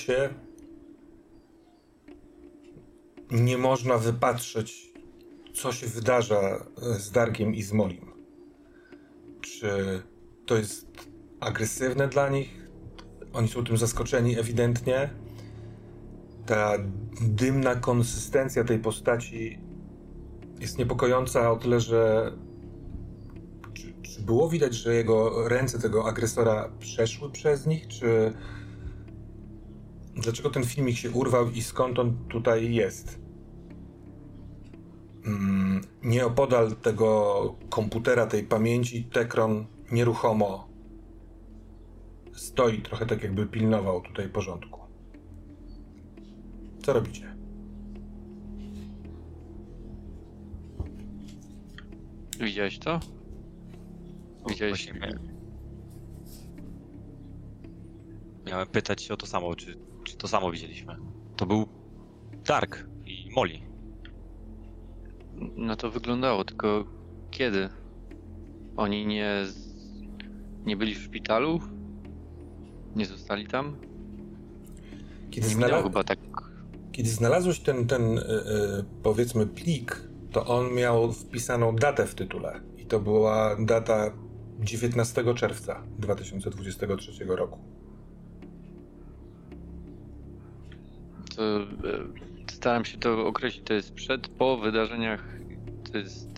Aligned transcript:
Się. 0.00 0.34
Nie 3.30 3.58
można 3.58 3.98
wypatrzeć, 3.98 4.92
co 5.54 5.72
się 5.72 5.86
wydarza 5.86 6.66
z 6.76 7.10
Darkiem 7.10 7.54
i 7.54 7.62
z 7.62 7.72
Molim. 7.72 8.12
Czy 9.40 10.02
to 10.46 10.56
jest 10.56 10.86
agresywne 11.40 12.08
dla 12.08 12.28
nich? 12.28 12.68
Oni 13.32 13.48
są 13.48 13.64
tym 13.64 13.76
zaskoczeni 13.76 14.38
ewidentnie. 14.38 15.10
Ta 16.46 16.72
dymna 17.20 17.74
konsystencja 17.74 18.64
tej 18.64 18.78
postaci 18.78 19.58
jest 20.60 20.78
niepokojąca 20.78 21.50
o 21.50 21.56
tyle, 21.56 21.80
że 21.80 22.32
czy, 23.74 23.94
czy 24.02 24.22
było 24.22 24.48
widać, 24.48 24.74
że 24.74 24.94
jego 24.94 25.48
ręce 25.48 25.78
tego 25.78 26.08
agresora 26.08 26.72
przeszły 26.78 27.30
przez 27.30 27.66
nich, 27.66 27.88
czy 27.88 28.32
dlaczego 30.14 30.50
ten 30.50 30.64
filmik 30.64 30.96
się 30.96 31.10
urwał 31.10 31.50
i 31.50 31.62
skąd 31.62 31.98
on 31.98 32.28
tutaj 32.28 32.74
jest? 32.74 33.20
Mm, 35.26 35.80
Nieopodal 36.02 36.76
tego 36.76 37.56
komputera, 37.70 38.26
tej 38.26 38.44
pamięci, 38.44 39.04
Tekron 39.04 39.66
nieruchomo 39.92 40.68
stoi, 42.32 42.82
trochę 42.82 43.06
tak 43.06 43.22
jakby 43.22 43.46
pilnował 43.46 44.00
tutaj 44.00 44.28
porządku. 44.28 44.80
Co 46.82 46.92
robicie? 46.92 47.36
Widziałeś 52.40 52.78
to? 52.78 53.00
Widziałeś... 54.48 54.86
Właśnie 54.86 55.00
miałem, 58.46 58.68
pytać 58.68 59.02
się 59.02 59.14
o 59.14 59.16
to 59.16 59.26
samo, 59.26 59.56
czy 59.56 59.89
to 60.20 60.28
samo 60.28 60.50
widzieliśmy. 60.50 60.96
To 61.36 61.46
był 61.46 61.66
Dark 62.46 62.86
i 63.06 63.30
Molly. 63.36 63.58
No 65.56 65.76
to 65.76 65.90
wyglądało, 65.90 66.44
tylko 66.44 66.84
kiedy? 67.30 67.68
Oni 68.76 69.06
nie... 69.06 69.44
Nie 70.64 70.76
byli 70.76 70.94
w 70.94 71.02
szpitalu? 71.02 71.60
Nie 72.96 73.06
zostali 73.06 73.46
tam? 73.46 73.76
Kiedy, 75.30 75.48
Nie 75.48 75.54
znalaz- 75.54 75.82
chyba 75.82 76.04
tak... 76.04 76.18
kiedy 76.92 77.08
znalazłeś 77.10 77.60
ten, 77.60 77.86
ten 77.86 78.18
y, 78.18 78.22
y, 78.22 78.24
powiedzmy 79.02 79.46
plik, 79.46 80.08
to 80.32 80.46
on 80.46 80.74
miał 80.74 81.12
wpisaną 81.12 81.76
datę 81.76 82.06
w 82.06 82.14
tytule. 82.14 82.60
I 82.78 82.86
to 82.86 83.00
była 83.00 83.56
data 83.60 84.12
19 84.60 85.34
czerwca 85.34 85.82
2023 85.98 87.24
roku. 87.24 87.58
Staram 92.50 92.84
się 92.84 92.98
to 92.98 93.26
określić, 93.26 93.64
to 93.64 93.74
jest 93.74 93.94
przed, 93.94 94.28
po 94.28 94.56
wydarzeniach, 94.56 95.24
to 95.92 95.98
jest... 95.98 96.30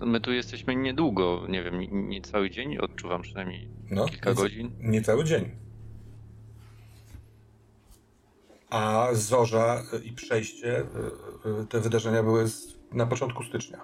My 0.00 0.20
tu 0.20 0.32
jesteśmy 0.32 0.76
niedługo, 0.76 1.46
nie 1.48 1.62
wiem, 1.62 1.80
nie, 1.80 1.88
nie 1.88 2.20
cały 2.20 2.50
dzień, 2.50 2.78
odczuwam 2.78 3.22
przynajmniej 3.22 3.68
No, 3.90 4.06
kilka 4.06 4.34
godzin. 4.34 4.70
Niecały 4.80 5.24
dzień. 5.24 5.50
A 8.70 9.08
zorza 9.12 9.82
y, 9.94 10.04
i 10.04 10.12
przejście, 10.12 10.80
y, 11.62 11.66
te 11.66 11.80
wydarzenia 11.80 12.22
były 12.22 12.48
z, 12.48 12.78
na 12.92 13.06
początku 13.06 13.42
stycznia. 13.44 13.80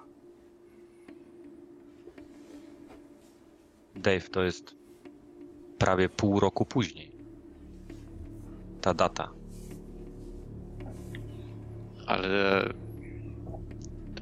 Dave 3.95 4.29
to 4.29 4.43
jest 4.43 4.75
prawie 5.77 6.09
pół 6.09 6.39
roku 6.39 6.65
później. 6.65 7.11
Ta 8.81 8.93
data. 8.93 9.42
Ale 12.07 12.69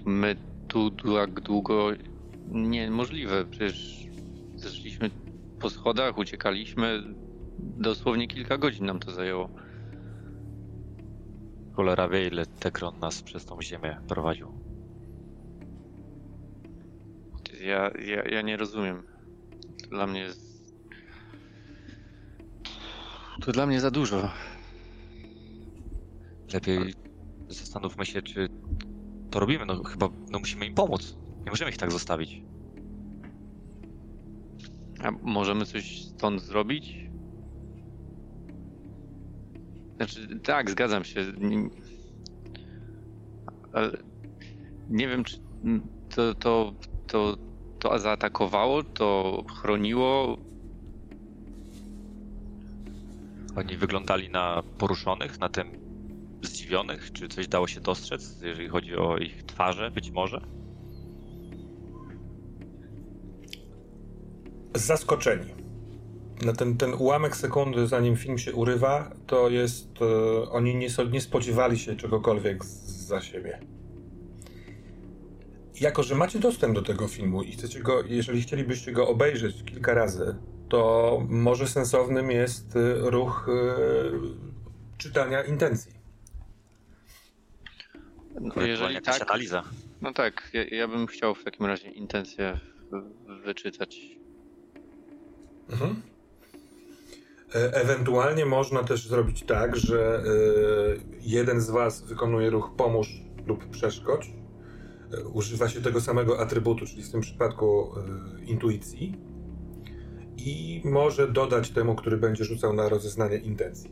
my 0.05 0.35
tu 0.67 0.91
tak 0.91 1.39
długo 1.39 1.89
niemożliwe. 2.51 3.45
Przecież 3.45 4.05
zeszliśmy 4.55 5.09
po 5.59 5.69
schodach, 5.69 6.17
uciekaliśmy. 6.17 7.03
Dosłownie 7.59 8.27
kilka 8.27 8.57
godzin 8.57 8.85
nam 8.85 8.99
to 8.99 9.11
zajęło. 9.11 9.49
Cholera 11.73 12.09
wie, 12.09 12.27
ile 12.27 12.45
Tekron 12.45 12.99
nas 12.99 13.21
przez 13.23 13.45
tą 13.45 13.61
ziemię 13.61 13.97
prowadził. 14.07 14.51
Ja, 17.61 17.91
ja, 18.05 18.23
ja 18.29 18.41
nie 18.41 18.57
rozumiem. 18.57 19.03
To 19.83 19.89
dla 19.89 20.07
mnie 20.07 20.19
jest... 20.19 20.51
To 23.45 23.51
dla 23.51 23.65
mnie 23.65 23.81
za 23.81 23.91
dużo. 23.91 24.31
Lepiej 26.53 26.93
zastanówmy 27.53 28.05
się, 28.05 28.21
czy 28.21 28.47
to 29.31 29.39
robimy. 29.39 29.65
No 29.65 29.83
chyba 29.83 30.09
no 30.31 30.39
musimy 30.39 30.65
im 30.65 30.73
pomóc. 30.73 31.17
Nie 31.45 31.51
możemy 31.51 31.71
ich 31.71 31.77
tak 31.77 31.91
zostawić. 31.91 32.41
A 35.03 35.11
możemy 35.11 35.65
coś 35.65 36.01
stąd 36.01 36.41
zrobić? 36.41 37.09
Znaczy, 39.97 40.39
tak, 40.39 40.69
zgadzam 40.69 41.03
się. 41.03 41.33
Nie- 41.37 41.69
Ale 43.73 43.91
nie 44.89 45.07
wiem, 45.07 45.23
czy 45.23 45.37
to, 46.15 46.35
to, 46.35 46.73
to, 47.07 47.37
to 47.79 47.99
zaatakowało, 47.99 48.83
to 48.83 49.43
chroniło. 49.61 50.37
Oni 53.55 53.77
wyglądali 53.77 54.29
na 54.29 54.63
poruszonych, 54.77 55.39
na 55.39 55.49
tym 55.49 55.80
zdziwionych. 56.41 57.11
Czy 57.11 57.27
coś 57.27 57.47
dało 57.47 57.67
się 57.67 57.81
dostrzec, 57.81 58.41
jeżeli 58.41 58.69
chodzi 58.69 58.95
o 58.95 59.17
ich 59.17 59.43
twarze, 59.43 59.91
być 59.91 60.11
może? 60.11 60.41
Zaskoczeni. 64.75 65.53
Na 66.45 66.53
ten, 66.53 66.77
ten 66.77 66.93
ułamek 66.93 67.35
sekundy, 67.37 67.87
zanim 67.87 68.15
film 68.15 68.37
się 68.37 68.53
urywa, 68.53 69.11
to 69.27 69.49
jest. 69.49 69.87
E, 70.01 70.49
oni 70.51 70.75
nie, 70.75 70.87
nie 71.11 71.21
spodziewali 71.21 71.79
się 71.79 71.95
czegokolwiek 71.95 72.65
z- 72.65 73.07
za 73.07 73.21
siebie. 73.21 73.59
Jako, 75.81 76.03
że 76.03 76.15
macie 76.15 76.39
dostęp 76.39 76.75
do 76.75 76.81
tego 76.81 77.07
filmu 77.07 77.43
i 77.43 77.51
chcecie 77.51 77.79
go, 77.79 78.03
jeżeli 78.07 78.41
chcielibyście 78.41 78.91
go 78.91 79.07
obejrzeć 79.07 79.63
kilka 79.63 79.93
razy, 79.93 80.35
to 80.69 81.21
może 81.29 81.67
sensownym 81.67 82.31
jest 82.31 82.75
y, 82.75 82.93
ruch 82.99 83.49
y, 83.49 84.97
czytania 84.97 85.43
intencji. 85.43 86.00
No, 88.39 88.65
jeżeli 88.65 88.93
jakaś 88.93 89.19
tak, 89.19 89.29
analiza. 89.29 89.63
No 90.01 90.13
tak, 90.13 90.49
ja, 90.53 90.63
ja 90.63 90.87
bym 90.87 91.07
chciał 91.07 91.35
w 91.35 91.43
takim 91.43 91.65
razie 91.65 91.89
intencję 91.89 92.59
wyczytać. 93.45 93.97
Mhm. 95.69 96.01
E, 97.55 97.73
ewentualnie 97.73 98.45
można 98.45 98.83
też 98.83 99.07
zrobić 99.07 99.43
tak, 99.43 99.75
że 99.75 100.15
e, 100.15 100.23
jeden 101.21 101.61
z 101.61 101.69
Was 101.69 102.03
wykonuje 102.03 102.49
ruch 102.49 102.71
pomóż 102.77 103.21
lub 103.47 103.69
przeszkodź. 103.69 104.31
E, 105.13 105.23
używa 105.23 105.69
się 105.69 105.81
tego 105.81 106.01
samego 106.01 106.39
atrybutu, 106.39 106.85
czyli 106.85 107.03
w 107.03 107.11
tym 107.11 107.21
przypadku 107.21 107.95
intuicji. 108.45 109.19
I 110.37 110.81
może 110.85 111.27
dodać 111.27 111.69
temu, 111.69 111.95
który 111.95 112.17
będzie 112.17 112.43
rzucał 112.43 112.73
na 112.73 112.89
rozeznanie 112.89 113.37
intencji. 113.37 113.91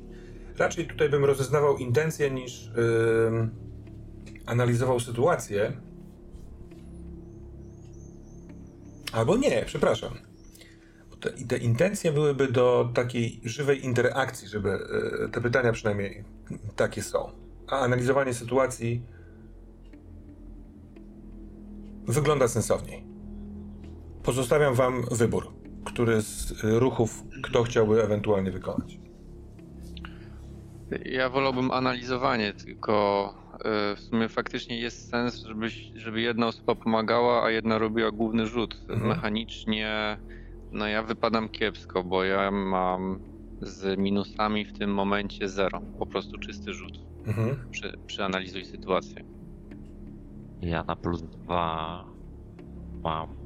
Raczej 0.58 0.88
tutaj 0.88 1.10
bym 1.10 1.26
rozeznawał 1.26 1.78
intencje 1.78 2.32
niż 2.32 2.72
analizował 4.50 5.00
sytuację. 5.00 5.74
Albo 9.12 9.38
nie, 9.38 9.64
przepraszam 9.66 10.30
te, 11.20 11.32
te 11.32 11.58
intencje 11.58 12.12
byłyby 12.12 12.52
do 12.52 12.90
takiej 12.94 13.42
żywej 13.44 13.86
interakcji, 13.86 14.48
żeby 14.48 14.70
e, 15.26 15.30
te 15.30 15.42
pytania 15.42 15.72
przynajmniej 15.72 16.24
takie 16.76 17.04
są. 17.04 17.32
A 17.68 17.80
analizowanie 17.80 18.34
sytuacji 18.34 19.04
wygląda 22.08 22.48
sensowniej. 22.48 23.04
Pozostawiam 24.24 24.76
wam 24.76 25.06
wybór, 25.12 25.54
który 25.86 26.22
z 26.22 26.54
ruchów 26.64 27.24
kto 27.44 27.64
chciałby 27.64 28.04
ewentualnie 28.04 28.52
wykonać. 28.52 29.00
Ja 31.06 31.30
wolałbym 31.30 31.72
analizowanie, 31.72 32.54
tylko 32.54 33.34
w 33.66 34.00
sumie 34.10 34.30
faktycznie 34.30 34.80
jest 34.80 35.10
sens, 35.10 35.36
żeby, 35.36 35.70
żeby 35.96 36.22
jedna 36.22 36.48
osoba 36.48 36.76
pomagała, 36.76 37.44
a 37.44 37.50
jedna 37.52 37.78
robiła 37.78 38.12
główny 38.12 38.46
rzut. 38.46 38.82
Mhm. 38.90 39.08
Mechanicznie 39.08 40.18
no 40.72 40.88
ja 40.88 41.04
wypadam 41.04 41.50
kiepsko, 41.50 42.04
bo 42.04 42.24
ja 42.24 42.52
mam 42.52 43.20
z 43.62 44.00
minusami 44.00 44.66
w 44.66 44.78
tym 44.78 44.94
momencie 44.94 45.50
zero. 45.50 45.82
Po 46.00 46.06
prostu 46.06 46.38
czysty 46.38 46.74
rzut. 46.74 47.00
Mhm. 47.28 47.72
Przy, 47.72 47.98
przeanalizuj 48.08 48.66
sytuację. 48.66 49.24
Ja 50.62 50.84
na 50.84 50.96
plus 50.96 51.22
dwa 51.22 52.06
mam. 53.04 53.40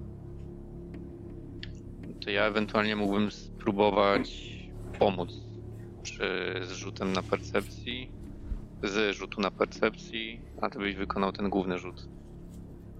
To 2.25 2.29
ja 2.29 2.45
ewentualnie 2.45 2.95
mógłbym 2.95 3.31
spróbować 3.31 4.53
pomóc 4.99 5.29
przy 6.03 6.53
zrzutem 6.61 7.13
na 7.13 7.23
percepcji. 7.23 8.11
Z 8.83 9.15
rzutu 9.15 9.41
na 9.41 9.51
percepcji, 9.51 10.41
a 10.61 10.69
ty 10.69 10.79
byś 10.79 10.95
wykonał 10.95 11.31
ten 11.31 11.49
główny 11.49 11.77
rzut. 11.77 12.07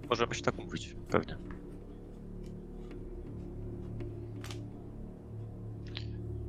Możemy 0.09 0.35
się 0.35 0.41
tak 0.41 0.55
mówić, 0.57 0.95
pewnie. 1.09 1.37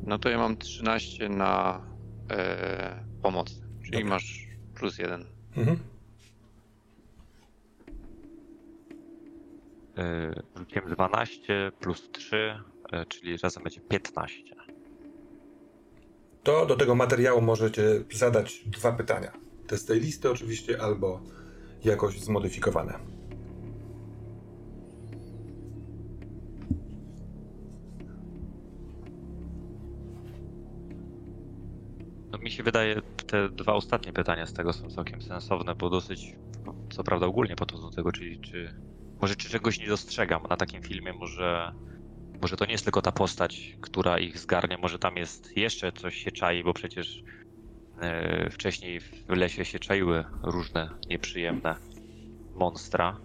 No 0.03 0.19
to 0.19 0.29
ja 0.29 0.39
mam 0.39 0.57
13 0.57 1.29
na 1.29 1.83
e, 2.31 3.05
pomoc, 3.23 3.61
czyli 3.85 3.99
Dobra. 3.99 4.09
masz 4.09 4.49
plus 4.75 4.99
jeden. 4.99 5.25
Mhm. 5.57 5.79
E, 9.99 10.33
rzuciłem 10.57 10.91
12 10.91 11.73
plus 11.81 12.11
3, 12.11 12.61
e, 12.93 13.07
czyli 13.07 13.37
razem 13.37 13.63
będzie 13.63 13.81
15. 13.81 14.64
To 16.45 16.67
do 16.67 16.77
tego 16.77 16.95
materiału 16.95 17.41
możecie 17.41 18.05
zadać 18.13 18.65
dwa 18.67 18.93
pytania. 18.93 19.33
Te 19.67 19.79
z 19.79 19.85
tej 19.85 20.01
listy 20.01 20.31
oczywiście, 20.31 20.83
albo 20.83 21.21
jakoś 21.85 22.21
zmodyfikowane. 22.21 22.99
mi 32.45 32.51
się 32.51 32.63
wydaje, 32.63 33.03
te 33.27 33.49
dwa 33.49 33.73
ostatnie 33.73 34.13
pytania 34.13 34.47
z 34.47 34.53
tego 34.53 34.73
są 34.73 34.91
całkiem 34.91 35.23
sensowne, 35.23 35.75
bo 35.75 35.91
dosyć, 35.91 36.37
co 36.91 37.05
prawda 37.05 37.27
ogólnie 37.27 37.57
podchodzą 37.57 37.91
do 37.91 37.97
tego, 37.97 38.13
czyli 38.13 38.41
czy 38.41 38.75
może 39.21 39.37
czy 39.37 39.49
czegoś 39.49 39.81
nie 39.81 39.87
dostrzegam 39.87 40.43
na 40.51 40.57
takim 40.57 40.83
filmie, 40.83 41.13
może, 41.13 41.73
może 42.43 42.57
to 42.57 42.67
nie 42.67 42.73
jest 42.73 42.85
tylko 42.85 43.03
ta 43.03 43.13
postać, 43.13 43.77
która 43.81 44.19
ich 44.19 44.39
zgarnia, 44.39 44.79
może 44.79 44.99
tam 44.99 45.17
jest 45.17 45.57
jeszcze 45.57 45.93
coś 45.93 46.15
się 46.15 46.33
czai, 46.33 46.65
bo 46.65 46.75
przecież 46.75 47.23
e, 48.01 48.51
wcześniej 48.51 49.01
w 49.01 49.29
lesie 49.29 49.65
się 49.65 49.79
czaiły 49.79 50.25
różne 50.43 50.91
nieprzyjemne 51.09 51.77
monstra. 52.55 53.17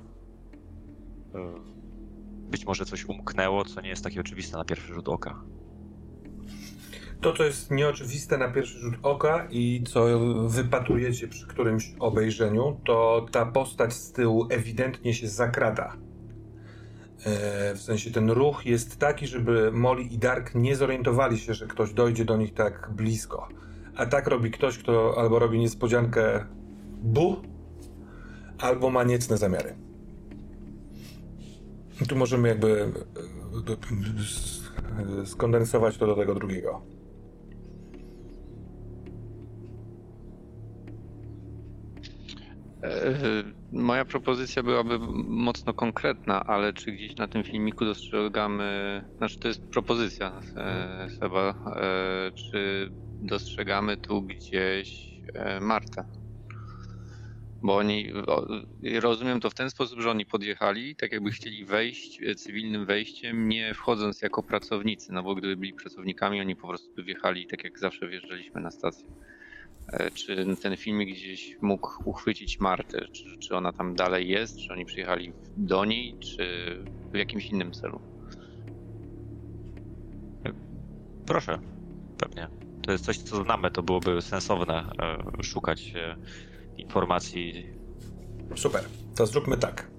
E, 1.36 1.54
być 2.50 2.66
może 2.66 2.86
coś 2.86 3.06
umknęło, 3.06 3.66
co 3.66 3.82
nie 3.82 3.90
jest 3.90 4.04
takie 4.04 4.20
oczywiste 4.20 4.58
na 4.58 4.66
pierwszy 4.66 4.94
rzut 4.94 5.10
oka 5.10 5.44
to, 7.22 7.34
co 7.34 7.44
jest 7.44 7.72
nieoczywiste 7.72 8.38
na 8.38 8.50
pierwszy 8.50 8.80
rzut 8.80 8.96
oka 9.04 9.48
i 9.52 9.84
co 9.88 10.06
wypatrujecie 10.48 11.28
przy 11.28 11.48
którymś 11.48 11.94
obejrzeniu, 12.00 12.80
to 12.86 13.26
ta 13.32 13.46
postać 13.46 13.94
z 13.94 14.12
tyłu 14.12 14.48
ewidentnie 14.50 15.14
się 15.14 15.28
zakrada. 15.28 15.98
E, 17.26 17.76
w 17.76 17.82
sensie 17.82 18.12
ten 18.12 18.30
ruch 18.30 18.66
jest 18.66 19.00
taki, 19.00 19.28
żeby 19.28 19.72
Molly 19.72 20.04
i 20.04 20.18
Dark 20.18 20.56
nie 20.56 20.76
zorientowali 20.76 21.40
się, 21.40 21.54
że 21.54 21.68
ktoś 21.68 21.94
dojdzie 21.94 22.26
do 22.26 22.38
nich 22.38 22.54
tak 22.54 22.90
blisko. 22.96 23.48
A 23.96 24.06
tak 24.06 24.28
robi 24.28 24.52
ktoś, 24.52 24.78
kto 24.78 25.18
albo 25.18 25.40
robi 25.40 25.60
niespodziankę 25.60 26.46
bu, 27.04 27.42
albo 28.60 28.90
ma 28.90 29.04
niecne 29.04 29.38
zamiary. 29.38 29.76
Tu 32.08 32.16
możemy 32.16 32.48
jakby 32.48 32.92
e, 35.22 35.26
skondensować 35.26 35.98
to 35.98 36.08
do 36.08 36.16
tego 36.16 36.36
drugiego. 36.36 36.82
E, 42.84 43.59
moja 43.72 44.06
propozycja 44.06 44.64
byłaby 44.64 45.00
mocno 45.28 45.74
konkretna, 45.74 46.44
ale 46.46 46.74
czy 46.74 46.92
gdzieś 46.92 47.18
na 47.18 47.28
tym 47.28 47.44
filmiku 47.44 47.86
dostrzegamy, 47.86 49.04
znaczy 49.18 49.40
to 49.40 49.48
jest 49.48 49.70
propozycja 49.70 50.42
e, 50.56 51.08
Seba, 51.10 51.56
e, 51.66 52.32
czy 52.36 52.90
dostrzegamy 53.22 53.98
tu 53.98 54.22
gdzieś 54.24 55.10
Martę? 55.62 56.06
Bo 57.62 57.76
oni, 57.78 58.14
rozumiem 59.00 59.40
to 59.40 59.50
w 59.50 59.54
ten 59.56 59.70
sposób, 59.70 60.00
że 60.00 60.12
oni 60.12 60.26
podjechali, 60.26 60.96
tak 60.96 61.12
jakby 61.12 61.32
chcieli 61.32 61.66
wejść 61.66 62.22
cywilnym 62.38 62.86
wejściem, 62.86 63.50
nie 63.50 63.74
wchodząc 63.74 64.22
jako 64.22 64.44
pracownicy, 64.44 65.14
no 65.14 65.24
bo 65.24 65.36
gdyby 65.36 65.58
byli 65.58 65.74
pracownikami, 65.74 66.42
oni 66.42 66.56
po 66.56 66.68
prostu 66.68 67.04
wjechali 67.04 67.48
tak 67.48 67.64
jak 67.64 67.80
zawsze 67.80 68.08
wjeżdżaliśmy 68.08 68.62
na 68.62 68.72
stację. 68.72 69.10
E, 69.94 70.12
czy 70.12 70.56
ten 70.62 70.78
filmik 70.78 71.10
gdzieś 71.10 71.58
mógł 71.62 72.10
uchwycić 72.10 72.60
Martę? 72.60 73.08
Czy, 73.12 73.38
czy 73.38 73.56
ona 73.56 73.72
tam 73.72 73.96
dalej 73.96 74.30
jest? 74.30 74.60
Czy 74.60 74.74
oni 74.74 74.86
przyjechali 74.86 75.34
do 75.58 75.86
niej? 75.86 76.20
Czy 76.20 76.44
w 77.12 77.18
jakimś 77.18 77.46
innym 77.46 77.72
celu? 77.72 78.02
Proszę, 81.26 81.60
pewnie. 82.18 82.48
To 82.82 82.92
jest 82.92 83.06
coś, 83.06 83.18
co 83.18 83.44
znamy, 83.44 83.72
to 83.72 83.84
byłoby 83.84 84.22
sensowne 84.22 84.92
e, 85.40 85.44
szukać 85.44 85.94
e, 85.96 86.16
informacji. 86.78 87.68
Super, 88.56 88.84
to 89.16 89.26
zróbmy 89.26 89.58
tak. 89.58 89.92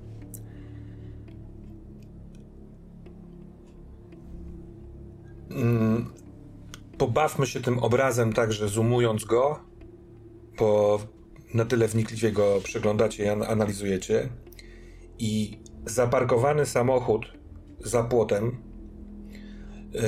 Mm, 5.51 6.13
pobawmy 6.99 7.47
się 7.47 7.61
tym 7.61 7.79
obrazem 7.79 8.33
tak, 8.33 8.53
że 8.53 8.69
zoumując 8.69 9.25
go, 9.25 9.70
bo 10.61 11.01
na 11.55 11.65
tyle 11.65 11.89
wnikliwie 11.89 12.33
go 12.33 12.61
przeglądacie 12.65 13.25
i 13.25 13.29
analizujecie. 13.29 14.29
I 15.19 15.59
zaparkowany 15.87 16.67
samochód 16.67 17.27
za 17.79 18.05
płotem, 18.05 18.63
yy, 19.93 20.01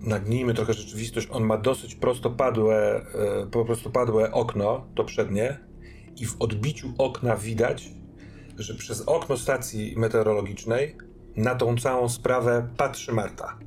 nagnijmy 0.00 0.54
trochę 0.54 0.72
rzeczywistość, 0.72 1.28
on 1.30 1.44
ma 1.44 1.58
dosyć 1.58 1.94
prostopadłe, 1.94 3.06
yy, 3.40 3.46
po 3.50 3.64
prostu 3.64 3.90
padłe 3.90 4.32
okno, 4.32 4.86
to 4.94 5.04
przednie, 5.04 5.58
i 6.16 6.26
w 6.26 6.36
odbiciu 6.38 6.92
okna 6.98 7.36
widać, 7.36 7.90
że 8.58 8.74
przez 8.74 9.00
okno 9.00 9.36
stacji 9.36 9.94
meteorologicznej 9.96 10.96
na 11.36 11.54
tą 11.54 11.76
całą 11.76 12.08
sprawę 12.08 12.68
patrzy 12.76 13.12
Marta. 13.12 13.58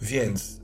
Więc 0.00 0.61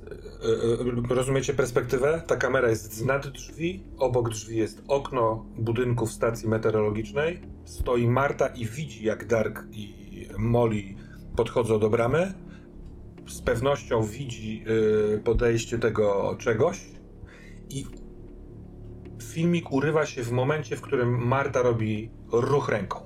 rozumiecie 1.08 1.54
perspektywę? 1.54 2.22
Ta 2.26 2.36
kamera 2.36 2.68
jest 2.68 3.06
nad 3.06 3.28
drzwi, 3.28 3.84
obok 3.98 4.30
drzwi 4.30 4.56
jest 4.56 4.82
okno 4.88 5.46
budynku 5.58 6.06
w 6.06 6.12
stacji 6.12 6.48
meteorologicznej. 6.48 7.40
Stoi 7.64 8.08
Marta 8.08 8.46
i 8.46 8.66
widzi, 8.66 9.04
jak 9.04 9.26
Dark 9.26 9.64
i 9.72 9.94
Molly 10.38 10.82
podchodzą 11.36 11.78
do 11.78 11.90
bramy. 11.90 12.34
Z 13.28 13.40
pewnością 13.40 14.02
widzi 14.02 14.64
e, 15.14 15.18
podejście 15.18 15.78
tego 15.78 16.36
czegoś 16.38 16.80
i 17.70 17.84
filmik 19.22 19.72
urywa 19.72 20.06
się 20.06 20.22
w 20.22 20.32
momencie, 20.32 20.76
w 20.76 20.80
którym 20.80 21.26
Marta 21.26 21.62
robi 21.62 22.10
ruch 22.32 22.68
ręką. 22.68 23.00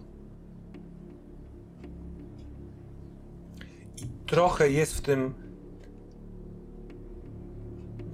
Trochę 4.26 4.70
jest 4.70 4.94
w 4.98 5.00
tym, 5.00 5.34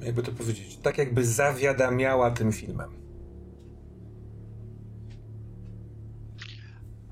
jakby 0.03 0.23
to 0.23 0.33
powiedzieć, 0.33 0.77
tak 0.77 0.99
jakby 0.99 1.25
zawiadamiała 1.25 2.31
tym 2.31 2.53
filmem. 2.53 2.91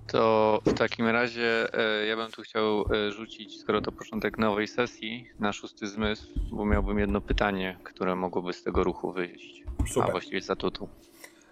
To 0.06 0.60
w 0.66 0.74
takim 0.74 1.06
razie 1.06 1.74
e, 1.74 2.06
ja 2.06 2.16
bym 2.16 2.30
tu 2.30 2.42
chciał 2.42 2.84
e, 2.92 3.12
rzucić, 3.12 3.60
skoro 3.60 3.80
to 3.80 3.92
początek 3.92 4.38
nowej 4.38 4.68
sesji, 4.68 5.28
na 5.40 5.52
szósty 5.52 5.88
zmysł, 5.88 6.26
bo 6.52 6.64
miałbym 6.64 6.98
jedno 6.98 7.20
pytanie, 7.20 7.78
które 7.84 8.16
mogłoby 8.16 8.52
z 8.52 8.62
tego 8.62 8.84
ruchu 8.84 9.12
wyjść. 9.12 9.64
Super. 9.86 10.08
A 10.08 10.12
właściwie 10.12 10.40
statutu. 10.40 10.88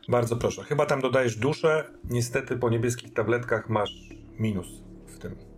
Bardzo 0.09 0.37
proszę. 0.37 0.65
Chyba 0.65 0.87
tam 0.87 1.01
dodajesz 1.01 1.37
duszę. 1.37 1.91
Niestety 2.11 2.57
po 2.57 2.71
niebieskich 2.71 3.13
tabletkach 3.13 3.69
masz 3.69 4.09
minus 4.39 4.67
w 5.07 5.19
tym. 5.19 5.54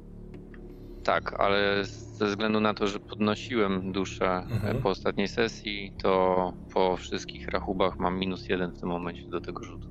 Tak, 1.06 1.40
ale 1.40 1.84
ze 1.84 2.26
względu 2.26 2.60
na 2.60 2.75
to, 2.75 2.86
że 2.86 3.00
podnosiłem 3.00 3.92
duszę 3.92 4.26
e, 4.26 4.38
Mhm. 4.50 4.82
po 4.82 4.88
ostatniej 4.90 5.28
sesji, 5.28 5.92
to 6.02 6.52
po 6.75 6.96
wszystkich 6.96 7.48
rachubach 7.48 7.98
mam 7.98 8.18
minus 8.18 8.48
jeden 8.48 8.72
w 8.72 8.80
tym 8.80 8.88
momencie 8.88 9.28
do 9.30 9.40
tego 9.40 9.64
rzutu. 9.64 9.88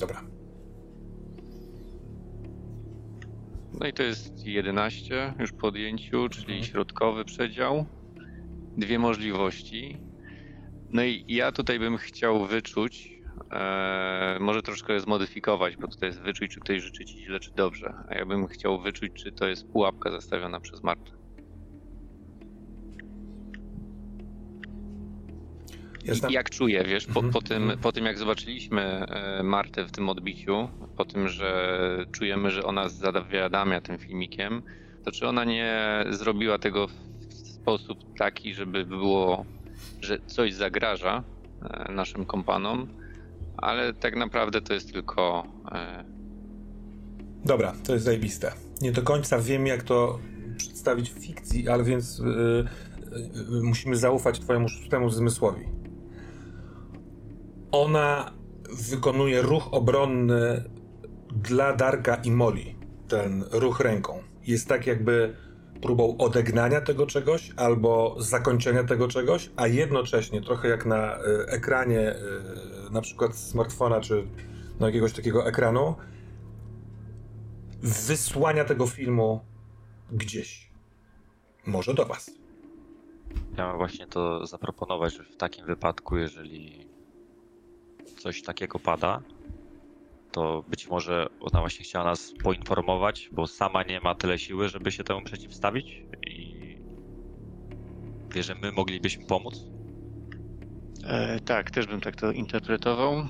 Dobra. 0.00 0.22
No 3.80 3.86
i 3.86 3.92
to 3.92 4.02
jest 4.02 4.46
11 4.46 5.34
już 5.38 5.52
po 5.52 5.66
odjęciu, 5.66 6.28
czyli 6.28 6.52
Mhm. 6.52 6.64
środkowy 6.64 7.24
przedział. 7.24 7.86
Dwie 8.76 8.98
możliwości. 8.98 9.96
No 10.90 11.04
i 11.04 11.24
ja 11.28 11.52
tutaj 11.52 11.78
bym 11.78 11.96
chciał 11.96 12.46
wyczuć, 12.46 13.13
e, 13.50 14.38
może 14.40 14.62
troszkę 14.62 15.00
zmodyfikować, 15.00 15.76
bo 15.76 15.88
tutaj 15.88 16.08
jest 16.08 16.20
wyczuć, 16.20 16.54
czy 16.54 16.60
ktoś 16.60 16.82
życzy 16.82 17.04
ci 17.04 17.24
źle, 17.24 17.40
czy 17.40 17.50
dobrze. 17.50 17.94
A 18.08 18.14
ja 18.14 18.26
bym 18.26 18.46
chciał 18.46 18.80
wyczuć, 18.80 19.12
czy 19.12 19.32
to 19.32 19.46
jest 19.46 19.68
pułapka 19.72 20.10
zastawiona 20.10 20.60
przez 20.60 20.82
Martę. 20.82 21.10
Ja 26.04 26.14
znam... 26.14 26.30
I 26.30 26.34
Jak 26.34 26.50
czuję, 26.50 26.84
wiesz, 26.84 27.06
po, 27.06 27.20
Mhm, 27.20 27.32
po, 27.32 27.42
tym, 27.42 27.72
po 27.82 27.92
tym 27.92 28.04
jak 28.04 28.18
zobaczyliśmy 28.18 28.82
e, 28.82 29.42
Martę 29.42 29.84
w 29.84 29.92
tym 29.92 30.08
odbiciu, 30.08 30.68
po 30.96 31.04
tym, 31.04 31.28
że 31.28 32.06
czujemy, 32.12 32.50
że 32.50 32.64
ona 32.64 32.88
zawiadamia 32.88 33.80
tym 33.80 33.98
filmikiem, 33.98 34.62
to 35.04 35.10
czy 35.10 35.28
ona 35.28 35.44
nie 35.44 36.04
zrobiła 36.10 36.58
tego 36.58 36.86
w 36.86 36.92
sposób 37.32 37.98
taki, 38.18 38.54
żeby 38.54 38.84
było, 38.84 39.44
że 40.00 40.18
coś 40.26 40.54
zagraża 40.54 41.22
e, 41.62 41.92
naszym 41.92 42.24
kompanom, 42.24 42.88
ale 43.56 43.94
tak 43.94 44.16
naprawdę 44.16 44.60
to 44.60 44.74
jest 44.74 44.92
tylko 44.92 45.46
e, 45.72 46.04
Dobra, 47.44 47.72
to 47.86 47.92
jest 47.92 48.04
zajebiste. 48.04 48.52
Nie 48.80 48.92
do 48.92 49.02
końca 49.02 49.38
wiem, 49.38 49.66
jak 49.66 49.82
to 49.82 50.18
przedstawić 50.56 51.10
w 51.10 51.18
fikcji, 51.18 51.68
ale 51.68 51.84
więc 51.84 52.18
yy, 52.18 52.64
yy, 53.50 53.62
musimy 53.62 53.96
zaufać 53.96 54.40
twojemu 54.40 54.68
szóstemu 54.68 55.10
zmysłowi. 55.10 55.64
Ona 57.72 58.32
wykonuje 58.90 59.42
ruch 59.42 59.74
obronny 59.74 60.64
dla 61.32 61.76
Darka 61.76 62.14
i 62.14 62.30
Moli. 62.30 62.76
Ten 63.08 63.44
ruch 63.52 63.80
ręką. 63.80 64.22
Jest 64.46 64.68
tak 64.68 64.86
jakby 64.86 65.34
próbą 65.84 66.16
odegnania 66.16 66.80
tego 66.80 67.06
czegoś 67.06 67.52
albo 67.56 68.16
zakończenia 68.18 68.84
tego 68.84 69.08
czegoś, 69.08 69.50
a 69.56 69.66
jednocześnie 69.66 70.40
trochę 70.42 70.68
jak 70.68 70.86
na 70.86 71.16
y, 71.16 71.20
ekranie 71.48 72.14
y, 72.86 72.90
na 72.90 73.00
przykład 73.00 73.36
smartfona 73.36 74.00
czy 74.00 74.26
no, 74.80 74.86
jakiegoś 74.86 75.12
takiego 75.12 75.46
ekranu 75.46 75.94
wysłania 77.82 78.64
tego 78.64 78.86
filmu 78.86 79.40
gdzieś. 80.12 80.70
Może 81.66 81.94
do 81.94 82.06
was. 82.06 82.30
Chciałem 83.52 83.76
właśnie 83.76 84.06
to 84.06 84.46
zaproponować, 84.46 85.14
że 85.14 85.24
w 85.24 85.36
takim 85.36 85.66
wypadku, 85.66 86.16
jeżeli 86.16 86.88
coś 88.18 88.42
takiego 88.42 88.78
pada, 88.78 89.22
to 90.34 90.64
być 90.68 90.88
może 90.88 91.26
ona 91.40 91.60
właśnie 91.60 91.84
chciała 91.84 92.04
nas 92.04 92.32
poinformować, 92.42 93.28
bo 93.32 93.46
sama 93.46 93.82
nie 93.82 94.00
ma 94.00 94.14
tyle 94.14 94.38
siły, 94.38 94.68
żeby 94.68 94.92
się 94.92 95.04
temu 95.04 95.22
przeciwstawić 95.22 96.02
i 96.26 96.64
wie, 98.34 98.42
że 98.42 98.54
my 98.54 98.72
moglibyśmy 98.72 99.26
pomóc. 99.26 99.54
E, 101.04 101.40
tak, 101.40 101.70
też 101.70 101.86
bym 101.86 102.00
tak 102.00 102.16
to 102.16 102.32
interpretował. 102.32 103.28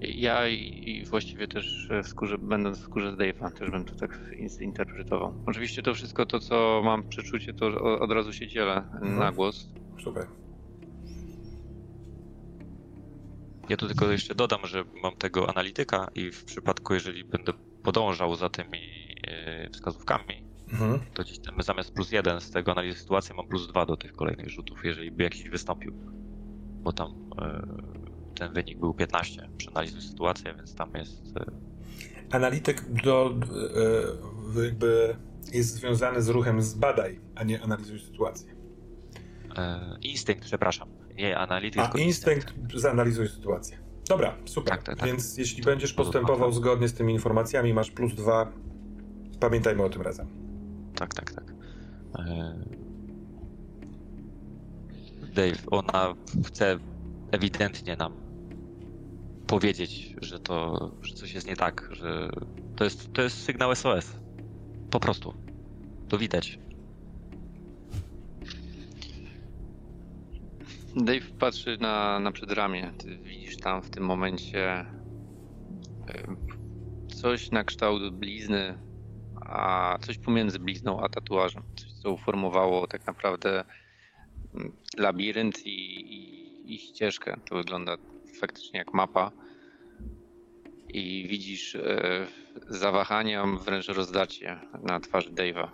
Ja 0.00 0.48
i, 0.48 0.90
i 0.90 1.04
właściwie 1.04 1.48
też 1.48 1.88
w 2.04 2.08
skórze, 2.08 2.38
będąc 2.38 2.78
w 2.78 2.82
skórze 2.82 3.12
z 3.12 3.14
Dave'a, 3.14 3.52
też 3.52 3.70
bym 3.70 3.84
to 3.84 3.94
tak 3.94 4.18
zinterpretował. 4.46 5.34
Oczywiście 5.46 5.82
to 5.82 5.94
wszystko 5.94 6.26
to, 6.26 6.40
co 6.40 6.82
mam 6.84 7.08
przeczucie, 7.08 7.52
to 7.52 7.66
od 8.00 8.10
razu 8.12 8.32
się 8.32 8.46
dzielę 8.46 8.84
na 9.02 9.32
głos. 9.32 9.68
Super. 10.04 10.26
Ja 13.70 13.76
tu 13.76 13.86
tylko 13.88 14.10
jeszcze 14.12 14.34
dodam, 14.34 14.60
że 14.66 14.84
mam 15.02 15.16
tego 15.16 15.50
analityka 15.50 16.10
i 16.14 16.30
w 16.30 16.44
przypadku, 16.44 16.94
jeżeli 16.94 17.24
będę 17.24 17.52
podążał 17.82 18.36
za 18.36 18.48
tymi 18.48 18.78
e, 19.26 19.70
wskazówkami, 19.70 20.50
Mhm. 20.72 21.00
to 21.14 21.22
gdzieś 21.22 21.38
tam 21.38 21.62
zamiast 21.62 21.92
plus 21.94 22.12
jeden 22.12 22.40
z 22.40 22.50
tego 22.50 22.72
analizy 22.72 22.98
sytuacji 22.98 23.34
mam 23.34 23.46
plus 23.48 23.68
dwa 23.68 23.86
do 23.86 23.96
tych 23.96 24.12
kolejnych 24.12 24.48
rzutów, 24.48 24.84
jeżeli 24.84 25.10
by 25.10 25.22
jakiś 25.22 25.48
wystąpił. 25.48 25.92
Bo 26.82 26.92
tam 26.92 27.30
e, 27.42 27.66
ten 28.34 28.52
wynik 28.52 28.78
był 28.78 28.94
15 28.94 29.48
przy 29.56 29.70
analizie 29.70 30.00
sytuacji, 30.00 30.44
więc 30.44 30.74
tam 30.74 30.90
jest. 30.94 31.36
E, 31.36 31.44
Analityk 32.30 33.02
do, 33.04 33.34
jakby 34.64 35.16
jest 35.52 35.74
związany 35.74 36.22
z 36.22 36.28
ruchem 36.28 36.62
zbadaj, 36.62 37.20
a 37.34 37.44
nie 37.44 37.62
analizuj 37.62 37.98
sytuację. 38.00 38.54
instynkt, 40.02 40.44
przepraszam. 40.44 40.88
Nie 41.16 41.38
analityk, 41.38 41.82
A 41.82 41.84
tylko 41.84 41.98
instynkt 41.98 42.54
zanalizuj 42.74 43.28
sytuację. 43.28 43.78
Dobra, 44.08 44.34
super. 44.44 44.70
Tak, 44.74 44.82
tak, 44.82 44.96
tak. 44.96 45.06
Więc 45.06 45.38
jeśli 45.38 45.62
będziesz 45.62 45.92
postępował 45.92 46.52
zgodnie 46.52 46.88
z 46.88 46.94
tymi 46.94 47.12
informacjami, 47.12 47.74
masz 47.74 47.90
plus 47.90 48.14
dwa. 48.14 48.52
Pamiętajmy 49.40 49.82
o 49.82 49.88
tym 49.90 50.02
razem. 50.02 50.26
Tak, 50.94 51.14
tak, 51.14 51.32
tak. 51.32 51.44
E, 52.18 52.54
Dave, 55.34 55.58
ona 55.70 56.14
chce 56.46 56.78
ewidentnie 57.30 57.96
nam 57.96 58.12
powiedzieć, 59.46 60.16
że 60.22 60.40
to, 60.40 60.90
że 61.02 61.14
coś 61.14 61.32
jest 61.32 61.46
nie 61.46 61.56
tak, 61.56 61.88
że 61.92 62.30
to 62.76 62.84
jest, 62.84 63.12
to 63.12 63.22
jest 63.22 63.42
sygnał 63.42 63.74
SOS. 63.74 64.06
Po 64.90 65.00
prostu. 65.00 65.34
To 66.08 66.18
widać. 66.18 66.58
Dave 70.96 71.30
patrzy 71.38 71.78
na, 71.80 72.20
na 72.20 72.32
przedramię. 72.32 72.92
Ty 72.98 73.16
widzisz 73.16 73.56
tam 73.56 73.82
w 73.82 73.90
tym 73.90 74.04
momencie 74.04 74.86
coś 77.20 77.50
na 77.50 77.64
kształt 77.64 78.14
blizny, 78.14 78.78
a 79.40 79.98
coś 80.00 80.18
pomiędzy 80.18 80.58
blizną 80.58 81.00
a 81.00 81.08
tatuażem. 81.08 81.62
Coś, 81.76 81.92
co 81.92 82.12
uformowało 82.12 82.86
tak 82.86 83.06
naprawdę 83.06 83.64
mm, 84.54 84.72
labirynt 84.98 85.66
i, 85.66 85.70
i, 86.14 86.74
i 86.74 86.78
ścieżkę. 86.78 87.36
To 87.48 87.56
wygląda 87.56 87.96
faktycznie 88.40 88.78
jak 88.78 88.94
mapa. 88.94 89.32
I 90.88 91.26
widzisz 91.28 91.74
e, 91.74 92.26
zawahania, 92.68 93.46
wręcz 93.46 93.88
rozdarcie 93.88 94.60
na 94.82 95.00
twarzy 95.00 95.30
Dave'a. 95.30 95.68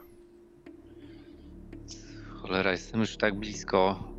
Cholera, 2.28 2.73
jestem 2.73 3.00
już 3.00 3.16
tak 3.16 3.35
blisko. 3.35 4.15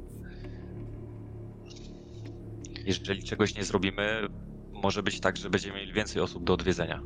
Jeżeli 2.88 3.24
czegoś 3.24 3.56
nie 3.56 3.64
zrobimy, 3.64 4.28
może 4.72 5.04
być 5.04 5.20
tak, 5.20 5.38
że 5.38 5.50
będziemy 5.50 5.76
mieli 5.76 5.94
więcej 5.94 6.22
osób 6.22 6.44
do 6.44 6.54
odwiedzenia. 6.54 7.04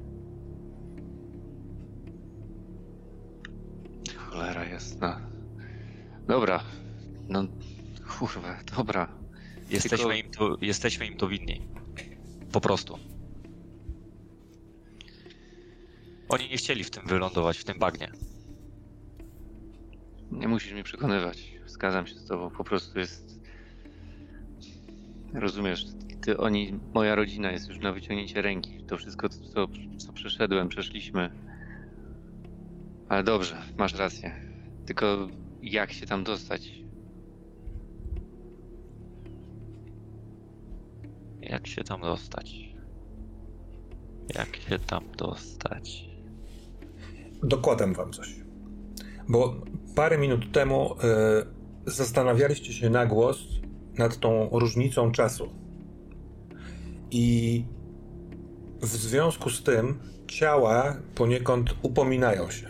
Cholera 4.17 4.65
jasna. 4.65 5.21
Dobra. 6.27 6.63
No, 7.29 7.43
kurwa, 8.19 8.59
dobra. 8.77 9.07
Jesteśmy, 9.69 9.97
Tylko- 9.97 10.13
im 10.13 10.31
to, 10.31 10.57
jesteśmy 10.61 11.05
im 11.05 11.17
to 11.17 11.27
winni. 11.27 11.61
Po 12.51 12.61
prostu. 12.61 12.99
Oni 16.29 16.49
nie 16.49 16.57
chcieli 16.57 16.83
w 16.83 16.91
tym 16.91 17.07
wylądować, 17.07 17.57
w 17.57 17.63
tym 17.63 17.79
bagnie. 17.79 18.11
Nie 20.31 20.47
musisz 20.47 20.73
mnie 20.73 20.83
przekonywać. 20.83 21.51
Zgadzam 21.65 22.07
się 22.07 22.15
z 22.15 22.27
tobą. 22.27 22.49
Po 22.49 22.63
prostu 22.63 22.99
jest... 22.99 23.40
Rozumiesz, 25.33 25.85
ty, 26.21 26.37
oni, 26.37 26.79
moja 26.93 27.15
rodzina 27.15 27.51
jest 27.51 27.69
już 27.69 27.79
na 27.79 27.91
wyciągnięcie 27.91 28.41
ręki. 28.41 28.83
To 28.83 28.97
wszystko, 28.97 29.29
co, 29.29 29.67
co 29.97 30.13
przeszedłem, 30.13 30.69
przeszliśmy. 30.69 31.31
Ale 33.09 33.23
dobrze, 33.23 33.57
masz 33.77 33.95
rację. 33.95 34.35
Tylko 34.85 35.27
jak 35.61 35.91
się 35.91 36.05
tam 36.05 36.23
dostać? 36.23 36.71
Jak 41.41 41.67
się 41.67 41.83
tam 41.83 42.01
dostać? 42.01 42.55
Jak 44.35 44.55
się 44.55 44.79
tam 44.79 45.03
dostać? 45.17 46.09
Dokładam 47.43 47.93
wam 47.93 48.13
coś. 48.13 48.35
Bo 49.29 49.55
parę 49.95 50.17
minut 50.17 50.51
temu 50.51 50.95
y, 51.87 51.91
zastanawialiście 51.91 52.73
się 52.73 52.89
na 52.89 53.05
głos 53.05 53.60
nad 54.01 54.19
tą 54.19 54.49
różnicą 54.51 55.11
czasu. 55.11 55.49
I 57.11 57.65
w 58.81 58.87
związku 58.87 59.49
z 59.49 59.63
tym 59.63 59.99
ciała 60.27 60.95
poniekąd 61.15 61.75
upominają 61.81 62.51
się. 62.51 62.67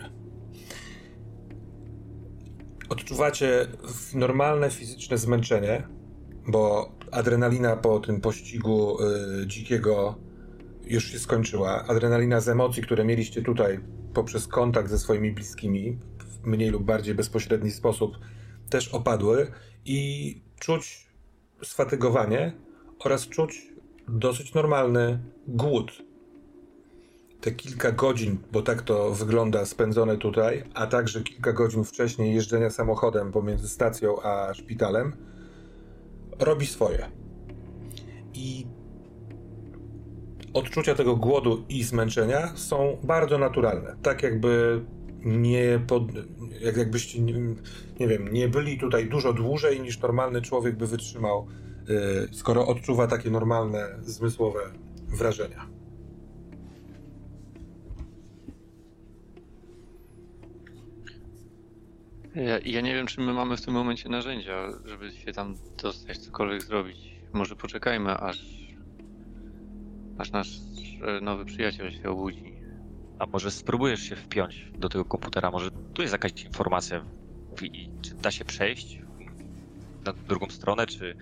Odczuwacie 2.88 3.66
normalne 4.14 4.70
fizyczne 4.70 5.18
zmęczenie, 5.18 5.82
bo 6.48 6.92
adrenalina 7.10 7.76
po 7.76 8.00
tym 8.00 8.20
pościgu 8.20 8.98
y, 9.02 9.46
dzikiego 9.46 10.14
już 10.84 11.12
się 11.12 11.18
skończyła. 11.18 11.84
Adrenalina 11.86 12.40
z 12.40 12.48
emocji, 12.48 12.82
które 12.82 13.04
mieliście 13.04 13.42
tutaj 13.42 13.80
poprzez 14.14 14.46
kontakt 14.46 14.90
ze 14.90 14.98
swoimi 14.98 15.32
bliskimi 15.32 15.98
w 16.18 16.46
mniej 16.46 16.70
lub 16.70 16.84
bardziej 16.84 17.14
bezpośredni 17.14 17.70
sposób 17.70 18.18
też 18.70 18.88
opadły 18.88 19.52
i 19.84 20.40
czuć 20.60 21.11
sfatygowanie 21.64 22.52
oraz 22.98 23.28
czuć 23.28 23.72
dosyć 24.08 24.54
normalny 24.54 25.18
głód. 25.48 25.92
Te 27.40 27.52
kilka 27.52 27.92
godzin, 27.92 28.38
bo 28.52 28.62
tak 28.62 28.82
to 28.82 29.10
wygląda, 29.10 29.66
spędzone 29.66 30.16
tutaj, 30.16 30.64
a 30.74 30.86
także 30.86 31.22
kilka 31.22 31.52
godzin 31.52 31.84
wcześniej 31.84 32.34
jeżdżenia 32.34 32.70
samochodem 32.70 33.32
pomiędzy 33.32 33.68
stacją 33.68 34.22
a 34.22 34.54
szpitalem, 34.54 35.12
robi 36.38 36.66
swoje. 36.66 37.08
I 38.34 38.66
odczucia 40.54 40.94
tego 40.94 41.16
głodu 41.16 41.64
i 41.68 41.82
zmęczenia 41.82 42.52
są 42.56 42.98
bardzo 43.02 43.38
naturalne. 43.38 43.96
Tak 44.02 44.22
jakby 44.22 44.80
nie 45.24 45.80
pod, 45.86 46.02
jak 46.60 46.76
jakbyście, 46.76 47.20
nie, 47.20 47.34
nie 48.00 48.08
wiem, 48.08 48.32
nie 48.32 48.48
byli 48.48 48.78
tutaj 48.78 49.08
dużo 49.08 49.32
dłużej 49.32 49.80
niż 49.80 50.00
normalny 50.00 50.42
człowiek 50.42 50.76
by 50.76 50.86
wytrzymał, 50.86 51.46
yy, 51.88 52.28
skoro 52.32 52.66
odczuwa 52.66 53.06
takie 53.06 53.30
normalne, 53.30 53.88
zmysłowe 54.02 54.60
wrażenia. 55.08 55.66
Ja, 62.34 62.58
ja 62.64 62.80
nie 62.80 62.94
wiem, 62.94 63.06
czy 63.06 63.20
my 63.20 63.32
mamy 63.32 63.56
w 63.56 63.60
tym 63.60 63.74
momencie 63.74 64.08
narzędzia, 64.08 64.68
żeby 64.84 65.12
się 65.12 65.32
tam 65.32 65.54
dostać, 65.82 66.18
cokolwiek 66.18 66.62
zrobić. 66.62 67.12
Może 67.32 67.56
poczekajmy, 67.56 68.10
aż, 68.10 68.44
aż 70.18 70.30
nasz 70.30 70.60
e, 71.02 71.20
nowy 71.20 71.44
przyjaciel 71.44 71.92
się 71.92 72.10
obudzi. 72.10 72.51
A 73.22 73.26
może 73.26 73.50
spróbujesz 73.50 74.00
się 74.00 74.16
wpiąć 74.16 74.70
do 74.78 74.88
tego 74.88 75.04
komputera? 75.04 75.50
Może 75.50 75.70
tu 75.70 76.02
jest 76.02 76.12
jakaś 76.12 76.44
informacja, 76.44 77.04
i, 77.62 77.90
czy 78.02 78.14
da 78.14 78.30
się 78.30 78.44
przejść 78.44 78.98
na 80.04 80.12
drugą 80.12 80.50
stronę, 80.50 80.86
czy 80.86 81.16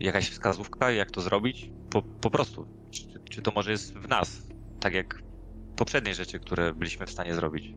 jakaś 0.00 0.30
wskazówka, 0.30 0.90
jak 0.90 1.10
to 1.10 1.20
zrobić? 1.20 1.70
Po, 1.90 2.02
po 2.02 2.30
prostu. 2.30 2.66
Czy, 2.90 3.02
czy 3.30 3.42
to 3.42 3.52
może 3.54 3.70
jest 3.70 3.94
w 3.94 4.08
nas? 4.08 4.42
Tak 4.80 4.94
jak 4.94 5.22
poprzednie 5.76 6.14
rzeczy, 6.14 6.40
które 6.40 6.74
byliśmy 6.74 7.06
w 7.06 7.10
stanie 7.10 7.34
zrobić. 7.34 7.74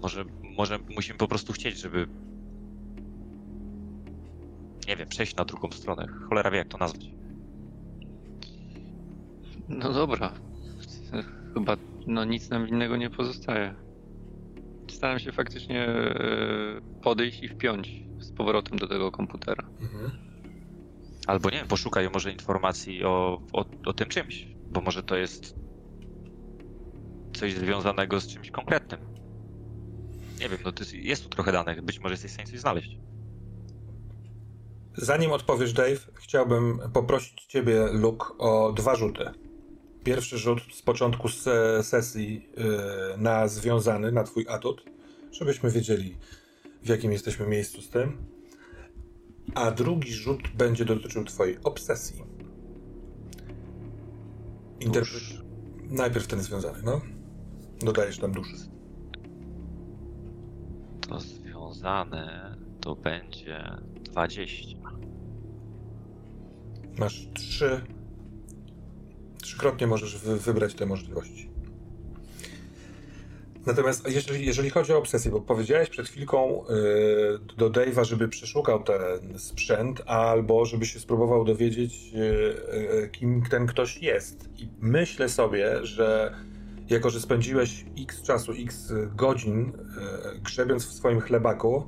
Może, 0.00 0.24
może 0.56 0.78
musimy 0.96 1.18
po 1.18 1.28
prostu 1.28 1.52
chcieć, 1.52 1.78
żeby. 1.78 2.06
Nie 4.88 4.96
wiem, 4.96 5.08
przejść 5.08 5.36
na 5.36 5.44
drugą 5.44 5.70
stronę. 5.70 6.06
Cholera 6.28 6.50
wie, 6.50 6.58
jak 6.58 6.68
to 6.68 6.78
nazwać. 6.78 7.06
No 9.68 9.92
dobra. 9.92 10.32
Chyba 11.54 11.76
no 12.06 12.24
nic 12.24 12.50
nam 12.50 12.68
innego 12.68 12.96
nie 12.96 13.10
pozostaje. 13.10 13.74
Staram 14.90 15.18
się 15.18 15.32
faktycznie 15.32 15.88
e, 15.88 16.80
podejść 17.02 17.42
i 17.42 17.48
wpiąć 17.48 18.02
z 18.18 18.32
powrotem 18.32 18.78
do 18.78 18.88
tego 18.88 19.10
komputera. 19.10 19.68
Mhm. 19.80 20.10
Albo 21.26 21.50
nie 21.50 21.56
wiem, 21.56 21.68
poszukaj 21.68 22.10
może 22.14 22.32
informacji 22.32 23.04
o, 23.04 23.42
o, 23.52 23.64
o 23.86 23.92
tym 23.92 24.08
czymś, 24.08 24.48
bo 24.70 24.80
może 24.80 25.02
to 25.02 25.16
jest 25.16 25.54
coś 27.34 27.54
związanego 27.54 28.20
z 28.20 28.26
czymś 28.26 28.50
konkretnym. 28.50 29.00
Nie 30.40 30.48
wiem, 30.48 30.58
no 30.64 30.72
to 30.72 30.82
jest, 30.82 30.94
jest 30.94 31.22
tu 31.22 31.28
trochę 31.28 31.52
danych, 31.52 31.82
być 31.82 32.00
może 32.00 32.12
jesteś 32.12 32.30
w 32.30 32.34
stanie 32.34 32.48
coś 32.48 32.60
znaleźć. 32.60 32.98
Zanim 34.96 35.32
odpowiesz, 35.32 35.72
Dave, 35.72 35.98
chciałbym 36.14 36.78
poprosić 36.92 37.44
Ciebie, 37.46 37.86
Luke, 37.92 38.26
o 38.38 38.72
dwa 38.72 38.94
rzuty. 38.94 39.24
Pierwszy 40.04 40.38
rzut 40.38 40.60
z 40.74 40.82
początku 40.82 41.28
se 41.28 41.82
sesji 41.82 42.48
yy, 42.56 42.64
na 43.18 43.48
związany, 43.48 44.12
na 44.12 44.24
Twój 44.24 44.46
atut, 44.48 44.84
żebyśmy 45.32 45.70
wiedzieli, 45.70 46.16
w 46.82 46.88
jakim 46.88 47.12
jesteśmy 47.12 47.46
miejscu 47.46 47.82
z 47.82 47.88
tym. 47.90 48.16
A 49.54 49.70
drugi 49.70 50.12
rzut 50.12 50.42
będzie 50.54 50.84
dotyczył 50.84 51.24
Twojej 51.24 51.58
obsesji. 51.64 52.22
Interpre- 54.80 55.42
Najpierw 55.90 56.26
ten 56.26 56.40
związany, 56.40 56.78
no. 56.84 57.00
Dodajesz 57.80 58.18
tam 58.18 58.32
duszy. 58.32 58.56
To 61.08 61.20
związane 61.20 62.56
to 62.80 62.96
będzie 62.96 63.64
20. 64.04 64.78
Masz 66.98 67.28
trzy. 67.34 67.80
Trzykrotnie 69.42 69.86
możesz 69.86 70.18
wy 70.18 70.38
wybrać 70.38 70.74
te 70.74 70.86
możliwości. 70.86 71.50
Natomiast 73.66 74.08
jeżeli, 74.08 74.46
jeżeli 74.46 74.70
chodzi 74.70 74.92
o 74.92 74.98
obsesję, 74.98 75.30
bo 75.30 75.40
powiedziałeś 75.40 75.88
przed 75.88 76.08
chwilką 76.08 76.64
yy, 76.68 77.38
do 77.56 77.70
Dave'a, 77.70 78.04
żeby 78.04 78.28
przeszukał 78.28 78.82
ten 78.82 79.38
sprzęt, 79.38 80.02
albo 80.06 80.66
żeby 80.66 80.86
się 80.86 81.00
spróbował 81.00 81.44
dowiedzieć, 81.44 82.12
yy, 82.12 83.08
kim 83.12 83.42
ten 83.50 83.66
ktoś 83.66 84.02
jest. 84.02 84.48
I 84.58 84.68
myślę 84.80 85.28
sobie, 85.28 85.86
że 85.86 86.34
jako, 86.88 87.10
że 87.10 87.20
spędziłeś 87.20 87.84
x 88.02 88.22
czasu, 88.22 88.52
x 88.52 88.92
godzin 89.16 89.72
yy, 90.32 90.40
grzebiąc 90.40 90.86
w 90.86 90.92
swoim 90.92 91.20
chlebaku, 91.20 91.86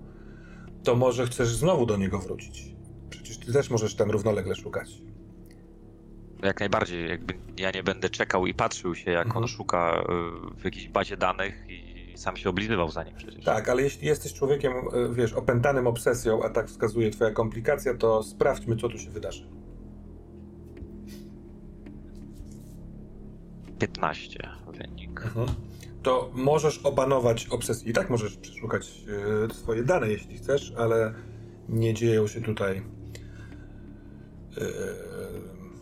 to 0.85 0.97
może 0.97 1.27
chcesz 1.27 1.49
znowu 1.49 1.87
do 1.87 1.97
niego 1.97 2.19
wrócić. 2.19 2.75
Przecież 3.11 3.38
ty 3.38 3.53
też 3.53 3.71
możesz 3.71 3.95
tam 3.95 4.11
równolegle 4.11 4.55
szukać. 4.55 4.90
Jak 6.44 6.61
najbardziej, 6.61 7.09
jakby 7.09 7.35
ja 7.59 7.70
nie 7.70 7.83
będę 7.83 8.11
czekał 8.11 8.46
i 8.46 8.54
patrzył 8.54 8.94
się, 8.94 9.11
jak 9.11 9.26
Mhm. 9.26 9.44
on 9.44 9.48
szuka 9.48 10.04
y, 10.57 10.61
w 10.61 10.64
jakiejś 10.64 10.88
bazie 10.88 11.16
danych 11.16 11.64
i 11.68 12.12
sam 12.18 12.37
się 12.37 12.50
oblizywał 12.50 12.90
za 12.90 13.02
nim 13.04 13.14
przecież. 13.16 13.44
Tak, 13.44 13.68
ale 13.68 13.83
jeśli 13.83 14.07
jesteś 14.07 14.33
człowiekiem, 14.35 14.72
e, 14.72 15.14
wiesz, 15.14 15.33
opętanym 15.33 15.87
obsesją, 15.87 16.42
a 16.42 16.48
tak 16.50 16.68
wskazuje 16.68 17.11
twoja 17.11 17.30
komplikacja, 17.30 17.94
to 17.94 18.22
sprawdźmy, 18.22 18.76
co 18.76 18.88
tu 18.88 18.98
się 18.98 19.11
wydarzy. 19.11 19.48
15 23.78 24.38
wynik. 24.72 25.22
To 26.02 26.30
możesz 26.35 26.78
opanować 26.78 27.46
obsesję. 27.48 27.90
I 27.90 27.92
tak 27.92 28.11
możesz 28.11 28.37
przeszukać 28.37 29.04
swoje 29.52 29.83
dane, 29.83 30.09
jeśli 30.09 30.37
chcesz, 30.38 30.72
ale 30.76 31.14
nie 31.68 31.94
dzieją 31.94 32.26
się 32.26 32.40
tutaj 32.40 32.83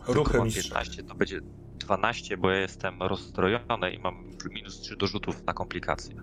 ruchy 0.07 0.37
Mam 0.37 0.47
mistrza. 0.47 0.79
15 0.79 1.03
to 1.03 1.15
będzie 1.15 1.41
12, 1.75 2.37
bo 2.37 2.51
ja 2.51 2.59
jestem 2.59 3.01
rozstrojony 3.01 3.91
i 3.91 3.99
mam 3.99 4.31
minus 4.51 4.81
3 4.81 4.95
do 4.95 5.07
rzutów 5.07 5.43
na 5.45 5.53
komplikacje. 5.53 6.15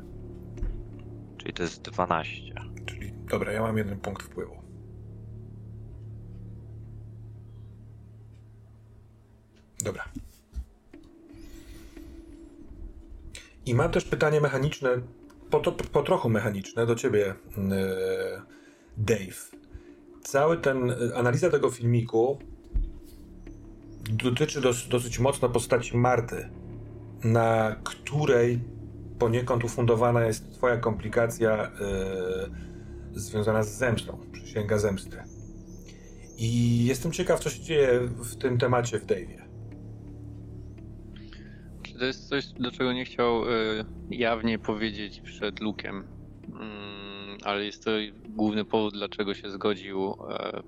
Czyli 1.36 1.52
to 1.52 1.62
jest 1.62 1.82
12. 1.82 2.52
Czyli, 2.86 3.12
dobra, 3.30 3.52
ja 3.52 3.62
mam 3.62 3.78
jeden 3.78 4.00
punkt 4.00 4.22
wpływu. 4.22 4.62
Dobra. 9.84 10.04
I 13.66 13.74
mam 13.74 13.90
też 13.90 14.04
pytanie 14.04 14.40
mechaniczne, 14.40 14.90
po, 15.50 15.60
to, 15.60 15.72
po 15.72 16.02
trochu 16.02 16.28
mechaniczne 16.28 16.86
do 16.86 16.94
ciebie, 16.94 17.34
yy, 17.56 18.42
Dave. 18.96 19.50
Cały 20.22 20.56
ten, 20.56 20.94
analiza 21.14 21.50
tego 21.50 21.70
filmiku 21.70 22.38
dotyczy 24.08 24.60
dos, 24.60 24.88
dosyć 24.88 25.18
mocno 25.18 25.48
postaci 25.48 25.96
Marty, 25.96 26.48
na 27.24 27.76
której 27.84 28.60
poniekąd 29.18 29.64
ufundowana 29.64 30.24
jest 30.24 30.52
twoja 30.52 30.76
komplikacja 30.76 31.70
yy, 33.12 33.20
związana 33.20 33.62
z 33.62 33.78
zemstą, 33.78 34.18
przysięga 34.32 34.78
zemsty. 34.78 35.16
I 36.38 36.84
jestem 36.84 37.12
ciekaw, 37.12 37.40
co 37.40 37.50
się 37.50 37.62
dzieje 37.62 38.00
w 38.00 38.36
tym 38.36 38.58
temacie 38.58 38.98
w 38.98 39.06
Dave'ie. 39.06 39.42
Czy 41.82 41.94
to 41.98 42.04
jest 42.04 42.28
coś, 42.28 42.46
do 42.46 42.70
czego 42.70 42.92
nie 42.92 43.04
chciał 43.04 43.44
y, 43.44 43.84
jawnie 44.10 44.58
powiedzieć 44.58 45.20
przed 45.20 45.60
Lukiem? 45.60 46.04
Mm, 46.48 47.38
ale 47.44 47.64
jest 47.64 47.84
to 47.84 47.90
główny 48.28 48.64
powód, 48.64 48.94
dlaczego 48.94 49.34
się 49.34 49.50
zgodził 49.50 50.14
e, 50.30 50.62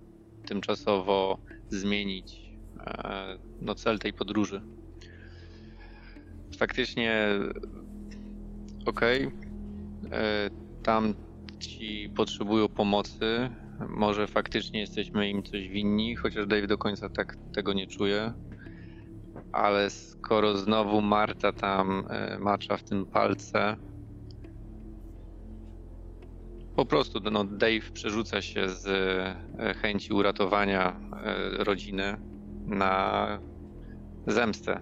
tymczasowo 0.46 1.38
zmienić 1.68 2.34
e, 2.34 2.41
no, 3.60 3.74
cel 3.74 3.98
tej 3.98 4.12
podróży. 4.12 4.62
Faktycznie, 6.58 7.28
okej, 8.86 9.26
okay, 9.26 10.50
tam 10.82 11.14
ci 11.58 12.10
potrzebują 12.16 12.68
pomocy. 12.68 13.50
Może 13.88 14.26
faktycznie 14.26 14.80
jesteśmy 14.80 15.30
im 15.30 15.42
coś 15.42 15.68
winni, 15.68 16.16
chociaż 16.16 16.46
Dave 16.46 16.66
do 16.66 16.78
końca 16.78 17.08
tak 17.08 17.36
tego 17.54 17.72
nie 17.72 17.86
czuje. 17.86 18.32
Ale 19.52 19.90
skoro 19.90 20.56
znowu 20.56 21.02
Marta 21.02 21.52
tam 21.52 22.04
e, 22.10 22.38
macza 22.38 22.76
w 22.76 22.82
tym 22.82 23.06
palce, 23.06 23.76
po 26.76 26.86
prostu 26.86 27.20
no, 27.30 27.44
Dave 27.44 27.90
przerzuca 27.92 28.42
się 28.42 28.68
z 28.68 28.86
e, 28.86 29.74
chęci 29.74 30.12
uratowania 30.12 31.00
e, 31.24 31.64
rodziny 31.64 32.16
na 32.66 33.38
zemstę. 34.26 34.80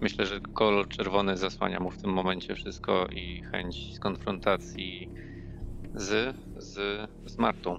Myślę, 0.00 0.26
że 0.26 0.40
kolor 0.40 0.88
czerwony 0.88 1.36
zasłania 1.36 1.80
mu 1.80 1.90
w 1.90 2.02
tym 2.02 2.10
momencie 2.10 2.54
wszystko 2.54 3.06
i 3.06 3.42
chęć 3.42 3.94
skonfrontacji 3.94 5.10
z, 5.94 6.36
z, 6.56 6.74
z 7.26 7.38
Martą. 7.38 7.78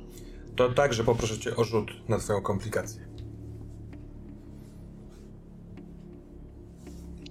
To 0.55 0.69
także 0.69 1.03
poproszę 1.03 1.39
cię 1.39 1.55
o 1.55 1.63
rzut 1.63 2.09
na 2.09 2.19
twoją 2.19 2.41
komplikację. 2.41 3.07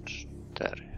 Cztery. 0.05 0.94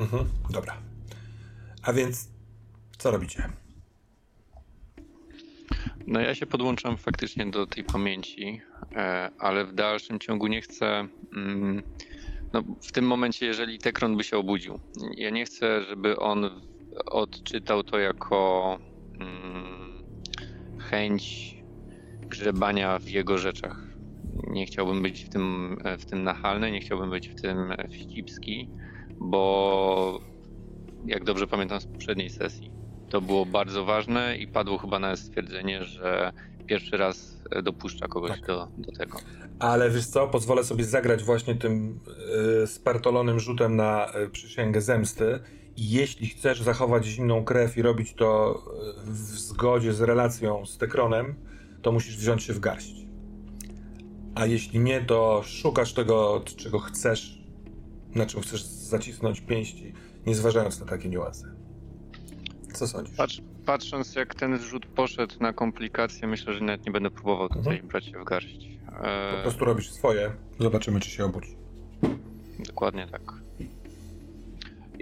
Mhm, 0.00 0.28
dobra. 0.50 0.76
A 1.82 1.92
więc 1.92 2.28
co 2.98 3.10
robicie? 3.10 3.48
No 6.06 6.20
ja 6.20 6.34
się 6.34 6.46
podłączam 6.46 6.96
faktycznie 6.96 7.46
do 7.46 7.66
tej 7.66 7.84
pamięci, 7.84 8.60
e, 8.96 9.30
ale 9.38 9.64
w 9.64 9.74
dalszym 9.74 10.18
ciągu 10.18 10.46
nie 10.46 10.60
chcę. 10.60 11.08
Mm, 11.36 11.82
no 12.52 12.62
w 12.82 12.92
tym 12.92 13.06
momencie, 13.06 13.46
jeżeli 13.46 13.78
Tekron 13.78 14.16
by 14.16 14.24
się 14.24 14.36
obudził, 14.36 14.80
ja 15.16 15.30
nie 15.30 15.44
chcę, 15.44 15.82
żeby 15.82 16.16
on 16.16 16.50
odczytał 17.06 17.82
to 17.82 17.98
jako 17.98 18.78
mm, 19.20 20.02
chęć 20.78 21.54
grzebania 22.20 22.98
w 22.98 23.08
jego 23.08 23.38
rzeczach. 23.38 23.86
Nie 24.50 24.66
chciałbym 24.66 25.02
być 25.02 25.24
w 25.24 25.28
tym, 25.28 25.76
w 25.98 26.04
tym 26.04 26.24
nachalny, 26.24 26.70
nie 26.70 26.80
chciałbym 26.80 27.10
być 27.10 27.28
w 27.28 27.40
tym 27.40 27.74
wścibski, 27.90 28.68
bo 29.20 30.20
jak 31.06 31.24
dobrze 31.24 31.46
pamiętam 31.46 31.80
z 31.80 31.86
poprzedniej 31.86 32.30
sesji, 32.30 32.70
to 33.10 33.20
było 33.20 33.46
bardzo 33.46 33.84
ważne 33.84 34.36
i 34.36 34.46
padło 34.46 34.78
chyba 34.78 34.98
nawet 34.98 35.18
stwierdzenie, 35.18 35.84
że 35.84 36.32
pierwszy 36.66 36.96
raz 36.96 37.42
dopuszcza 37.62 38.08
kogoś 38.08 38.30
tak. 38.30 38.46
do, 38.46 38.68
do 38.78 38.92
tego. 38.92 39.18
Ale 39.58 39.90
wiesz 39.90 40.06
co, 40.06 40.28
pozwolę 40.28 40.64
sobie 40.64 40.84
zagrać 40.84 41.22
właśnie 41.22 41.54
tym 41.54 42.00
y, 42.62 42.66
spartolonym 42.66 43.40
rzutem 43.40 43.76
na 43.76 44.12
y, 44.16 44.30
przysięgę 44.30 44.80
zemsty. 44.80 45.40
I 45.76 45.90
jeśli 45.90 46.28
chcesz 46.28 46.62
zachować 46.62 47.06
zimną 47.06 47.44
krew 47.44 47.76
i 47.76 47.82
robić 47.82 48.14
to 48.14 48.62
e, 49.06 49.10
w 49.10 49.16
zgodzie 49.18 49.92
z 49.92 50.00
relacją 50.00 50.66
z 50.66 50.78
Tekronem, 50.78 51.34
to 51.82 51.92
musisz 51.92 52.16
wziąć 52.16 52.42
się 52.42 52.52
w 52.52 52.60
garść. 52.60 53.06
A 54.34 54.46
jeśli 54.46 54.80
nie, 54.80 55.00
to 55.00 55.42
szukasz 55.44 55.92
tego, 55.92 56.42
czego 56.56 56.78
chcesz, 56.78 57.43
na 58.14 58.26
czym 58.26 58.40
chcesz 58.40 58.62
zacisnąć 58.64 59.40
pięści, 59.40 59.92
nie 60.26 60.34
zważając 60.34 60.80
na 60.80 60.86
takie 60.86 61.08
niuanse. 61.08 61.54
Co 62.72 62.86
sądzisz? 62.88 63.16
Patrz, 63.16 63.42
patrząc 63.66 64.14
jak 64.14 64.34
ten 64.34 64.58
rzut 64.58 64.86
poszedł 64.86 65.34
na 65.40 65.52
komplikacje, 65.52 66.28
myślę, 66.28 66.54
że 66.54 66.60
nawet 66.60 66.86
nie 66.86 66.92
będę 66.92 67.10
próbował 67.10 67.48
tutaj 67.48 67.72
mhm. 67.72 67.88
brać 67.88 68.04
się 68.04 68.18
w 68.18 68.24
garść. 68.24 68.70
E... 69.02 69.36
Po 69.36 69.42
prostu 69.42 69.64
robisz 69.64 69.90
swoje, 69.90 70.32
zobaczymy 70.60 71.00
czy 71.00 71.10
się 71.10 71.24
obudzi. 71.24 71.56
Dokładnie 72.66 73.06
tak. 73.06 73.22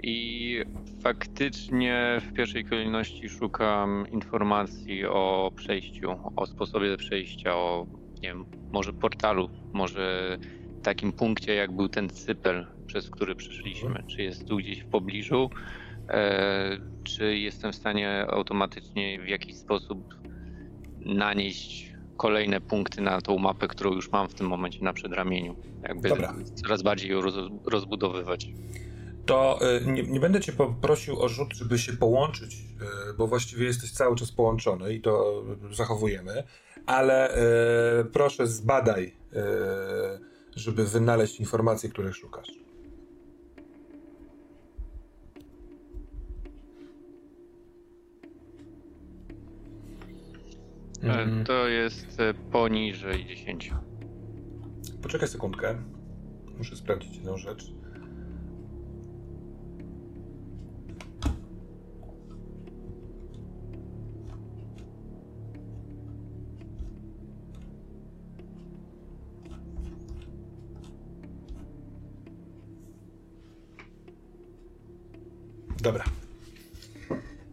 I 0.03 0.59
faktycznie 1.03 2.21
w 2.29 2.33
pierwszej 2.33 2.65
kolejności 2.65 3.29
szukam 3.29 4.05
informacji 4.11 5.05
o 5.05 5.51
przejściu, 5.55 6.11
o 6.35 6.45
sposobie 6.45 6.97
przejścia, 6.97 7.55
o 7.55 7.87
nie 8.15 8.29
wiem, 8.29 8.45
może 8.71 8.93
portalu, 8.93 9.49
może 9.73 10.37
takim 10.83 11.11
punkcie, 11.11 11.55
jak 11.55 11.71
był 11.71 11.89
ten 11.89 12.09
cypel, 12.09 12.67
przez 12.87 13.09
który 13.09 13.35
przeszliśmy. 13.35 13.89
Mhm. 13.89 14.07
Czy 14.07 14.21
jest 14.21 14.47
tu 14.47 14.57
gdzieś 14.57 14.79
w 14.79 14.85
pobliżu? 14.85 15.49
E, 16.09 16.77
czy 17.03 17.37
jestem 17.37 17.71
w 17.71 17.75
stanie 17.75 18.25
automatycznie 18.29 19.21
w 19.21 19.27
jakiś 19.27 19.55
sposób 19.55 20.15
nanieść 20.99 21.93
kolejne 22.17 22.61
punkty 22.61 23.01
na 23.01 23.21
tą 23.21 23.37
mapę, 23.37 23.67
którą 23.67 23.93
już 23.93 24.11
mam 24.11 24.29
w 24.29 24.33
tym 24.33 24.47
momencie 24.47 24.83
na 24.83 24.93
przedramieniu. 24.93 25.55
Jakby 25.83 26.09
Dobra. 26.09 26.35
coraz 26.55 26.81
bardziej 26.81 27.11
ją 27.11 27.21
roz, 27.21 27.35
rozbudowywać. 27.65 28.47
To 29.25 29.59
y, 29.77 29.85
nie, 29.85 30.03
nie, 30.03 30.19
będę 30.19 30.41
cię 30.41 30.51
poprosił 30.51 31.21
o 31.21 31.29
rzut, 31.29 31.53
żeby 31.53 31.79
się 31.79 31.93
połączyć, 31.93 32.53
y, 32.53 33.13
bo 33.17 33.27
właściwie 33.27 33.65
jesteś 33.65 33.91
cały 33.91 34.15
czas 34.15 34.31
połączony 34.31 34.93
i 34.93 35.01
to 35.01 35.43
zachowujemy, 35.71 36.43
ale 36.85 37.37
proszę 38.13 38.47
zbadaj, 38.47 39.13
żeby 40.55 40.85
wynaleźć 40.85 41.39
informacje, 41.39 41.89
których 41.89 42.15
szukasz. 42.15 42.63
Mhm. 51.03 51.45
To 51.45 51.67
jest 51.67 52.19
e, 52.19 52.33
poniżej 52.33 53.25
10. 53.25 53.71
Poczekaj 55.01 55.27
sekundkę. 55.27 55.75
Muszę 56.57 56.75
sprawdzić 56.75 57.15
jedną 57.15 57.37
rzecz. 57.37 57.73
Dobra. 75.83 76.03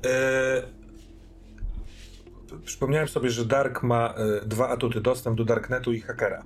Eee, 0.04 0.62
przypomniałem 2.64 3.08
sobie, 3.08 3.30
że 3.30 3.44
Dark 3.44 3.82
ma 3.82 4.14
y, 4.42 4.46
dwa 4.46 4.68
atuty: 4.68 5.00
dostęp 5.00 5.36
do 5.36 5.44
Darknetu 5.44 5.92
i 5.92 6.00
hakera. 6.00 6.42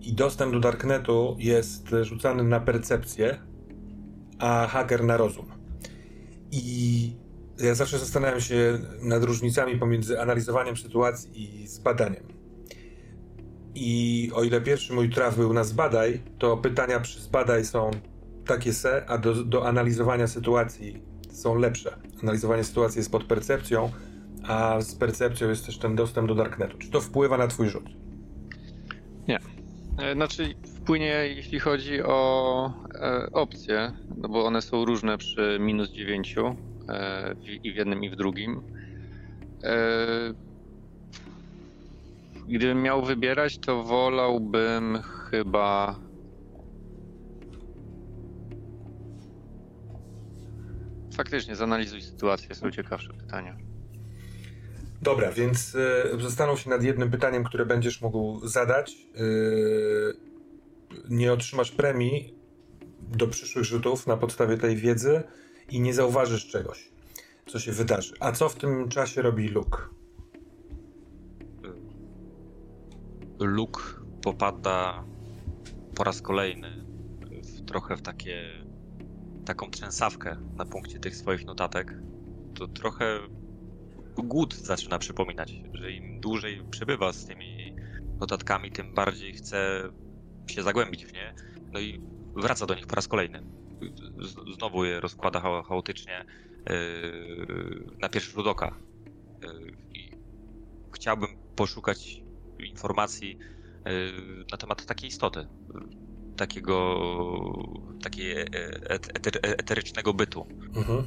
I 0.00 0.12
dostęp 0.12 0.52
do 0.52 0.60
Darknetu 0.60 1.36
jest 1.38 1.88
rzucany 2.02 2.42
na 2.42 2.60
percepcję, 2.60 3.38
a 4.38 4.66
haker 4.66 5.04
na 5.04 5.16
rozum. 5.16 5.46
I 6.50 7.16
ja 7.58 7.74
zawsze 7.74 7.98
zastanawiam 7.98 8.40
się 8.40 8.78
nad 9.02 9.24
różnicami 9.24 9.78
pomiędzy 9.78 10.20
analizowaniem 10.20 10.76
sytuacji 10.76 11.62
i 11.62 11.68
zbadaniem. 11.68 12.24
I 13.74 14.30
o 14.34 14.44
ile 14.44 14.60
pierwszy 14.60 14.92
mój 14.92 15.10
traf 15.10 15.36
był 15.36 15.52
na 15.52 15.64
zbadaj, 15.64 16.22
to 16.38 16.56
pytania 16.56 17.00
przy 17.00 17.20
zbadaj 17.20 17.64
są 17.64 17.90
takie 18.46 18.72
se, 18.72 19.04
a 19.06 19.18
do, 19.18 19.34
do 19.34 19.68
analizowania 19.68 20.26
sytuacji 20.26 21.02
są 21.30 21.54
lepsze. 21.54 21.96
Analizowanie 22.22 22.64
sytuacji 22.64 22.98
jest 22.98 23.12
pod 23.12 23.24
percepcją, 23.24 23.90
a 24.48 24.80
z 24.80 24.94
percepcją 24.94 25.48
jest 25.48 25.66
też 25.66 25.78
ten 25.78 25.96
dostęp 25.96 26.28
do 26.28 26.34
Darknetu. 26.34 26.78
Czy 26.78 26.90
to 26.90 27.00
wpływa 27.00 27.38
na 27.38 27.46
twój 27.46 27.68
rzut? 27.68 27.84
Nie. 29.28 29.38
E, 29.98 30.14
znaczy 30.14 30.54
wpłynie 30.84 31.06
jeśli 31.06 31.60
chodzi 31.60 32.02
o 32.02 32.72
e, 32.94 33.28
opcje, 33.32 33.92
no 34.16 34.28
bo 34.28 34.44
one 34.44 34.62
są 34.62 34.84
różne 34.84 35.18
przy 35.18 35.58
minus 35.60 35.90
9 35.90 36.36
e, 36.88 37.34
i 37.62 37.72
w 37.72 37.76
jednym 37.76 38.04
i 38.04 38.10
w 38.10 38.16
drugim. 38.16 38.62
E, 39.64 40.34
gdybym 42.48 42.82
miał 42.82 43.02
wybierać, 43.02 43.58
to 43.58 43.82
wolałbym 43.82 44.98
chyba 45.02 45.98
Faktycznie, 51.14 51.56
zanalizuj 51.56 52.02
sytuację, 52.02 52.54
są 52.54 52.70
ciekawsze 52.70 53.12
pytania. 53.12 53.56
Dobra, 55.02 55.32
więc 55.32 55.74
y, 55.74 56.20
zastanów 56.20 56.60
się 56.60 56.70
nad 56.70 56.82
jednym 56.82 57.10
pytaniem, 57.10 57.44
które 57.44 57.66
będziesz 57.66 58.00
mógł 58.00 58.46
zadać. 58.46 58.92
Y, 58.92 60.16
nie 61.08 61.32
otrzymasz 61.32 61.70
premii 61.70 62.34
do 63.00 63.28
przyszłych 63.28 63.64
rzutów 63.64 64.06
na 64.06 64.16
podstawie 64.16 64.56
tej 64.56 64.76
wiedzy 64.76 65.22
i 65.68 65.80
nie 65.80 65.94
zauważysz 65.94 66.48
czegoś, 66.48 66.90
co 67.46 67.58
się 67.58 67.72
wydarzy. 67.72 68.14
A 68.20 68.32
co 68.32 68.48
w 68.48 68.56
tym 68.56 68.88
czasie 68.88 69.22
robi 69.22 69.48
Luke? 69.48 69.78
Luke 73.40 73.82
popada 74.22 75.04
po 75.94 76.04
raz 76.04 76.22
kolejny 76.22 76.84
w, 77.42 77.64
trochę 77.64 77.96
w 77.96 78.02
takie 78.02 78.64
taką 79.44 79.70
trzęsawkę 79.70 80.36
na 80.56 80.64
punkcie 80.64 80.98
tych 80.98 81.16
swoich 81.16 81.46
notatek, 81.46 81.94
to 82.54 82.68
trochę 82.68 83.20
głód 84.18 84.54
zaczyna 84.54 84.98
przypominać, 84.98 85.54
że 85.74 85.92
im 85.92 86.20
dłużej 86.20 86.62
przebywa 86.70 87.12
z 87.12 87.26
tymi 87.26 87.76
notatkami, 88.20 88.72
tym 88.72 88.94
bardziej 88.94 89.32
chce 89.32 89.82
się 90.50 90.62
zagłębić 90.62 91.06
w 91.06 91.12
nie, 91.12 91.34
no 91.72 91.80
i 91.80 92.02
wraca 92.36 92.66
do 92.66 92.74
nich 92.74 92.86
po 92.86 92.96
raz 92.96 93.08
kolejny. 93.08 93.42
Znowu 94.56 94.84
je 94.84 95.00
rozkłada 95.00 95.40
cha 95.40 95.62
chaotycznie 95.62 96.24
yy, 96.70 97.86
na 98.00 98.08
pierwszy 98.08 98.30
rzut 98.30 98.46
oka. 98.46 98.76
Yy, 99.42 100.18
chciałbym 100.94 101.28
poszukać 101.56 102.22
informacji 102.58 103.38
yy, 103.86 104.44
na 104.52 104.56
temat 104.56 104.86
takiej 104.86 105.08
istoty, 105.08 105.46
takiego, 106.36 107.04
takiego 108.02 108.40
eter, 108.88 109.38
eterycznego 109.42 110.14
bytu. 110.14 110.46
Mhm. 110.76 111.04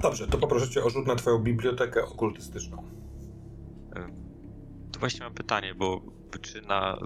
Dobrze, 0.00 0.26
to 0.26 0.38
poproszę 0.38 0.70
cię 0.70 0.84
o 0.84 0.90
rzut 0.90 1.06
na 1.06 1.16
twoją 1.16 1.38
bibliotekę 1.38 2.04
okultystyczną. 2.04 2.84
To 4.92 5.00
właśnie 5.00 5.20
mam 5.20 5.34
pytanie, 5.34 5.74
bo 5.74 6.02
czy 6.40 6.62
na 6.62 6.98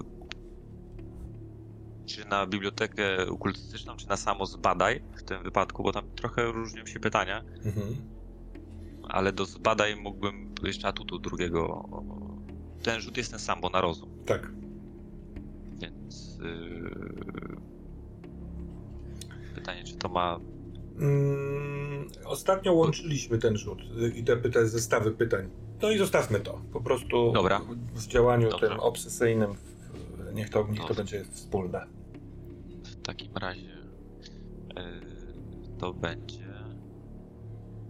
czy 2.06 2.24
na 2.24 2.46
bibliotekę 2.46 3.26
okultystyczną, 3.26 3.96
czy 3.96 4.08
na 4.08 4.16
samo 4.16 4.46
zbadaj 4.46 5.02
w 5.16 5.22
tym 5.22 5.42
wypadku, 5.42 5.82
bo 5.82 5.92
tam 5.92 6.10
trochę 6.10 6.52
różnią 6.52 6.86
się 6.86 7.00
pytania. 7.00 7.44
Mhm. 7.64 7.96
Ale 9.08 9.32
do 9.32 9.44
zbadaj 9.44 9.96
mógłbym 9.96 10.54
jeszcze 10.62 10.88
atutu 10.88 11.18
drugiego. 11.18 11.88
Ten 12.82 13.00
rzut 13.00 13.16
jest 13.16 13.30
ten 13.30 13.40
sam, 13.40 13.60
bo 13.60 13.70
na 13.70 13.80
rozum. 13.80 14.10
Tak. 14.26 14.50
Więc 15.80 16.38
yy... 16.38 17.56
pytanie, 19.54 19.84
czy 19.84 19.96
to 19.96 20.08
ma 20.08 20.40
Mm, 20.98 22.08
ostatnio 22.24 22.72
łączyliśmy 22.72 23.38
ten 23.38 23.56
rzut 23.56 23.78
i 24.16 24.24
te 24.24 24.36
pyta, 24.36 24.66
zestawy 24.66 25.10
pytań. 25.10 25.50
No 25.82 25.90
i 25.90 25.98
zostawmy 25.98 26.40
to. 26.40 26.60
Po 26.72 26.80
prostu 26.80 27.32
Dobra. 27.32 27.60
w 27.94 28.06
działaniu 28.06 28.50
Dobrze. 28.50 28.68
tym 28.68 28.80
obsesyjnym 28.80 29.54
niech 30.34 30.50
to, 30.50 30.66
niech 30.70 30.84
to 30.84 30.94
będzie 30.94 31.24
wspólne. 31.24 31.86
W 32.84 33.02
takim 33.02 33.36
razie 33.36 33.76
yy, 34.76 35.78
to 35.78 35.94
będzie 35.94 36.54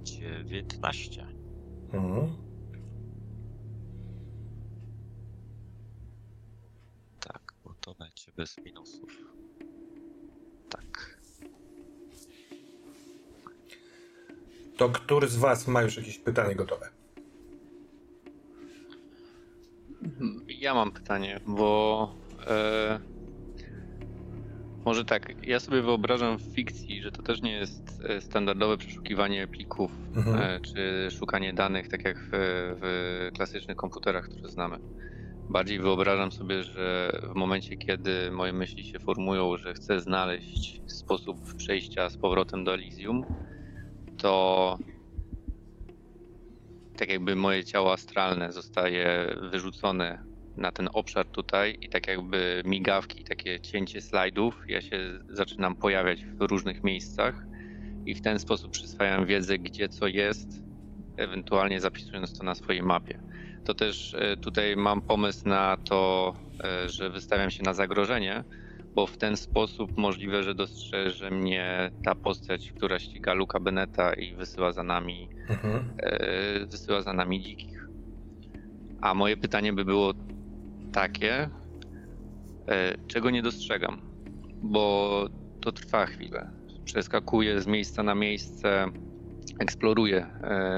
19. 0.03 1.27
Mhm. 1.92 2.33
Będzie 8.25 8.33
bez 8.37 8.65
minusów. 8.65 9.11
Tak. 10.71 11.19
To 14.77 14.89
który 14.89 15.29
z 15.29 15.37
Was 15.37 15.69
ma 15.69 15.83
już 15.83 15.97
jakieś 15.97 16.19
pytanie 16.19 16.55
gotowe? 16.55 16.89
Ja 20.49 20.75
mam 20.75 20.93
pytanie, 20.93 21.41
bo 21.47 22.15
e, 22.47 23.01
może 24.85 25.05
tak, 25.05 25.47
ja 25.47 25.61
sobie 25.61 25.83
wyobrażam 25.83 26.39
w 26.39 26.55
fikcji, 26.55 27.03
że 27.03 27.13
to 27.13 27.23
też 27.23 27.43
nie 27.43 27.53
jest 27.53 28.01
e, 28.09 28.21
standardowe 28.21 28.77
przeszukiwanie 28.77 29.47
plików 29.47 29.91
mhm. 30.17 30.39
e, 30.39 30.61
czy 30.61 31.09
szukanie 31.11 31.53
danych, 31.53 31.89
tak 31.89 32.05
jak 32.05 32.19
w, 32.19 32.29
w 32.33 33.31
klasycznych 33.37 33.77
komputerach, 33.77 34.29
które 34.29 34.49
znamy. 34.49 34.79
Bardziej 35.49 35.79
wyobrażam 35.81 36.33
sobie, 36.33 36.63
że 36.63 37.13
w 37.33 37.35
momencie, 37.35 37.77
kiedy 37.77 38.31
moje 38.31 38.53
myśli 38.53 38.85
się 38.85 38.99
formują, 38.99 39.57
że 39.57 39.75
chcę 39.75 40.01
znaleźć 40.01 40.83
sposób 40.87 41.55
przejścia 41.57 42.11
z 42.11 42.17
powrotem 42.17 42.65
do 42.65 42.75
Elysium, 42.75 43.25
to 44.17 44.79
tak 46.97 47.09
jakby 47.09 47.37
moje 47.37 47.65
ciało 47.65 47.93
astralne 47.93 48.53
zostaje 48.53 49.35
wyrzucone 49.53 50.19
na 50.57 50.73
ten 50.73 50.89
obszar 50.93 51.27
tutaj 51.27 51.77
i 51.81 51.89
tak 51.89 52.07
jakby 52.09 52.63
migawki, 52.65 53.25
takie 53.25 53.61
cięcie 53.61 54.01
slajdów, 54.01 54.65
ja 54.69 54.81
się 54.81 55.19
zaczynam 55.29 55.77
pojawiać 55.77 56.25
w 56.25 56.41
różnych 56.41 56.85
miejscach 56.85 57.49
i 58.07 58.15
w 58.15 58.21
ten 58.21 58.39
sposób 58.39 58.73
przyswajam 58.73 59.27
wiedzę, 59.27 59.59
gdzie 59.59 59.89
co 59.89 60.07
jest, 60.07 60.63
ewentualnie 61.17 61.81
zapisując 61.81 62.39
to 62.39 62.45
na 62.45 62.55
swojej 62.55 62.83
mapie. 62.83 63.19
To 63.64 63.74
też 63.74 64.14
e, 64.14 64.37
tutaj 64.37 64.77
mam 64.77 65.03
pomysł 65.03 65.48
na 65.48 65.77
to, 65.77 66.33
e, 66.64 66.88
że 66.88 67.11
wystawiam 67.11 67.50
się 67.50 67.62
na 67.62 67.74
zagrożenie, 67.74 68.44
bo 68.94 69.07
w 69.07 69.16
ten 69.16 69.37
sposób 69.37 69.96
możliwe, 69.96 70.42
że 70.42 70.55
dostrzeże 70.55 71.31
mnie 71.31 71.90
ta 72.05 72.14
postać, 72.14 72.72
która 72.72 72.98
ściga 72.98 73.35
Luka 73.35 73.61
Beneta 73.61 74.14
i 74.14 74.35
wysyła 74.35 74.72
za 74.72 74.83
nami, 74.83 75.29
mhm. 75.48 75.85
e, 75.98 76.66
wysyła 76.66 77.03
za 77.03 77.12
nami 77.12 77.42
dzikich. 77.42 77.88
A 79.00 79.14
moje 79.14 79.37
pytanie 79.37 79.72
by 79.72 79.85
było 79.85 80.14
takie, 80.92 81.48
czego 83.07 83.31
nie 83.31 83.42
dostrzegam, 83.42 84.00
bo 84.62 85.27
to 85.61 85.72
trwa 85.72 86.07
chwilę. 86.07 86.50
Przeskakuję 86.85 87.61
z 87.61 87.66
miejsca 87.66 88.03
na 88.03 88.14
miejsce, 88.14 88.87
eksploruję 89.61 90.27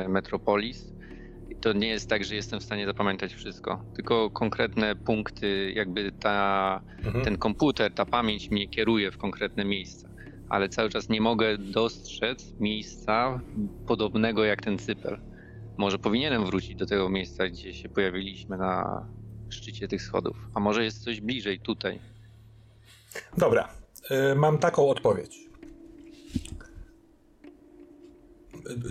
Metropolis 0.09 0.96
to 1.61 1.73
nie 1.73 1.89
jest 1.89 2.11
tak, 2.11 2.25
że 2.25 2.35
jestem 2.35 2.61
w 2.61 2.63
stanie 2.63 2.87
zapamiętać 2.87 3.35
wszystko, 3.35 3.85
tylko 3.95 4.31
konkretne 4.31 4.97
punkty, 4.97 5.73
jakby 5.73 6.13
ta, 6.13 6.81
mhm. 7.05 7.25
ten 7.25 7.39
komputer, 7.39 7.93
ta 7.93 8.05
pamięć 8.05 8.51
mnie 8.51 8.69
kieruje 8.69 9.11
w 9.11 9.19
konkretne 9.19 9.65
miejsca, 9.65 10.09
ale 10.49 10.69
cały 10.69 10.89
czas 10.89 11.09
nie 11.09 11.21
mogę 11.21 11.59
dostrzec 11.59 12.55
miejsca 12.61 13.41
podobnego 13.87 14.45
jak 14.45 14.63
ten 14.63 14.79
cypel. 14.79 15.19
Może 15.77 15.99
powinienem 15.99 16.47
wrócić 16.47 16.75
do 16.75 16.87
tego 16.87 17.09
miejsca, 17.09 17.49
gdzie 17.49 17.75
się 17.75 17.89
pojawiliśmy 17.89 18.57
na 18.57 19.07
szczycie 19.49 19.89
tych 19.89 20.03
schodów, 20.03 20.37
a 20.55 20.61
może 20.61 20.85
jest 20.85 21.05
coś 21.05 21.21
bliżej 21.21 21.61
tutaj. 21.61 21.99
Dobra, 23.39 23.69
y, 24.11 24.35
mam 24.35 24.59
taką 24.59 24.89
odpowiedź. 24.89 25.46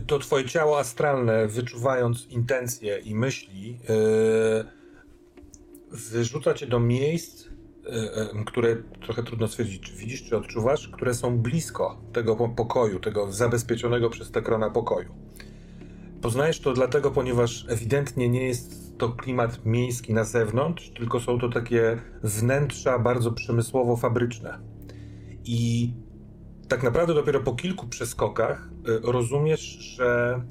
To 0.07 0.19
twoje 0.19 0.45
ciało 0.45 0.79
astralne, 0.79 1.47
wyczuwając 1.47 2.27
intencje 2.27 2.99
i 2.99 3.15
myśli, 3.15 3.79
yy, 3.89 4.65
wyrzuca 5.91 6.53
cię 6.53 6.67
do 6.67 6.79
miejsc, 6.79 7.45
yy, 7.45 8.45
które 8.45 8.75
trochę 8.75 9.23
trudno 9.23 9.47
stwierdzić, 9.47 9.81
czy 9.81 9.93
widzisz, 9.93 10.23
czy 10.23 10.37
odczuwasz, 10.37 10.87
które 10.87 11.13
są 11.13 11.37
blisko 11.37 12.01
tego 12.13 12.35
pokoju, 12.35 12.99
tego 12.99 13.31
zabezpieczonego 13.31 14.09
przez 14.09 14.31
Tekrona 14.31 14.69
pokoju. 14.69 15.15
Poznajesz 16.21 16.59
to 16.59 16.73
dlatego, 16.73 17.11
ponieważ 17.11 17.65
ewidentnie 17.69 18.29
nie 18.29 18.47
jest 18.47 18.97
to 18.97 19.09
klimat 19.09 19.65
miejski 19.65 20.13
na 20.13 20.23
zewnątrz, 20.23 20.89
tylko 20.89 21.19
są 21.19 21.39
to 21.39 21.49
takie 21.49 22.01
wnętrza 22.23 22.99
bardzo 22.99 23.31
przemysłowo-fabryczne. 23.31 24.59
I 25.45 25.91
tak 26.67 26.83
naprawdę 26.83 27.13
dopiero 27.13 27.39
po 27.39 27.55
kilku 27.55 27.87
przeskokach 27.87 28.69
y, 28.89 29.11
rozumiesz, 29.11 29.61
że 29.61 30.41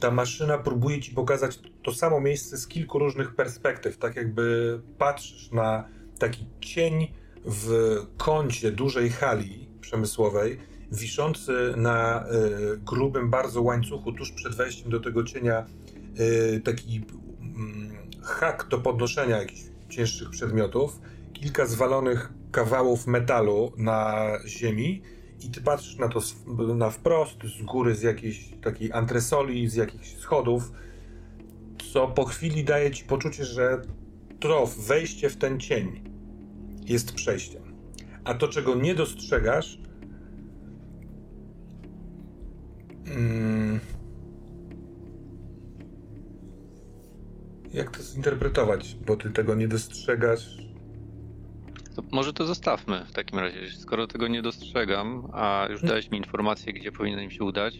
ta 0.00 0.10
maszyna 0.10 0.58
próbuje 0.58 1.00
ci 1.00 1.14
pokazać 1.14 1.60
to 1.82 1.92
samo 1.92 2.20
miejsce 2.20 2.58
z 2.58 2.68
kilku 2.68 2.98
różnych 2.98 3.34
perspektyw. 3.34 3.98
Tak 3.98 4.16
jakby 4.16 4.80
patrzysz 4.98 5.52
na 5.52 5.88
taki 6.18 6.46
cień 6.60 7.12
w 7.44 7.96
kącie 8.16 8.72
dużej 8.72 9.10
hali 9.10 9.68
przemysłowej, 9.80 10.58
wiszący 10.92 11.74
na 11.76 12.24
y, 12.26 12.76
grubym 12.76 13.30
bardzo 13.30 13.62
łańcuchu 13.62 14.12
tuż 14.12 14.32
przed 14.32 14.54
wejściem 14.54 14.90
do 14.90 15.00
tego 15.00 15.24
cienia 15.24 15.66
y, 16.20 16.60
taki 16.60 16.96
y, 16.98 18.22
hak 18.22 18.68
do 18.68 18.78
podnoszenia 18.78 19.38
jakichś 19.38 19.62
cięższych 19.88 20.30
przedmiotów, 20.30 21.00
kilka 21.32 21.66
zwalonych 21.66 22.32
kawałów 22.52 23.06
metalu 23.06 23.72
na 23.76 24.26
ziemi 24.46 25.02
i 25.40 25.50
ty 25.50 25.60
patrzysz 25.60 25.96
na 25.96 26.08
to 26.08 26.20
na 26.74 26.90
wprost, 26.90 27.38
z 27.58 27.62
góry, 27.62 27.94
z 27.94 28.02
jakiejś 28.02 28.50
takiej 28.62 28.92
antresoli, 28.92 29.68
z 29.68 29.74
jakichś 29.74 30.16
schodów, 30.16 30.72
co 31.92 32.08
po 32.08 32.24
chwili 32.24 32.64
daje 32.64 32.90
ci 32.90 33.04
poczucie, 33.04 33.44
że 33.44 33.82
to 34.40 34.66
wejście 34.66 35.30
w 35.30 35.36
ten 35.36 35.60
cień 35.60 36.00
jest 36.84 37.12
przejściem. 37.12 37.62
A 38.24 38.34
to, 38.34 38.48
czego 38.48 38.74
nie 38.74 38.94
dostrzegasz, 38.94 39.78
hmm, 43.06 43.80
jak 47.72 47.96
to 47.96 48.02
zinterpretować? 48.02 48.96
Bo 49.06 49.16
ty 49.16 49.30
tego 49.30 49.54
nie 49.54 49.68
dostrzegasz 49.68 50.59
to 51.96 52.02
może 52.10 52.32
to 52.32 52.46
zostawmy 52.46 53.04
w 53.04 53.12
takim 53.12 53.38
razie. 53.38 53.70
Skoro 53.78 54.06
tego 54.06 54.28
nie 54.28 54.42
dostrzegam, 54.42 55.28
a 55.32 55.66
już 55.70 55.82
dałeś 55.82 56.10
mi 56.10 56.18
informację, 56.18 56.72
gdzie 56.72 56.92
powinienem 56.92 57.30
się 57.30 57.44
udać, 57.44 57.78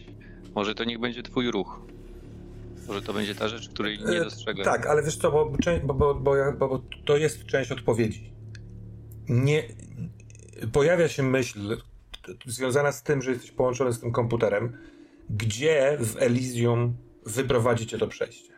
może 0.55 0.75
to 0.75 0.83
niech 0.83 0.99
będzie 0.99 1.23
twój 1.23 1.51
ruch. 1.51 1.81
Może 2.87 3.01
to 3.01 3.13
będzie 3.13 3.35
ta 3.35 3.47
rzecz, 3.47 3.69
której 3.69 3.99
nie 3.99 4.21
e, 4.21 4.23
dostrzegam. 4.23 4.65
tak, 4.65 4.87
ale 4.87 5.03
wiesz 5.03 5.15
co, 5.15 5.31
bo, 5.31 5.53
bo, 5.83 5.93
bo, 5.93 6.15
bo, 6.15 6.53
bo 6.57 6.81
to 7.05 7.17
jest 7.17 7.45
część 7.45 7.71
odpowiedzi. 7.71 8.33
Nie, 9.29 9.63
pojawia 10.71 11.07
się 11.07 11.23
myśl, 11.23 11.77
związana 12.45 12.91
z 12.91 13.03
tym, 13.03 13.21
że 13.21 13.31
jesteś 13.31 13.51
połączony 13.51 13.93
z 13.93 13.99
tym 13.99 14.11
komputerem, 14.11 14.77
gdzie 15.29 15.97
w 15.99 16.17
Elysium 16.17 16.95
wyprowadzicie 17.25 17.97
to 17.97 18.07
przejście. 18.07 18.50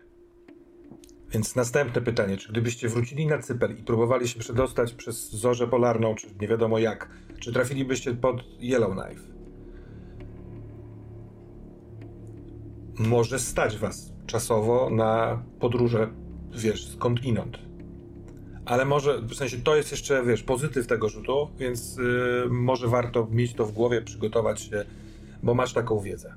Więc 1.34 1.56
następne 1.56 2.02
pytanie, 2.02 2.38
czy 2.38 2.52
gdybyście 2.52 2.89
wrócili 2.89 3.28
na 3.28 3.39
Cypel 3.39 3.72
i 3.80 3.84
próbowali 3.84 4.28
się 4.28 4.39
przedostać 4.39 4.93
przez 4.93 5.32
zorzę 5.32 5.67
polarną, 5.67 6.15
czy 6.15 6.28
nie 6.41 6.48
wiadomo 6.48 6.80
jak, 6.80 7.10
czy 7.39 7.54
trafilibyście 7.54 8.13
pod 8.13 8.43
Yellowknife? 8.60 9.22
Może 13.00 13.39
stać 13.39 13.78
was 13.78 14.13
czasowo 14.28 14.89
na 14.89 15.43
podróże, 15.60 16.08
wiesz, 16.52 16.88
skąd 16.88 17.24
inąd. 17.24 17.60
Ale 18.65 18.86
może, 18.86 19.22
w 19.22 19.36
sensie 19.36 19.58
to 19.58 19.76
jest 19.76 19.91
jeszcze, 19.91 20.24
wiesz, 20.26 20.43
pozytyw 20.43 20.88
tego 20.88 21.10
rzutu, 21.10 21.48
więc 21.58 21.98
yy, 21.98 22.50
może 22.50 22.88
warto 22.88 23.28
mieć 23.32 23.54
to 23.54 23.65
w 23.65 23.72
głowie, 23.72 24.02
przygotować 24.02 24.62
się, 24.62 24.86
bo 25.43 25.54
masz 25.54 25.74
taką 25.74 26.00
wiedzę. 26.00 26.36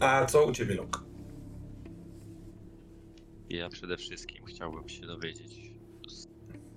A 0.00 0.26
co 0.26 0.46
u 0.46 0.52
ciebie, 0.52 0.74
Luke? 0.74 1.11
Ja 3.52 3.68
przede 3.68 3.96
wszystkim 3.96 4.44
chciałbym 4.44 4.88
się 4.88 5.06
dowiedzieć, 5.06 5.72
z 6.08 6.26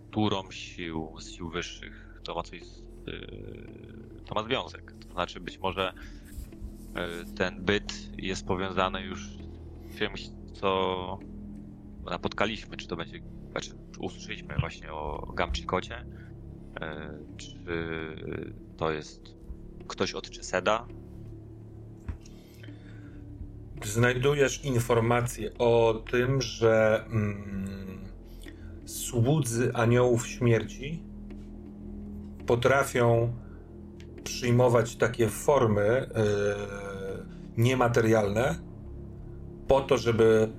którą 0.09 0.51
sił, 0.51 1.15
z 1.19 1.31
sił 1.31 1.49
wyższych. 1.49 2.21
To 2.23 2.35
ma 2.35 2.43
coś, 2.43 2.61
yy, 3.07 4.21
to 4.25 4.35
ma 4.35 4.43
związek. 4.43 4.93
To 5.07 5.13
znaczy 5.13 5.39
być 5.39 5.59
może 5.59 5.93
yy, 6.95 7.33
ten 7.35 7.65
byt 7.65 8.11
jest 8.17 8.45
powiązany 8.45 9.01
już 9.01 9.27
z 9.91 9.97
czymś, 9.97 10.29
co 10.53 11.19
napotkaliśmy, 12.03 12.77
czy 12.77 12.87
to 12.87 12.95
będzie, 12.95 13.19
znaczy 13.51 13.71
usłyszeliśmy 13.99 14.55
właśnie 14.59 14.93
o 14.93 15.33
Gamczykocie, 15.35 16.05
yy, 16.05 17.35
czy 17.37 17.55
to 18.77 18.91
jest 18.91 19.35
ktoś 19.87 20.13
od 20.13 20.29
Czeseda, 20.29 20.87
znajdujesz 23.83 24.65
informację 24.65 25.57
o 25.57 26.03
tym, 26.11 26.41
że 26.41 27.05
mm, 27.05 27.99
słudzy 28.85 29.71
aniołów 29.73 30.27
śmierci 30.27 31.03
potrafią 32.45 33.33
przyjmować 34.23 34.95
takie 34.95 35.29
formy 35.29 36.09
yy, 36.15 36.23
niematerialne 37.57 38.55
po 39.67 39.81
to, 39.81 39.97
żeby 39.97 40.49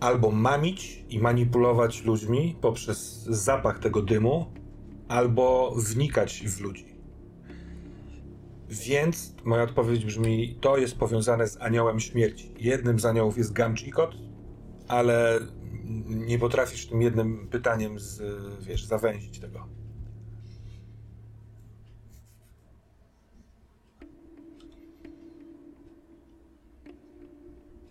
albo 0.00 0.30
mamić 0.30 1.04
i 1.08 1.18
manipulować 1.18 2.04
ludźmi 2.04 2.56
poprzez 2.60 3.24
zapach 3.24 3.78
tego 3.78 4.02
dymu, 4.02 4.46
albo 5.08 5.74
wnikać 5.76 6.42
w 6.46 6.60
ludzi. 6.60 6.87
Więc 8.68 9.34
moja 9.44 9.62
odpowiedź 9.62 10.04
brzmi, 10.04 10.58
to 10.60 10.78
jest 10.78 10.98
powiązane 10.98 11.48
z 11.48 11.56
aniołem 11.60 12.00
śmierci. 12.00 12.54
Jednym 12.58 13.00
z 13.00 13.04
aniołów 13.04 13.38
jest 13.38 13.52
Gamchikot, 13.52 14.14
ale 14.88 15.40
nie 16.06 16.38
potrafisz 16.38 16.86
tym 16.86 17.02
jednym 17.02 17.48
pytaniem 17.48 17.98
z, 17.98 18.22
wiesz, 18.62 18.84
zawęzić 18.84 19.40
tego. 19.40 19.68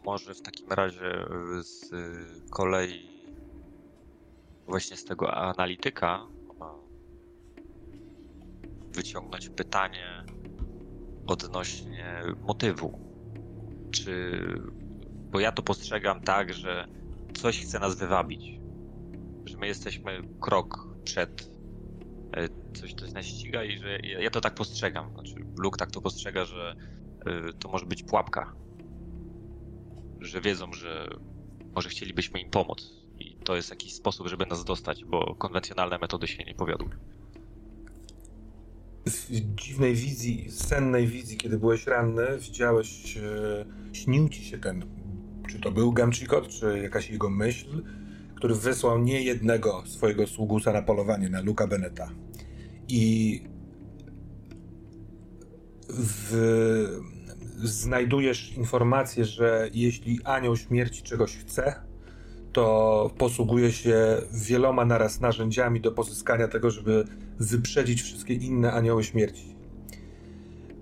Może 0.05 0.33
w 0.33 0.41
takim 0.41 0.71
razie 0.71 1.25
z 1.61 1.91
kolei 2.49 3.09
właśnie 4.67 4.97
z 4.97 5.05
tego 5.05 5.33
analityka 5.33 6.27
wyciągnąć 8.93 9.49
pytanie 9.49 10.23
odnośnie 11.27 12.21
motywu. 12.41 12.99
Czy. 13.91 14.31
Bo 15.31 15.39
ja 15.39 15.51
to 15.51 15.63
postrzegam 15.63 16.21
tak, 16.21 16.53
że 16.53 16.87
coś 17.33 17.59
chce 17.61 17.79
nas 17.79 17.95
wywabić. 17.95 18.59
Że 19.45 19.57
my 19.57 19.67
jesteśmy 19.67 20.21
krok 20.41 20.87
przed. 21.03 21.51
E, 22.33 22.49
coś, 22.73 22.93
coś 22.93 23.11
nas 23.11 23.25
ściga 23.25 23.63
i 23.63 23.77
że 23.77 23.99
ja 23.99 24.29
to 24.29 24.41
tak 24.41 24.55
postrzegam. 24.55 25.13
Znaczy, 25.13 25.35
Luke 25.57 25.77
tak 25.77 25.91
to 25.91 26.01
postrzega, 26.01 26.45
że 26.45 26.75
e, 27.25 27.53
to 27.53 27.69
może 27.69 27.85
być 27.85 28.03
pułapka. 28.03 28.53
Że 30.19 30.41
wiedzą, 30.41 30.73
że 30.73 31.07
może 31.75 31.89
chcielibyśmy 31.89 32.41
im 32.41 32.49
pomóc. 32.49 32.91
I 33.19 33.35
to 33.35 33.55
jest 33.55 33.69
jakiś 33.69 33.93
sposób, 33.93 34.27
żeby 34.27 34.45
nas 34.45 34.63
dostać, 34.63 35.05
bo 35.05 35.35
konwencjonalne 35.35 35.97
metody 35.97 36.27
się 36.27 36.43
nie 36.43 36.55
powiodły 36.55 36.89
dziwnej 39.55 39.95
wizji, 39.95 40.51
sennej 40.51 41.07
wizji, 41.07 41.37
kiedy 41.37 41.59
byłeś 41.59 41.87
ranny, 41.87 42.25
widziałeś, 42.39 43.17
e, 43.17 43.65
śnił 43.93 44.29
ci 44.29 44.43
się 44.45 44.57
ten, 44.57 44.85
czy 45.49 45.59
to 45.59 45.71
był 45.71 45.91
Gamchikot, 45.91 46.47
czy 46.47 46.79
jakaś 46.79 47.09
jego 47.09 47.29
myśl, 47.29 47.83
który 48.35 48.55
wysłał 48.55 48.99
nie 48.99 49.21
jednego 49.21 49.83
swojego 49.85 50.27
sługusa 50.27 50.73
na 50.73 50.81
polowanie, 50.81 51.29
na 51.29 51.41
Luka 51.41 51.67
Beneta. 51.67 52.09
I 52.87 53.41
w, 55.89 56.99
znajdujesz 57.63 58.53
informację, 58.53 59.25
że 59.25 59.69
jeśli 59.73 60.19
anioł 60.23 60.57
śmierci 60.57 61.03
czegoś 61.03 61.37
chce, 61.37 61.86
to 62.57 63.11
posługuje 63.17 63.71
się 63.71 64.21
wieloma 64.31 64.85
naraz 64.85 65.21
narzędziami 65.21 65.81
do 65.81 65.91
pozyskania 65.91 66.47
tego, 66.47 66.71
żeby 66.71 67.05
wyprzedzić 67.39 68.01
wszystkie 68.01 68.33
inne 68.33 68.71
anioły 68.73 69.03
śmierci. 69.03 69.55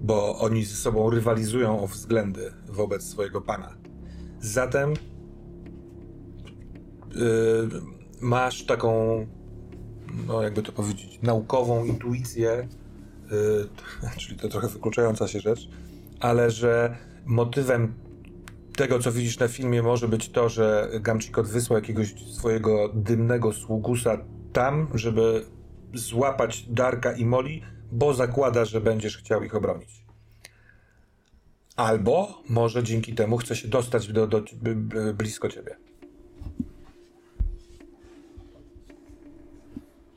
Bo 0.02 0.40
oni 0.40 0.66
ze 0.66 0.76
sobą 0.76 1.10
rywalizują 1.10 1.84
o 1.84 1.88
względy 1.88 2.54
wobec 2.68 3.04
swojego 3.04 3.42
pana. 3.42 3.78
Zatem 4.40 4.94
yy, 7.16 7.70
masz 8.22 8.66
taką, 8.66 8.92
no 10.28 10.42
jakby 10.42 10.62
to 10.62 10.72
powiedzieć, 10.72 11.20
naukową 11.22 11.86
intuicję, 11.86 12.68
yy, 13.32 14.10
czyli 14.20 14.40
to 14.40 14.50
trochę 14.50 14.68
wykluczająca 14.68 15.28
się 15.28 15.40
rzecz, 15.40 15.70
ale 16.20 16.52
że 16.52 16.98
motywem 17.26 17.94
tego, 18.76 19.00
co 19.00 19.12
widzisz 19.12 19.40
na 19.40 19.48
filmie, 19.48 19.84
może 19.84 20.08
być 20.08 20.30
to, 20.30 20.50
że 20.50 20.90
Gamchikot 20.94 21.48
wysłał 21.48 21.80
jakiegoś 21.80 22.14
swojego 22.34 22.90
dymnego 22.94 23.54
sługusa 23.54 24.18
tam, 24.54 24.88
żeby 24.94 25.46
złapać 25.94 26.66
Darka 26.70 27.14
i 27.14 27.26
Moli, 27.26 27.62
bo 27.92 28.14
zakłada, 28.14 28.66
że 28.66 28.82
będziesz 28.82 29.18
chciał 29.18 29.44
ich 29.44 29.56
obronić. 29.56 30.06
Albo 31.76 32.42
może 32.50 32.84
dzięki 32.84 33.16
temu 33.16 33.38
chce 33.38 33.56
się 33.56 33.68
dostać 33.68 34.08
do, 34.08 34.28
do, 34.28 34.42
do 34.42 35.14
blisko 35.14 35.50
ciebie. 35.50 35.76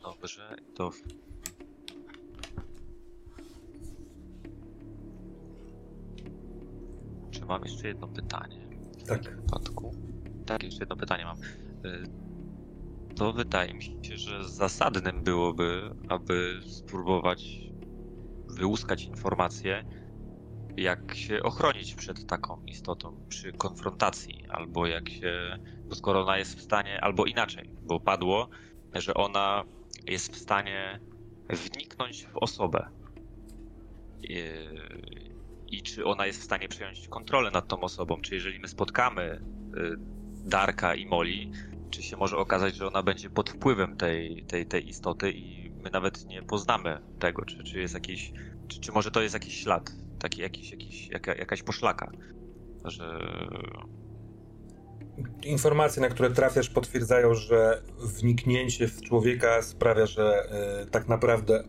Dobrze, 0.02 0.56
to 0.74 0.90
mam 7.48 7.62
jeszcze 7.64 7.88
jedno 7.88 8.08
pytanie? 8.08 8.68
W 8.98 9.02
tak. 9.02 9.22
takim 9.22 9.36
wypadku. 9.36 9.94
Tak, 10.46 10.62
jeszcze 10.62 10.80
jedno 10.80 10.96
pytanie 10.96 11.24
mam. 11.24 11.38
Y, 11.38 12.28
to 13.16 13.32
wydaje 13.32 13.74
mi 13.74 13.82
się, 13.82 14.16
że 14.16 14.48
zasadnym 14.48 15.22
byłoby, 15.24 15.90
aby 16.08 16.60
spróbować 16.66 17.68
wyłuskać 18.48 19.04
informacje, 19.04 19.84
jak 20.76 21.14
się 21.14 21.42
ochronić 21.42 21.94
przed 21.94 22.26
taką 22.26 22.64
istotą 22.64 23.16
przy 23.28 23.52
konfrontacji, 23.52 24.44
albo 24.48 24.86
jak 24.86 25.08
się, 25.08 25.58
bo 25.88 25.94
skoro 25.94 26.22
ona 26.22 26.38
jest 26.38 26.58
w 26.58 26.62
stanie, 26.62 27.00
albo 27.00 27.26
inaczej, 27.26 27.70
bo 27.82 28.00
padło, 28.00 28.48
że 28.94 29.14
ona 29.14 29.64
jest 30.06 30.32
w 30.32 30.38
stanie 30.38 31.00
wniknąć 31.48 32.26
w 32.26 32.36
osobę. 32.36 32.88
I, 35.70 35.82
czy 35.82 36.04
ona 36.04 36.26
jest 36.26 36.40
w 36.40 36.44
stanie 36.44 36.68
przejąć 36.68 37.08
kontrolę 37.08 37.50
nad 37.50 37.68
tą 37.68 37.80
osobą, 37.80 38.20
czy 38.20 38.34
jeżeli 38.34 38.60
my 38.60 38.68
spotkamy 38.68 39.22
y, 39.22 39.96
Darka 40.44 40.94
i 40.94 41.06
Moli, 41.06 41.52
czy 41.90 42.02
się 42.02 42.16
może 42.16 42.36
okazać, 42.36 42.74
że 42.74 42.86
ona 42.86 43.02
będzie 43.02 43.30
pod 43.30 43.50
wpływem 43.50 43.96
tej, 43.96 44.44
tej, 44.44 44.66
tej 44.66 44.88
istoty 44.88 45.32
i 45.32 45.70
my 45.70 45.90
nawet 45.90 46.26
nie 46.26 46.42
poznamy 46.42 46.98
tego, 47.18 47.44
czy, 47.44 47.64
czy 47.64 47.80
jest 47.80 47.94
jakiś, 47.94 48.32
czy, 48.68 48.80
czy 48.80 48.92
może 48.92 49.10
to 49.10 49.22
jest 49.22 49.34
jakiś 49.34 49.62
ślad, 49.62 49.92
taki 50.18 50.40
jakiś, 50.40 50.70
jakiś 50.70 51.08
jaka, 51.08 51.34
jakaś 51.34 51.62
poszlaka, 51.62 52.12
że... 52.84 53.18
Informacje, 55.42 56.02
na 56.02 56.08
które 56.08 56.30
trafiasz, 56.30 56.68
potwierdzają, 56.68 57.34
że 57.34 57.82
wniknięcie 57.98 58.88
w 58.88 59.02
człowieka 59.02 59.62
sprawia, 59.62 60.06
że 60.06 60.52
y, 60.82 60.90
tak 60.90 61.08
naprawdę 61.08 61.64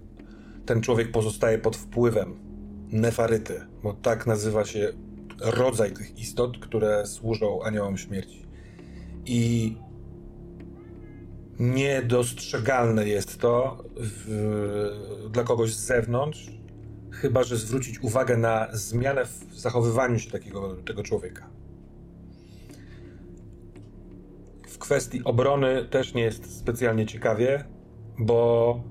ten 0.65 0.81
człowiek 0.81 1.11
pozostaje 1.11 1.57
pod 1.57 1.77
wpływem 1.77 2.48
nefaryty, 2.91 3.61
bo 3.83 3.93
tak 3.93 4.27
nazywa 4.27 4.65
się 4.65 4.93
rodzaj 5.41 5.91
tych 5.93 6.19
istot, 6.19 6.59
które 6.59 7.07
służą 7.07 7.63
aniołom 7.63 7.97
śmierci. 7.97 8.45
I 9.25 9.75
Niedostrzegalne 11.59 13.07
jest 13.07 13.39
to 13.39 13.83
w, 13.97 15.29
dla 15.31 15.43
kogoś 15.43 15.73
z 15.73 15.85
zewnątrz, 15.85 16.51
chyba 17.11 17.43
że 17.43 17.57
zwrócić 17.57 17.99
uwagę 18.03 18.37
na 18.37 18.67
zmianę 18.71 19.25
w 19.25 19.59
zachowywaniu 19.59 20.19
się 20.19 20.31
takiego, 20.31 20.75
tego 20.75 21.03
człowieka. 21.03 21.49
W 24.67 24.77
kwestii 24.77 25.23
obrony 25.23 25.85
też 25.85 26.13
nie 26.13 26.21
jest 26.21 26.59
specjalnie 26.59 27.05
ciekawie, 27.05 27.63
bo 28.19 28.83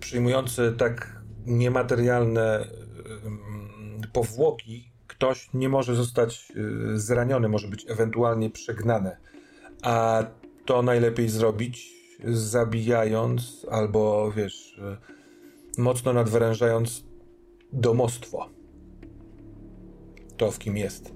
przyjmujący 0.00 0.74
tak 0.78 1.15
niematerialne 1.46 2.64
powłoki, 4.12 4.90
ktoś 5.06 5.48
nie 5.54 5.68
może 5.68 5.94
zostać 5.94 6.52
y, 6.56 6.98
zraniony, 6.98 7.48
może 7.48 7.68
być 7.68 7.86
ewentualnie 7.88 8.50
przegnane. 8.50 9.16
A 9.82 10.24
to 10.64 10.82
najlepiej 10.82 11.28
zrobić 11.28 11.96
zabijając 12.24 13.66
albo 13.70 14.32
wiesz, 14.32 14.80
mocno 15.78 16.12
nadwyrężając 16.12 17.04
domostwo. 17.72 18.48
To 20.36 20.50
w 20.50 20.58
kim 20.58 20.76
jest. 20.76 21.14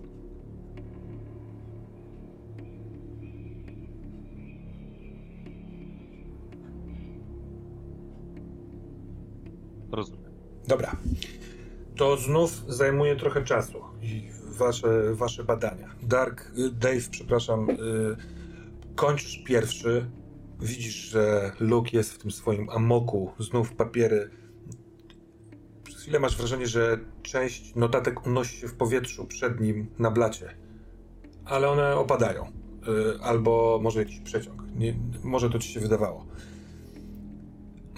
Rozumiem. 9.93 10.20
Dobra. 10.71 10.97
To 11.97 12.17
znów 12.17 12.65
zajmuje 12.69 13.17
trochę 13.17 13.45
czasu 13.45 13.79
i 14.03 14.31
wasze, 14.49 15.15
wasze 15.15 15.45
badania. 15.45 15.89
Dark, 16.03 16.53
y, 16.59 16.71
Dave, 16.71 17.11
przepraszam, 17.11 17.71
y, 17.71 17.77
kończysz 18.95 19.43
pierwszy. 19.45 20.11
Widzisz, 20.61 20.95
że 20.95 21.53
Luke 21.61 21.91
jest 21.93 22.13
w 22.13 22.19
tym 22.19 22.31
swoim 22.31 22.71
amoku, 22.71 23.33
znów 23.39 23.73
papiery. 23.73 24.31
Przez 25.85 26.03
chwilę 26.03 26.19
masz 26.21 26.37
wrażenie, 26.37 26.67
że 26.67 26.99
część 27.23 27.75
notatek 27.75 28.27
unosi 28.27 28.57
się 28.57 28.69
w 28.69 28.75
powietrzu 28.75 29.27
przed 29.27 29.61
nim 29.61 29.87
na 29.99 30.11
blacie. 30.11 30.55
Ale 31.45 31.69
one 31.69 31.97
opadają. 31.97 32.47
Y, 32.47 33.23
albo 33.23 33.81
może 33.83 33.99
jakiś 33.99 34.21
przeciąg. 34.21 34.63
Nie, 34.77 34.95
może 35.23 35.51
to 35.51 35.59
ci 35.59 35.73
się 35.73 35.81
wydawało. 35.81 36.27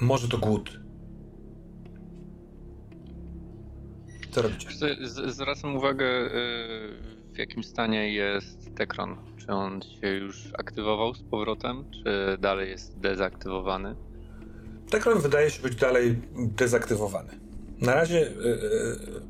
Może 0.01 0.29
to 0.29 0.39
głód. 0.39 0.82
Co 4.33 4.43
robicie? 4.43 4.69
Zwracam 5.27 5.77
uwagę, 5.77 6.07
y, 6.07 6.31
w 7.33 7.39
jakim 7.39 7.65
stanie 7.65 8.13
jest 8.13 8.75
Tekron. 8.75 9.17
Czy 9.37 9.53
on 9.53 9.83
się 9.83 10.09
już 10.09 10.51
aktywował 10.59 11.15
z 11.15 11.23
powrotem, 11.23 11.85
czy 11.91 12.39
dalej 12.39 12.71
jest 12.71 12.99
dezaktywowany? 12.99 13.97
Tekron 14.91 15.21
wydaje 15.21 15.51
się 15.51 15.63
być 15.63 15.77
dalej 15.77 16.23
dezaktywowany. 16.37 17.31
Na 17.81 17.95
razie 17.95 18.21
yy, 18.21 18.31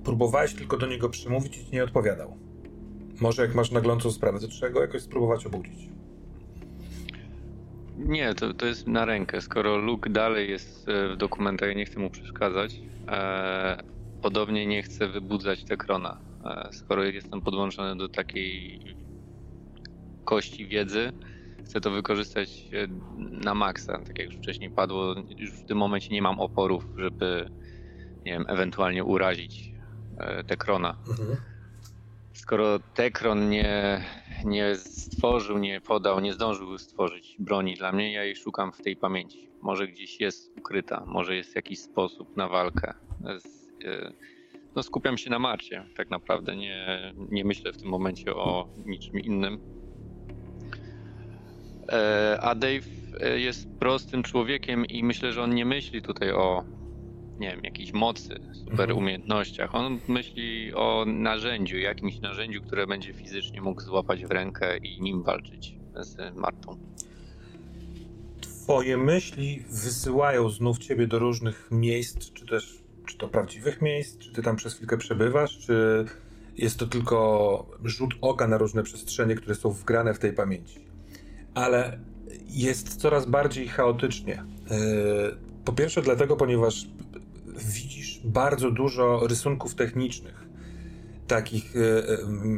próbowałeś 0.05 0.55
tylko 0.55 0.77
do 0.77 0.87
niego 0.87 1.09
przemówić 1.09 1.59
i 1.59 1.73
nie 1.73 1.85
odpowiadał. 1.85 2.37
Może 3.21 3.43
jak 3.43 3.55
masz 3.55 3.71
naglącą 3.71 4.11
sprawę, 4.11 4.41
to 4.41 4.49
trzeba 4.49 4.73
go 4.73 4.81
jakoś 4.81 5.03
spróbować 5.03 5.47
obudzić. 5.47 5.89
Nie, 7.97 8.35
to, 8.35 8.55
to 8.55 8.67
jest 8.67 8.87
na 8.87 9.05
rękę. 9.05 9.41
Skoro 9.41 9.77
Luke 9.77 10.11
dalej 10.11 10.51
jest 10.51 10.87
w 11.13 11.17
dokumentach, 11.17 11.69
ja 11.69 11.75
nie 11.75 11.85
chcę 11.85 12.01
mu 12.01 12.11
przeszkadzać, 12.11 12.81
e, 13.09 13.92
podobnie 14.23 14.67
nie 14.67 14.83
chcę 14.83 15.09
wybudzać 15.09 15.65
Tekrona. 15.65 16.21
E, 16.45 16.69
skoro 16.73 17.05
jestem 17.05 17.41
podłączony 17.41 17.97
do 17.97 18.09
takiej 18.09 18.81
kości 20.25 20.67
wiedzy, 20.67 21.13
chcę 21.65 21.81
to 21.81 21.91
wykorzystać 21.91 22.69
e, 22.73 22.87
na 23.45 23.55
maksa. 23.55 23.99
Tak 23.99 24.19
jak 24.19 24.27
już 24.27 24.37
wcześniej 24.37 24.71
padło, 24.71 25.15
już 25.37 25.51
w 25.51 25.65
tym 25.65 25.79
momencie 25.79 26.09
nie 26.09 26.23
mam 26.23 26.41
oporów, 26.41 26.89
żeby 26.97 27.51
nie 28.25 28.33
wiem, 28.33 28.45
ewentualnie 28.49 29.05
urazić 29.05 29.73
e, 30.19 30.45
Tekrona. 30.45 30.97
Mhm. 31.09 31.37
Skoro 32.33 32.79
Tekron 32.79 33.49
nie, 33.49 34.05
nie 34.45 34.77
stworzył, 34.77 35.59
nie 35.59 35.81
podał, 35.81 36.21
nie 36.21 36.33
zdążył 36.33 36.79
stworzyć 36.79 37.37
broni 37.39 37.75
dla 37.75 37.93
mnie, 37.93 38.13
ja 38.13 38.25
jej 38.25 38.37
szukam 38.37 38.73
w 38.73 38.83
tej 38.83 38.97
pamięci. 38.97 39.51
Może 39.63 39.89
gdzieś 39.89 40.21
jest 40.21 40.59
ukryta, 40.59 41.05
może 41.07 41.37
jest 41.37 41.57
jakiś 41.57 41.79
sposób 41.79 42.37
na 42.37 42.49
walkę 42.49 42.95
z 43.39 43.62
no, 44.77 44.83
skupiam 44.83 45.19
się 45.19 45.31
na 45.31 45.39
Marcie. 45.39 45.85
Tak 45.97 46.11
naprawdę 46.11 46.57
nie, 46.57 47.13
nie 47.31 47.45
myślę 47.45 47.73
w 47.73 47.77
tym 47.77 47.89
momencie 47.89 48.35
o 48.35 48.69
niczym 48.87 49.21
innym. 49.21 49.59
E, 51.89 52.39
a 52.43 52.55
Dave 52.55 52.87
e, 53.21 53.39
jest 53.39 53.69
prostym 53.79 54.23
człowiekiem 54.23 54.87
i 54.87 55.05
myślę, 55.05 55.33
że 55.33 55.43
on 55.43 55.55
nie 55.55 55.65
myśli 55.65 56.03
tutaj 56.03 56.31
o 56.31 56.65
nie 57.39 57.51
wiem, 57.51 57.61
jakiejś 57.65 57.93
mocy, 57.93 58.41
super 58.53 58.81
mhm. 58.81 58.99
umiejętnościach. 58.99 59.75
On 59.75 59.99
myśli 60.09 60.75
o 60.75 61.05
narzędziu, 61.07 61.79
jakimś 61.79 62.21
narzędziu, 62.21 62.63
które 62.63 62.87
będzie 62.87 63.13
fizycznie 63.13 63.63
mógł 63.63 63.81
złapać 63.81 64.25
w 64.25 64.31
rękę 64.31 64.77
i 64.77 65.01
nim 65.01 65.23
walczyć 65.23 65.75
z 66.01 66.37
Martą. 66.37 66.79
Twoje 68.41 68.97
myśli 68.97 69.63
wysyłają 69.71 70.49
znów 70.49 70.79
ciebie 70.79 71.07
do 71.07 71.19
różnych 71.19 71.69
miejsc, 71.71 72.33
czy 72.33 72.47
też 72.47 72.82
czy 73.07 73.19
to 73.19 73.29
prawdziwych 73.29 73.83
miejsc, 73.83 74.19
czy 74.19 74.33
ty 74.33 74.43
tam 74.43 74.57
przez 74.57 74.75
chwilkę 74.75 74.99
przebywasz, 74.99 75.59
czy 75.59 76.05
jest 76.57 76.79
to 76.79 76.87
tylko 76.87 77.67
rzut 77.85 78.15
oka 78.21 78.49
na 78.49 78.59
różne 78.59 78.83
przestrzenie, 78.83 79.35
które 79.35 79.55
są 79.55 79.71
wgrane 79.71 80.15
w 80.15 80.19
tej 80.19 80.33
pamięci. 80.33 80.85
Ale 81.55 81.99
jest 82.49 82.97
coraz 82.97 83.27
bardziej 83.27 83.69
chaotycznie. 83.69 84.35
E, 84.35 84.77
po 85.65 85.73
pierwsze, 85.73 86.03
dlatego, 86.03 86.37
ponieważ 86.37 86.87
widzisz 87.75 88.21
bardzo 88.25 88.71
dużo 88.71 89.27
rysunków 89.27 89.75
technicznych 89.75 90.42
takich 91.33 91.77
e, 91.77 91.81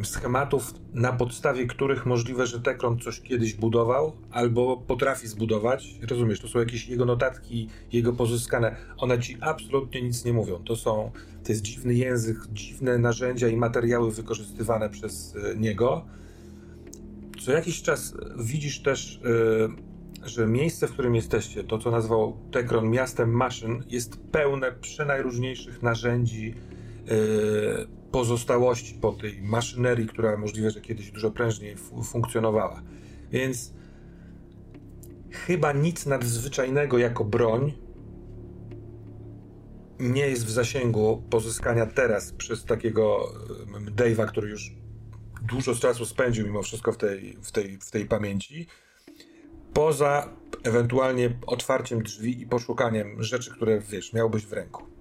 e, 0.00 0.04
schematów, 0.04 0.74
na 0.94 1.12
podstawie 1.12 1.66
których 1.66 2.06
możliwe, 2.06 2.46
że 2.46 2.60
Tekron 2.60 2.98
coś 2.98 3.20
kiedyś 3.20 3.54
budował 3.54 4.12
albo 4.30 4.76
potrafi 4.76 5.28
zbudować. 5.28 5.94
Rozumiesz, 6.10 6.40
to 6.40 6.48
są 6.48 6.58
jakieś 6.58 6.88
jego 6.88 7.04
notatki, 7.04 7.68
jego 7.92 8.12
pozyskane. 8.12 8.76
One 8.96 9.18
ci 9.18 9.36
absolutnie 9.40 10.02
nic 10.02 10.24
nie 10.24 10.32
mówią. 10.32 10.64
To 10.64 10.76
są, 10.76 11.10
to 11.44 11.52
jest 11.52 11.62
dziwny 11.62 11.94
język, 11.94 12.36
dziwne 12.52 12.98
narzędzia 12.98 13.48
i 13.48 13.56
materiały 13.56 14.12
wykorzystywane 14.12 14.90
przez 14.90 15.36
e, 15.36 15.56
niego. 15.56 16.04
Co 17.40 17.52
jakiś 17.52 17.82
czas 17.82 18.14
widzisz 18.38 18.82
też, 18.82 19.20
że 20.24 20.46
miejsce, 20.46 20.88
w 20.88 20.92
którym 20.92 21.14
jesteście, 21.14 21.64
to 21.64 21.78
co 21.78 21.90
nazwał 21.90 22.36
Tekron 22.50 22.90
miastem 22.90 23.30
maszyn, 23.30 23.82
jest 23.90 24.16
pełne 24.16 24.72
przenajróżniejszych 24.72 25.82
narzędzi, 25.82 26.54
pozostałości 28.14 28.94
po 28.94 29.12
tej 29.12 29.42
maszynerii, 29.42 30.06
która 30.06 30.36
możliwe, 30.36 30.70
że 30.70 30.80
kiedyś 30.80 31.10
dużo 31.10 31.30
prężniej 31.30 31.76
funkcjonowała. 32.04 32.82
Więc 33.30 33.72
chyba 35.30 35.72
nic 35.72 36.06
nadzwyczajnego 36.06 36.98
jako 36.98 37.24
broń 37.24 37.72
nie 39.98 40.28
jest 40.28 40.46
w 40.46 40.50
zasięgu 40.50 41.22
pozyskania 41.30 41.86
teraz 41.86 42.32
przez 42.32 42.64
takiego 42.64 43.32
Dave'a, 43.96 44.28
który 44.28 44.48
już 44.48 44.72
dużo 45.42 45.74
czasu 45.74 46.06
spędził 46.06 46.46
mimo 46.46 46.62
wszystko 46.62 46.92
w 46.92 46.96
tej, 46.96 47.36
w 47.42 47.52
tej, 47.52 47.78
w 47.78 47.90
tej 47.90 48.06
pamięci. 48.06 48.66
Poza 49.72 50.28
ewentualnie 50.62 51.38
otwarciem 51.46 52.02
drzwi 52.02 52.42
i 52.42 52.46
poszukaniem 52.46 53.22
rzeczy, 53.22 53.50
które 53.50 53.80
wiesz, 53.80 54.12
miałbyś 54.12 54.46
w 54.46 54.52
ręku 54.52 54.93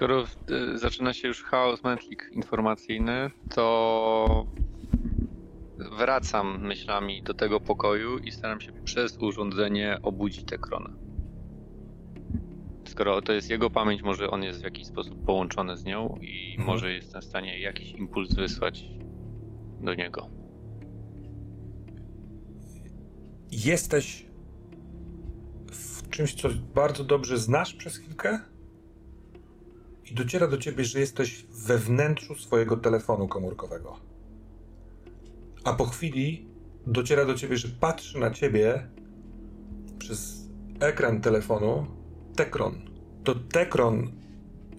skoro 0.00 0.24
y, 0.50 0.78
zaczyna 0.78 1.12
się 1.12 1.28
już 1.28 1.42
chaos 1.42 1.84
mętlik 1.84 2.30
informacyjny, 2.32 3.30
to 3.50 4.46
wracam 5.98 6.66
myślami 6.66 7.22
do 7.22 7.34
tego 7.34 7.60
pokoju 7.60 8.18
i 8.18 8.30
staram 8.30 8.60
się 8.60 8.72
przez 8.72 9.18
urządzenie 9.18 9.98
obudzić 10.02 10.44
tę 10.44 10.58
kronę. 10.58 10.90
Skoro 12.84 13.22
to 13.22 13.32
jest 13.32 13.50
jego 13.50 13.70
pamięć, 13.70 14.02
może 14.02 14.30
on 14.30 14.42
jest 14.42 14.60
w 14.60 14.64
jakiś 14.64 14.86
sposób 14.86 15.24
połączony 15.24 15.76
z 15.76 15.84
nią 15.84 16.18
i 16.20 16.50
mhm. 16.50 16.66
może 16.66 16.92
jestem 16.92 17.20
w 17.20 17.24
stanie 17.24 17.60
jakiś 17.60 17.92
impuls 17.92 18.34
wysłać 18.34 18.84
do 19.80 19.94
niego. 19.94 20.30
Jesteś 23.50 24.26
w 25.70 26.08
czymś, 26.08 26.34
co 26.34 26.48
bardzo 26.74 27.04
dobrze 27.04 27.38
znasz 27.38 27.74
przez 27.74 27.96
chwilkę? 27.96 28.40
I 30.10 30.14
dociera 30.14 30.46
do 30.46 30.58
ciebie, 30.58 30.84
że 30.84 31.00
jesteś 31.00 31.46
we 31.66 31.78
wnętrzu 31.78 32.34
swojego 32.34 32.76
telefonu 32.76 33.28
komórkowego. 33.28 34.00
A 35.64 35.72
po 35.72 35.84
chwili 35.84 36.48
dociera 36.86 37.24
do 37.24 37.34
ciebie, 37.34 37.56
że 37.56 37.68
patrzy 37.68 38.18
na 38.18 38.30
ciebie 38.30 38.90
przez 39.98 40.48
ekran 40.80 41.20
telefonu 41.20 41.86
Tekron. 42.36 42.90
To 43.24 43.34
Tekron, 43.34 44.12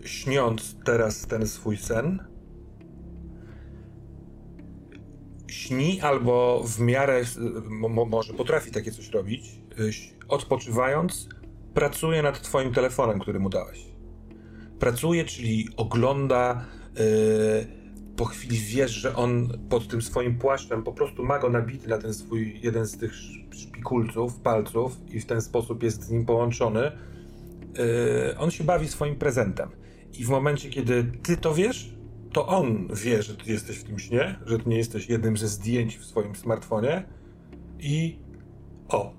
śniąc 0.05 0.75
teraz 0.85 1.27
ten 1.27 1.47
swój 1.47 1.77
sen, 1.77 2.23
śni 5.47 6.01
albo 6.01 6.63
w 6.63 6.79
miarę, 6.79 7.23
mo, 7.69 8.05
może 8.05 8.33
potrafi 8.33 8.71
takie 8.71 8.91
coś 8.91 9.09
robić, 9.09 9.61
odpoczywając, 10.27 11.29
pracuje 11.73 12.21
nad 12.21 12.41
twoim 12.41 12.73
telefonem, 12.73 13.19
który 13.19 13.39
mu 13.39 13.49
dałeś. 13.49 13.90
Pracuje, 14.81 15.25
czyli 15.25 15.67
ogląda, 15.77 16.65
yy, 16.95 17.67
po 18.15 18.25
chwili 18.25 18.57
wiesz, 18.57 18.91
że 18.91 19.15
on 19.15 19.49
pod 19.69 19.87
tym 19.87 20.01
swoim 20.01 20.37
płaszczem 20.37 20.83
po 20.83 20.93
prostu 20.93 21.23
ma 21.23 21.39
go 21.39 21.49
nabity 21.49 21.89
na 21.89 21.97
ten 21.97 22.13
swój, 22.13 22.59
jeden 22.63 22.85
z 22.85 22.97
tych 22.97 23.13
szpikulców, 23.51 24.39
palców 24.39 24.97
i 25.09 25.19
w 25.19 25.25
ten 25.25 25.41
sposób 25.41 25.83
jest 25.83 26.03
z 26.03 26.09
nim 26.09 26.25
połączony. 26.25 26.81
Yy, 26.81 28.37
on 28.37 28.51
się 28.51 28.63
bawi 28.63 28.87
swoim 28.87 29.15
prezentem. 29.15 29.69
I 30.19 30.25
w 30.25 30.29
momencie, 30.29 30.69
kiedy 30.69 31.03
ty 31.23 31.37
to 31.37 31.53
wiesz, 31.53 31.93
to 32.33 32.47
on 32.47 32.87
wie, 33.03 33.23
że 33.23 33.35
ty 33.35 33.51
jesteś 33.51 33.77
w 33.77 33.83
tym 33.83 33.99
śnie, 33.99 34.39
że 34.45 34.59
ty 34.59 34.69
nie 34.69 34.77
jesteś 34.77 35.09
jednym 35.09 35.37
ze 35.37 35.47
zdjęć 35.47 35.97
w 35.97 36.05
swoim 36.05 36.35
smartfonie 36.35 37.03
i 37.79 38.19
o. 38.89 39.13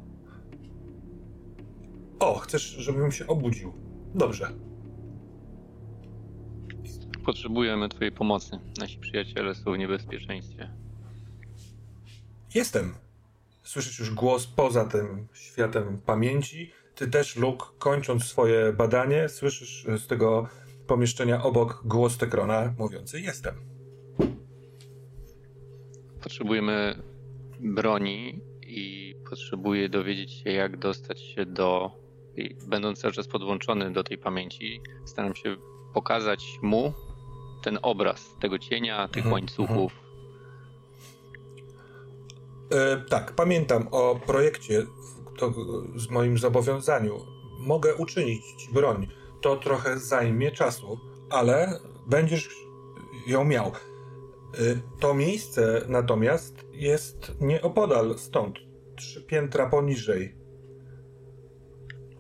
O, 2.18 2.38
chcesz, 2.38 2.62
żebym 2.62 3.12
się 3.12 3.26
obudził. 3.26 3.72
Dobrze. 4.14 4.72
Potrzebujemy 7.25 7.89
twojej 7.89 8.12
pomocy. 8.12 8.59
Nasi 8.81 8.99
przyjaciele 8.99 9.55
są 9.55 9.73
w 9.73 9.79
niebezpieczeństwie. 9.79 10.70
Jestem. 12.55 12.95
Słyszysz 13.62 13.99
już 13.99 14.11
głos 14.14 14.47
poza 14.47 14.85
tym 14.85 15.29
światem 15.33 16.01
pamięci. 16.07 16.73
Ty 16.95 17.09
też, 17.09 17.37
Luke, 17.37 17.66
kończąc 17.79 18.25
swoje 18.25 18.73
badanie, 18.73 19.29
słyszysz 19.29 19.87
z 19.97 20.07
tego 20.07 20.49
pomieszczenia 20.87 21.43
obok 21.43 21.83
głos 21.85 22.18
Tekrona 22.18 22.75
mówiący 22.79 23.20
jestem. 23.20 23.55
Potrzebujemy 26.23 27.03
broni 27.61 28.41
i 28.66 29.14
potrzebuję 29.31 29.89
dowiedzieć 29.89 30.33
się, 30.33 30.51
jak 30.51 30.79
dostać 30.79 31.20
się 31.20 31.47
do. 31.47 31.91
Będąc 32.68 33.01
cały 33.01 33.12
czas 33.12 33.29
podłączony 33.29 33.93
do 33.93 34.05
tej 34.05 34.18
pamięci, 34.18 34.81
staram 35.05 35.35
się 35.35 35.57
pokazać 35.95 36.59
mu 36.62 36.93
ten 37.62 37.78
obraz 37.82 38.36
tego 38.40 38.58
cienia, 38.58 39.08
tych 39.08 39.16
mhm, 39.16 39.32
łańcuchów. 39.32 39.92
E, 42.70 42.96
tak, 42.96 43.32
pamiętam 43.32 43.88
o 43.90 44.20
projekcie, 44.26 44.86
to 45.38 45.52
z 45.96 46.10
moim 46.10 46.38
zobowiązaniu. 46.38 47.26
Mogę 47.58 47.94
uczynić 47.94 48.42
ci 48.58 48.72
broń 48.72 49.08
to 49.40 49.56
trochę 49.56 49.98
zajmie 49.98 50.50
czasu, 50.50 50.98
ale 51.30 51.80
będziesz 52.06 52.48
ją 53.26 53.44
miał. 53.44 53.72
Y, 54.60 54.80
to 55.00 55.14
miejsce 55.14 55.82
natomiast 55.88 56.64
jest 56.72 57.32
nieopodal 57.40 58.18
stąd, 58.18 58.58
trzy 58.96 59.22
piętra 59.22 59.66
poniżej. 59.66 60.34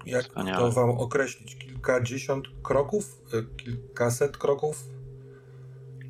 Jak 0.06 0.24
Wspaniale. 0.24 0.58
to 0.58 0.72
wam 0.72 0.90
określić? 0.90 1.56
Kilkadziesiąt 1.58 2.46
kroków? 2.62 3.22
Y, 3.34 3.56
kilkaset 3.56 4.36
kroków? 4.36 4.84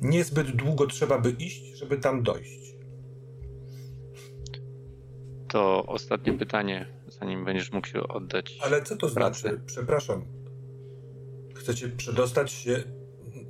Niezbyt 0.01 0.51
długo 0.51 0.87
trzeba 0.87 1.19
by 1.19 1.29
iść, 1.31 1.77
żeby 1.77 1.97
tam 1.97 2.23
dojść. 2.23 2.75
To 5.47 5.85
ostatnie 5.85 6.33
pytanie, 6.33 6.87
zanim 7.07 7.45
będziesz 7.45 7.71
mógł 7.71 7.87
się 7.87 8.07
oddać. 8.07 8.59
Ale 8.61 8.81
co 8.81 8.97
to 8.97 9.09
pracy. 9.09 9.41
znaczy? 9.41 9.61
Przepraszam, 9.65 10.25
Chcecie 11.55 11.89
przedostać 11.89 12.51
się 12.51 12.83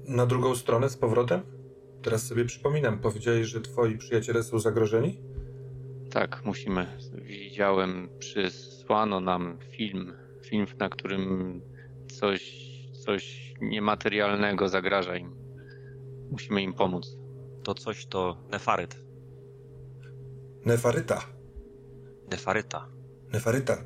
na 0.07 0.25
drugą 0.25 0.55
stronę 0.55 0.89
z 0.89 0.97
powrotem? 0.97 1.41
Teraz 2.01 2.27
sobie 2.27 2.45
przypominam, 2.45 2.99
powiedziałeś, 2.99 3.47
że 3.47 3.61
twoi 3.61 3.97
przyjaciele 3.97 4.43
są 4.43 4.59
zagrożeni? 4.59 5.19
Tak, 6.11 6.41
musimy. 6.45 6.87
Widziałem, 7.21 8.09
przysłano 8.19 9.19
nam 9.19 9.57
film, 9.71 10.13
film, 10.45 10.65
na 10.79 10.89
którym 10.89 11.61
coś, 12.07 12.55
coś 13.05 13.53
niematerialnego 13.61 14.69
zagraża 14.69 15.15
im. 15.15 15.42
Musimy 16.33 16.61
im 16.61 16.73
pomóc. 16.73 17.17
To 17.63 17.73
coś 17.73 18.05
to 18.05 18.37
nefaryt. 18.51 18.97
Nefaryta. 20.65 21.21
Nefaryta. 22.31 22.87
Nefaryta. 23.33 23.77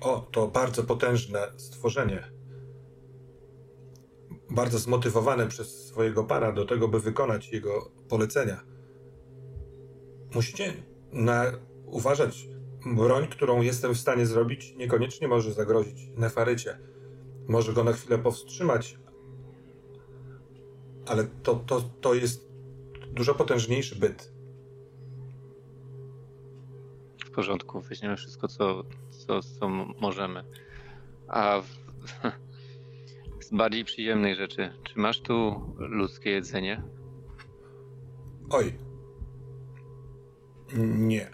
O, 0.00 0.26
to 0.32 0.48
bardzo 0.48 0.84
potężne 0.84 1.52
stworzenie 1.56 2.34
bardzo 4.50 4.78
zmotywowany 4.78 5.46
przez 5.46 5.86
swojego 5.86 6.24
pana 6.24 6.52
do 6.52 6.64
tego, 6.64 6.88
by 6.88 7.00
wykonać 7.00 7.52
jego 7.52 7.90
polecenia. 8.08 8.60
Musicie 10.34 10.72
na, 11.12 11.44
uważać, 11.86 12.48
broń, 12.86 13.26
którą 13.28 13.62
jestem 13.62 13.94
w 13.94 13.98
stanie 13.98 14.26
zrobić, 14.26 14.74
niekoniecznie 14.76 15.28
może 15.28 15.52
zagrozić 15.52 16.08
Nefarycie. 16.16 16.78
Może 17.48 17.72
go 17.72 17.84
na 17.84 17.92
chwilę 17.92 18.18
powstrzymać, 18.18 18.98
ale 21.06 21.24
to, 21.42 21.54
to, 21.54 21.80
to 22.00 22.14
jest 22.14 22.48
dużo 23.12 23.34
potężniejszy 23.34 23.96
byt. 23.96 24.32
W 27.24 27.30
porządku, 27.30 27.80
weźmiemy 27.80 28.16
wszystko, 28.16 28.48
co, 28.48 28.84
co, 29.10 29.42
co 29.42 29.68
możemy. 30.00 30.44
A 31.28 31.60
w, 31.60 31.68
z 33.46 33.50
bardziej 33.50 33.84
przyjemnej 33.84 34.36
rzeczy. 34.36 34.72
Czy 34.84 34.98
masz 34.98 35.20
tu 35.20 35.60
ludzkie 35.78 36.30
jedzenie? 36.30 36.82
Oj. 38.50 38.78
Nie. 40.78 41.30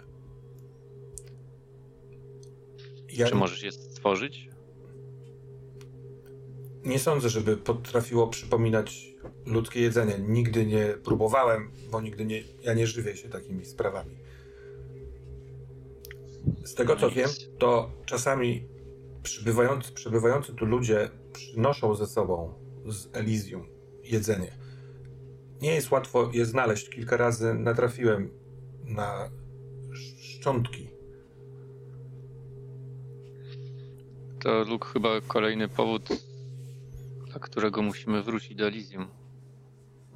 Ja... 3.09 3.27
Czy 3.27 3.35
możesz 3.35 3.63
je 3.63 3.71
stworzyć? 3.71 4.49
Nie 6.85 6.99
sądzę, 6.99 7.29
żeby 7.29 7.57
potrafiło 7.57 8.27
przypominać 8.27 9.10
ludzkie 9.45 9.81
jedzenie. 9.81 10.19
Nigdy 10.19 10.65
nie 10.65 10.85
próbowałem, 11.03 11.71
bo 11.91 12.01
nigdy 12.01 12.25
nie, 12.25 12.43
ja 12.63 12.73
nie 12.73 12.87
żywię 12.87 13.17
się 13.17 13.29
takimi 13.29 13.65
sprawami. 13.65 14.15
Z 16.63 16.75
tego 16.75 16.95
co 16.95 17.11
wiem, 17.11 17.29
to 17.59 17.91
czasami 18.05 18.67
przybywający, 19.23 19.91
przybywający 19.91 20.53
tu 20.53 20.65
ludzie 20.65 21.09
przynoszą 21.33 21.95
ze 21.95 22.07
sobą 22.07 22.53
z 22.85 23.15
Elysium 23.15 23.67
jedzenie. 24.03 24.51
Nie 25.61 25.73
jest 25.73 25.91
łatwo 25.91 26.29
je 26.33 26.45
znaleźć. 26.45 26.89
Kilka 26.89 27.17
razy 27.17 27.53
natrafiłem 27.53 28.29
na 28.85 29.29
szczątki. 29.93 30.87
To 34.39 34.63
Luke 34.63 34.87
chyba 34.87 35.21
kolejny 35.27 35.67
powód, 35.67 36.09
dla 37.27 37.39
którego 37.39 37.81
musimy 37.81 38.23
wrócić 38.23 38.55
do 38.55 38.67
Elysium. 38.67 39.20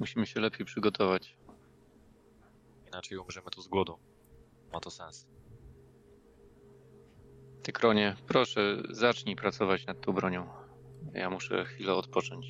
Musimy 0.00 0.26
się 0.26 0.40
lepiej 0.40 0.66
przygotować. 0.66 1.36
Inaczej 2.86 3.18
umrzemy 3.18 3.50
tu 3.50 3.62
z 3.62 3.68
głodu. 3.68 3.98
Ma 4.72 4.80
to 4.80 4.90
sens. 4.90 5.26
Ty, 7.62 7.72
Kronie, 7.72 8.16
proszę, 8.26 8.82
zacznij 8.90 9.36
pracować 9.36 9.86
nad 9.86 10.00
tą 10.00 10.12
bronią. 10.12 10.48
Ja 11.12 11.30
muszę 11.30 11.64
chwilę 11.64 11.94
odpocząć. 11.94 12.46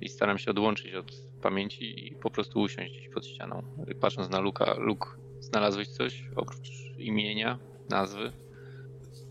I 0.00 0.08
staram 0.08 0.38
się 0.38 0.50
odłączyć 0.50 0.94
od 0.94 1.12
pamięci 1.42 2.06
i 2.06 2.16
po 2.16 2.30
prostu 2.30 2.60
usiąść 2.60 2.92
gdzieś 2.92 3.08
pod 3.08 3.26
ścianą. 3.26 3.62
Patrząc 4.00 4.30
na 4.30 4.40
Luka, 4.40 4.74
Luk, 4.74 5.18
znalazłeś 5.40 5.88
coś 5.88 6.24
oprócz 6.36 6.68
imienia, 6.98 7.58
nazwy? 7.90 8.32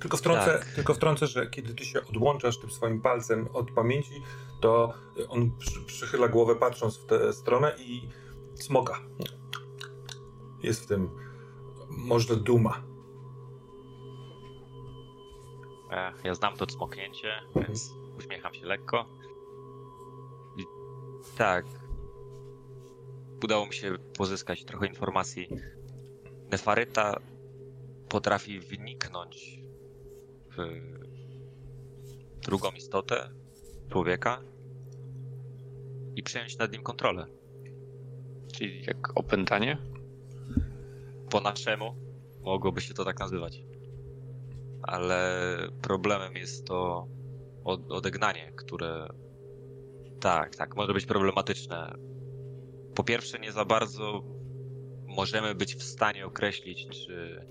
Tylko 0.02 0.18
wtrącę, 0.18 0.60
tak. 0.60 0.66
tylko 0.66 0.94
wtrącę, 0.94 1.28
że 1.28 1.50
kiedy 1.50 1.76
ty 1.76 1.86
się 1.86 2.06
odłączasz 2.08 2.60
tym 2.60 2.72
swoim 2.72 3.02
palcem 3.02 3.48
od 3.54 3.72
pamięci, 3.72 4.22
to 4.62 4.94
on 5.30 5.52
przy, 5.58 5.82
przychyla 5.86 6.28
głowę 6.28 6.56
patrząc 6.56 6.98
w 6.98 7.06
tę 7.06 7.34
stronę 7.34 7.76
i 7.80 8.10
smoka. 8.56 9.00
Jest 10.64 10.84
w 10.84 10.88
tym 10.88 11.10
może 11.90 12.36
duma. 12.36 12.84
Ja 16.24 16.36
znam 16.36 16.58
to 16.58 16.66
cmoknięcie, 16.66 17.34
więc 17.56 17.94
uśmiecham 18.18 18.54
się 18.54 18.66
lekko. 18.66 19.06
I 20.58 20.64
tak. 21.38 21.66
Udało 23.44 23.66
mi 23.66 23.74
się 23.74 23.98
pozyskać 24.18 24.66
trochę 24.66 24.88
informacji. 24.88 25.48
Nefaryta 26.52 27.20
potrafi 28.10 28.60
wniknąć 28.60 29.61
w 30.58 30.82
drugą 32.42 32.72
istotę, 32.72 33.30
człowieka 33.92 34.42
i 36.16 36.24
przejąć 36.24 36.58
nad 36.58 36.72
nim 36.72 36.84
kontrolę. 36.84 37.26
Czyli 38.54 38.84
jak 38.84 39.18
opętanie? 39.18 39.78
Po 41.30 41.42
naszemu 41.42 41.96
mogłoby 42.42 42.82
się 42.82 42.94
to 42.94 43.06
tak 43.06 43.20
nazywać 43.20 43.64
ale 44.82 45.58
problemem 45.82 46.36
jest 46.36 46.68
to 46.68 47.08
odegnanie, 47.90 48.52
które 48.56 49.08
tak, 50.20 50.56
tak, 50.56 50.76
może 50.76 50.94
być 50.94 51.06
problematyczne. 51.06 51.96
Po 52.96 53.04
pierwsze, 53.04 53.40
nie 53.40 53.52
za 53.52 53.66
bardzo 53.66 54.24
możemy 55.08 55.56
być 55.56 55.76
w 55.76 55.84
stanie 55.84 56.26
określić, 56.26 56.88
czy, 56.88 57.46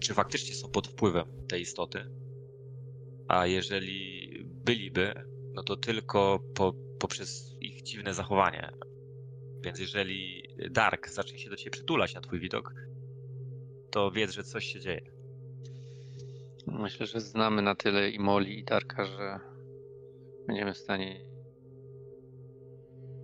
czy 0.00 0.14
faktycznie 0.14 0.54
są 0.54 0.68
pod 0.68 0.88
wpływem 0.88 1.26
tej 1.48 1.62
istoty. 1.62 2.04
A 3.28 3.46
jeżeli 3.46 4.30
byliby, 4.44 5.14
no 5.54 5.62
to 5.62 5.76
tylko 5.76 6.40
po, 6.54 6.74
poprzez 6.98 7.56
ich 7.60 7.82
dziwne 7.82 8.14
zachowanie. 8.14 8.72
Więc 9.60 9.78
jeżeli 9.78 10.42
Dark 10.70 11.08
zacznie 11.08 11.38
się 11.38 11.50
do 11.50 11.56
ciebie 11.56 11.70
przytulać 11.70 12.14
na 12.14 12.20
twój 12.20 12.40
widok, 12.40 12.74
to 13.90 14.10
wiedz, 14.10 14.30
że 14.30 14.44
coś 14.44 14.64
się 14.64 14.80
dzieje. 14.80 15.10
Myślę, 16.66 17.06
że 17.06 17.20
znamy 17.20 17.62
na 17.62 17.74
tyle 17.74 18.10
i 18.10 18.18
Moli 18.18 18.58
i 18.58 18.64
Darka, 18.64 19.04
że 19.04 19.40
będziemy 20.46 20.74
w 20.74 20.78
stanie. 20.78 21.20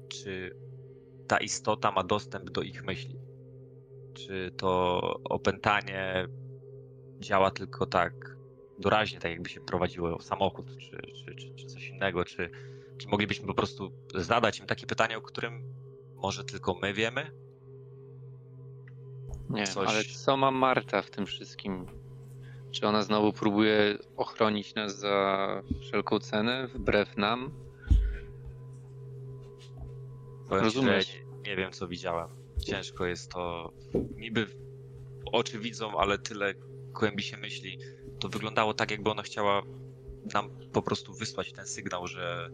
Czy 0.08 0.56
ta 1.26 1.38
istota 1.38 1.90
ma 1.90 2.04
dostęp 2.04 2.50
do 2.50 2.62
ich 2.62 2.84
myśli? 2.84 3.18
Czy 4.14 4.50
to 4.56 5.00
opętanie 5.24 6.28
działa 7.24 7.50
tylko 7.50 7.86
tak 7.86 8.36
doraźnie, 8.78 9.18
tak 9.20 9.30
jakby 9.30 9.48
się 9.48 9.60
prowadziło 9.60 10.20
samochód, 10.22 10.66
czy, 10.78 10.90
czy, 10.90 11.34
czy, 11.34 11.54
czy 11.54 11.66
coś 11.66 11.88
innego? 11.88 12.24
Czy, 12.24 12.50
czy 12.98 13.08
moglibyśmy 13.08 13.46
po 13.46 13.54
prostu 13.54 13.92
zadać 14.14 14.58
im 14.60 14.66
takie 14.66 14.86
pytanie, 14.86 15.18
o 15.18 15.20
którym 15.20 15.74
może 16.14 16.44
tylko 16.44 16.74
my 16.74 16.92
wiemy? 16.94 17.30
Nie, 19.50 19.66
Coś- 19.66 19.88
ale 19.88 20.04
co 20.04 20.36
ma 20.36 20.50
Marta 20.50 21.02
w 21.02 21.10
tym 21.10 21.26
wszystkim? 21.26 21.86
Czy 22.70 22.86
ona 22.86 23.02
znowu 23.02 23.32
próbuje 23.32 23.98
ochronić 24.16 24.74
nas 24.74 24.98
za 24.98 25.46
wszelką 25.80 26.18
cenę, 26.18 26.68
wbrew 26.74 27.16
nam? 27.16 27.52
Powiem 30.48 30.70
ci, 30.70 30.76
Rozumiesz. 30.76 31.14
nie, 31.14 31.50
nie 31.50 31.56
wiem, 31.56 31.72
co 31.72 31.88
widziałem. 31.88 32.28
Ciężko 32.66 33.06
jest 33.06 33.30
to. 33.30 33.72
Niby 34.16 34.46
oczy 35.32 35.58
widzą, 35.58 35.98
ale 35.98 36.18
tyle 36.18 36.54
kłębi 36.94 37.22
się 37.22 37.36
myśli. 37.36 37.78
To 38.20 38.28
wyglądało 38.28 38.74
tak, 38.74 38.90
jakby 38.90 39.10
ona 39.10 39.22
chciała 39.22 39.62
nam 40.34 40.50
po 40.72 40.82
prostu 40.82 41.14
wysłać 41.14 41.52
ten 41.52 41.66
sygnał, 41.66 42.06
że, 42.06 42.50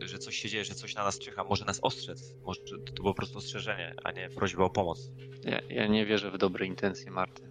że 0.00 0.18
coś 0.18 0.36
się 0.36 0.48
dzieje, 0.48 0.64
że 0.64 0.74
coś 0.74 0.94
na 0.94 1.04
nas 1.04 1.18
czyha. 1.18 1.44
Może 1.44 1.64
nas 1.64 1.80
ostrzec. 1.82 2.34
Może 2.44 2.60
to 2.60 3.02
było 3.02 3.10
po 3.10 3.16
prostu 3.16 3.38
ostrzeżenie, 3.38 3.94
a 4.04 4.12
nie 4.12 4.28
prośba 4.30 4.64
o 4.64 4.70
pomoc. 4.70 5.10
Ja, 5.44 5.60
ja 5.68 5.86
nie 5.86 6.06
wierzę 6.06 6.30
w 6.30 6.38
dobre 6.38 6.66
intencje 6.66 7.10
Marty. 7.10 7.42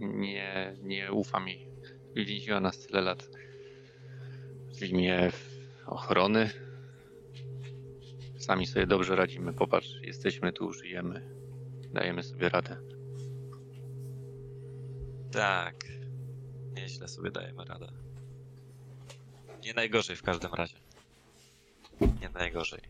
Nie, 0.00 0.76
nie 0.82 1.12
ufam 1.12 1.48
jej. 1.48 1.66
Więziła 2.14 2.60
nas 2.60 2.86
tyle 2.86 3.00
lat 3.00 3.30
w 4.74 4.82
imię 4.82 5.30
ochrony. 5.86 6.50
Sami 8.38 8.66
sobie 8.66 8.86
dobrze 8.86 9.16
radzimy. 9.16 9.52
Popatrz, 9.52 10.00
jesteśmy 10.02 10.52
tu, 10.52 10.72
żyjemy. 10.72 11.30
Dajemy 11.92 12.22
sobie 12.22 12.48
radę. 12.48 12.99
Tak. 15.32 15.84
Nieźle 16.74 17.08
sobie 17.08 17.30
dajemy 17.30 17.64
radę. 17.64 17.92
Nie 19.64 19.74
najgorzej 19.74 20.16
w 20.16 20.22
każdym 20.22 20.54
razie. 20.54 20.76
Nie 22.20 22.28
najgorzej. 22.28 22.80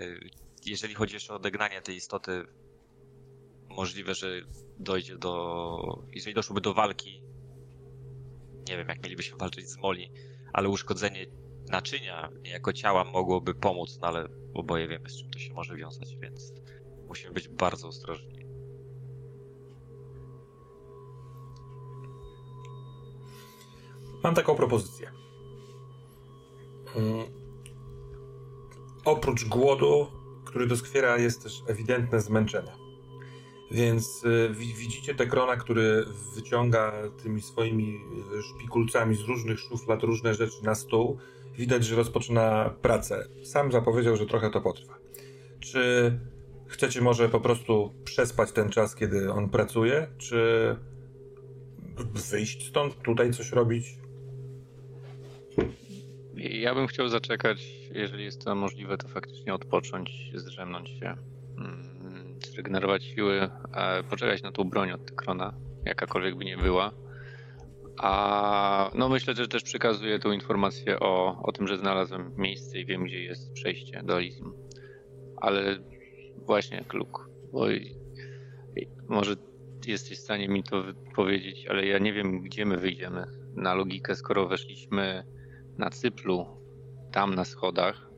Y, 0.00 0.30
Jeżeli 0.66 0.94
chodzi 0.94 1.14
jeszcze 1.14 1.32
o 1.32 1.36
odegnanie 1.36 1.82
tej 1.82 1.96
istoty, 1.96 2.44
możliwe, 3.68 4.14
że 4.14 4.40
dojdzie 4.78 5.18
do. 5.18 6.02
Jeżeli 6.12 6.34
doszłoby 6.34 6.60
do 6.60 6.74
walki, 6.74 7.22
nie 8.68 8.76
wiem, 8.76 8.88
jak 8.88 9.02
mielibyśmy 9.02 9.38
walczyć 9.38 9.68
z 9.68 9.76
Moli, 9.76 10.10
ale 10.52 10.68
uszkodzenie 10.68 11.26
naczynia, 11.68 12.30
niejako 12.42 12.72
ciała, 12.72 13.04
mogłoby 13.04 13.54
pomóc, 13.54 13.98
no 14.00 14.06
ale 14.08 14.28
oboje 14.54 14.88
wiemy, 14.88 15.10
z 15.10 15.18
czym 15.18 15.30
to 15.30 15.38
się 15.38 15.54
może 15.54 15.76
wiązać, 15.76 16.16
więc 16.16 16.52
musimy 17.08 17.32
być 17.32 17.48
bardzo 17.48 17.88
ostrożni. 17.88 18.45
Mam 24.22 24.34
taką 24.34 24.54
propozycję. 24.54 25.10
Mm. 26.96 27.26
Oprócz 29.04 29.44
głodu, 29.44 30.06
który 30.44 30.66
doskwiera, 30.66 31.18
jest 31.18 31.42
też 31.42 31.62
ewidentne 31.66 32.20
zmęczenie. 32.20 32.72
Więc 33.70 34.24
y, 34.24 34.54
wi- 34.54 34.74
widzicie 34.74 35.14
Tekrona, 35.14 35.56
który 35.56 36.04
wyciąga 36.34 36.92
tymi 37.22 37.42
swoimi 37.42 38.00
y, 38.38 38.42
szpikulcami 38.42 39.16
z 39.16 39.20
różnych 39.20 39.60
szuflad 39.60 40.02
różne 40.02 40.34
rzeczy 40.34 40.64
na 40.64 40.74
stół. 40.74 41.18
Widać, 41.54 41.84
że 41.84 41.96
rozpoczyna 41.96 42.74
pracę. 42.82 43.28
Sam 43.44 43.72
zapowiedział, 43.72 44.16
że 44.16 44.26
trochę 44.26 44.50
to 44.50 44.60
potrwa. 44.60 44.98
Czy 45.60 46.12
chcecie 46.66 47.00
może 47.00 47.28
po 47.28 47.40
prostu 47.40 47.94
przespać 48.04 48.52
ten 48.52 48.70
czas, 48.70 48.94
kiedy 48.94 49.32
on 49.32 49.48
pracuje, 49.48 50.08
czy 50.18 50.76
wyjść 52.30 52.68
stąd, 52.68 53.02
tutaj 53.02 53.32
coś 53.32 53.52
robić? 53.52 53.98
Ja 56.50 56.74
bym 56.74 56.86
chciał 56.86 57.08
zaczekać, 57.08 57.66
jeżeli 57.94 58.24
jest 58.24 58.44
to 58.44 58.54
możliwe, 58.54 58.98
to 58.98 59.08
faktycznie 59.08 59.54
odpocząć, 59.54 60.30
zdrzemnąć 60.34 60.88
się, 60.88 61.16
mm, 61.58 62.38
zregenerować 62.52 63.04
siły, 63.04 63.50
poczekać 64.10 64.42
na 64.42 64.52
tą 64.52 64.64
broń 64.64 64.90
od 64.90 65.06
Tykrona, 65.06 65.54
jakakolwiek 65.84 66.36
by 66.36 66.44
nie 66.44 66.56
była. 66.56 66.92
A 67.98 68.90
no 68.94 69.08
myślę, 69.08 69.34
że 69.34 69.48
też 69.48 69.62
przekazuję 69.62 70.18
tą 70.18 70.32
informację 70.32 71.00
o, 71.00 71.42
o 71.42 71.52
tym, 71.52 71.68
że 71.68 71.78
znalazłem 71.78 72.32
miejsce 72.36 72.78
i 72.78 72.86
wiem, 72.86 73.04
gdzie 73.04 73.22
jest 73.22 73.52
przejście 73.52 74.02
do 74.02 74.16
Elysium. 74.16 74.52
Ale 75.36 75.78
właśnie, 76.36 76.84
Kluk, 76.88 77.30
bo 77.52 77.66
może 79.08 79.36
jesteś 79.86 80.18
w 80.18 80.22
stanie 80.22 80.48
mi 80.48 80.62
to 80.62 80.84
powiedzieć, 81.14 81.66
ale 81.66 81.86
ja 81.86 81.98
nie 81.98 82.12
wiem, 82.12 82.42
gdzie 82.42 82.66
my 82.66 82.76
wyjdziemy 82.76 83.26
na 83.54 83.74
logikę, 83.74 84.16
skoro 84.16 84.48
weszliśmy 84.48 85.24
na 85.78 85.90
cyplu, 85.90 86.46
tam 87.12 87.34
na 87.34 87.44
schodach, 87.44 88.10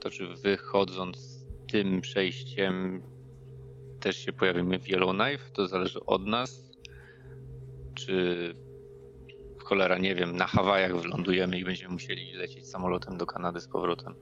to 0.00 0.10
czy 0.10 0.26
wychodząc 0.26 1.46
tym 1.72 2.00
przejściem 2.00 3.02
też 4.00 4.16
się 4.16 4.32
pojawimy 4.32 4.78
w 4.78 4.88
Yellowknife? 4.88 5.50
To 5.52 5.68
zależy 5.68 6.04
od 6.04 6.26
nas. 6.26 6.70
Czy 7.94 8.54
cholera, 9.58 9.98
nie 9.98 10.14
wiem, 10.14 10.36
na 10.36 10.46
Hawajach 10.46 10.96
wylądujemy 10.96 11.58
i 11.58 11.64
będziemy 11.64 11.92
musieli 11.92 12.32
lecieć 12.32 12.68
samolotem 12.68 13.18
do 13.18 13.26
Kanady 13.26 13.60
z 13.60 13.68
powrotem? 13.68 14.14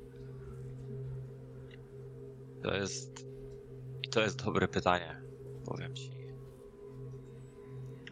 To 2.62 2.74
jest. 2.74 3.26
I 4.03 4.09
to 4.09 4.20
jest 4.20 4.45
dobre 4.45 4.68
pytanie, 4.68 5.22
powiem 5.66 5.95
ci. 5.95 6.11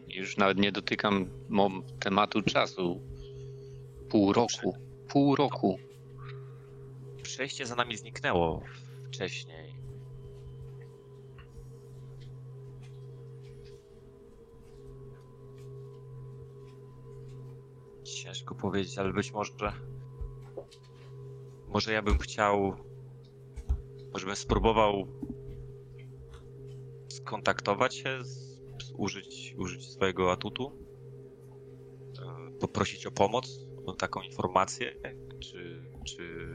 Już 0.07 0.37
nawet 0.37 0.57
nie 0.57 0.71
dotykam 0.71 1.29
tematu 1.99 2.41
czasu. 2.41 3.01
Pół 4.13 4.33
roku. 4.33 4.75
Pół 5.07 5.35
roku. 5.35 5.77
Przejście 7.23 7.65
za 7.65 7.75
nami 7.75 7.97
zniknęło 7.97 8.61
wcześniej. 9.07 9.75
Ciężko 18.03 18.55
powiedzieć, 18.55 18.97
ale 18.97 19.13
być 19.13 19.31
może. 19.31 19.51
Może 21.67 21.93
ja 21.93 22.01
bym 22.01 22.17
chciał. 22.17 22.73
Może 24.13 24.25
bym 24.25 24.35
spróbował 24.35 25.07
skontaktować 27.07 27.95
się, 27.95 28.23
z, 28.23 28.61
użyć, 28.97 29.55
użyć 29.57 29.91
swojego 29.91 30.31
atutu. 30.31 30.71
e, 32.19 32.51
Poprosić 32.59 33.05
o 33.05 33.11
pomoc, 33.11 33.72
o 33.85 33.93
taką 33.93 34.21
informację, 34.21 34.95
czy, 35.39 35.83
czy 36.05 36.47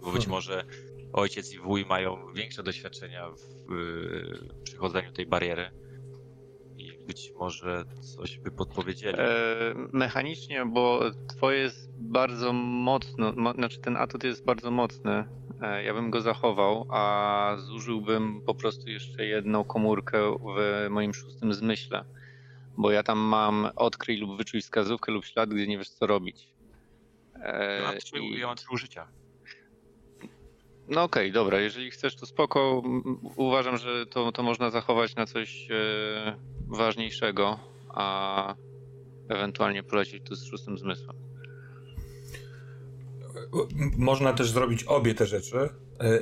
bo 0.00 0.12
być 0.12 0.24
Hmm. 0.24 0.30
może 0.30 0.64
ojciec 1.12 1.52
i 1.52 1.58
wuj 1.58 1.84
mają 1.84 2.32
większe 2.32 2.62
doświadczenia 2.62 3.30
w 3.30 3.72
y, 3.72 4.62
przechodzeniu 4.62 5.12
tej 5.12 5.26
bariery 5.26 5.70
i 6.76 7.06
być 7.06 7.32
może 7.38 7.84
coś 8.16 8.38
by 8.38 8.50
podpowiedzieli. 8.50 9.18
E, 9.18 9.24
mechanicznie, 9.92 10.66
bo 10.66 11.00
twoje 11.28 11.58
jest 11.58 11.90
bardzo 11.98 12.52
mocno, 12.52 13.32
mo, 13.32 13.52
znaczy 13.52 13.80
ten 13.80 13.96
atut 13.96 14.24
jest 14.24 14.44
bardzo 14.44 14.70
mocny. 14.70 15.24
E, 15.62 15.84
ja 15.84 15.94
bym 15.94 16.10
go 16.10 16.20
zachował, 16.20 16.86
a 16.90 17.56
zużyłbym 17.58 18.42
po 18.46 18.54
prostu 18.54 18.90
jeszcze 18.90 19.26
jedną 19.26 19.64
komórkę 19.64 20.36
w 20.56 20.86
moim 20.90 21.14
szóstym 21.14 21.52
zmyśle. 21.54 22.04
Bo 22.80 22.90
ja 22.90 23.02
tam 23.02 23.18
mam 23.18 23.68
odkryj 23.76 24.16
lub 24.18 24.36
wyczuj 24.36 24.60
wskazówkę 24.62 25.12
lub 25.12 25.24
ślad, 25.24 25.50
gdzie 25.50 25.66
nie 25.66 25.78
wiesz 25.78 25.88
co 25.90 26.06
robić. 26.06 26.48
E, 27.42 27.80
Ja 27.80 27.82
mam 27.88 27.98
trzy, 27.98 28.18
i- 28.18 28.38
ja 28.38 28.46
mam 28.46 28.56
trzy 28.56 28.66
użycia. 28.72 29.08
No 30.88 31.02
okej, 31.02 31.32
dobra, 31.32 31.60
jeżeli 31.60 31.90
chcesz 31.90 32.16
to 32.16 32.26
spoko. 32.26 32.82
Uważam, 33.36 33.76
że 33.78 34.06
to, 34.06 34.32
to 34.32 34.42
można 34.42 34.70
zachować 34.70 35.16
na 35.16 35.26
coś 35.26 35.70
e, 35.70 36.36
ważniejszego, 36.68 37.58
a 37.88 38.54
ewentualnie 39.28 39.82
polecieć 39.82 40.22
tu 40.26 40.34
z 40.34 40.44
szóstym 40.44 40.78
zmysłem. 40.78 41.16
można 43.98 44.32
też 44.32 44.50
zrobić 44.50 44.84
obie 44.84 45.14
te 45.14 45.26
rzeczy. 45.26 45.68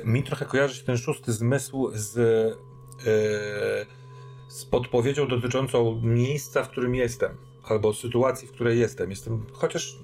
Mi 0.03 0.23
trochę 0.23 0.45
kojarzy 0.45 0.75
się 0.75 0.83
ten 0.83 0.97
szósty 0.97 1.33
zmysł 1.33 1.89
z, 1.93 2.17
z 4.47 4.65
podpowiedzią 4.65 5.27
dotyczącą 5.27 6.01
miejsca, 6.03 6.63
w 6.63 6.69
którym 6.69 6.95
jestem, 6.95 7.37
albo 7.63 7.93
sytuacji, 7.93 8.47
w 8.47 8.51
której 8.51 8.79
jestem. 8.79 9.09
Jestem 9.09 9.45
chociaż 9.53 9.95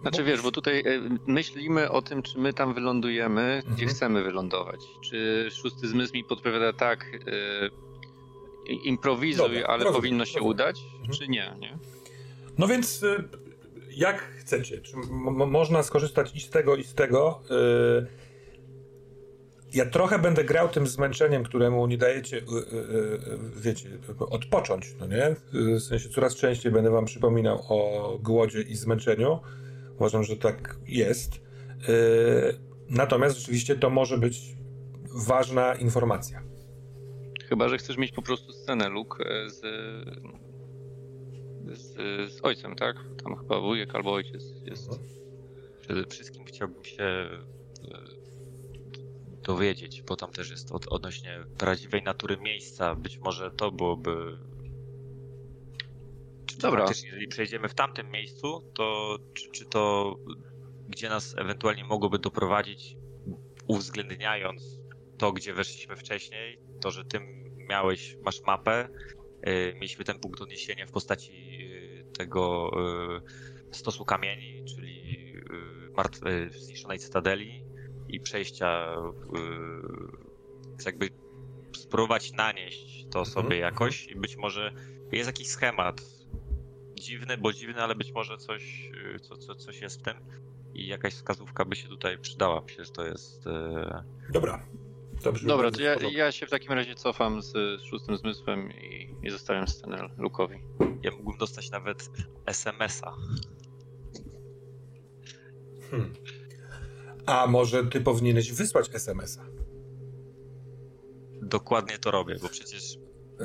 znaczy 0.00 0.24
wiesz, 0.24 0.42
bo 0.42 0.50
tutaj 0.50 0.80
e, 0.80 0.84
myślimy 1.26 1.90
o 1.90 2.02
tym, 2.02 2.22
czy 2.22 2.38
my 2.38 2.52
tam 2.52 2.74
wylądujemy, 2.74 3.42
mhm. 3.42 3.74
gdzie 3.74 3.86
chcemy 3.86 4.22
wylądować. 4.22 4.80
Czy 5.00 5.48
szósty 5.50 5.88
zmysł 5.88 6.14
mi 6.14 6.24
podpowiada 6.24 6.72
tak, 6.72 7.06
e, 7.26 8.72
improwizuj, 8.72 9.48
Dobra, 9.48 9.66
ale 9.66 9.84
rozumiem, 9.84 10.02
powinno 10.02 10.24
się 10.24 10.38
rozumiem. 10.38 10.50
udać, 10.50 10.80
mhm. 10.92 11.12
czy 11.12 11.28
nie, 11.28 11.56
nie? 11.60 11.78
No 12.58 12.68
więc 12.68 13.02
e, 13.02 13.24
jak 13.90 14.20
chcecie? 14.20 14.80
Czy 14.80 14.96
można 15.46 15.82
skorzystać 15.82 16.36
i 16.36 16.40
z 16.40 16.50
tego, 16.50 16.76
i 16.76 16.84
z 16.84 16.94
tego? 16.94 17.40
Ja 19.74 19.86
trochę 19.86 20.18
będę 20.18 20.44
grał 20.44 20.68
tym 20.68 20.86
zmęczeniem, 20.86 21.44
któremu 21.44 21.86
nie 21.86 21.98
dajecie, 21.98 22.42
wiecie, 23.56 23.88
odpocząć, 24.18 24.94
no 25.00 25.06
nie? 25.06 25.36
W 25.52 25.80
sensie 25.80 26.08
coraz 26.08 26.36
częściej 26.36 26.72
będę 26.72 26.90
wam 26.90 27.04
przypominał 27.04 27.62
o 27.68 28.18
głodzie 28.22 28.62
i 28.62 28.74
zmęczeniu. 28.76 29.38
Uważam, 29.96 30.24
że 30.24 30.36
tak 30.36 30.76
jest. 30.86 31.34
Y, 31.34 31.40
natomiast 32.90 33.38
rzeczywiście 33.38 33.76
to 33.76 33.90
może 33.90 34.18
być 34.18 34.56
ważna 35.26 35.74
informacja. 35.74 36.42
Chyba, 37.48 37.68
że 37.68 37.78
chcesz 37.78 37.96
mieć 37.96 38.12
po 38.12 38.22
prostu 38.22 38.52
scenę 38.52 38.88
Luke 38.88 39.24
e, 39.24 39.50
z, 39.50 39.60
z, 41.78 41.94
z 42.32 42.44
ojcem, 42.44 42.76
tak? 42.76 42.96
Tam 43.24 43.36
chyba 43.36 43.60
wujek 43.60 43.94
albo 43.94 44.12
ojciec 44.12 44.44
jest. 44.64 44.92
Mhm. 44.92 45.08
Przede 45.80 46.06
wszystkim 46.06 46.44
chciałbym 46.44 46.84
się 46.84 47.04
e, 47.04 48.17
dowiedzieć, 49.48 50.02
bo 50.02 50.16
tam 50.16 50.32
też 50.32 50.50
jest 50.50 50.72
od, 50.72 50.86
odnośnie 50.86 51.44
prawdziwej 51.58 52.02
natury 52.02 52.36
miejsca. 52.36 52.94
Być 52.94 53.18
może 53.18 53.50
to 53.50 53.72
byłoby 53.72 54.38
Dobra. 56.58 56.80
Faktycznie, 56.80 57.08
jeżeli 57.08 57.28
przejdziemy 57.28 57.68
w 57.68 57.74
tamtym 57.74 58.10
miejscu, 58.10 58.72
to 58.74 59.18
czy, 59.34 59.50
czy 59.50 59.64
to 59.64 60.14
gdzie 60.88 61.08
nas 61.08 61.34
ewentualnie 61.38 61.84
mogłoby 61.84 62.18
doprowadzić, 62.18 62.96
uwzględniając 63.66 64.78
to, 65.18 65.32
gdzie 65.32 65.54
weszliśmy 65.54 65.96
wcześniej, 65.96 66.58
to, 66.80 66.90
że 66.90 67.04
ty 67.04 67.20
miałeś, 67.68 68.16
masz 68.22 68.42
mapę, 68.42 68.88
yy, 69.46 69.74
mieliśmy 69.74 70.04
ten 70.04 70.18
punkt 70.20 70.40
odniesienia 70.40 70.86
w 70.86 70.90
postaci 70.90 71.58
yy, 71.58 72.04
tego 72.18 72.70
yy, 72.76 73.74
stosu 73.74 74.04
kamieni, 74.04 74.64
czyli 74.64 74.98
martwy, 75.96 76.50
zniszczonej 76.50 76.98
cytadeli 76.98 77.67
i 78.08 78.20
przejścia, 78.20 78.96
jakby 80.86 81.08
spróbować 81.76 82.32
nanieść 82.32 83.06
to 83.10 83.24
sobie 83.24 83.56
mhm, 83.56 83.60
jakoś 83.60 84.06
i 84.06 84.16
być 84.16 84.36
może 84.36 84.72
jest 85.12 85.26
jakiś 85.26 85.48
schemat, 85.48 86.00
dziwny, 86.94 87.38
bo 87.38 87.52
dziwny, 87.52 87.82
ale 87.82 87.94
być 87.94 88.12
może 88.12 88.38
coś, 88.38 88.90
y, 89.16 89.20
co, 89.20 89.36
co, 89.36 89.54
coś 89.54 89.80
jest 89.80 90.00
w 90.00 90.02
tym 90.02 90.16
i 90.74 90.86
jakaś 90.86 91.14
wskazówka 91.14 91.64
by 91.64 91.76
się 91.76 91.88
tutaj 91.88 92.18
przydała. 92.18 92.60
Myślę, 92.60 92.84
że 92.84 92.90
to 92.90 93.06
jest... 93.06 93.46
E, 93.46 94.04
Dobra. 94.32 94.66
Dobrze, 95.22 95.46
Dobra, 95.46 95.70
to 95.70 95.82
ja, 95.82 95.94
ja, 96.12 96.32
się 96.32 96.46
w 96.46 96.50
takim 96.50 96.72
razie 96.72 96.94
cofam 96.94 97.42
z, 97.42 97.52
z 97.52 97.82
szóstym 97.82 98.16
zmysłem 98.16 98.72
i, 98.72 99.14
i 99.22 99.30
zostawiam 99.30 99.68
scenę 99.68 100.08
Lukowi. 100.18 100.58
Ja 101.02 101.10
mógłbym 101.10 101.38
dostać 101.38 101.70
nawet 101.70 102.10
SMS-a. 102.46 103.14
Hmm. 105.90 106.12
A 107.28 107.46
może 107.46 107.86
ty 107.86 108.00
powinieneś 108.00 108.52
wysłać 108.52 108.90
SMS-a? 108.94 109.44
Dokładnie 111.42 111.98
to 111.98 112.10
robię, 112.10 112.36
bo 112.42 112.48
przecież. 112.48 112.98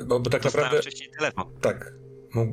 Bo, 0.06 0.20
bo 0.20 0.30
tak 0.30 0.44
naprawdę. 0.44 0.80
wcześniej 0.80 1.10
telefon. 1.18 1.44
Tak. 1.60 1.94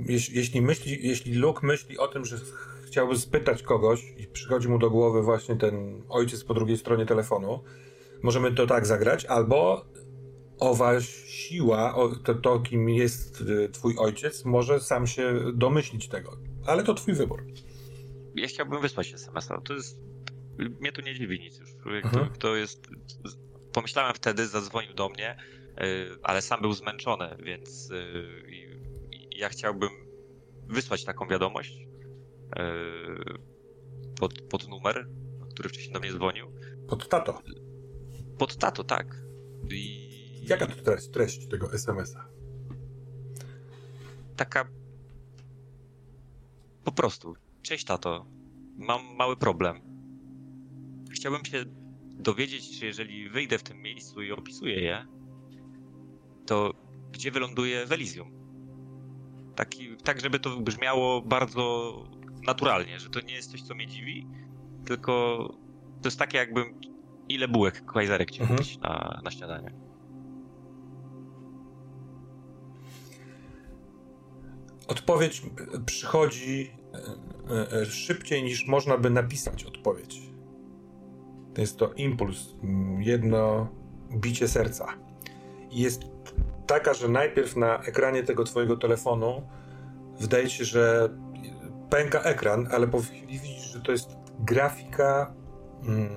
Jeśli, 0.06 0.38
jeśli, 0.38 0.62
myśli, 0.62 1.08
jeśli 1.08 1.34
Luke 1.34 1.68
myśli 1.68 1.98
o 1.98 2.08
tym, 2.08 2.26
że 2.26 2.38
chciałby 2.86 3.18
spytać 3.18 3.64
kogoś 3.64 4.14
i 4.18 4.28
przychodzi 4.28 4.70
mu 4.70 4.80
do 4.80 4.90
głowy 4.90 5.22
właśnie 5.22 5.56
ten 5.56 6.04
ojciec 6.10 6.44
po 6.44 6.54
drugiej 6.54 6.78
stronie 6.78 7.06
telefonu, 7.06 7.64
możemy 8.24 8.52
to 8.52 8.68
tak 8.68 8.86
zagrać, 8.86 9.26
albo 9.26 9.86
owa 10.60 11.02
siła, 11.02 11.96
to, 12.24 12.36
to 12.36 12.60
kim 12.60 12.90
jest 12.90 13.42
y, 13.42 13.70
twój 13.70 13.96
ojciec, 13.98 14.46
może 14.46 14.80
sam 14.80 15.08
się 15.08 15.44
domyślić 15.54 16.08
tego. 16.08 16.38
Ale 16.66 16.84
to 16.84 16.94
twój 16.94 17.14
wybór. 17.14 17.46
Ja 18.36 18.48
chciałbym 18.48 18.82
wysłać 18.82 19.14
SMS-a. 19.14 19.62
To 19.62 19.74
jest... 19.74 20.11
Mnie 20.80 20.92
to 20.92 21.02
nie 21.02 21.16
dziwi 21.16 21.40
nic 21.40 21.60
już. 21.60 21.70
Mhm. 21.86 22.02
To, 22.12 22.38
to 22.40 22.56
jest... 22.56 22.88
Pomyślałem 23.74 24.14
wtedy, 24.14 24.48
zadzwonił 24.48 24.94
do 24.94 25.10
mnie, 25.10 25.38
y, 25.84 26.10
ale 26.24 26.42
sam 26.42 26.62
był 26.62 26.74
zmęczony, 26.74 27.36
więc 27.44 27.92
y, 27.92 28.72
ja 29.42 29.50
chciałbym 29.50 29.90
wysłać 30.68 31.04
taką 31.04 31.28
wiadomość 31.28 31.88
e, 32.56 32.66
pod, 34.20 34.42
pod 34.42 34.68
numer, 34.68 35.08
który 35.54 35.70
wcześniej 35.70 35.94
do 35.94 36.00
mnie 36.00 36.14
dzwonił. 36.14 36.52
Pod 36.88 37.10
tato? 37.10 37.42
Pod 38.38 38.56
tato, 38.56 38.84
tak. 38.84 39.16
I... 39.72 40.12
Jaka 40.48 40.68
to 40.68 40.76
treść, 40.84 41.08
treść 41.08 41.48
tego 41.48 41.74
SMS-a? 41.74 42.28
Taka 44.36 44.68
po 46.84 46.92
prostu. 46.92 47.36
Cześć 47.62 47.86
tato, 47.86 48.26
mam 48.78 49.16
mały 49.16 49.38
problem. 49.38 49.91
Chciałbym 51.22 51.46
się 51.46 51.64
dowiedzieć, 52.20 52.80
czy 52.80 52.86
jeżeli 52.86 53.30
wyjdę 53.30 53.58
w 53.58 53.64
tym 53.64 53.82
miejscu 53.82 54.22
i 54.22 54.32
opisuję 54.32 54.82
je, 54.82 55.06
to 56.46 56.74
gdzie 57.12 57.32
wyląduję 57.32 57.86
w 57.86 57.92
Elysium? 57.92 58.32
Taki, 59.56 59.98
tak, 59.98 60.22
żeby 60.22 60.40
to 60.40 60.60
brzmiało 60.60 61.22
bardzo 61.22 61.94
naturalnie, 62.46 63.00
że 63.00 63.10
to 63.10 63.22
nie 63.22 63.34
jest 63.34 63.52
coś, 63.52 63.62
co 63.62 63.76
mnie 63.76 63.88
dziwi, 63.88 64.28
tylko 64.86 65.48
to 66.02 66.08
jest 66.08 66.20
takie, 66.20 66.38
jakbym 66.38 66.82
ile 67.30 67.48
bułek 67.48 67.86
kajzerek 67.86 68.32
chciał 68.32 68.42
mhm. 68.42 68.58
kupić 68.58 68.78
na, 68.78 69.22
na 69.24 69.32
śniadanie. 69.32 69.74
Odpowiedź 74.88 75.42
przychodzi 75.86 76.72
e, 77.50 77.82
e, 77.82 77.86
szybciej 77.86 78.44
niż 78.44 78.68
można 78.68 78.98
by 78.98 79.10
napisać 79.10 79.64
odpowiedź. 79.64 80.31
To 81.54 81.62
jest 81.62 81.78
to 81.78 81.94
impuls, 81.94 82.56
jedno 83.00 83.68
bicie 84.12 84.48
serca. 84.48 84.88
Jest 85.72 86.04
taka, 86.68 86.94
że 86.94 87.08
najpierw 87.08 87.56
na 87.56 87.84
ekranie 87.84 88.24
tego 88.24 88.44
twojego 88.44 88.78
telefonu 88.78 89.42
wydaje 90.20 90.50
się, 90.50 90.66
że 90.66 91.10
pęka 91.90 92.22
ekran, 92.22 92.68
ale 92.72 92.88
po 92.88 93.00
chwili 93.00 93.40
widzisz, 93.40 93.74
że 93.74 93.82
to 93.82 93.92
jest 93.92 94.10
grafika 94.40 95.34
mm, 95.84 96.10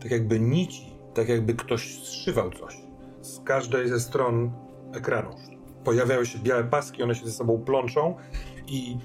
tak 0.00 0.10
jakby 0.10 0.40
nici, 0.40 0.92
tak 1.14 1.28
jakby 1.28 1.54
ktoś 1.54 2.02
zszywał 2.02 2.50
coś 2.50 2.76
z 3.20 3.40
każdej 3.40 3.88
ze 3.88 4.00
stron 4.00 4.52
ekranu. 4.94 5.30
Pojawiają 5.84 6.24
się 6.24 6.38
białe 6.38 6.64
paski, 6.64 7.02
one 7.02 7.14
się 7.14 7.26
ze 7.26 7.32
sobą 7.32 7.58
plączą 7.58 8.16
i 8.66 8.98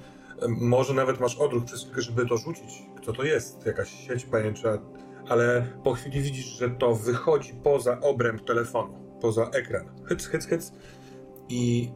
może 0.47 0.93
nawet 0.93 1.19
masz 1.19 1.37
odruch 1.37 1.65
przez 1.65 1.81
chwilkę, 1.81 2.01
żeby 2.01 2.25
to 2.25 2.37
rzucić. 2.37 2.83
Co 3.05 3.13
to 3.13 3.23
jest? 3.23 3.65
Jakaś 3.65 4.07
sieć 4.07 4.25
pajęcza, 4.25 4.77
ale 5.29 5.67
po 5.83 5.93
chwili 5.93 6.21
widzisz, 6.21 6.45
że 6.45 6.69
to 6.69 6.95
wychodzi 6.95 7.53
poza 7.63 7.99
obręb 8.01 8.41
telefonu 8.41 9.07
poza 9.21 9.49
ekran. 9.49 9.85
Hyc, 10.05 10.25
hyc, 10.25 10.45
hyc. 10.45 10.73
I 11.49 11.91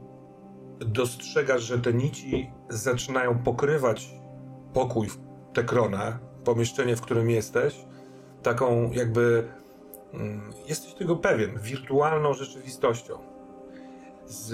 dostrzegasz, 0.80 1.62
że 1.62 1.80
te 1.80 1.94
nici 1.94 2.52
zaczynają 2.70 3.38
pokrywać 3.40 4.10
pokój, 4.74 5.08
tę 5.54 5.64
kronę, 5.64 6.20
pomieszczenie, 6.44 6.96
w 6.96 7.02
którym 7.02 7.30
jesteś, 7.30 7.86
taką 8.44 8.92
jakby, 8.92 9.48
mm, 10.14 10.54
jesteś 10.68 10.94
tego 10.94 11.16
pewien, 11.16 11.60
wirtualną 11.60 12.34
rzeczywistością. 12.34 13.18
Z, 14.26 14.54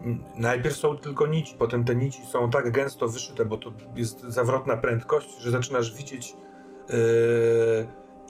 mm, 0.00 0.24
najpierw 0.36 0.76
są 0.76 0.98
tylko 0.98 1.26
nici, 1.26 1.56
potem 1.58 1.84
te 1.84 1.96
nici 1.96 2.26
są 2.26 2.50
tak 2.50 2.70
gęsto 2.70 3.08
wyszyte, 3.08 3.44
bo 3.44 3.56
to 3.56 3.72
jest 3.96 4.20
zawrotna 4.20 4.76
prędkość, 4.76 5.38
że 5.40 5.50
zaczynasz 5.50 5.94
widzieć 5.94 6.36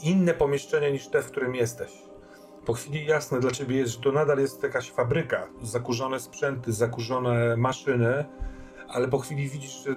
inne 0.03 0.35
pomieszczenia 0.35 0.91
niż 0.91 1.09
te, 1.09 1.23
w 1.23 1.31
którym 1.31 1.55
jesteś. 1.55 1.93
Po 2.67 2.73
chwili 2.73 3.07
jasne 3.07 3.41
dla 3.41 3.51
ciebie 3.51 3.77
jest, 3.77 3.93
że 3.93 4.01
to 4.01 4.13
nadal 4.13 4.39
jest 4.39 4.63
jakaś 4.63 4.91
fabryka, 4.91 5.49
zakurzone 5.63 6.21
sprzęty, 6.21 6.73
zakurzone 6.73 7.57
maszyny, 7.57 8.25
ale 8.89 9.09
po 9.09 9.19
chwili 9.19 9.49
widzisz, 9.49 9.85
że 9.85 9.95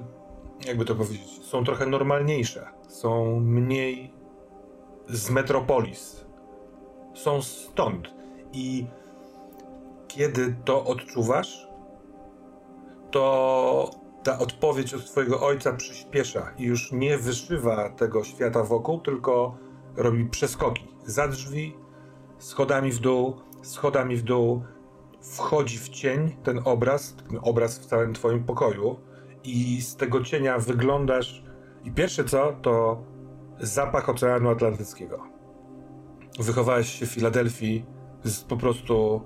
jakby 0.66 0.86
to 0.86 0.96
powiedzieć, 0.96 1.46
są 1.46 1.64
trochę 1.64 1.86
normalniejsze, 1.86 2.68
są 2.88 3.40
mniej 3.40 4.14
z 5.10 5.30
metropolis, 5.30 6.26
są 7.14 7.42
stąd. 7.42 8.14
I 8.54 8.88
kiedy 10.08 10.56
to 10.66 10.86
odczuwasz, 10.86 11.68
to 13.12 13.92
ta 14.28 14.40
odpowiedź 14.40 14.94
od 14.94 15.06
twojego 15.06 15.42
ojca 15.42 15.74
przyspiesza 15.74 16.52
i 16.58 16.64
już 16.64 16.92
nie 16.92 17.18
wyszywa 17.18 17.90
tego 17.90 18.24
świata 18.24 18.64
wokół, 18.64 19.00
tylko 19.00 19.58
robi 19.96 20.26
przeskoki. 20.26 20.88
Za 21.06 21.28
drzwi, 21.28 21.76
schodami 22.38 22.92
w 22.92 23.00
dół, 23.00 23.36
schodami 23.62 24.16
w 24.16 24.24
dół, 24.24 24.64
wchodzi 25.22 25.78
w 25.78 25.90
cień 25.90 26.38
ten 26.44 26.62
obraz, 26.66 27.16
ten 27.16 27.40
obraz 27.42 27.80
w 27.80 27.86
całym 27.86 28.14
twoim 28.14 28.44
pokoju 28.44 29.00
i 29.44 29.82
z 29.82 29.96
tego 29.96 30.24
cienia 30.24 30.60
wyglądasz 30.60 31.44
i 31.84 31.92
pierwsze 31.92 32.24
co, 32.24 32.54
to 32.62 33.04
zapach 33.60 34.10
Oceanu 34.10 34.50
Atlantyckiego. 34.50 35.24
Wychowałeś 36.40 37.00
się 37.00 37.06
w 37.06 37.10
Filadelfii, 37.10 37.86
jest 38.26 38.48
po 38.48 38.58
prostu 38.58 39.22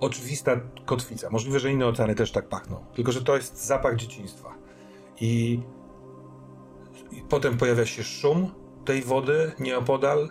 oczywista 0.00 0.60
kotwica. 0.84 1.30
Możliwe, 1.30 1.60
że 1.60 1.72
inne 1.72 1.86
oceany 1.86 2.14
też 2.14 2.32
tak 2.32 2.48
pachną, 2.48 2.84
tylko 2.94 3.12
że 3.12 3.22
to 3.22 3.36
jest 3.36 3.66
zapach 3.66 3.96
dzieciństwa. 3.96 4.54
I, 5.20 5.60
i 7.12 7.22
potem 7.28 7.56
pojawia 7.56 7.86
się 7.86 8.02
szum 8.02 8.50
tej 8.84 9.02
wody 9.02 9.52
nieopodal, 9.60 10.28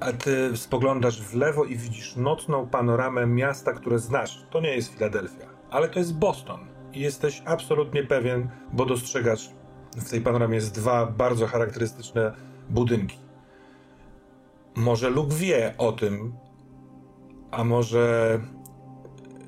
a 0.00 0.12
ty 0.12 0.56
spoglądasz 0.56 1.22
w 1.22 1.34
lewo 1.34 1.64
i 1.64 1.76
widzisz 1.76 2.16
nocną 2.16 2.68
panoramę 2.68 3.26
miasta, 3.26 3.72
które 3.72 3.98
znasz. 3.98 4.46
To 4.50 4.60
nie 4.60 4.76
jest 4.76 4.92
Filadelfia, 4.92 5.46
ale 5.70 5.88
to 5.88 5.98
jest 5.98 6.14
Boston. 6.14 6.60
I 6.92 7.00
jesteś 7.00 7.42
absolutnie 7.44 8.02
pewien, 8.02 8.48
bo 8.72 8.86
dostrzegasz 8.86 9.50
w 9.96 10.10
tej 10.10 10.20
panoramie 10.20 10.54
jest 10.54 10.74
dwa 10.74 11.06
bardzo 11.06 11.46
charakterystyczne 11.46 12.32
budynki. 12.70 13.18
Może 14.74 15.10
Luke 15.10 15.34
wie 15.34 15.74
o 15.78 15.92
tym, 15.92 16.32
a 17.52 17.64
może. 17.64 18.40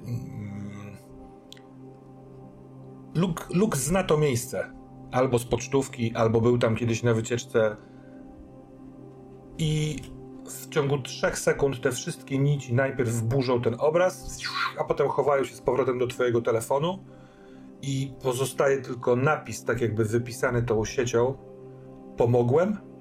Mm, 0.06 0.96
Luke, 3.14 3.44
Luke 3.50 3.78
zna 3.78 4.04
to 4.04 4.18
miejsce. 4.18 4.72
Albo 5.12 5.38
z 5.38 5.44
pocztówki, 5.44 6.14
albo 6.14 6.40
był 6.40 6.58
tam 6.58 6.76
kiedyś 6.76 7.02
na 7.02 7.14
wycieczce. 7.14 7.76
I 9.58 9.96
w 10.44 10.68
ciągu 10.68 10.98
trzech 10.98 11.38
sekund 11.38 11.80
te 11.80 11.92
wszystkie 11.92 12.38
nici 12.38 12.74
najpierw 12.74 13.22
burzą 13.22 13.62
ten 13.62 13.76
obraz, 13.78 14.40
a 14.78 14.84
potem 14.84 15.08
chowają 15.08 15.44
się 15.44 15.54
z 15.54 15.60
powrotem 15.60 15.98
do 15.98 16.06
twojego 16.06 16.42
telefonu 16.42 17.04
i 17.82 18.12
pozostaje 18.22 18.78
tylko 18.78 19.16
napis, 19.16 19.64
tak 19.64 19.80
jakby 19.80 20.04
wypisany 20.04 20.62
tą 20.62 20.84
siecią. 20.84 21.34
Pomogłem? 22.16 22.93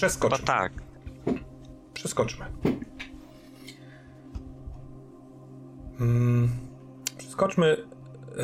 Przeskoczmy. 0.00 0.38
Chyba 0.38 0.52
tak. 0.52 0.72
Przeskoczmy. 1.94 2.46
Mm, 6.00 6.50
przeskoczmy 7.18 7.66
e, 7.66 8.42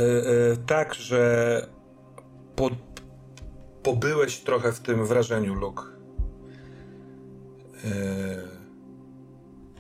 e, 0.53 0.57
tak, 0.67 0.95
że 0.95 1.67
po, 2.57 2.71
pobyłeś 3.83 4.41
trochę 4.41 4.73
w 4.73 4.81
tym 4.81 5.07
wrażeniu, 5.07 5.55
Luke. 5.55 5.83
E, 7.85 7.89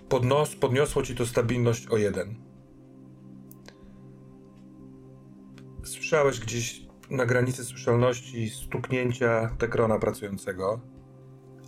podnos, 0.08 0.54
podniosło 0.54 1.02
ci 1.02 1.14
to 1.14 1.26
stabilność 1.26 1.86
o 1.86 1.96
jeden. 1.96 2.34
Słyszałeś 5.84 6.40
gdzieś 6.40 6.86
na 7.10 7.26
granicy 7.26 7.64
słyszalności 7.64 8.50
stuknięcia 8.50 9.56
Tekrona 9.58 9.98
pracującego, 9.98 10.80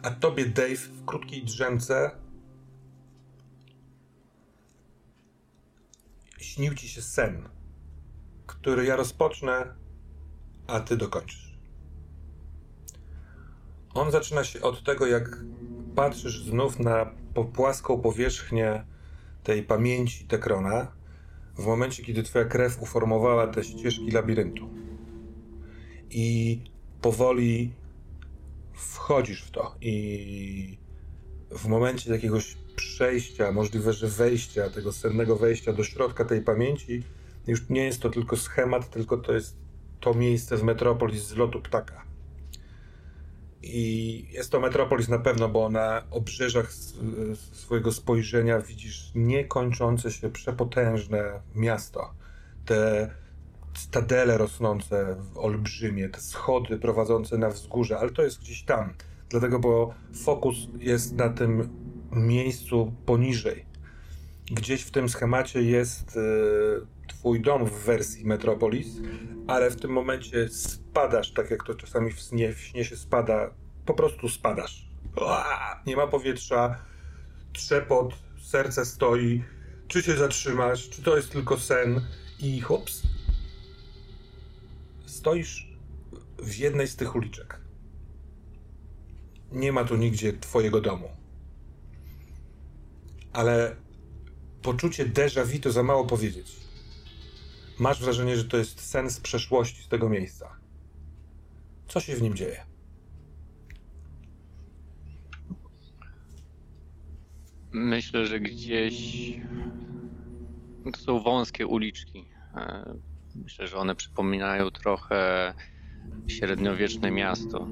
a 0.03 0.11
tobie, 0.11 0.47
Dave, 0.47 0.77
w 0.77 1.05
krótkiej 1.05 1.45
drzemce 1.45 2.11
śnił 6.39 6.75
ci 6.75 6.89
się 6.89 7.03
sen, 7.03 7.49
który 8.47 8.85
ja 8.85 8.97
rozpocznę, 8.97 9.75
a 10.67 10.81
ty 10.81 10.97
dokończysz. 10.97 11.59
On 13.95 14.11
zaczyna 14.11 14.45
się 14.45 14.61
od 14.61 14.85
tego, 14.85 15.07
jak 15.07 15.45
patrzysz 15.95 16.43
znów 16.43 16.79
na 16.79 17.11
płaską 17.55 18.01
powierzchnię 18.01 18.85
tej 19.43 19.63
pamięci 19.63 20.25
Tekrona, 20.25 20.93
w 21.57 21.67
momencie, 21.67 22.05
kiedy 22.05 22.23
twoja 22.23 22.45
krew 22.45 22.83
uformowała 22.83 23.47
te 23.47 23.65
ścieżki 23.65 24.11
labiryntu. 24.11 24.69
I 26.11 26.61
powoli 27.01 27.73
wchodzisz 28.79 29.43
w 29.43 29.51
to 29.51 29.75
i 29.81 30.79
w 31.51 31.67
momencie 31.67 32.13
jakiegoś 32.13 32.57
przejścia, 32.77 33.53
możliwe, 33.53 33.93
że 33.93 34.09
wejścia, 34.09 34.71
tego 34.71 34.93
sennego 34.93 35.37
wejścia 35.37 35.73
do 35.73 35.85
środka 35.85 36.25
tej 36.25 36.43
pamięci, 36.43 37.03
już 37.47 37.69
nie 37.69 37.85
jest 37.85 38.03
to 38.03 38.11
tylko 38.11 38.37
schemat, 38.37 38.91
tylko 38.91 39.17
to 39.17 39.33
jest 39.33 39.57
to 40.01 40.15
miejsce 40.15 40.57
w 40.57 40.63
Metropolis 40.63 41.23
z 41.23 41.37
lotu 41.37 41.61
ptaka. 41.61 42.05
I 43.63 44.27
jest 44.31 44.51
to 44.51 44.61
Metropolis 44.61 45.09
na 45.09 45.19
pewno, 45.19 45.49
bo 45.49 45.71
na 45.71 46.03
obrzeżach 46.11 46.73
swojego 47.53 47.93
spojrzenia 47.93 48.61
widzisz 48.61 49.13
niekończące 49.15 50.11
się 50.11 50.31
przepotężne 50.31 51.41
miasto. 51.55 52.15
Te 52.65 53.11
stadele 53.79 54.39
rosnące 54.39 55.17
olbrzymie, 55.35 56.09
te 56.09 56.21
schody 56.21 56.79
prowadzące 56.79 57.39
na 57.39 57.51
wzgórze, 57.51 57.99
ale 57.99 58.11
to 58.11 58.23
jest 58.23 58.41
gdzieś 58.41 58.63
tam. 58.63 58.95
Dlatego, 59.29 59.59
bo 59.59 59.95
fokus 60.25 60.57
jest 60.79 61.13
na 61.13 61.29
tym 61.29 61.69
miejscu 62.13 62.93
poniżej. 63.07 63.67
Gdzieś 64.51 64.83
w 64.83 64.91
tym 64.91 65.09
schemacie 65.09 65.63
jest 65.63 66.17
y, 66.17 66.21
twój 67.09 67.41
dom 67.41 67.67
w 67.67 67.73
wersji 67.73 68.27
Metropolis, 68.27 68.89
ale 69.47 69.71
w 69.71 69.81
tym 69.81 69.91
momencie 69.91 70.49
spadasz, 70.49 71.33
tak 71.33 71.51
jak 71.51 71.65
to 71.65 71.75
czasami 71.75 72.13
w 72.13 72.19
śnie, 72.19 72.53
w 72.53 72.61
śnie 72.61 72.85
się 72.85 72.97
spada, 72.97 73.51
po 73.87 73.95
prostu 73.95 74.29
spadasz. 74.29 74.89
Nie 75.87 75.97
ma 75.97 76.07
powietrza, 76.07 76.79
trzepot, 77.53 78.15
serce 78.43 78.85
stoi, 78.85 79.45
czy 79.89 80.03
się 80.03 80.17
zatrzymasz, 80.17 80.89
czy 80.89 81.03
to 81.03 81.17
jest 81.17 81.33
tylko 81.33 81.59
sen? 81.59 82.01
I 82.41 82.61
hops, 82.61 83.03
stoisz 85.19 85.69
w 86.39 86.57
jednej 86.57 86.89
z 86.89 86.97
tych 86.97 87.17
uliczek. 87.17 87.61
Nie 89.53 89.73
ma 89.73 89.85
tu 89.85 89.97
nigdzie 89.97 90.33
twojego 90.33 90.81
domu. 90.81 91.09
Ale 93.33 93.77
poczucie 94.63 95.07
déjà 95.07 95.45
vu 95.45 95.59
to 95.59 95.73
za 95.73 95.83
mało 95.83 96.05
powiedzieć. 96.07 96.57
Masz 97.79 98.01
wrażenie, 98.03 98.37
że 98.37 98.45
to 98.45 98.57
jest 98.57 98.81
sen 98.81 99.11
z 99.11 99.21
przeszłości 99.21 99.83
z 99.83 99.89
tego 99.89 100.09
miejsca. 100.09 100.57
Co 101.89 102.01
się 102.01 102.17
w 102.17 102.23
nim 102.23 102.35
dzieje? 102.35 102.67
Myślę, 107.73 108.27
że 108.27 108.41
gdzieś 108.41 108.97
to 110.93 111.01
są 111.01 111.21
wąskie 111.21 111.67
uliczki. 111.67 112.25
Myślę, 113.45 113.67
że 113.67 113.79
one 113.79 113.95
przypominają 113.95 114.71
trochę 114.71 115.55
średniowieczne 116.27 117.11
miasto. 117.11 117.69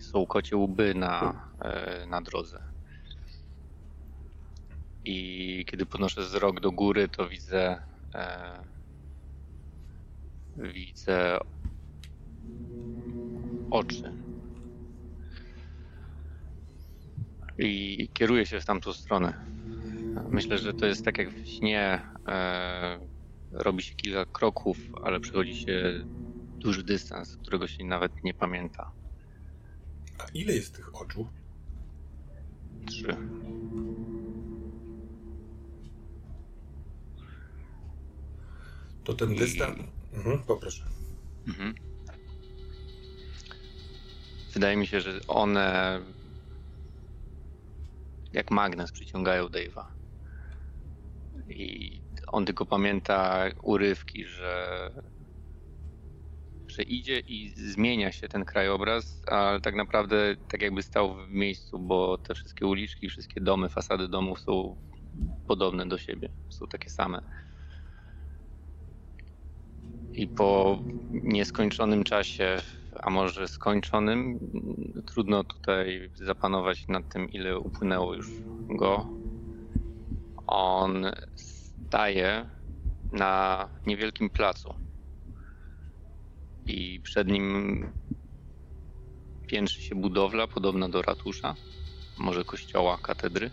Są 0.00 0.26
kocie 0.26 0.56
łby 0.56 0.94
na, 0.94 1.44
e, 1.60 2.06
na 2.06 2.22
drodze. 2.22 2.62
I 5.04 5.64
kiedy 5.70 5.86
podnoszę 5.86 6.20
wzrok 6.20 6.60
do 6.60 6.72
góry, 6.72 7.08
to 7.08 7.28
widzę 7.28 7.82
e, 8.14 8.64
widzę 10.56 11.38
oczy. 13.70 14.12
I 17.58 18.08
kieruję 18.14 18.46
się 18.46 18.60
w 18.60 18.64
tamtą 18.64 18.92
stronę. 18.92 19.34
Myślę, 20.30 20.58
że 20.58 20.74
to 20.74 20.86
jest 20.86 21.04
tak 21.04 21.18
jak 21.18 21.34
w 21.34 21.46
śnie. 21.46 22.02
E, 22.28 23.13
robi 23.54 23.82
się 23.82 23.94
kilka 23.94 24.24
kroków, 24.26 24.78
ale 25.02 25.20
przychodzi 25.20 25.56
się 25.56 26.04
duży 26.58 26.82
dystans, 26.84 27.36
którego 27.36 27.66
się 27.66 27.84
nawet 27.84 28.24
nie 28.24 28.34
pamięta. 28.34 28.92
A 30.18 30.24
ile 30.34 30.52
jest 30.52 30.76
tych 30.76 30.94
oczu? 31.02 31.28
Trzy. 32.86 33.16
To 39.04 39.14
ten 39.14 39.32
I- 39.34 39.38
dystans. 39.38 39.78
Mhm, 40.12 40.38
poproszę. 40.42 40.84
Mhm. 41.48 41.74
Wydaje 44.54 44.76
mi 44.76 44.86
się, 44.86 45.00
że 45.00 45.20
one 45.28 46.00
jak 48.32 48.50
magnes 48.50 48.92
przyciągają 48.92 49.46
Dave'a. 49.46 49.84
I 51.48 52.00
on 52.34 52.44
tylko 52.44 52.66
pamięta 52.66 53.44
urywki, 53.62 54.24
że 54.24 54.90
że 56.68 56.82
idzie 56.82 57.18
i 57.18 57.48
zmienia 57.48 58.12
się 58.12 58.28
ten 58.28 58.44
krajobraz, 58.44 59.22
ale 59.26 59.60
tak 59.60 59.74
naprawdę 59.74 60.36
tak 60.48 60.62
jakby 60.62 60.82
stał 60.82 61.14
w 61.14 61.30
miejscu, 61.30 61.78
bo 61.78 62.18
te 62.18 62.34
wszystkie 62.34 62.66
uliczki, 62.66 63.08
wszystkie 63.08 63.40
domy, 63.40 63.68
fasady 63.68 64.08
domów 64.08 64.40
są 64.40 64.76
podobne 65.46 65.86
do 65.86 65.98
siebie, 65.98 66.28
są 66.48 66.66
takie 66.66 66.90
same. 66.90 67.20
I 70.14 70.28
po 70.28 70.78
nieskończonym 71.10 72.04
czasie, 72.04 72.56
a 73.02 73.10
może 73.10 73.48
skończonym, 73.48 74.38
trudno 75.06 75.44
tutaj 75.44 76.10
zapanować 76.14 76.88
nad 76.88 77.08
tym, 77.12 77.30
ile 77.32 77.58
upłynęło 77.58 78.14
już 78.14 78.28
go. 78.68 79.06
On 80.46 81.06
staje 81.94 82.50
na 83.12 83.68
niewielkim 83.86 84.30
placu. 84.30 84.74
I 86.66 87.00
przed 87.00 87.28
nim 87.28 87.46
piętrzy 89.46 89.82
się 89.82 89.94
budowla 89.94 90.46
podobna 90.46 90.88
do 90.88 91.02
ratusza, 91.02 91.54
może 92.18 92.44
kościoła, 92.44 92.98
katedry. 92.98 93.50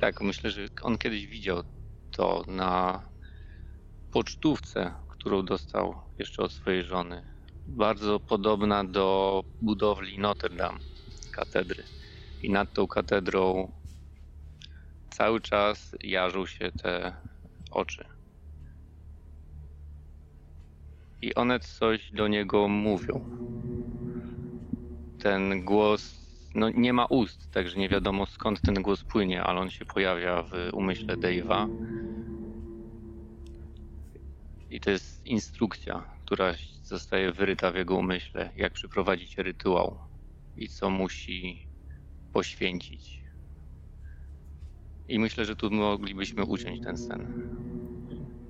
Tak, 0.00 0.20
myślę, 0.20 0.50
że 0.50 0.66
on 0.82 0.98
kiedyś 0.98 1.26
widział 1.26 1.62
to 2.10 2.44
na 2.46 3.02
pocztówce, 4.12 4.92
którą 5.08 5.44
dostał 5.44 5.94
jeszcze 6.18 6.42
od 6.42 6.52
swojej 6.52 6.84
żony. 6.84 7.22
Bardzo 7.66 8.20
podobna 8.20 8.84
do 8.84 9.42
budowli 9.62 10.18
Notre 10.18 10.56
Dame, 10.56 10.78
katedry. 11.32 11.82
I 12.42 12.50
nad 12.50 12.72
tą 12.72 12.86
katedrą 12.86 13.72
cały 15.20 15.40
czas 15.40 15.96
jarzą 16.02 16.46
się 16.46 16.72
te 16.72 17.16
oczy. 17.70 18.04
I 21.22 21.34
one 21.34 21.60
coś 21.60 22.12
do 22.12 22.28
niego 22.28 22.68
mówią. 22.68 23.24
Ten 25.18 25.64
głos 25.64 26.20
no, 26.54 26.70
nie 26.70 26.92
ma 26.92 27.04
ust, 27.04 27.50
także 27.50 27.78
nie 27.78 27.88
wiadomo 27.88 28.26
skąd 28.26 28.62
ten 28.62 28.74
głos 28.74 29.04
płynie, 29.04 29.42
ale 29.42 29.60
on 29.60 29.70
się 29.70 29.84
pojawia 29.84 30.42
w 30.42 30.52
umyśle 30.72 31.16
Dave'a. 31.16 31.68
I 34.70 34.80
to 34.80 34.90
jest 34.90 35.26
instrukcja, 35.26 36.04
która 36.24 36.54
zostaje 36.82 37.32
wyryta 37.32 37.70
w 37.70 37.76
jego 37.76 37.96
umyśle, 37.96 38.52
jak 38.56 38.72
przeprowadzić 38.72 39.38
rytuał 39.38 39.98
i 40.56 40.68
co 40.68 40.90
musi 40.90 41.68
poświęcić. 42.32 43.19
I 45.10 45.18
myślę, 45.18 45.44
że 45.44 45.56
tu 45.56 45.70
moglibyśmy 45.70 46.44
uciąć 46.44 46.84
ten 46.84 46.98
sen. 46.98 47.48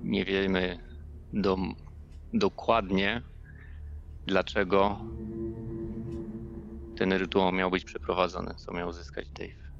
Nie 0.03 0.25
wiemy 0.25 0.79
do, 1.33 1.57
dokładnie, 2.33 3.21
dlaczego 4.25 4.99
ten 6.97 7.13
rytuał 7.13 7.51
miał 7.51 7.71
być 7.71 7.83
przeprowadzony, 7.83 8.55
co 8.55 8.73
miał 8.73 8.93
zyskać 8.93 9.27
Dave. 9.29 9.71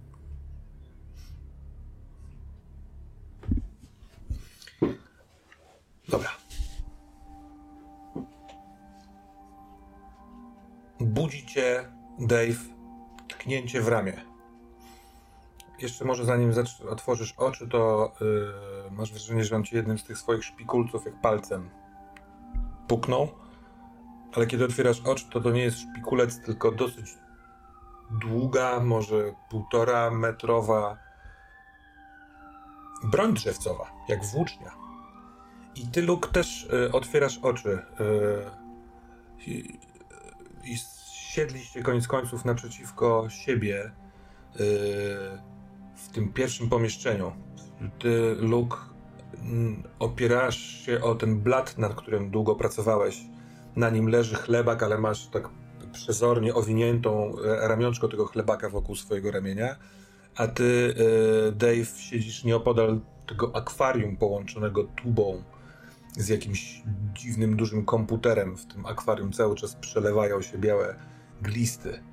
Dobra. 6.09 6.29
Budzi 10.99 11.45
cię, 11.45 11.91
Dave, 12.19 12.59
tknięcie 13.27 13.82
w 13.82 13.88
ramię. 13.88 14.30
Jeszcze 15.82 16.05
może 16.05 16.25
zanim 16.25 16.53
otworzysz 16.89 17.34
oczy, 17.38 17.67
to 17.67 18.11
yy, 18.21 18.91
masz 18.91 19.11
wrażenie, 19.11 19.43
że 19.43 19.55
on 19.55 19.63
ci 19.63 19.75
jednym 19.75 19.97
z 19.97 20.03
tych 20.03 20.17
swoich 20.17 20.43
szpikulców 20.43 21.05
jak 21.05 21.21
palcem 21.21 21.69
puknął. 22.88 23.27
Ale 24.34 24.47
kiedy 24.47 24.65
otwierasz 24.65 25.01
oczy, 25.01 25.25
to 25.29 25.41
to 25.41 25.51
nie 25.51 25.61
jest 25.61 25.77
szpikulec, 25.79 26.39
tylko 26.39 26.71
dosyć 26.71 27.17
długa, 28.11 28.79
może 28.79 29.34
półtora 29.49 30.11
metrowa 30.11 30.97
broń 33.03 33.34
drzewcowa, 33.34 33.91
jak 34.07 34.25
włócznia. 34.25 34.71
I 35.75 35.88
ty, 35.88 36.01
Luke, 36.01 36.29
też 36.29 36.63
y, 36.63 36.91
otwierasz 36.91 37.39
oczy. 37.41 37.69
Y, 37.99 39.47
i, 39.47 39.79
I 40.63 40.77
siedliście 41.32 41.84
koniec 41.84 42.07
końców 42.07 42.45
naprzeciwko 42.45 43.29
siebie 43.29 43.91
y, 44.59 45.50
w 46.05 46.09
tym 46.09 46.33
pierwszym 46.33 46.69
pomieszczeniu. 46.69 47.31
Ty, 47.99 48.35
Luke, 48.39 48.77
opierasz 49.99 50.59
się 50.59 51.01
o 51.01 51.15
ten 51.15 51.39
blat, 51.39 51.77
nad 51.77 51.95
którym 51.95 52.29
długo 52.31 52.55
pracowałeś. 52.55 53.21
Na 53.75 53.89
nim 53.89 54.07
leży 54.07 54.35
chlebak, 54.35 54.83
ale 54.83 54.97
masz 54.97 55.27
tak 55.27 55.49
przezornie 55.91 56.53
owiniętą 56.53 57.33
e, 57.39 57.67
ramionczko 57.67 58.07
tego 58.07 58.25
chlebaka 58.25 58.69
wokół 58.69 58.95
swojego 58.95 59.31
ramienia. 59.31 59.75
A 60.35 60.47
ty, 60.47 60.63
y, 60.63 61.51
Dave, 61.51 61.99
siedzisz 61.99 62.43
nieopodal 62.43 62.99
tego 63.27 63.55
akwarium 63.55 64.17
połączonego 64.17 64.83
tubą 64.83 65.43
z 66.17 66.27
jakimś 66.27 66.81
dziwnym, 67.13 67.55
dużym 67.55 67.85
komputerem. 67.85 68.57
W 68.57 68.65
tym 68.65 68.85
akwarium 68.85 69.31
cały 69.31 69.55
czas 69.55 69.75
przelewają 69.75 70.41
się 70.41 70.57
białe 70.57 70.95
glisty. 71.41 72.03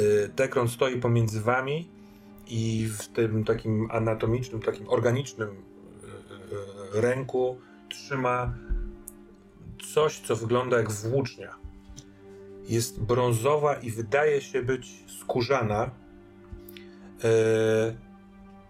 Y, 0.00 0.30
Tekron 0.36 0.68
stoi 0.68 1.00
pomiędzy 1.00 1.40
wami 1.40 1.88
i 2.46 2.88
w 2.98 3.08
tym 3.08 3.44
takim 3.44 3.88
anatomicznym, 3.90 4.62
takim 4.62 4.88
organicznym 4.88 5.48
y, 5.48 6.96
y, 6.96 7.00
ręku 7.00 7.58
trzyma 7.88 8.54
coś, 9.94 10.20
co 10.20 10.36
wygląda 10.36 10.76
jak 10.76 10.92
włócznia. 10.92 11.54
Jest 12.68 13.02
brązowa 13.02 13.74
i 13.74 13.90
wydaje 13.90 14.40
się 14.40 14.62
być 14.62 15.04
skórzana. 15.20 15.90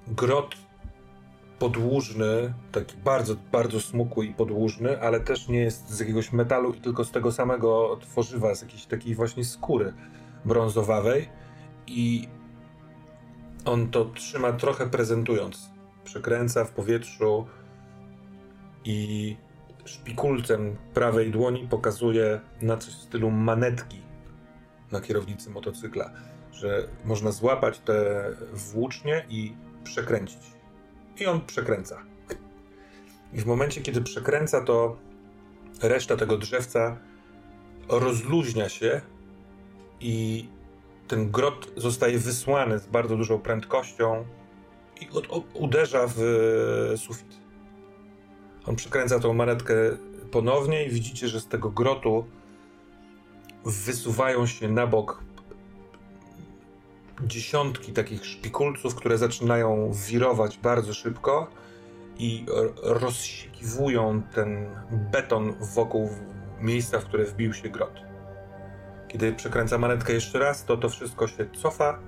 Grot 0.09 0.55
podłużny, 1.59 2.55
taki 2.73 2.97
bardzo, 2.97 3.37
bardzo 3.53 3.81
smukły 3.81 4.27
i 4.27 4.35
podłużny, 4.35 5.01
ale 5.01 5.21
też 5.21 5.49
nie 5.49 5.59
jest 5.59 5.91
z 5.91 6.01
jakiegoś 6.01 6.33
metalu 6.33 6.73
tylko 6.73 7.05
z 7.05 7.11
tego 7.11 7.33
samego 7.33 7.99
tworzywa, 8.01 8.55
z 8.55 8.63
jakiejś 8.63 8.87
takiej 8.87 9.15
właśnie 9.15 9.45
skóry 9.45 9.93
brązowawej 10.45 11.29
i 11.87 12.29
on 13.67 13.91
to 13.91 14.05
trzyma 14.05 14.53
trochę 14.53 14.87
prezentując. 14.87 15.71
Przekręca 16.05 16.65
w 16.65 16.71
powietrzu 16.71 17.47
i 18.85 19.37
szpikulcem 19.85 20.77
prawej 20.95 21.31
dłoni 21.31 21.69
pokazuje 21.69 22.41
na 22.63 22.77
coś 22.77 22.95
w 22.95 23.03
stylu 23.03 23.31
manetki 23.31 24.01
na 24.93 25.01
kierownicy 25.01 25.51
motocykla, 25.51 26.11
że 26.53 26.89
można 27.05 27.33
złapać 27.33 27.79
te 27.79 28.31
włócznie 28.53 29.27
i 29.29 29.53
przekręcić 29.85 30.41
i 31.21 31.27
on 31.27 31.41
przekręca. 31.41 32.03
I 33.33 33.41
w 33.41 33.47
momencie, 33.47 33.81
kiedy 33.81 34.01
przekręca, 34.03 34.61
to 34.61 34.97
reszta 35.83 36.17
tego 36.17 36.39
drzewca 36.39 36.97
rozluźnia 37.89 38.69
się 38.69 39.01
i 40.01 40.49
ten 41.09 41.31
grot 41.31 41.73
zostaje 41.77 42.19
wysłany 42.19 42.79
z 42.79 42.87
bardzo 42.87 43.17
dużą 43.17 43.39
prędkością 43.39 44.25
i 45.01 45.09
uderza 45.55 46.07
w 46.17 46.21
sufit. 46.97 47.37
On 48.67 48.77
przekręca 48.77 49.21
tą 49.21 49.35
manetkę 49.35 49.75
ponownie 50.31 50.85
i 50.85 50.91
widzicie, 50.91 51.29
że 51.29 51.41
z 51.41 51.49
tego 51.49 51.71
grotu 51.71 52.27
wysuwają 53.65 54.47
się 54.47 54.69
na 54.69 54.87
bok 54.87 55.23
dziesiątki 57.25 57.93
takich 57.93 58.27
szpikulców, 58.27 58.95
które 58.95 59.19
zaczynają 59.19 59.93
wirować 60.09 60.59
bardzo 60.59 60.95
szybko 60.95 61.51
i 62.19 62.45
rozsikiwują 62.83 64.23
ten 64.23 64.67
beton 64.91 65.55
wokół 65.75 66.11
miejsca, 66.61 67.01
w 67.01 67.05
które 67.05 67.25
wbił 67.25 67.53
się 67.53 67.69
grot. 67.69 68.06
Kiedy 69.17 69.33
przekręca 69.33 69.79
manetkę 69.79 70.13
jeszcze 70.13 70.39
raz, 70.39 70.65
to 70.65 70.77
to 70.77 70.89
wszystko 70.89 71.27
się 71.27 71.47
cofa 71.51 71.99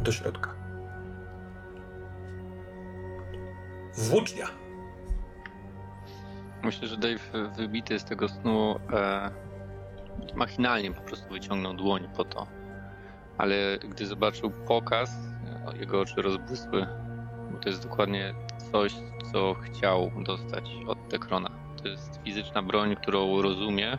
do 0.00 0.12
środka. 0.12 0.54
Włócznia. 3.94 4.46
Myślę, 6.62 6.88
że 6.88 6.96
Dave 6.96 7.52
wybity 7.56 7.98
z 7.98 8.04
tego 8.04 8.28
snu 8.28 8.80
e, 8.92 9.30
machinalnie 10.34 10.92
po 10.92 11.00
prostu 11.00 11.28
wyciągnął 11.32 11.74
dłoń 11.74 12.08
po 12.16 12.24
to, 12.24 12.46
ale 13.38 13.78
gdy 13.78 14.06
zobaczył 14.06 14.50
pokaz, 14.50 15.10
jego 15.80 16.00
oczy 16.00 16.22
rozbłysły, 16.22 16.86
bo 17.52 17.58
to 17.58 17.68
jest 17.68 17.82
dokładnie 17.82 18.34
coś, 18.72 18.94
co 19.32 19.54
chciał 19.54 20.10
dostać 20.22 20.64
od 20.86 21.08
Tekrona. 21.08 21.50
To 21.82 21.88
jest 21.88 22.20
fizyczna 22.24 22.62
broń, 22.62 22.96
którą 22.96 23.42
rozumie 23.42 23.98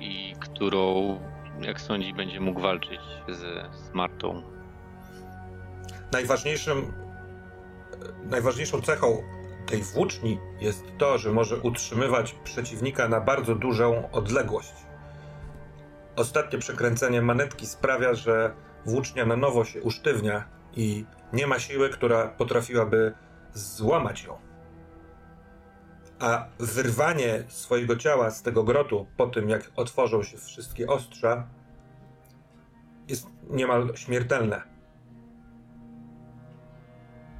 i 0.00 0.34
którą, 0.40 1.18
jak 1.60 1.80
sądzi, 1.80 2.14
będzie 2.14 2.40
mógł 2.40 2.60
walczyć 2.60 3.00
ze 3.28 3.70
Smartą. 3.90 4.42
Najważniejszym, 6.12 6.92
najważniejszą 8.24 8.80
cechą 8.80 9.22
tej 9.66 9.82
włóczni 9.82 10.38
jest 10.60 10.84
to, 10.98 11.18
że 11.18 11.32
może 11.32 11.56
utrzymywać 11.56 12.32
przeciwnika 12.44 13.08
na 13.08 13.20
bardzo 13.20 13.54
dużą 13.54 14.10
odległość. 14.10 14.72
Ostatnie 16.16 16.58
przekręcenie 16.58 17.22
manetki 17.22 17.66
sprawia, 17.66 18.14
że 18.14 18.54
włócznia 18.86 19.26
na 19.26 19.36
nowo 19.36 19.64
się 19.64 19.82
usztywnia 19.82 20.44
i 20.76 21.04
nie 21.32 21.46
ma 21.46 21.58
siły, 21.58 21.88
która 21.88 22.28
potrafiłaby 22.28 23.14
złamać 23.52 24.24
ją. 24.24 24.47
A 26.18 26.46
wyrwanie 26.58 27.44
swojego 27.48 27.96
ciała 27.96 28.30
z 28.30 28.42
tego 28.42 28.64
grotu 28.64 29.06
po 29.16 29.26
tym, 29.26 29.48
jak 29.48 29.70
otworzą 29.76 30.22
się 30.22 30.38
wszystkie 30.38 30.86
ostrza, 30.86 31.46
jest 33.08 33.26
niemal 33.50 33.92
śmiertelne. 33.94 34.62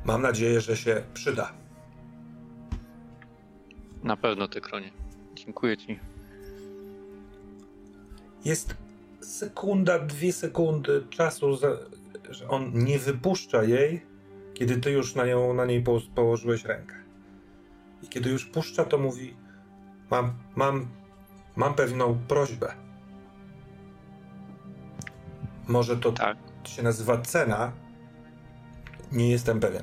Mam 0.05 0.23
nadzieję, 0.23 0.61
że 0.61 0.77
się 0.77 1.03
przyda. 1.15 1.53
Na 4.03 4.17
pewno, 4.17 4.49
Tykronie. 4.49 4.93
Dziękuję 5.35 5.77
ci. 5.77 5.99
Jest 8.45 8.77
sekunda, 9.21 9.99
dwie 9.99 10.33
sekundy 10.33 11.07
czasu, 11.11 11.57
za, 11.57 11.69
że 12.31 12.49
on 12.49 12.71
nie 12.75 12.99
wypuszcza 12.99 13.63
jej, 13.65 14.03
kiedy 14.55 14.77
ty 14.77 14.91
już 14.91 15.15
na, 15.15 15.27
nią, 15.27 15.55
na 15.55 15.65
niej 15.65 15.83
po, 15.83 16.01
położyłeś 16.15 16.65
rękę. 16.65 16.98
I 18.03 18.09
kiedy 18.09 18.31
już 18.31 18.47
puszcza, 18.47 18.85
to 18.85 18.99
mówi: 18.99 19.37
Mam, 20.11 20.33
mam, 20.57 20.89
mam 21.57 21.75
pewną 21.75 22.19
prośbę. 22.29 22.73
Może 25.69 25.97
to 25.97 26.13
Tak. 26.13 26.37
się 26.65 26.83
nazywa 26.83 27.19
cena. 27.19 27.73
Nie 29.13 29.31
jestem 29.31 29.61
pewien. 29.61 29.83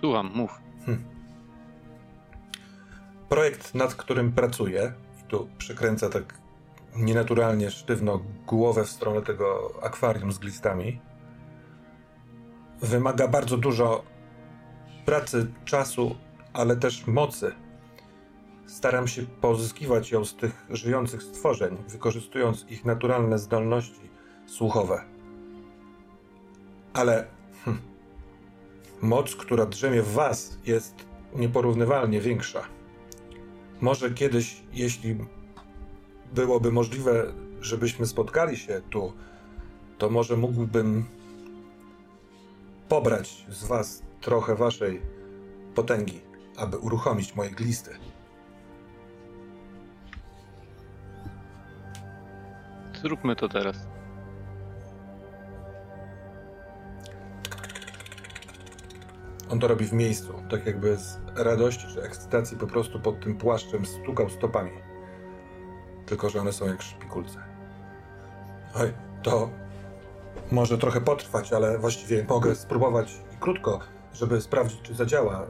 Słucham, 0.00 0.30
mów. 0.34 0.60
Projekt, 3.28 3.74
nad 3.74 3.94
którym 3.94 4.32
pracuję, 4.32 4.92
i 5.20 5.22
tu 5.28 5.48
przekręca 5.58 6.08
tak 6.08 6.38
nienaturalnie 6.96 7.70
sztywno 7.70 8.20
głowę 8.46 8.84
w 8.84 8.90
stronę 8.90 9.22
tego 9.22 9.70
akwarium 9.82 10.32
z 10.32 10.38
glistami, 10.38 11.00
wymaga 12.80 13.28
bardzo 13.28 13.56
dużo 13.56 14.04
pracy, 15.10 15.46
czasu, 15.64 16.16
ale 16.52 16.76
też 16.76 17.06
mocy. 17.06 17.52
Staram 18.66 19.08
się 19.08 19.22
pozyskiwać 19.22 20.10
ją 20.10 20.24
z 20.24 20.36
tych 20.36 20.66
żyjących 20.70 21.22
stworzeń, 21.22 21.76
wykorzystując 21.88 22.66
ich 22.68 22.84
naturalne 22.84 23.38
zdolności 23.38 24.10
słuchowe. 24.46 25.04
Ale 26.92 27.26
hm, 27.64 27.78
moc, 29.02 29.36
która 29.36 29.66
drzemie 29.66 30.02
w 30.02 30.12
Was, 30.12 30.58
jest 30.66 30.94
nieporównywalnie 31.36 32.20
większa. 32.20 32.62
Może 33.80 34.10
kiedyś, 34.10 34.62
jeśli 34.72 35.16
byłoby 36.32 36.72
możliwe, 36.72 37.32
żebyśmy 37.60 38.06
spotkali 38.06 38.56
się 38.56 38.82
tu, 38.90 39.12
to 39.98 40.10
może 40.10 40.36
mógłbym 40.36 41.04
pobrać 42.88 43.46
z 43.48 43.64
Was 43.64 44.09
trochę 44.20 44.54
Waszej 44.54 45.02
potęgi, 45.74 46.20
aby 46.56 46.78
uruchomić 46.78 47.34
moje 47.34 47.50
glisty. 47.50 47.90
Zróbmy 53.02 53.36
to 53.36 53.48
teraz. 53.48 53.76
On 59.50 59.60
to 59.60 59.68
robi 59.68 59.84
w 59.84 59.92
miejscu, 59.92 60.34
tak 60.50 60.66
jakby 60.66 60.96
z 60.96 61.18
radości 61.36 61.86
czy 61.94 62.02
ekscytacji 62.02 62.56
po 62.56 62.66
prostu 62.66 63.00
pod 63.00 63.20
tym 63.20 63.36
płaszczem 63.36 63.86
stukał 63.86 64.30
stopami. 64.30 64.70
Tylko, 66.06 66.30
że 66.30 66.40
one 66.40 66.52
są 66.52 66.66
jak 66.66 66.82
szpikulce. 66.82 67.38
Oj, 68.74 68.92
to 69.22 69.50
może 70.52 70.78
trochę 70.78 71.00
potrwać, 71.00 71.52
ale 71.52 71.78
właściwie 71.78 72.24
mogę 72.24 72.54
spróbować 72.54 73.20
i 73.34 73.36
krótko, 73.36 73.80
żeby 74.14 74.40
sprawdzić, 74.40 74.80
czy 74.82 74.94
zadziała. 74.94 75.42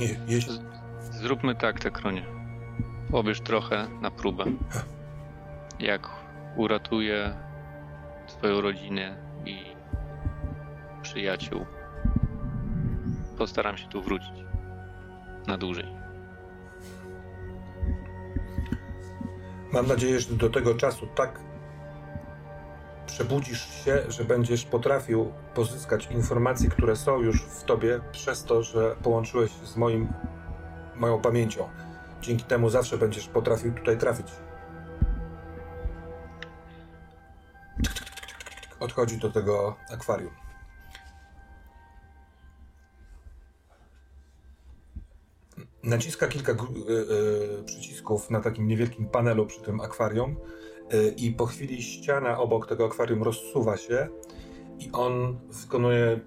Y, 0.00 0.04
je- 0.04 0.16
Jeśli... 0.26 0.58
Zróbmy 1.10 1.54
tak, 1.54 1.80
Tekronie. 1.80 2.24
Pobierz 3.10 3.40
trochę 3.40 3.88
na 4.00 4.10
próbę. 4.10 4.44
Jak 5.78 6.08
uratuję 6.56 7.34
twoją 8.26 8.60
rodzinę 8.60 9.16
i 9.46 9.64
przyjaciół, 11.02 11.66
postaram 13.38 13.76
się 13.76 13.88
tu 13.88 14.02
wrócić. 14.02 14.44
Na 15.46 15.58
dłużej. 15.58 15.86
Mam 19.72 19.86
nadzieję, 19.86 20.20
że 20.20 20.34
do 20.34 20.50
tego 20.50 20.74
czasu 20.74 21.06
tak 21.06 21.40
przebudzisz 23.06 23.84
się, 23.84 24.02
że 24.08 24.24
będziesz 24.24 24.64
potrafił 24.64 25.32
pozyskać 25.54 26.08
informacje, 26.10 26.70
które 26.70 26.96
są 26.96 27.20
już 27.20 27.42
w 27.42 27.64
tobie 27.64 28.00
przez 28.12 28.44
to, 28.44 28.62
że 28.62 28.96
połączyłeś 29.02 29.50
z 29.50 29.76
moim, 29.76 30.08
moją 30.96 31.20
pamięcią. 31.20 31.68
Dzięki 32.20 32.44
temu 32.44 32.70
zawsze 32.70 32.98
będziesz 32.98 33.28
potrafił 33.28 33.72
tutaj 33.72 33.98
trafić. 33.98 34.26
Odchodzi 38.80 39.18
do 39.18 39.30
tego 39.30 39.76
akwarium. 39.92 40.32
Naciska 45.82 46.26
kilka 46.26 46.52
y, 46.52 46.56
y, 46.56 47.64
przycisków 47.64 48.30
na 48.30 48.40
takim 48.40 48.68
niewielkim 48.68 49.06
panelu 49.06 49.46
przy 49.46 49.60
tym 49.60 49.80
akwarium 49.80 50.36
y, 50.94 51.14
i 51.16 51.32
po 51.32 51.46
chwili 51.46 51.82
ściana 51.82 52.38
obok 52.38 52.66
tego 52.66 52.86
akwarium 52.86 53.22
rozsuwa 53.22 53.76
się 53.76 54.08
i 54.80 54.92
on 54.92 55.38
wykonuje 55.62 56.20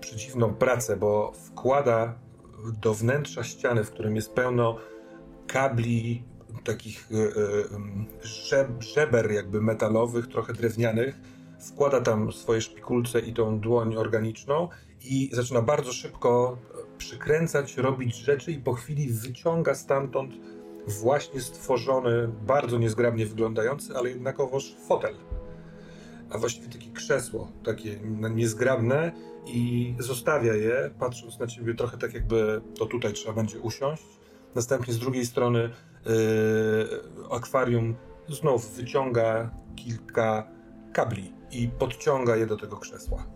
przeciwną 0.00 0.54
pracę, 0.54 0.96
bo 0.96 1.32
wkłada 1.32 2.18
do 2.82 2.94
wnętrza 2.94 3.44
ściany, 3.44 3.84
w 3.84 3.90
którym 3.90 4.16
jest 4.16 4.32
pełno 4.32 4.76
kabli, 5.46 6.24
takich 6.64 7.08
ym, 7.74 8.06
żeb, 8.22 8.82
żeber 8.82 9.32
jakby 9.32 9.62
metalowych, 9.62 10.26
trochę 10.26 10.52
drewnianych, 10.52 11.20
wkłada 11.60 12.00
tam 12.00 12.32
swoje 12.32 12.60
szpikulce 12.60 13.20
i 13.20 13.34
tą 13.34 13.60
dłoń 13.60 13.96
organiczną 13.96 14.68
i 15.04 15.30
zaczyna 15.32 15.62
bardzo 15.62 15.92
szybko 15.92 16.58
przykręcać, 16.98 17.76
robić 17.76 18.16
rzeczy 18.16 18.52
i 18.52 18.58
po 18.58 18.72
chwili 18.72 19.12
wyciąga 19.12 19.74
stamtąd 19.74 20.34
właśnie 20.86 21.40
stworzony, 21.40 22.28
bardzo 22.46 22.78
niezgrabnie 22.78 23.26
wyglądający, 23.26 23.96
ale 23.96 24.10
jednakowoż 24.10 24.76
fotel. 24.88 25.14
A 26.30 26.38
właściwie 26.38 26.68
takie 26.68 26.90
krzesło, 26.90 27.52
takie 27.64 27.98
niezgrabne 28.30 29.12
i 29.46 29.94
zostawia 29.98 30.54
je, 30.54 30.90
patrząc 30.98 31.38
na 31.38 31.46
ciebie 31.46 31.74
trochę 31.74 31.98
tak 31.98 32.14
jakby 32.14 32.60
to 32.78 32.86
tutaj 32.86 33.12
trzeba 33.12 33.34
będzie 33.34 33.58
usiąść. 33.58 34.02
Następnie 34.54 34.94
z 34.94 34.98
drugiej 34.98 35.26
strony 35.26 35.60
yy, 35.60 36.10
akwarium 37.30 37.94
znów 38.28 38.76
wyciąga 38.76 39.50
kilka 39.76 40.48
kabli 40.92 41.32
i 41.52 41.68
podciąga 41.78 42.36
je 42.36 42.46
do 42.46 42.56
tego 42.56 42.76
krzesła. 42.76 43.26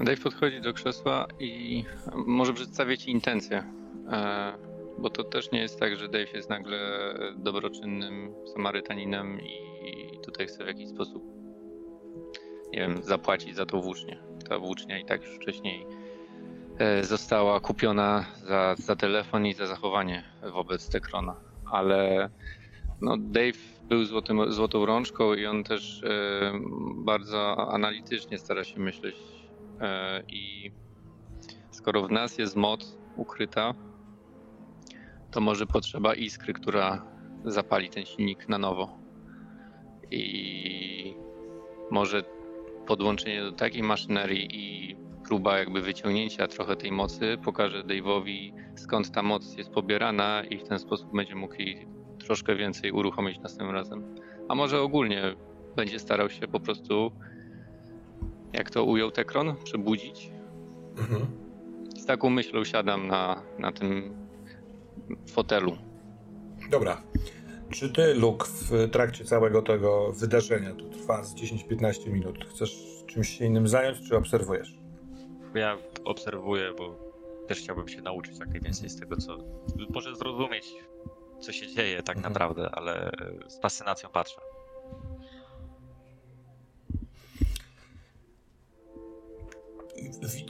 Dave 0.00 0.20
podchodzi 0.22 0.60
do 0.60 0.72
krzesła 0.72 1.26
i 1.38 1.84
może 2.26 2.52
przedstawię 2.54 2.98
ci 2.98 3.10
intencje. 3.10 3.64
E, 4.12 4.52
Bo 4.98 5.10
to 5.10 5.24
też 5.24 5.50
nie 5.50 5.60
jest 5.60 5.80
tak, 5.80 5.96
że 5.96 6.08
Dave 6.08 6.32
jest 6.34 6.50
nagle 6.50 6.78
dobroczynnym 7.36 8.34
Samarytaninem 8.54 9.40
i 9.40 10.18
tutaj 10.24 10.46
chce 10.46 10.64
w 10.64 10.66
jakiś 10.66 10.88
sposób, 10.88 11.22
nie 12.72 12.78
wiem, 12.78 13.02
zapłacić 13.02 13.56
za 13.56 13.66
tą 13.66 13.80
włócznię. 13.80 14.18
Ta 14.48 14.58
włócznia 14.58 14.98
i 14.98 15.04
tak 15.04 15.22
już 15.22 15.36
wcześniej 15.36 15.86
e, 16.78 17.04
została 17.04 17.60
kupiona 17.60 18.26
za, 18.46 18.74
za 18.78 18.96
telefon 18.96 19.46
i 19.46 19.54
za 19.54 19.66
zachowanie 19.66 20.24
wobec 20.52 20.90
Tekrona. 20.90 21.36
Ale 21.72 22.30
no, 23.00 23.16
Dave 23.18 23.58
był 23.88 24.04
złotym, 24.04 24.52
złotą 24.52 24.86
rączką 24.86 25.34
i 25.34 25.46
on 25.46 25.64
też 25.64 26.02
e, 26.02 26.52
bardzo 26.96 27.72
analitycznie 27.72 28.38
stara 28.38 28.64
się 28.64 28.80
myśleć 28.80 29.16
E, 29.80 30.22
I 30.28 30.72
skoro 31.70 32.02
w 32.02 32.10
nas 32.10 32.38
jest 32.38 32.56
moc 32.56 32.96
ukryta, 33.16 33.74
to 35.30 35.40
może 35.40 35.66
potrzeba 35.66 36.14
iskry, 36.14 36.52
która 36.52 37.06
zapali 37.44 37.90
ten 37.90 38.04
silnik 38.04 38.48
na 38.48 38.58
nowo. 38.58 38.98
I 40.10 41.14
może 41.90 42.22
podłączenie 42.86 43.42
do 43.42 43.52
takiej 43.52 43.82
maszynerii 43.82 44.48
i 44.50 44.96
próba 45.28 45.58
jakby 45.58 45.82
wyciągnięcia 45.82 46.46
trochę 46.46 46.76
tej 46.76 46.92
mocy 46.92 47.38
pokaże 47.44 47.84
Dave'owi 47.84 48.52
skąd 48.76 49.10
ta 49.10 49.22
moc 49.22 49.56
jest 49.56 49.70
pobierana 49.70 50.42
i 50.44 50.58
w 50.58 50.62
ten 50.62 50.78
sposób 50.78 51.16
będzie 51.16 51.34
mógł 51.34 51.54
jej 51.54 51.86
troszkę 52.18 52.56
więcej 52.56 52.92
uruchomić 52.92 53.38
następnym 53.38 53.74
razem. 53.76 54.14
A 54.48 54.54
może 54.54 54.80
ogólnie 54.80 55.22
będzie 55.76 55.98
starał 55.98 56.30
się 56.30 56.48
po 56.48 56.60
prostu 56.60 57.12
jak 58.52 58.70
to 58.70 58.84
ujął 58.84 59.10
Tekron, 59.10 59.56
przebudzić. 59.64 60.30
Mhm. 60.98 61.26
Z 61.98 62.06
taką 62.06 62.30
myślą 62.30 62.64
siadam 62.64 63.06
na, 63.06 63.42
na 63.58 63.72
tym 63.72 64.14
fotelu. 65.26 65.76
Dobra. 66.70 67.02
Czy 67.70 67.92
ty, 67.92 68.14
Luke, 68.14 68.46
w 68.46 68.90
trakcie 68.90 69.24
całego 69.24 69.62
tego 69.62 70.12
wydarzenia, 70.12 70.74
to 70.74 70.84
trwa 70.84 71.22
z 71.24 71.34
10-15 71.34 72.06
minut, 72.12 72.44
chcesz 72.44 72.76
czymś 73.06 73.38
się 73.38 73.44
innym 73.44 73.68
zająć, 73.68 74.08
czy 74.08 74.16
obserwujesz? 74.16 74.78
Ja 75.54 75.78
obserwuję, 76.04 76.72
bo 76.78 76.96
też 77.48 77.58
chciałbym 77.58 77.88
się 77.88 78.02
nauczyć 78.02 78.38
jak 78.38 78.48
najwięcej 78.48 78.90
z 78.90 79.00
tego, 79.00 79.16
co. 79.16 79.38
Może 79.90 80.16
zrozumieć, 80.16 80.74
co 81.40 81.52
się 81.52 81.66
dzieje 81.66 82.02
tak 82.02 82.16
mhm. 82.16 82.32
naprawdę, 82.32 82.70
ale 82.72 83.10
z 83.48 83.60
fascynacją 83.60 84.08
patrzę. 84.08 84.40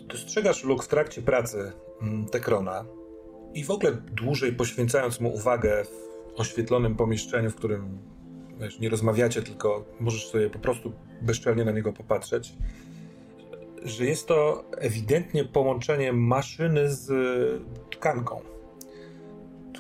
Dostrzegasz, 0.07 0.65
Luke, 0.65 0.85
w 0.85 0.89
trakcie 0.89 1.23
pracy 1.23 1.73
mm, 2.03 2.27
Tekrona 2.29 2.85
i 3.55 3.65
w 3.65 3.71
ogóle 3.71 3.93
dłużej 3.93 4.53
poświęcając 4.53 5.21
mu 5.21 5.35
uwagę 5.35 5.85
w 5.85 6.10
oświetlonym 6.37 6.97
pomieszczeniu, 6.97 7.51
w 7.51 7.55
którym 7.55 7.99
wiesz, 8.61 8.79
nie 8.79 8.89
rozmawiacie, 8.89 9.43
tylko 9.43 9.85
możesz 10.01 10.29
sobie 10.29 10.51
po 10.51 10.59
prostu 10.59 10.93
bezczelnie 11.23 11.65
na 11.65 11.73
niego 11.73 11.93
popatrzeć, 11.93 12.53
że 13.85 14.05
jest 14.05 14.27
to 14.27 14.65
ewidentnie 14.71 15.45
połączenie 15.45 16.13
maszyny 16.13 16.95
z 16.95 17.11
tkanką. 17.91 18.41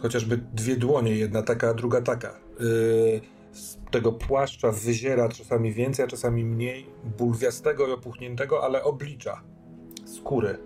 Chociażby 0.02 0.36
dwie 0.36 0.77
dłonie, 0.77 1.14
jedna 1.14 1.43
taka, 1.43 1.74
druga 1.74 2.01
taka. 2.01 2.40
Yy, 2.60 3.20
z 3.52 3.78
tego 3.90 4.12
płaszcza 4.12 4.72
wyziera 4.72 5.28
czasami 5.28 5.72
więcej, 5.72 6.05
a 6.05 6.09
czasami 6.09 6.44
mniej 6.44 6.86
bulwiastego 7.18 7.89
i 7.89 7.93
opuchniętego, 7.93 8.64
ale 8.64 8.85
oblicza, 8.85 9.43
skóry. 10.05 10.59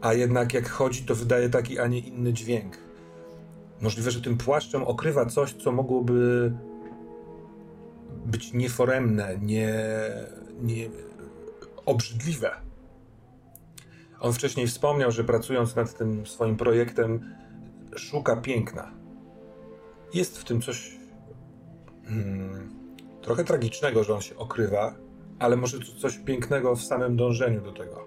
A 0.00 0.14
jednak 0.14 0.54
jak 0.54 0.68
chodzi, 0.68 1.04
to 1.04 1.14
wydaje 1.14 1.48
taki, 1.48 1.78
a 1.78 1.86
nie 1.86 1.98
inny 1.98 2.32
dźwięk. 2.32 2.85
Możliwe, 3.80 4.10
że 4.10 4.20
tym 4.20 4.36
płaszczem 4.36 4.82
okrywa 4.82 5.26
coś, 5.26 5.52
co 5.52 5.72
mogłoby 5.72 6.52
być 8.26 8.52
nieforemne, 8.52 9.38
nie, 9.42 9.74
nie 10.62 10.88
obrzydliwe. 11.86 12.50
On 14.20 14.32
wcześniej 14.32 14.66
wspomniał, 14.66 15.10
że 15.10 15.24
pracując 15.24 15.76
nad 15.76 15.98
tym 15.98 16.26
swoim 16.26 16.56
projektem, 16.56 17.34
szuka 17.96 18.36
piękna. 18.36 18.92
Jest 20.14 20.38
w 20.38 20.44
tym 20.44 20.60
coś 20.60 20.96
hmm, 22.04 22.70
trochę 23.22 23.44
tragicznego, 23.44 24.04
że 24.04 24.14
on 24.14 24.20
się 24.20 24.36
okrywa, 24.36 24.94
ale 25.38 25.56
może 25.56 25.78
coś 25.98 26.18
pięknego 26.18 26.76
w 26.76 26.82
samym 26.82 27.16
dążeniu 27.16 27.60
do 27.60 27.72
tego. 27.72 28.06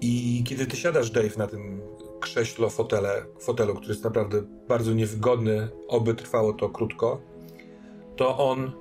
I 0.00 0.44
kiedy 0.46 0.66
ty 0.66 0.76
siadasz, 0.76 1.10
Dave, 1.10 1.36
na 1.36 1.46
tym 1.46 1.80
krześlo, 2.20 2.70
fotele, 2.70 3.24
fotelu, 3.40 3.74
który 3.74 3.92
jest 3.92 4.04
naprawdę 4.04 4.42
bardzo 4.68 4.92
niewygodny, 4.92 5.68
oby 5.88 6.14
trwało 6.14 6.52
to 6.52 6.68
krótko, 6.68 7.20
to 8.16 8.38
on 8.38 8.72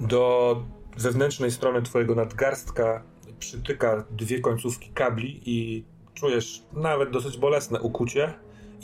do 0.00 0.56
wewnętrznej 0.98 1.50
strony 1.50 1.82
twojego 1.82 2.14
nadgarstka 2.14 3.02
przytyka 3.38 4.04
dwie 4.10 4.40
końcówki 4.40 4.90
kabli 4.90 5.40
i 5.46 5.84
czujesz 6.14 6.62
nawet 6.72 7.10
dosyć 7.10 7.38
bolesne 7.38 7.80
ukucie 7.80 8.34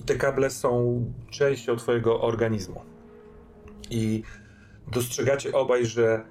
i 0.01 0.03
te 0.03 0.15
kable 0.15 0.51
są 0.51 1.05
częścią 1.31 1.77
twojego 1.77 2.21
organizmu. 2.21 2.81
I 3.91 4.23
dostrzegacie 4.93 5.53
obaj, 5.53 5.87
że 5.87 6.25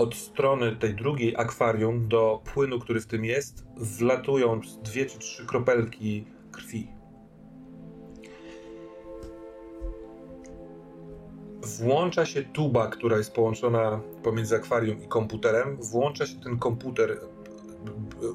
od 0.00 0.14
strony 0.14 0.76
tej 0.76 0.94
drugiej 0.94 1.36
akwarium 1.36 2.08
do 2.08 2.42
płynu, 2.54 2.78
który 2.78 3.00
w 3.00 3.06
tym 3.06 3.24
jest, 3.24 3.64
wlatują 3.76 4.60
dwie 4.84 5.06
czy 5.06 5.18
trzy 5.18 5.46
kropelki 5.46 6.24
krwi. 6.52 6.88
Włącza 11.78 12.26
się 12.26 12.42
tuba, 12.42 12.88
która 12.88 13.16
jest 13.16 13.32
połączona 13.32 14.00
pomiędzy 14.22 14.56
akwarium 14.56 15.02
i 15.02 15.08
komputerem. 15.08 15.76
Włącza 15.76 16.26
się 16.26 16.40
ten 16.40 16.58
komputer, 16.58 17.20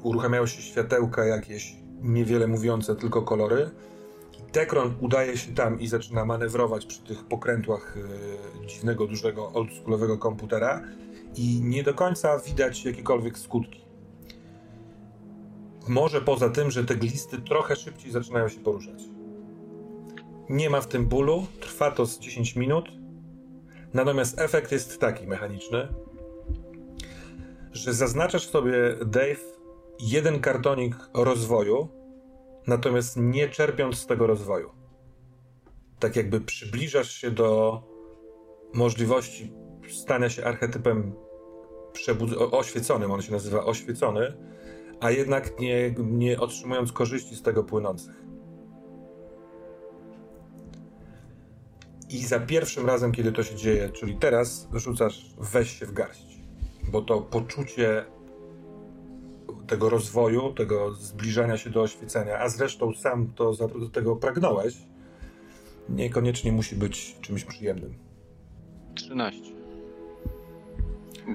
uruchamiają 0.02 0.46
się 0.46 0.62
światełka 0.62 1.24
jakieś 1.24 1.76
niewiele 2.02 2.46
mówiące, 2.46 2.96
tylko 2.96 3.22
kolory. 3.22 3.70
Tekron 4.52 4.94
udaje 5.00 5.36
się 5.36 5.54
tam 5.54 5.80
i 5.80 5.86
zaczyna 5.88 6.24
manewrować 6.24 6.86
przy 6.86 7.02
tych 7.02 7.24
pokrętłach 7.24 7.96
yy, 8.60 8.66
dziwnego, 8.66 9.06
dużego, 9.06 9.52
oldschoolowego 9.52 10.18
komputera 10.18 10.82
i 11.36 11.60
nie 11.62 11.82
do 11.82 11.94
końca 11.94 12.38
widać 12.38 12.84
jakiekolwiek 12.84 13.38
skutki. 13.38 13.86
Może 15.88 16.20
poza 16.20 16.50
tym, 16.50 16.70
że 16.70 16.84
te 16.84 16.96
glisty 16.96 17.38
trochę 17.38 17.76
szybciej 17.76 18.12
zaczynają 18.12 18.48
się 18.48 18.60
poruszać. 18.60 19.02
Nie 20.48 20.70
ma 20.70 20.80
w 20.80 20.86
tym 20.86 21.06
bólu, 21.06 21.46
trwa 21.60 21.90
to 21.90 22.06
z 22.06 22.18
10 22.18 22.56
minut, 22.56 22.88
natomiast 23.94 24.40
efekt 24.40 24.72
jest 24.72 25.00
taki 25.00 25.26
mechaniczny, 25.26 25.88
że 27.72 27.94
zaznaczasz 27.94 28.48
sobie, 28.48 28.72
Dave, 29.06 29.40
jeden 30.00 30.40
kartonik 30.40 30.96
rozwoju, 31.14 31.88
natomiast 32.66 33.16
nie 33.16 33.48
czerpiąc 33.48 33.98
z 33.98 34.06
tego 34.06 34.26
rozwoju. 34.26 34.70
Tak 35.98 36.16
jakby 36.16 36.40
przybliżasz 36.40 37.12
się 37.12 37.30
do 37.30 37.82
możliwości 38.74 39.52
stania 39.88 40.28
się 40.28 40.44
archetypem 40.44 41.25
przebud- 41.96 42.48
oświeconym, 42.52 43.10
on 43.10 43.22
się 43.22 43.32
nazywa 43.32 43.64
oświecony, 43.64 44.32
a 45.00 45.10
jednak 45.10 45.60
nie, 45.60 45.94
nie 45.98 46.40
otrzymując 46.40 46.92
korzyści 46.92 47.36
z 47.36 47.42
tego 47.42 47.64
płynących. 47.64 48.26
I 52.10 52.18
za 52.18 52.40
pierwszym 52.40 52.86
razem, 52.86 53.12
kiedy 53.12 53.32
to 53.32 53.42
się 53.42 53.54
dzieje, 53.56 53.88
czyli 53.88 54.16
teraz, 54.16 54.68
rzucasz 54.72 55.26
weź 55.38 55.78
się 55.78 55.86
w 55.86 55.92
garść, 55.92 56.40
bo 56.92 57.02
to 57.02 57.20
poczucie 57.20 58.04
tego 59.66 59.90
rozwoju, 59.90 60.52
tego 60.52 60.94
zbliżania 60.94 61.56
się 61.56 61.70
do 61.70 61.82
oświecenia, 61.82 62.38
a 62.38 62.48
zresztą 62.48 62.94
sam 62.94 63.32
to 63.34 63.52
do 63.54 63.88
tego 63.88 64.16
pragnąłeś, 64.16 64.74
niekoniecznie 65.88 66.52
musi 66.52 66.76
być 66.76 67.16
czymś 67.20 67.44
przyjemnym. 67.44 67.94
13. 68.94 69.55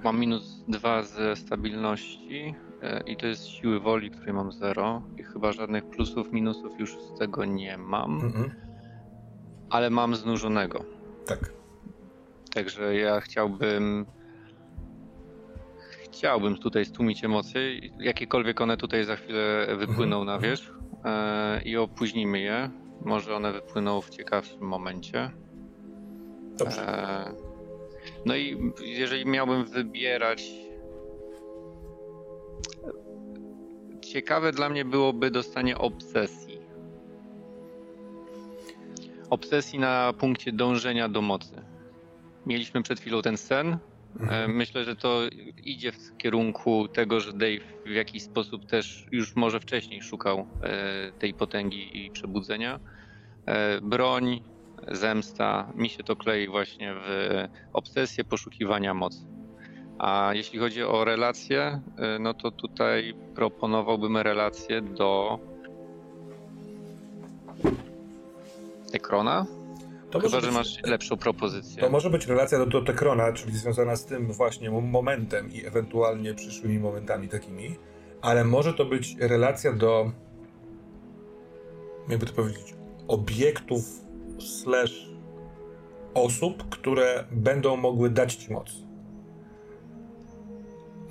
Mam 0.03 0.19
minus 0.19 0.63
2 0.67 1.03
ze 1.03 1.35
stabilności 1.35 2.55
e, 2.81 3.03
i 3.03 3.17
to 3.17 3.27
jest 3.27 3.47
siły 3.47 3.79
woli, 3.79 4.11
której 4.11 4.33
mam 4.33 4.51
0 4.51 5.01
i 5.17 5.23
chyba 5.23 5.51
żadnych 5.51 5.85
plusów, 5.85 6.31
minusów 6.31 6.79
już 6.79 6.97
z 7.01 7.19
tego 7.19 7.45
nie 7.45 7.77
mam, 7.77 8.19
mm 8.19 8.31
-mm. 8.31 8.49
ale 9.69 9.89
mam 9.89 10.15
znużonego. 10.15 10.85
Tak. 11.25 11.53
Także 12.53 12.95
ja 12.95 13.21
chciałbym 13.21 14.05
chciałbym 16.11 16.57
tutaj 16.57 16.85
stłumić 16.85 17.23
emocje, 17.23 17.61
jakiekolwiek 17.99 18.61
one 18.61 18.77
tutaj 18.77 19.05
za 19.05 19.15
chwilę 19.15 19.67
wypłyną 19.77 20.21
mhm. 20.21 20.25
na 20.25 20.39
wierzch 20.47 20.73
e, 21.05 21.61
i 21.61 21.77
opóźnimy 21.77 22.39
je. 22.39 22.69
Może 23.05 23.35
one 23.35 23.51
wypłyną 23.51 24.01
w 24.01 24.09
ciekawszym 24.09 24.61
momencie. 24.61 25.31
Dobrze. 26.57 26.87
E, 26.87 27.50
no 28.25 28.35
i 28.35 28.71
jeżeli 28.81 29.25
miałbym 29.25 29.65
wybierać. 29.65 30.51
Ciekawe 34.01 34.51
dla 34.51 34.69
mnie 34.69 34.85
byłoby 34.85 35.31
dostanie 35.31 35.77
obsesji. 35.77 36.61
Obsesji 39.29 39.79
na 39.79 40.13
punkcie 40.13 40.51
dążenia 40.51 41.09
do 41.09 41.21
mocy. 41.21 41.61
Mieliśmy 42.45 42.83
przed 42.83 42.99
chwilą 42.99 43.21
ten 43.21 43.37
sen, 43.37 43.77
E, 44.19 44.47
myślę, 44.47 44.83
że 44.83 44.95
to 44.95 45.19
idzie 45.63 45.91
w 45.91 46.17
kierunku 46.17 46.87
tego, 46.87 47.19
że 47.19 47.33
Dave 47.33 47.63
w 47.85 47.89
jakiś 47.89 48.23
sposób 48.23 48.65
też 48.65 49.07
już 49.11 49.35
może 49.35 49.59
wcześniej 49.59 50.01
szukał 50.01 50.47
e, 50.63 51.11
tej 51.19 51.33
potęgi 51.33 52.05
i 52.05 52.11
przebudzenia. 52.11 52.79
E, 53.45 53.81
broń, 53.81 54.43
zemsta, 54.87 55.73
mi 55.75 55.89
się 55.89 56.03
to 56.03 56.15
klei 56.15 56.47
właśnie 56.47 56.93
w 56.93 57.07
obsesję 57.73 58.23
poszukiwania 58.23 58.93
mocy. 58.93 59.25
A 59.99 60.31
jeśli 60.33 60.59
chodzi 60.59 60.83
o 60.83 61.05
relacje, 61.05 61.81
no 62.19 62.33
to 62.33 62.51
tutaj 62.51 63.13
proponowałbym 63.35 64.17
relację 64.17 64.81
do 64.81 65.39
Ekrona, 68.93 69.45
to 70.11 70.19
Chyba, 70.19 70.39
że 70.39 70.51
masz 70.51 70.83
lepszą 70.83 71.17
propozycję. 71.17 71.81
To 71.81 71.89
może 71.89 72.09
być 72.09 72.27
relacja 72.27 72.57
do, 72.57 72.65
do 72.65 72.81
Tekrona, 72.81 73.33
czyli 73.33 73.57
związana 73.57 73.95
z 73.95 74.05
tym 74.05 74.31
właśnie 74.31 74.71
momentem 74.71 75.51
i 75.51 75.65
ewentualnie 75.65 76.33
przyszłymi 76.33 76.79
momentami 76.79 77.27
takimi, 77.27 77.75
ale 78.21 78.43
może 78.43 78.73
to 78.73 78.85
być 78.85 79.15
relacja 79.19 79.73
do 79.73 80.11
jakby 82.09 82.25
to 82.25 82.33
powiedzieć, 82.33 82.75
obiektów 83.07 83.83
slash 84.41 85.09
osób, 86.13 86.69
które 86.69 87.25
będą 87.31 87.77
mogły 87.77 88.09
dać 88.09 88.35
ci 88.35 88.53
moc. 88.53 88.91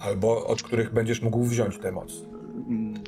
albo 0.01 0.47
od 0.47 0.63
których 0.63 0.93
będziesz 0.93 1.23
mógł 1.23 1.45
wziąć 1.45 1.79
tę 1.79 1.93
moc. 1.93 2.13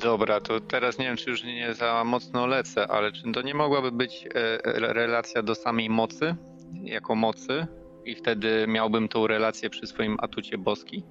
Dobra, 0.03 0.41
to 0.41 0.59
teraz 0.59 0.99
nie 0.99 1.05
wiem, 1.05 1.17
czy 1.17 1.29
już 1.29 1.43
nie 1.43 1.73
za 1.73 2.03
mocno 2.03 2.47
lecę, 2.47 2.87
ale 2.87 3.11
czy 3.11 3.31
to 3.31 3.41
nie 3.41 3.53
mogłaby 3.53 3.91
być 3.91 4.27
e, 4.35 4.57
relacja 4.93 5.43
do 5.43 5.55
samej 5.55 5.89
mocy, 5.89 6.35
jako 6.83 7.15
mocy, 7.15 7.67
i 8.05 8.15
wtedy 8.15 8.65
miałbym 8.67 9.07
tą 9.07 9.27
relację 9.27 9.69
przy 9.69 9.87
swoim 9.87 10.17
atucie 10.19 10.57
boski? 10.57 11.03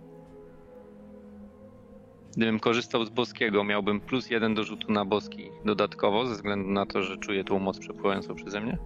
Gdybym 2.37 2.61
korzystał 2.61 3.05
z 3.05 3.11
boskiego, 3.11 3.65
miałbym 3.65 4.01
plus 4.01 4.31
jeden 4.31 4.55
do 4.55 4.65
rzutu 4.65 4.93
na 4.93 5.05
boski 5.05 5.51
dodatkowo, 5.65 6.27
ze 6.27 6.35
względu 6.35 6.71
na 6.71 6.87
to, 6.87 7.03
że 7.03 7.17
czuję 7.17 7.45
tą 7.45 7.59
moc 7.59 7.79
przepływającą 7.79 8.35
przeze 8.35 8.61
mnie? 8.61 8.79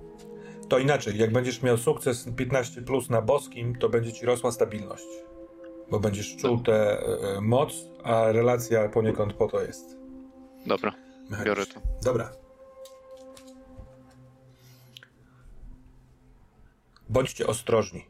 To 0.69 0.79
inaczej, 0.79 1.19
jak 1.19 1.33
będziesz 1.33 1.63
miał 1.63 1.77
sukces 1.77 2.29
15 2.37 2.83
plus 2.83 3.11
na 3.11 3.23
boskim, 3.23 3.77
to 3.77 3.89
będzie 3.89 4.13
ci 4.13 4.27
rosła 4.27 4.53
stabilność. 4.53 5.07
Bo 5.91 6.01
będziesz 6.01 6.37
czuł 6.37 6.59
tę 6.59 7.01
e, 7.01 7.41
moc, 7.41 7.73
a 8.05 8.33
relacja 8.33 8.89
poniekąd 8.89 9.33
po 9.33 9.49
to 9.49 9.63
jest. 9.63 9.97
Dobra, 10.67 10.95
biorę 11.45 11.67
to. 11.67 11.81
Dobra. 12.05 12.33
Bądźcie 17.09 17.47
ostrożni. 17.47 18.07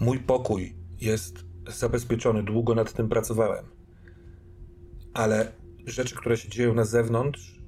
Mój 0.00 0.18
pokój 0.18 0.76
jest 1.00 1.34
zabezpieczony, 1.68 2.42
długo 2.42 2.74
nad 2.74 2.92
tym 2.92 3.08
pracowałem. 3.08 3.79
Ale 5.14 5.52
rzeczy, 5.86 6.16
które 6.16 6.36
się 6.36 6.48
dzieją 6.48 6.74
na 6.74 6.84
zewnątrz, 6.84 7.60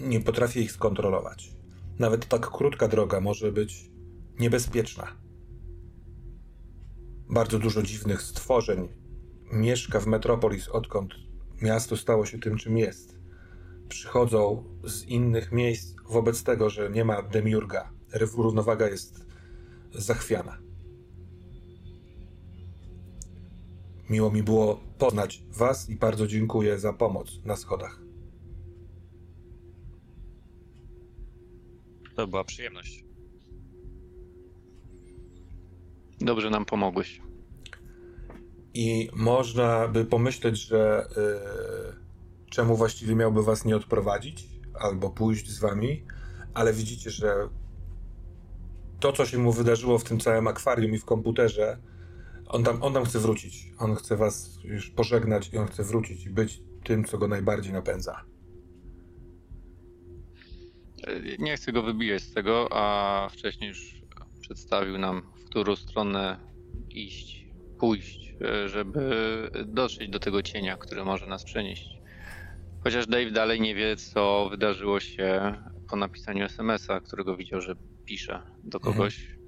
nie 0.00 0.20
potrafię 0.20 0.60
ich 0.60 0.72
skontrolować. 0.72 1.52
Nawet 1.98 2.28
tak 2.28 2.50
krótka 2.50 2.88
droga 2.88 3.20
może 3.20 3.52
być 3.52 3.90
niebezpieczna. 4.38 5.06
Bardzo 7.30 7.58
dużo 7.58 7.82
dziwnych 7.82 8.22
stworzeń 8.22 8.88
mieszka 9.52 10.00
w 10.00 10.06
Metropolis, 10.06 10.68
odkąd 10.68 11.14
miasto 11.62 11.96
stało 11.96 12.26
się 12.26 12.38
tym, 12.38 12.56
czym 12.56 12.78
jest. 12.78 13.18
Przychodzą 13.88 14.64
z 14.84 15.04
innych 15.04 15.52
miejsc 15.52 15.94
wobec 16.08 16.42
tego, 16.42 16.70
że 16.70 16.90
nie 16.90 17.04
ma 17.04 17.22
demiurga. 17.22 17.90
Równowaga 18.12 18.88
jest 18.88 19.26
zachwiana. 19.92 20.58
Miło 24.10 24.30
mi 24.30 24.42
było 24.42 24.80
poznać 24.98 25.42
Was 25.52 25.90
i 25.90 25.96
bardzo 25.96 26.26
dziękuję 26.26 26.78
za 26.78 26.92
pomoc 26.92 27.40
na 27.44 27.56
schodach. 27.56 28.00
To 32.16 32.26
była 32.26 32.44
przyjemność. 32.44 33.04
Dobrze 36.20 36.50
nam 36.50 36.64
pomogłeś. 36.64 37.20
I 38.74 39.10
można 39.16 39.88
by 39.88 40.04
pomyśleć, 40.04 40.58
że 40.58 41.08
yy, 41.16 41.94
czemu 42.50 42.76
właściwie 42.76 43.14
miałby 43.14 43.42
was 43.42 43.64
nie 43.64 43.76
odprowadzić 43.76 44.48
albo 44.74 45.10
pójść 45.10 45.50
z 45.50 45.58
wami, 45.58 46.04
ale 46.54 46.72
widzicie, 46.72 47.10
że 47.10 47.48
to, 49.00 49.12
co 49.12 49.26
się 49.26 49.38
mu 49.38 49.52
wydarzyło 49.52 49.98
w 49.98 50.04
tym 50.04 50.20
całym 50.20 50.46
akwarium 50.46 50.94
i 50.94 50.98
w 50.98 51.04
komputerze, 51.04 51.78
on 52.48 52.64
tam, 52.64 52.82
on 52.82 52.92
tam 52.94 53.04
chce 53.04 53.18
wrócić. 53.18 53.72
On 53.78 53.94
chce 53.94 54.16
was 54.16 54.58
już 54.64 54.90
pożegnać 54.90 55.50
i 55.52 55.58
on 55.58 55.66
chce 55.66 55.84
wrócić 55.84 56.26
i 56.26 56.30
być 56.30 56.62
tym, 56.84 57.04
co 57.04 57.18
go 57.18 57.28
najbardziej 57.28 57.72
napędza. 57.72 58.24
Nie 61.38 61.56
chcę 61.56 61.72
go 61.72 61.82
wybijać 61.82 62.22
z 62.22 62.34
tego, 62.34 62.68
a 62.70 63.28
wcześniej 63.32 63.68
już 63.68 64.02
przedstawił 64.40 64.98
nam, 64.98 65.22
w 65.36 65.44
którą 65.44 65.76
stronę 65.76 66.40
iść, 66.90 67.46
pójść, 67.78 68.34
żeby 68.66 69.00
dotrzeć 69.66 70.08
do 70.08 70.18
tego 70.18 70.42
cienia, 70.42 70.76
który 70.76 71.04
może 71.04 71.26
nas 71.26 71.44
przenieść. 71.44 71.98
Chociaż 72.84 73.06
Dave 73.06 73.30
dalej 73.30 73.60
nie 73.60 73.74
wie, 73.74 73.96
co 73.96 74.48
wydarzyło 74.50 75.00
się 75.00 75.54
po 75.90 75.96
napisaniu 75.96 76.44
SMS-a, 76.44 77.00
którego 77.00 77.36
widział, 77.36 77.60
że 77.60 77.76
pisze 78.04 78.42
do 78.64 78.78
mhm. 78.78 78.94
kogoś. 78.94 79.20
Mhm. 79.20 79.38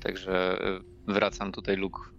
Także 0.00 0.58
wracam 1.06 1.52
tutaj, 1.52 1.76
Luke. 1.76 2.17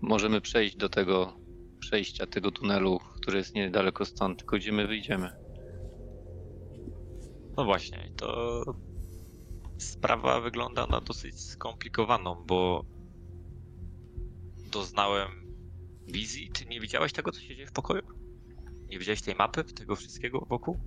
Możemy 0.00 0.40
przejść 0.40 0.76
do 0.76 0.88
tego 0.88 1.46
przejścia, 1.78 2.26
tego 2.26 2.50
tunelu, 2.50 3.00
który 3.14 3.38
jest 3.38 3.54
niedaleko 3.54 4.04
stąd, 4.04 4.38
tylko 4.38 4.56
gdzie 4.56 4.72
my 4.72 4.86
wyjdziemy. 4.86 5.30
No 7.56 7.64
właśnie, 7.64 8.12
to 8.16 8.62
sprawa 9.78 10.40
wygląda 10.40 10.86
na 10.86 11.00
dosyć 11.00 11.40
skomplikowaną, 11.40 12.44
bo 12.46 12.84
doznałem 14.72 15.28
wizji. 16.06 16.50
Ty 16.50 16.66
nie 16.66 16.80
widziałeś 16.80 17.12
tego, 17.12 17.32
co 17.32 17.40
się 17.40 17.56
dzieje 17.56 17.66
w 17.66 17.72
pokoju? 17.72 18.02
Nie 18.88 18.98
widziałeś 18.98 19.22
tej 19.22 19.34
mapy, 19.34 19.64
tego 19.64 19.96
wszystkiego 19.96 20.46
wokół? 20.48 20.80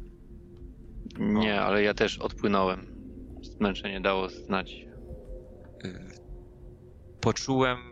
Nie, 1.19 1.61
ale 1.61 1.83
ja 1.83 1.93
też 1.93 2.17
odpłynąłem. 2.17 2.95
Zmęczenie 3.41 4.01
dało 4.01 4.29
znać. 4.29 4.71
Y, 5.85 6.09
poczułem 7.21 7.88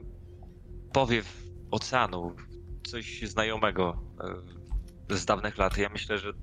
powiew 0.94 1.44
oceanu, 1.72 2.36
coś 2.88 3.22
znajomego 3.22 4.02
y, 5.12 5.18
z 5.18 5.26
dawnych 5.26 5.58
lat. 5.58 5.78
Ja 5.78 5.90
myślę, 5.90 6.18
że 6.18 6.34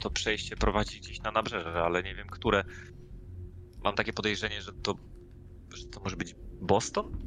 to 0.00 0.10
przejście 0.10 0.56
prowadzi 0.56 1.00
gdzieś 1.00 1.22
na 1.22 1.30
nabrzeże, 1.30 1.82
ale 1.82 2.02
nie 2.02 2.14
wiem, 2.14 2.28
które. 2.28 2.64
Mam 3.84 3.94
takie 3.94 4.12
podejrzenie, 4.12 4.62
że 4.62 4.72
to, 4.72 4.94
że 5.74 5.86
to 5.86 6.00
może 6.00 6.16
być 6.16 6.34
Boston? 6.60 7.18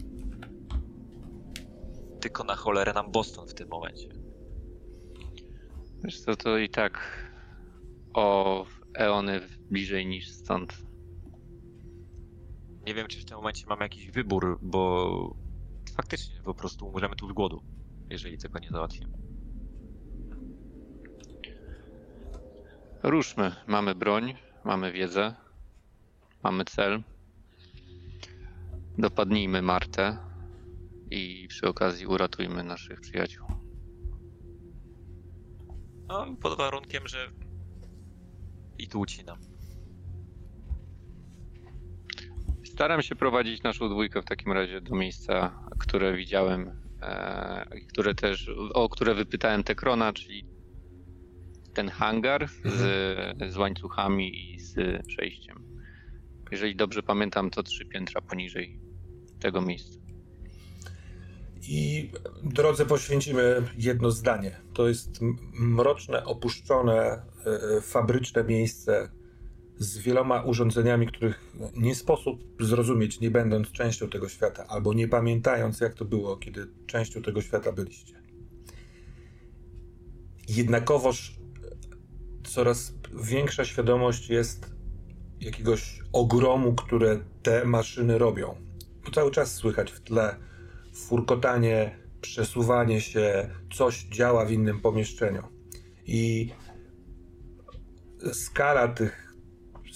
Tylko 2.21 2.43
na 2.43 2.55
cholerę 2.55 2.93
nam 2.93 3.11
Boston 3.11 3.47
w 3.47 3.53
tym 3.53 3.69
momencie. 3.69 4.09
Wiesz 6.03 6.21
co, 6.21 6.35
to 6.35 6.57
i 6.57 6.69
tak 6.69 7.23
o 8.13 8.65
eony 8.95 9.41
bliżej 9.69 10.05
niż 10.05 10.31
stąd. 10.31 10.77
Nie 12.85 12.93
wiem, 12.93 13.07
czy 13.07 13.19
w 13.19 13.25
tym 13.25 13.37
momencie 13.37 13.67
mamy 13.67 13.85
jakiś 13.85 14.11
wybór, 14.11 14.59
bo 14.61 15.35
faktycznie 15.97 16.41
po 16.41 16.53
prostu 16.53 16.87
umrzemy 16.87 17.15
tu 17.15 17.29
z 17.29 17.33
głodu, 17.33 17.61
jeżeli 18.09 18.37
tego 18.37 18.59
nie 18.59 18.69
załatwimy. 18.69 19.17
Ruszmy. 23.03 23.55
Mamy 23.67 23.95
broń, 23.95 24.33
mamy 24.63 24.91
wiedzę, 24.91 25.35
mamy 26.43 26.65
cel. 26.65 27.03
Dopadnijmy 28.97 29.61
Martę 29.61 30.17
i 31.11 31.47
przy 31.49 31.67
okazji 31.67 32.07
uratujmy 32.07 32.63
naszych 32.63 33.01
przyjaciół. 33.01 33.47
No, 36.07 36.25
pod 36.41 36.57
warunkiem, 36.57 37.07
że 37.07 37.31
i 38.77 38.87
tu 38.87 38.99
ucinam. 38.99 39.56
Staram 42.77 43.01
się 43.01 43.15
prowadzić 43.15 43.63
naszą 43.63 43.89
dwójkę 43.89 44.21
w 44.21 44.25
takim 44.25 44.51
razie 44.51 44.81
do 44.81 44.95
miejsca, 44.95 45.59
które 45.79 46.17
widziałem, 46.17 46.71
e, 47.01 47.79
które 47.89 48.15
też, 48.15 48.51
o 48.73 48.89
które 48.89 49.13
wypytałem 49.15 49.63
Tekrona, 49.63 50.13
czyli 50.13 50.45
ten 51.73 51.89
hangar 51.89 52.47
z, 52.65 52.65
mhm. 52.65 53.51
z 53.51 53.57
łańcuchami 53.57 54.53
i 54.53 54.59
z 54.59 55.05
przejściem. 55.07 55.63
Jeżeli 56.51 56.75
dobrze 56.75 57.03
pamiętam, 57.03 57.49
to 57.49 57.63
trzy 57.63 57.85
piętra 57.85 58.21
poniżej 58.21 58.79
tego 59.39 59.61
miejsca. 59.61 59.99
I 61.61 62.11
drodze 62.43 62.85
poświęcimy 62.85 63.63
jedno 63.77 64.11
zdanie. 64.11 64.59
To 64.73 64.87
jest 64.87 65.19
mroczne, 65.53 66.25
opuszczone, 66.25 67.21
e, 67.77 67.81
fabryczne 67.81 68.43
miejsce 68.43 69.16
z 69.79 69.97
wieloma 69.97 70.41
urządzeniami, 70.41 71.07
których 71.07 71.53
nie 71.75 71.95
sposób 71.95 72.43
zrozumieć, 72.59 73.19
nie 73.19 73.31
będąc 73.31 73.71
częścią 73.71 74.09
tego 74.09 74.29
świata, 74.29 74.65
albo 74.67 74.93
nie 74.93 75.07
pamiętając, 75.07 75.79
jak 75.79 75.93
to 75.93 76.05
było, 76.05 76.37
kiedy 76.37 76.67
częścią 76.85 77.21
tego 77.21 77.41
świata 77.41 77.71
byliście. 77.71 78.21
Jednakowoż 80.49 81.35
coraz 82.43 82.93
większa 83.23 83.65
świadomość 83.65 84.29
jest 84.29 84.75
jakiegoś 85.41 85.99
ogromu, 86.13 86.75
które 86.75 87.19
te 87.43 87.65
maszyny 87.65 88.17
robią. 88.17 88.55
Bo 89.05 89.11
cały 89.11 89.31
czas 89.31 89.53
słychać 89.53 89.91
w 89.91 89.99
tle 89.99 90.35
furkotanie, 90.93 91.97
przesuwanie 92.21 93.01
się, 93.01 93.49
coś 93.73 94.03
działa 94.03 94.45
w 94.45 94.51
innym 94.51 94.81
pomieszczeniu. 94.81 95.43
I 96.05 96.51
skala 98.33 98.87
tych 98.87 99.26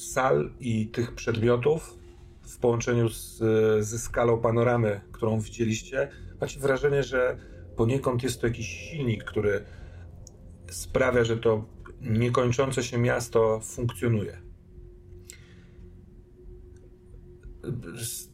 sal 0.02 0.52
i 0.60 0.88
tych 0.88 1.16
przedmiotów 1.16 1.98
w 2.42 2.58
połączeniu 2.58 3.10
z, 3.10 3.40
ze 3.86 4.00
skalą 4.00 4.42
panoramy, 4.42 5.02
którą 5.12 5.40
widzieliście, 5.40 6.10
macie 6.42 6.60
wrażenie, 6.60 7.04
że 7.04 7.38
poniekąd 7.76 8.24
jest 8.24 8.42
to 8.42 8.48
jakiś 8.48 8.68
silnik, 8.68 9.24
który 9.24 9.64
sprawia, 10.72 11.24
że 11.24 11.38
to 11.38 11.66
niekończące 12.02 12.84
się 12.84 12.98
miasto 12.98 13.60
funkcjonuje. 13.64 14.52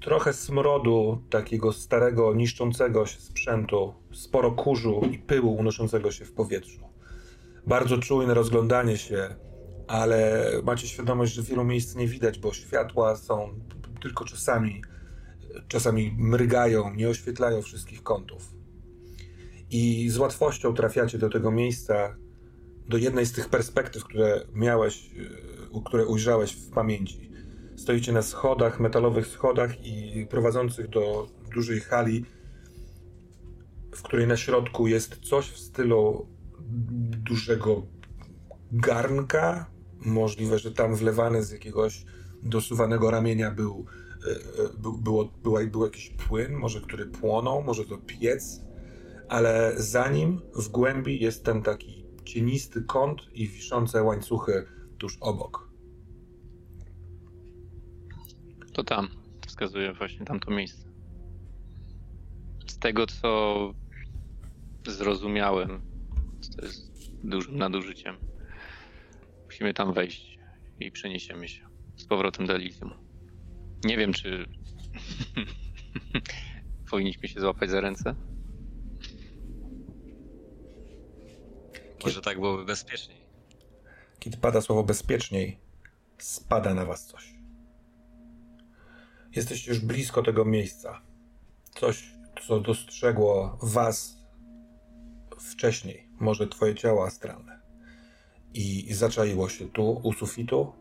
trochę 0.01 0.33
smrodu 0.33 1.21
takiego 1.29 1.73
starego, 1.73 2.33
niszczącego 2.33 3.05
się 3.05 3.19
sprzętu, 3.19 3.93
sporo 4.11 4.51
kurzu 4.51 5.01
i 5.11 5.19
pyłu 5.19 5.55
unoszącego 5.55 6.11
się 6.11 6.25
w 6.25 6.31
powietrzu. 6.31 6.79
Bardzo 7.67 7.97
czujne 7.97 8.33
rozglądanie 8.33 8.97
się, 8.97 9.35
ale 9.87 10.51
macie 10.63 10.87
świadomość, 10.87 11.33
że 11.33 11.43
wielu 11.43 11.63
miejsc 11.63 11.95
nie 11.95 12.07
widać, 12.07 12.39
bo 12.39 12.53
światła 12.53 13.15
są 13.15 13.59
tylko 14.01 14.25
czasami, 14.25 14.81
czasami 15.67 16.15
mrygają, 16.17 16.93
nie 16.93 17.09
oświetlają 17.09 17.61
wszystkich 17.61 18.03
kątów. 18.03 18.53
I 19.69 20.09
z 20.09 20.17
łatwością 20.17 20.73
trafiacie 20.73 21.17
do 21.17 21.29
tego 21.29 21.51
miejsca, 21.51 22.15
do 22.87 22.97
jednej 22.97 23.25
z 23.25 23.31
tych 23.31 23.49
perspektyw, 23.49 24.03
które 24.03 24.41
miałeś, 24.53 25.09
e, 25.75 25.81
które 25.85 26.05
ujrzałeś 26.05 26.51
w 26.51 26.71
pamięci. 26.71 27.31
Stoicie 27.75 28.11
na 28.11 28.21
schodach, 28.21 28.79
metalowych 28.79 29.27
schodach 29.27 29.85
i 29.85 30.27
prowadzących 30.29 30.89
do 30.89 31.27
dużej 31.53 31.79
hali, 31.79 32.25
w 33.95 34.01
której 34.01 34.27
na 34.27 34.37
środku 34.37 34.87
jest 34.87 35.15
coś 35.15 35.49
w 35.49 35.57
stylu 35.57 36.27
dużego 37.25 37.85
garnka. 38.71 39.76
Możliwe, 40.07 40.59
że 40.59 40.71
tam 40.71 40.95
wlewany 40.95 41.43
z 41.43 41.51
jakiegoś 41.51 42.05
dosuwanego 42.43 43.11
ramienia 43.11 43.51
był, 43.51 43.85
e, 44.27 44.29
e, 44.31 44.69
był, 44.77 44.97
było, 44.97 45.25
był, 45.43 45.57
był 45.71 45.83
jakiś 45.83 46.09
płyn, 46.09 46.53
może 46.53 46.81
który 46.81 47.05
płonął, 47.05 47.63
może 47.63 47.85
to 47.85 47.97
piec, 47.97 48.61
ale 49.29 49.73
za 49.77 50.09
nim 50.09 50.41
w 50.55 50.69
głębi 50.69 51.19
jest 51.19 51.45
ten 51.45 51.61
taki 51.61 52.05
cienisty 52.25 52.81
kąt 52.81 53.21
i 53.33 53.47
wiszące 53.47 54.03
łańcuchy 54.03 54.65
tuż 54.97 55.17
obok. 55.21 55.69
To 58.73 58.83
tam, 58.83 59.07
wskazuje 59.47 59.93
właśnie 59.93 60.25
tamto 60.25 60.51
miejsce. 60.51 60.87
Z 62.67 62.79
tego 62.79 63.07
co 63.07 63.73
zrozumiałem, 64.87 65.81
to 66.55 66.65
jest 66.65 66.91
dużym 67.23 67.57
nadużyciem. 67.57 68.26
Musimy 69.57 69.73
tam 69.73 69.93
wejść 69.93 70.39
i 70.79 70.91
przeniesiemy 70.91 71.47
się 71.47 71.69
z 71.95 72.05
powrotem 72.05 72.45
do 72.45 72.55
Elysium. 72.55 72.93
Nie 73.83 73.97
wiem, 73.97 74.13
czy 74.13 74.45
powinniśmy 76.91 77.27
się 77.27 77.39
złapać 77.39 77.69
za 77.69 77.81
ręce. 77.81 78.15
Może 82.03 82.21
tak 82.21 82.39
byłoby 82.39 82.65
bezpieczniej. 82.65 83.17
Kiedy 84.19 84.37
pada 84.37 84.61
słowo 84.61 84.83
bezpieczniej, 84.83 85.59
spada 86.17 86.73
na 86.73 86.85
was 86.85 87.05
coś. 87.05 87.33
Jesteście 89.35 89.71
już 89.71 89.79
blisko 89.79 90.23
tego 90.23 90.45
miejsca. 90.45 91.01
Coś, 91.75 92.11
co 92.47 92.59
dostrzegło 92.59 93.57
was 93.61 94.17
wcześniej, 95.39 96.09
może 96.19 96.47
twoje 96.47 96.75
ciało 96.75 97.05
astralne. 97.05 97.66
I 98.57 98.93
zaczaiło 98.93 99.49
się 99.49 99.67
tu, 99.67 100.01
u 100.03 100.13
sufitu, 100.13 100.71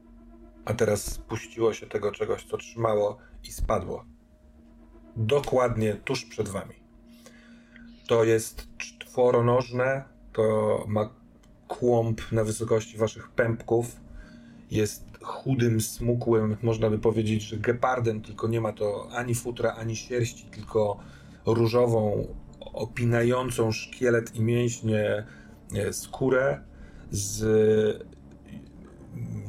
a 0.65 0.75
teraz 0.75 1.05
spuściło 1.05 1.73
się 1.73 1.87
tego 1.87 2.13
czegoś, 2.13 2.45
co 2.45 2.57
trzymało 2.57 3.17
i 3.45 3.53
spadło. 3.53 4.05
Dokładnie 5.17 5.95
tuż 5.95 6.25
przed 6.25 6.49
wami. 6.49 6.75
To 8.07 8.25
jest 8.25 8.69
czworonożne, 8.79 10.05
to 10.33 10.85
ma 10.89 11.11
kłąb 11.69 12.33
na 12.33 12.45
wysokości 12.45 12.99
waszych 12.99 13.29
pępków. 13.29 13.97
Jest 14.71 15.05
chudym, 15.23 15.81
smukłym, 15.81 16.57
można 16.63 16.91
by 16.91 16.99
powiedzieć, 16.99 17.43
że 17.43 17.57
gepardem, 17.57 18.23
tylko 18.23 18.49
nie 18.49 18.61
ma 18.61 18.73
to 18.73 19.09
ani 19.13 19.35
futra, 19.35 19.73
ani 19.73 19.97
sierści, 19.97 20.45
tylko 20.45 20.99
różową, 21.47 22.27
opinającą 22.61 23.73
szkielet 23.73 24.37
i 24.37 24.43
mięśnie 24.43 25.27
e, 25.75 25.93
skórę 25.93 26.61
z 27.11 28.07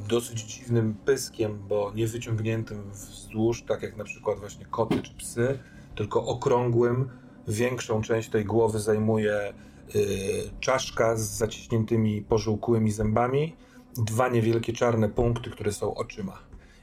dosyć 0.08 0.42
dziwnym 0.42 0.94
pyskiem, 1.06 1.60
bo 1.68 1.92
nie 1.96 2.08
wyciągniętym 2.08 2.92
wzdłuż, 2.92 3.64
tak 3.64 3.82
jak 3.82 3.98
na 3.98 4.04
przykład 4.04 4.40
właśnie 4.40 4.66
koty 4.66 5.02
czy 5.02 5.14
psy, 5.14 5.60
tylko 5.96 6.26
okrągłym. 6.26 7.10
Większą 7.48 8.02
część 8.02 8.30
tej 8.30 8.46
głowy 8.46 8.80
zajmuje 8.80 9.54
Y, 9.96 10.50
czaszka 10.60 11.16
z 11.16 11.22
zaciśniętymi 11.22 12.22
pożółkłymi 12.22 12.92
zębami, 12.92 13.56
dwa 13.94 14.30
niewielkie 14.30 14.74
czarne 14.74 15.10
punkty, 15.10 15.50
które 15.50 15.74
są 15.74 15.96
oczyma. 15.96 16.40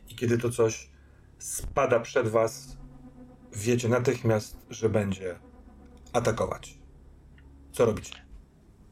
I 0.08 0.14
kiedy 0.14 0.38
to 0.38 0.50
coś 0.50 0.90
spada 1.38 2.00
przed 2.00 2.28
was, 2.28 2.76
wiecie 3.52 3.88
natychmiast, 3.88 4.56
że 4.70 4.88
będzie 4.88 5.38
atakować. 6.12 6.78
Co 7.72 7.84
robicie? 7.84 8.23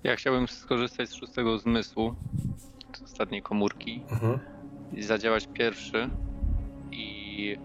Ja 0.05 0.17
chciałbym 0.17 0.49
skorzystać 0.49 1.09
z 1.09 1.15
szóstego 1.15 1.59
zmysłu, 1.59 2.15
z 2.93 3.03
ostatniej 3.03 3.43
komórki, 3.43 4.03
mhm. 4.11 4.39
i 4.93 5.03
zadziałać 5.03 5.49
pierwszy 5.55 6.11
i 6.93 7.57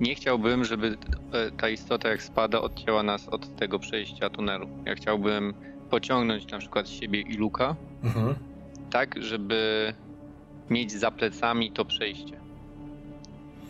nie 0.00 0.14
chciałbym, 0.14 0.64
żeby 0.64 0.96
e, 1.32 1.50
ta 1.50 1.68
istota 1.68 2.08
jak 2.08 2.22
spada 2.22 2.60
odcięła 2.60 3.02
nas 3.02 3.28
od 3.28 3.56
tego 3.56 3.78
przejścia 3.78 4.30
tunelu. 4.30 4.68
Ja 4.84 4.94
chciałbym 4.94 5.54
pociągnąć 5.90 6.52
na 6.52 6.58
przykład 6.58 6.88
siebie 6.88 7.20
i 7.20 7.34
Luka, 7.34 7.76
mhm. 8.04 8.34
tak, 8.90 9.22
żeby 9.22 9.92
mieć 10.70 10.92
za 10.92 11.10
plecami 11.10 11.72
to 11.72 11.84
przejście. 11.84 12.40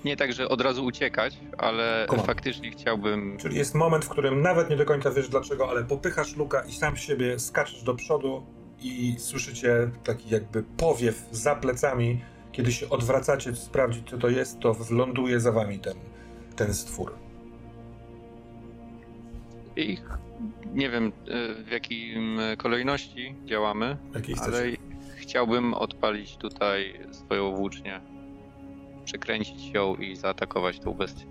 Nie 0.08 0.16
tak, 0.16 0.32
że 0.32 0.48
od 0.48 0.60
razu 0.60 0.84
uciekać, 0.84 1.38
ale 1.58 2.06
faktycznie 2.26 2.70
chciałbym. 2.70 3.36
Czyli 3.38 3.56
jest 3.56 3.74
moment, 3.74 4.04
w 4.04 4.08
którym 4.08 4.40
nawet 4.40 4.70
nie 4.70 4.76
do 4.76 4.84
końca 4.84 5.10
wiesz 5.10 5.28
dlaczego, 5.28 5.70
ale 5.70 5.84
popychasz 5.84 6.36
Luka 6.36 6.60
i 6.60 6.72
sam 6.72 6.96
siebie 6.96 7.38
skaczesz 7.38 7.82
do 7.82 7.94
przodu 7.94 8.46
i 8.80 9.16
słyszycie 9.18 9.90
taki 10.04 10.30
jakby 10.30 10.62
powiew 10.62 11.28
za 11.30 11.54
plecami. 11.54 12.20
Kiedy 12.52 12.72
się 12.72 12.88
odwracacie, 12.88 13.56
sprawdzić 13.56 14.10
co 14.10 14.18
to 14.18 14.28
jest, 14.28 14.60
to 14.60 14.76
ląduje 14.90 15.40
za 15.40 15.52
wami 15.52 15.78
ten, 15.78 15.94
ten 16.56 16.74
stwór. 16.74 17.14
I 19.76 19.98
nie 20.74 20.90
wiem 20.90 21.06
e, 21.06 21.54
w 21.64 21.70
jakim 21.70 22.38
kolejności 22.58 23.34
działamy, 23.44 23.96
ale 24.40 24.62
chciałbym 25.16 25.74
odpalić 25.74 26.36
tutaj 26.36 27.00
swoją 27.10 27.56
włócznię, 27.56 28.00
przekręcić 29.08 29.70
ją 29.74 29.96
i 29.96 30.16
zaatakować 30.16 30.80
tą 30.80 30.94
bestię. 30.94 31.24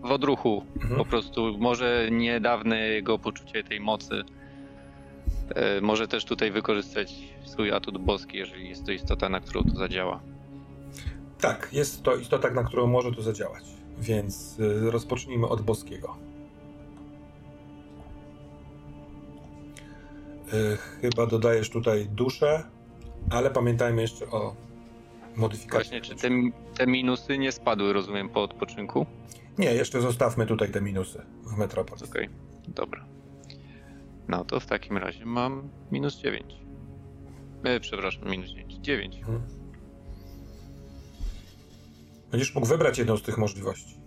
W 0.00 0.10
odruchu, 0.10 0.64
mhm. 0.76 0.96
po 0.96 1.04
prostu 1.04 1.58
może 1.58 2.08
niedawne 2.10 2.78
jego 2.78 3.18
poczucie 3.18 3.64
tej 3.64 3.80
mocy 3.80 4.22
e, 5.54 5.80
może 5.80 6.08
też 6.08 6.24
tutaj 6.24 6.50
wykorzystać 6.50 7.14
swój 7.44 7.72
atut 7.72 7.98
boski, 7.98 8.38
jeżeli 8.38 8.68
jest 8.68 8.86
to 8.86 8.92
istota, 8.92 9.28
na 9.28 9.40
którą 9.40 9.62
to 9.62 9.76
zadziała. 9.76 10.20
Tak, 11.40 11.68
jest 11.72 12.02
to 12.02 12.16
istota, 12.16 12.50
na 12.50 12.64
którą 12.64 12.86
może 12.86 13.12
to 13.12 13.22
zadziałać. 13.22 13.64
Więc 13.98 14.58
y, 14.60 14.90
rozpocznijmy 14.90 15.48
od 15.48 15.62
boskiego. 15.62 16.16
Y, 20.52 20.76
chyba 21.00 21.26
dodajesz 21.26 21.70
tutaj 21.70 22.06
duszę, 22.06 22.62
ale 23.30 23.50
pamiętajmy 23.50 24.02
jeszcze 24.02 24.26
o 24.26 24.54
modyfikacji. 25.36 25.90
Właśnie, 25.90 26.00
czy 26.00 26.14
te, 26.14 26.28
te 26.74 26.86
minusy 26.86 27.38
nie 27.38 27.52
spadły, 27.52 27.92
rozumiem, 27.92 28.28
po 28.28 28.42
odpoczynku? 28.42 29.06
Nie, 29.58 29.74
jeszcze 29.74 30.00
zostawmy 30.00 30.46
tutaj 30.46 30.70
te 30.70 30.80
minusy 30.80 31.22
w 31.44 31.56
Metropolis. 31.56 32.02
Okej, 32.02 32.26
okay, 32.26 32.74
dobra. 32.74 33.04
No 34.28 34.44
to 34.44 34.60
w 34.60 34.66
takim 34.66 34.96
razie 34.96 35.26
mam 35.26 35.68
minus 35.92 36.16
9. 36.16 36.56
E, 37.64 37.80
przepraszam, 37.80 38.30
minus 38.30 38.50
9. 38.50 38.74
9. 38.74 39.20
Hmm. 39.24 39.42
Będziesz 42.30 42.54
mógł 42.54 42.66
wybrać 42.66 42.98
jedną 42.98 43.16
z 43.16 43.22
tych 43.22 43.38
możliwości. 43.38 44.01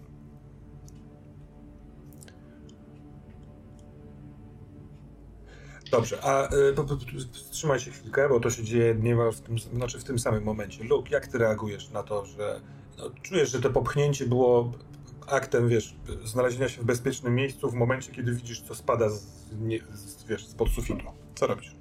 Dobrze, 5.91 6.23
a 6.23 6.53
y, 6.53 6.75
wstrzymaj 7.31 7.79
się 7.79 7.91
chwilkę, 7.91 8.29
bo 8.29 8.39
to 8.39 8.49
się 8.49 8.63
dzieje 8.63 8.95
niemal 8.95 9.31
w 9.31 9.41
tym, 9.41 9.59
znaczy 9.59 9.99
w 9.99 10.03
tym 10.03 10.19
samym 10.19 10.43
momencie. 10.43 10.83
Luke, 10.83 11.09
jak 11.09 11.27
ty 11.27 11.37
reagujesz 11.37 11.89
na 11.89 12.03
to, 12.03 12.25
że 12.25 12.61
no, 12.97 13.09
czujesz, 13.21 13.51
że 13.51 13.61
to 13.61 13.69
popchnięcie 13.69 14.25
było 14.25 14.71
aktem, 15.27 15.69
wiesz, 15.69 15.95
znalezienia 16.23 16.69
się 16.69 16.81
w 16.81 16.85
bezpiecznym 16.85 17.35
miejscu 17.35 17.69
w 17.69 17.73
momencie, 17.73 18.11
kiedy 18.11 18.33
widzisz, 18.33 18.61
co 18.61 18.75
spada 18.75 19.09
z, 19.09 19.25
nie, 19.59 19.79
z, 19.93 20.23
wiesz, 20.23 20.47
spod 20.47 20.69
sufitu. 20.69 21.05
Co 21.35 21.47
robisz? 21.47 21.75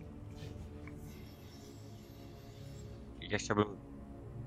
Ja 3.21 3.39
chciałbym 3.39 3.67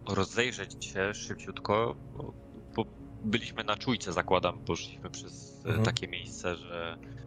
rozejrzeć 0.07 0.85
się 0.85 1.13
szybciutko, 1.13 1.95
bo, 2.17 2.33
bo 2.75 2.85
byliśmy 3.23 3.63
na 3.63 3.77
czujce, 3.77 4.13
zakładam, 4.13 4.59
poszliśmy 4.59 5.09
przez 5.09 5.61
e, 5.65 5.67
mhm. 5.67 5.85
takie 5.85 6.07
miejsce, 6.07 6.55
że 6.55 6.97
e, 7.03 7.26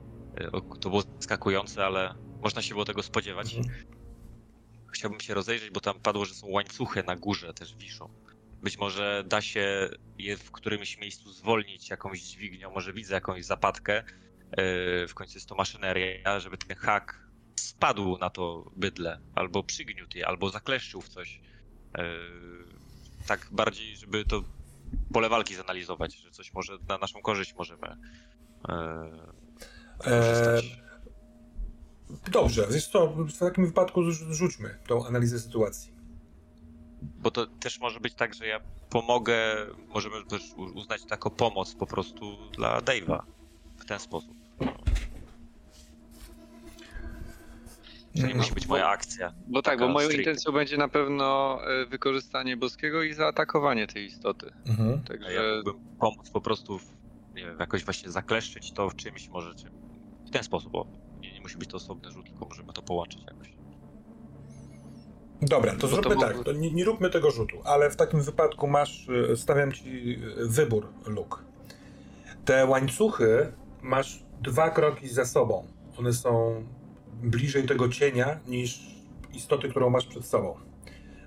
to 0.80 0.90
było 0.90 1.02
skakujące, 1.20 1.86
ale 1.86 2.14
można 2.42 2.62
się 2.62 2.74
było 2.74 2.84
tego 2.84 3.02
spodziewać. 3.02 3.54
Mhm. 3.54 3.74
Chciałbym 4.92 5.20
się 5.20 5.34
rozejrzeć, 5.34 5.70
bo 5.70 5.80
tam 5.80 6.00
padło, 6.00 6.24
że 6.24 6.34
są 6.34 6.46
łańcuchy 6.46 7.02
na 7.02 7.16
górze, 7.16 7.54
też 7.54 7.76
wiszą. 7.76 8.08
Być 8.62 8.78
może 8.78 9.24
da 9.26 9.40
się 9.40 9.88
je 10.18 10.36
w 10.36 10.50
którymś 10.50 10.98
miejscu 10.98 11.32
zwolnić 11.32 11.90
jakąś 11.90 12.20
dźwignią, 12.22 12.70
może 12.70 12.92
widzę 12.92 13.14
jakąś 13.14 13.44
zapadkę. 13.44 13.98
E, 13.98 14.04
w 15.06 15.14
końcu 15.14 15.34
jest 15.34 15.48
to 15.48 15.54
maszyneria, 15.54 16.40
żeby 16.40 16.58
ten 16.58 16.76
hak 16.76 17.30
spadł 17.60 18.18
na 18.18 18.30
to 18.30 18.70
bydle, 18.76 19.20
albo 19.34 19.62
przygniótł 19.62 20.18
je, 20.18 20.26
albo 20.26 20.50
zakleszczył 20.50 21.00
w 21.00 21.08
coś. 21.08 21.40
E, 21.98 22.04
tak 23.26 23.48
bardziej, 23.52 23.96
żeby 23.96 24.24
to 24.24 24.44
pole 25.12 25.28
walki 25.28 25.54
zanalizować, 25.54 26.14
że 26.14 26.30
coś 26.30 26.52
może 26.52 26.78
na 26.88 26.98
naszą 26.98 27.22
korzyść 27.22 27.54
możemy 27.54 27.96
e, 30.06 30.60
Dobrze, 32.32 32.66
wiesz 32.70 32.88
co, 32.88 33.06
w 33.08 33.38
takim 33.38 33.66
wypadku 33.66 34.02
rzućmy 34.12 34.78
tą 34.86 35.06
analizę 35.06 35.40
sytuacji. 35.40 35.92
Bo 37.02 37.30
to 37.30 37.46
też 37.46 37.80
może 37.80 38.00
być 38.00 38.14
tak, 38.14 38.34
że 38.34 38.46
ja 38.46 38.60
pomogę, 38.90 39.36
możemy 39.88 40.24
też 40.24 40.42
uznać 40.74 41.02
to 41.02 41.08
jako 41.10 41.30
pomoc 41.30 41.74
po 41.74 41.86
prostu 41.86 42.36
dla 42.52 42.80
Dave'a 42.80 43.22
w 43.78 43.84
ten 43.84 43.98
sposób. 43.98 44.34
To 48.16 48.26
nie 48.26 48.34
no, 48.34 48.36
musi 48.36 48.54
być 48.54 48.66
moja 48.66 48.88
akcja. 48.88 49.32
Bo 49.46 49.62
tak, 49.62 49.78
bo 49.78 49.88
moją 49.88 50.08
stricte. 50.08 50.30
intencją 50.30 50.52
będzie 50.52 50.76
na 50.76 50.88
pewno 50.88 51.58
e, 51.66 51.86
wykorzystanie 51.86 52.56
boskiego 52.56 53.02
i 53.02 53.14
zaatakowanie 53.14 53.86
tej 53.86 54.04
istoty. 54.04 54.52
Mhm. 54.66 55.02
Także... 55.02 55.32
Ja 55.32 55.42
mógłbym 55.56 55.96
pomóc 55.98 56.30
po 56.30 56.40
prostu, 56.40 56.78
w, 56.78 56.84
nie 57.34 57.46
wiem, 57.46 57.56
jakoś 57.60 57.84
właśnie 57.84 58.10
zakleszczyć 58.10 58.72
to 58.72 58.90
w 58.90 58.96
czymś 58.96 59.28
może 59.28 59.54
czym. 59.54 59.89
W 60.30 60.32
ten 60.32 60.44
sposób, 60.44 60.72
bo 60.72 60.86
nie, 61.20 61.32
nie 61.32 61.40
musi 61.40 61.58
być 61.58 61.70
to 61.70 61.76
osobny 61.76 62.10
rzut, 62.10 62.26
tylko 62.26 62.46
możemy 62.46 62.72
to 62.72 62.82
połączyć 62.82 63.22
jakoś. 63.26 63.52
Dobra, 65.42 65.76
to 65.76 65.88
zróbmy 65.88 66.14
to 66.14 66.20
tak, 66.20 66.44
to 66.44 66.52
nie, 66.52 66.70
nie, 66.70 66.84
róbmy 66.84 67.10
tego 67.10 67.30
rzutu, 67.30 67.56
ale 67.64 67.90
w 67.90 67.96
takim 67.96 68.22
wypadku 68.22 68.66
masz, 68.66 69.08
e, 69.32 69.36
stawiam 69.36 69.72
ci 69.72 70.14
e, 70.14 70.46
wybór, 70.46 70.88
Luke. 71.06 71.36
Te 72.44 72.66
łańcuchy 72.66 73.52
masz 73.82 74.22
dwa 74.42 74.70
kroki 74.70 75.08
za 75.08 75.24
sobą. 75.24 75.66
One 75.98 76.12
są 76.12 76.64
bliżej 77.22 77.66
tego 77.66 77.88
cienia 77.88 78.40
niż 78.46 78.80
istoty, 79.32 79.68
którą 79.68 79.90
masz 79.90 80.06
przed 80.06 80.26
sobą. 80.26 80.54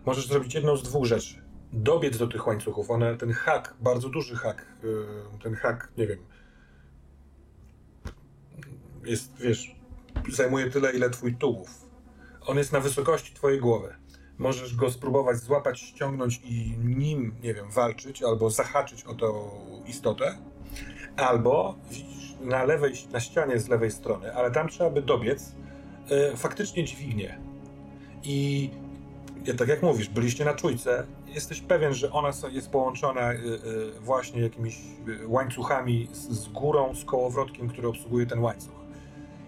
Możesz 0.05 0.27
zrobić 0.27 0.53
jedną 0.53 0.77
z 0.77 0.83
dwóch 0.83 1.05
rzeczy. 1.05 1.43
Dobiec 1.73 2.17
do 2.17 2.27
tych 2.27 2.47
łańcuchów. 2.47 2.91
One, 2.91 3.17
ten 3.17 3.31
hak, 3.31 3.75
bardzo 3.79 4.09
duży 4.09 4.35
hak, 4.35 4.65
e, 4.83 5.43
ten 5.43 5.55
hak, 5.55 5.91
nie 5.97 6.07
wiem, 6.07 6.19
jest, 9.05 9.37
wiesz, 9.39 9.75
zajmuje 10.29 10.69
tyle, 10.69 10.91
ile 10.91 11.09
twój 11.09 11.35
tułów. 11.35 11.69
On 12.45 12.57
jest 12.57 12.71
na 12.71 12.79
wysokości 12.79 13.33
twojej 13.33 13.59
głowy. 13.59 13.95
Możesz 14.37 14.75
go 14.75 14.91
spróbować 14.91 15.37
złapać, 15.37 15.79
ściągnąć 15.79 16.41
i 16.43 16.77
nim, 16.83 17.35
nie 17.43 17.53
wiem, 17.53 17.71
walczyć, 17.71 18.23
albo 18.23 18.49
zahaczyć 18.49 19.03
o 19.03 19.13
tą 19.13 19.49
istotę, 19.87 20.37
albo 21.17 21.75
widzisz 21.89 22.35
na 22.41 22.63
lewej, 22.63 22.93
na 23.11 23.19
ścianie 23.19 23.59
z 23.59 23.69
lewej 23.69 23.91
strony, 23.91 24.35
ale 24.35 24.51
tam 24.51 24.69
trzeba 24.69 24.89
by 24.89 25.01
dobiec, 25.01 25.55
e, 26.09 26.37
faktycznie 26.37 26.83
dźwignię. 26.83 27.39
I 28.23 28.69
tak 29.57 29.67
jak 29.67 29.83
mówisz, 29.83 30.09
byliście 30.09 30.45
na 30.45 30.53
czujce, 30.53 31.07
jesteś 31.27 31.61
pewien, 31.61 31.93
że 31.93 32.11
ona 32.11 32.31
jest 32.51 32.69
połączona 32.69 33.21
e, 33.21 33.35
e, 33.35 33.39
właśnie 34.01 34.41
jakimiś 34.41 34.77
łańcuchami 35.27 36.07
z, 36.11 36.47
górą, 36.47 36.95
z 36.95 37.05
kołowrotkiem, 37.05 37.69
który 37.69 37.87
obsługuje 37.87 38.25
ten 38.25 38.39
łańcuch. 38.39 38.82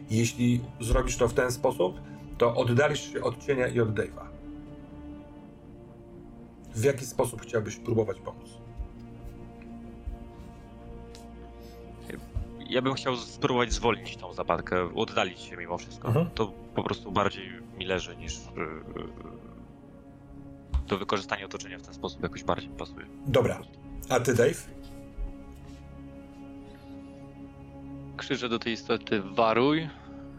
Jeśli 0.09 0.61
zrobisz 0.79 1.17
to 1.17 1.27
w 1.27 1.33
ten 1.33 1.51
sposób, 1.51 2.01
to 2.37 2.55
oddalisz 2.55 3.13
się 3.13 3.23
od 3.23 3.45
cienia 3.45 3.67
i 3.67 3.79
od 3.79 3.89
Dave'a. 3.89 4.25
W 6.75 6.83
jaki 6.83 7.05
sposób 7.05 7.41
chciałbyś 7.41 7.75
próbować 7.75 8.19
pomóc? 8.19 8.49
Ja 12.69 12.81
bym 12.81 12.93
chciał 12.93 13.15
spróbować 13.15 13.73
zwolnić 13.73 14.17
tą 14.17 14.33
zapadkę, 14.33 14.95
oddalić 14.95 15.39
się 15.39 15.57
mimo 15.57 15.77
wszystko. 15.77 16.07
Mhm. 16.07 16.29
To 16.29 16.53
po 16.75 16.83
prostu 16.83 17.11
bardziej 17.11 17.51
mi 17.77 17.85
leży 17.85 18.17
niż 18.17 18.39
to 20.87 20.97
wykorzystanie 20.97 21.45
otoczenia 21.45 21.79
w 21.79 21.81
ten 21.81 21.93
sposób 21.93 22.23
jakoś 22.23 22.43
bardziej 22.43 22.69
pasuje. 22.69 23.05
Dobra. 23.27 23.61
A 24.09 24.19
ty, 24.19 24.33
Dave? 24.33 24.67
Krzyczę 28.17 28.49
do 28.49 28.59
tej 28.59 28.73
istoty 28.73 29.21
waruj, 29.21 29.89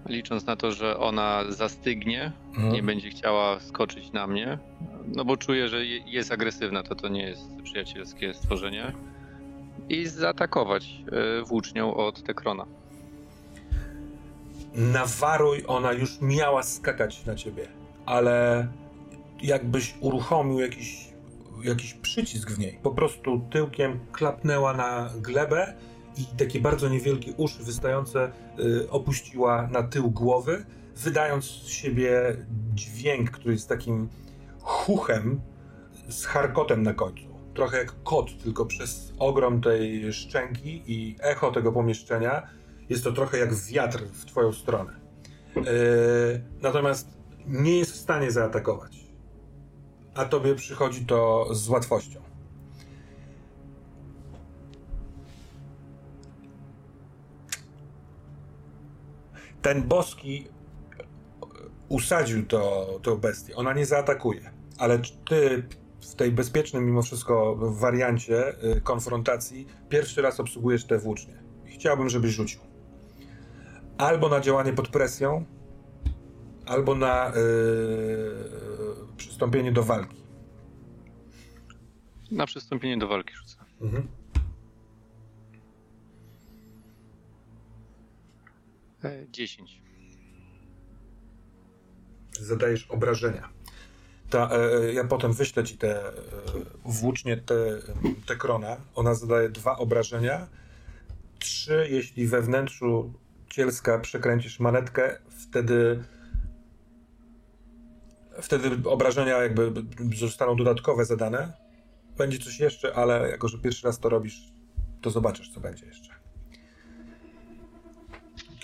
licząc 0.08 0.46
na 0.46 0.56
to, 0.56 0.72
że 0.72 0.98
ona 0.98 1.44
zastygnie, 1.48 2.32
mhm. 2.48 2.72
nie 2.72 2.82
będzie 2.82 3.10
chciała 3.10 3.60
skoczyć 3.60 4.12
na 4.12 4.26
mnie, 4.26 4.58
no 5.06 5.24
bo 5.24 5.36
czuję, 5.36 5.68
że 5.68 5.84
jest 5.86 6.32
agresywna, 6.32 6.82
to 6.82 6.94
to 6.94 7.08
nie 7.08 7.22
jest 7.22 7.62
przyjacielskie 7.62 8.34
stworzenie. 8.34 8.92
I 9.88 10.06
zaatakować 10.06 11.02
e, 11.12 11.44
włócznią 11.44 11.94
od 11.94 12.22
Tekrona. 12.22 12.66
Nawaruj, 14.74 15.64
ona 15.66 15.92
już 15.92 16.20
miała 16.20 16.62
skakać 16.62 17.26
na 17.26 17.34
ciebie, 17.34 17.68
ale 18.06 18.68
jakbyś 19.42 19.94
uruchomił 20.00 20.60
jakiś, 20.60 21.08
jakiś 21.64 21.94
przycisk 21.94 22.50
w 22.50 22.58
niej. 22.58 22.78
Po 22.82 22.90
prostu 22.90 23.40
tyłkiem 23.50 24.00
klapnęła 24.12 24.72
na 24.72 25.10
glebę 25.16 25.74
i 26.16 26.26
takie 26.38 26.60
bardzo 26.60 26.88
niewielkie 26.88 27.32
uszy 27.32 27.64
wystające 27.64 28.32
y, 28.58 28.90
opuściła 28.90 29.68
na 29.72 29.82
tył 29.82 30.10
głowy, 30.10 30.64
wydając 30.96 31.44
z 31.44 31.68
siebie 31.68 32.36
dźwięk, 32.74 33.30
który 33.30 33.54
jest 33.54 33.68
takim 33.68 34.08
chuchem 34.60 35.40
z 36.08 36.24
charkotem 36.24 36.82
na 36.82 36.94
końcu. 36.94 37.26
Trochę 37.54 37.78
jak 37.78 38.02
kot, 38.02 38.42
tylko 38.42 38.66
przez 38.66 39.12
ogrom 39.18 39.60
tej 39.60 40.12
szczęki 40.12 40.82
i 40.86 41.16
echo 41.20 41.50
tego 41.50 41.72
pomieszczenia 41.72 42.46
jest 42.88 43.04
to 43.04 43.12
trochę 43.12 43.38
jak 43.38 43.54
wiatr 43.54 44.04
w 44.04 44.24
twoją 44.24 44.52
stronę. 44.52 44.92
Yy, 45.56 45.62
natomiast 46.62 47.08
nie 47.46 47.78
jest 47.78 47.92
w 47.92 47.96
stanie 47.96 48.30
zaatakować. 48.30 49.06
A 50.14 50.24
tobie 50.24 50.54
przychodzi 50.54 51.06
to 51.06 51.48
z 51.54 51.68
łatwością. 51.68 52.25
Ten 59.66 59.82
boski 59.82 60.48
usadził 61.88 62.46
to, 62.46 62.86
to 63.02 63.16
bestię. 63.16 63.56
Ona 63.56 63.72
nie 63.72 63.86
zaatakuje 63.86 64.56
ale 64.78 64.98
ty 65.28 65.68
w 66.00 66.14
tej 66.14 66.32
bezpiecznej 66.32 66.82
mimo 66.82 67.02
wszystko 67.02 67.56
wariancie 67.56 68.64
y, 68.76 68.80
konfrontacji 68.80 69.66
pierwszy 69.88 70.22
raz 70.22 70.40
obsługujesz 70.40 70.84
te 70.84 70.98
włócznie. 70.98 71.34
Chciałbym, 71.64 72.08
żebyś 72.08 72.32
rzucił. 72.32 72.60
Albo 73.98 74.28
na 74.28 74.40
działanie 74.40 74.72
pod 74.72 74.88
presją, 74.88 75.44
albo 76.66 76.94
na 76.94 77.32
yy, 77.34 79.16
przystąpienie 79.16 79.72
do 79.72 79.82
walki. 79.82 80.22
Na 82.30 82.46
przystąpienie 82.46 82.98
do 82.98 83.08
walki 83.08 83.34
rzucę. 83.34 83.56
Mhm. 83.80 84.08
10. 89.30 89.82
Zadajesz 92.40 92.86
obrażenia. 92.86 93.48
Ta, 94.30 94.50
e, 94.50 94.82
e, 94.88 94.92
ja 94.92 95.04
potem 95.04 95.32
wyślę 95.32 95.64
ci 95.64 95.78
te 95.78 96.08
e, 96.08 96.12
włócznie, 96.84 97.36
te, 97.36 97.54
te 98.26 98.36
krona. 98.36 98.76
Ona 98.94 99.14
zadaje 99.14 99.48
dwa 99.48 99.76
obrażenia. 99.78 100.48
Trzy, 101.38 101.86
jeśli 101.90 102.26
we 102.26 102.42
wnętrzu 102.42 103.12
cielska 103.50 103.98
przekręcisz 103.98 104.60
manetkę, 104.60 105.18
wtedy 105.28 106.04
wtedy 108.42 108.90
obrażenia 108.90 109.42
jakby 109.42 109.72
zostaną 110.16 110.56
dodatkowe 110.56 111.04
zadane. 111.04 111.52
Będzie 112.18 112.38
coś 112.38 112.60
jeszcze, 112.60 112.94
ale 112.94 113.30
jako, 113.30 113.48
że 113.48 113.58
pierwszy 113.58 113.86
raz 113.86 114.00
to 114.00 114.08
robisz, 114.08 114.52
to 115.00 115.10
zobaczysz, 115.10 115.50
co 115.54 115.60
będzie 115.60 115.86
jeszcze. 115.86 116.15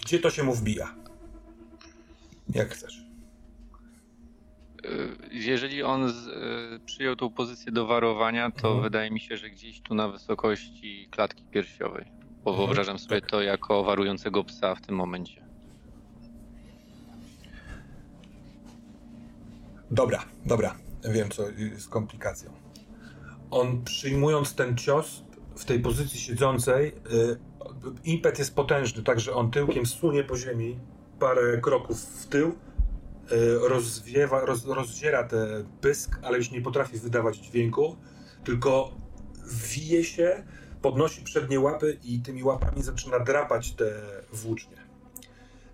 Gdzie 0.07 0.19
to 0.19 0.31
się 0.31 0.43
mu 0.43 0.55
wbija? 0.55 0.95
Jak 2.55 2.74
chcesz. 2.74 3.03
Y, 4.85 5.16
jeżeli 5.31 5.83
on 5.83 6.09
z, 6.09 6.27
y, 6.27 6.87
przyjął 6.87 7.16
tą 7.16 7.31
pozycję 7.31 7.73
do 7.73 7.87
warowania, 7.87 8.51
to 8.51 8.69
mhm. 8.69 8.83
wydaje 8.83 9.11
mi 9.11 9.20
się, 9.20 9.37
że 9.37 9.51
gdzieś 9.51 9.81
tu 9.81 9.95
na 9.95 10.09
wysokości 10.09 11.09
klatki 11.11 11.45
piersiowej. 11.45 12.05
Bo 12.45 12.51
mhm. 12.51 12.66
wyobrażam 12.66 12.99
sobie 12.99 13.20
tak. 13.20 13.31
to 13.31 13.43
jako 13.43 13.85
warującego 13.85 14.45
psa 14.45 14.74
w 14.74 14.81
tym 14.81 14.95
momencie. 14.95 15.43
Dobra, 19.91 20.24
dobra. 20.47 20.74
Wiem, 21.05 21.31
co 21.31 21.51
jest 21.51 21.89
komplikacją. 21.89 22.51
On 23.51 23.85
przyjmując 23.85 24.55
ten 24.55 24.77
cios 24.77 25.24
w 25.57 25.65
tej 25.65 25.81
pozycji 25.81 26.20
siedzącej, 26.20 26.89
y, 26.89 26.93
impet 28.04 28.38
jest 28.38 28.54
potężny, 28.54 29.02
także 29.02 29.34
on 29.34 29.50
tyłkiem 29.50 29.86
sunie 29.86 30.24
po 30.24 30.36
ziemi 30.36 30.78
parę 31.18 31.59
kroków 31.59 32.00
w 32.00 32.26
tył, 32.26 32.54
E, 33.30 33.68
rozwiewa, 33.68 34.40
roz, 34.40 34.66
rozdziera 34.66 35.24
ten 35.24 35.66
pysk, 35.80 36.18
ale 36.22 36.38
już 36.38 36.50
nie 36.50 36.60
potrafi 36.60 36.98
wydawać 36.98 37.36
dźwięku. 37.36 37.96
tylko 38.44 38.92
wije 39.46 40.04
się, 40.04 40.42
podnosi 40.82 41.22
przednie 41.22 41.60
łapy 41.60 41.98
i 42.04 42.20
tymi 42.20 42.42
łapami 42.42 42.82
zaczyna 42.82 43.18
drapać 43.18 43.72
te 43.72 43.84
włócznie. 44.32 44.76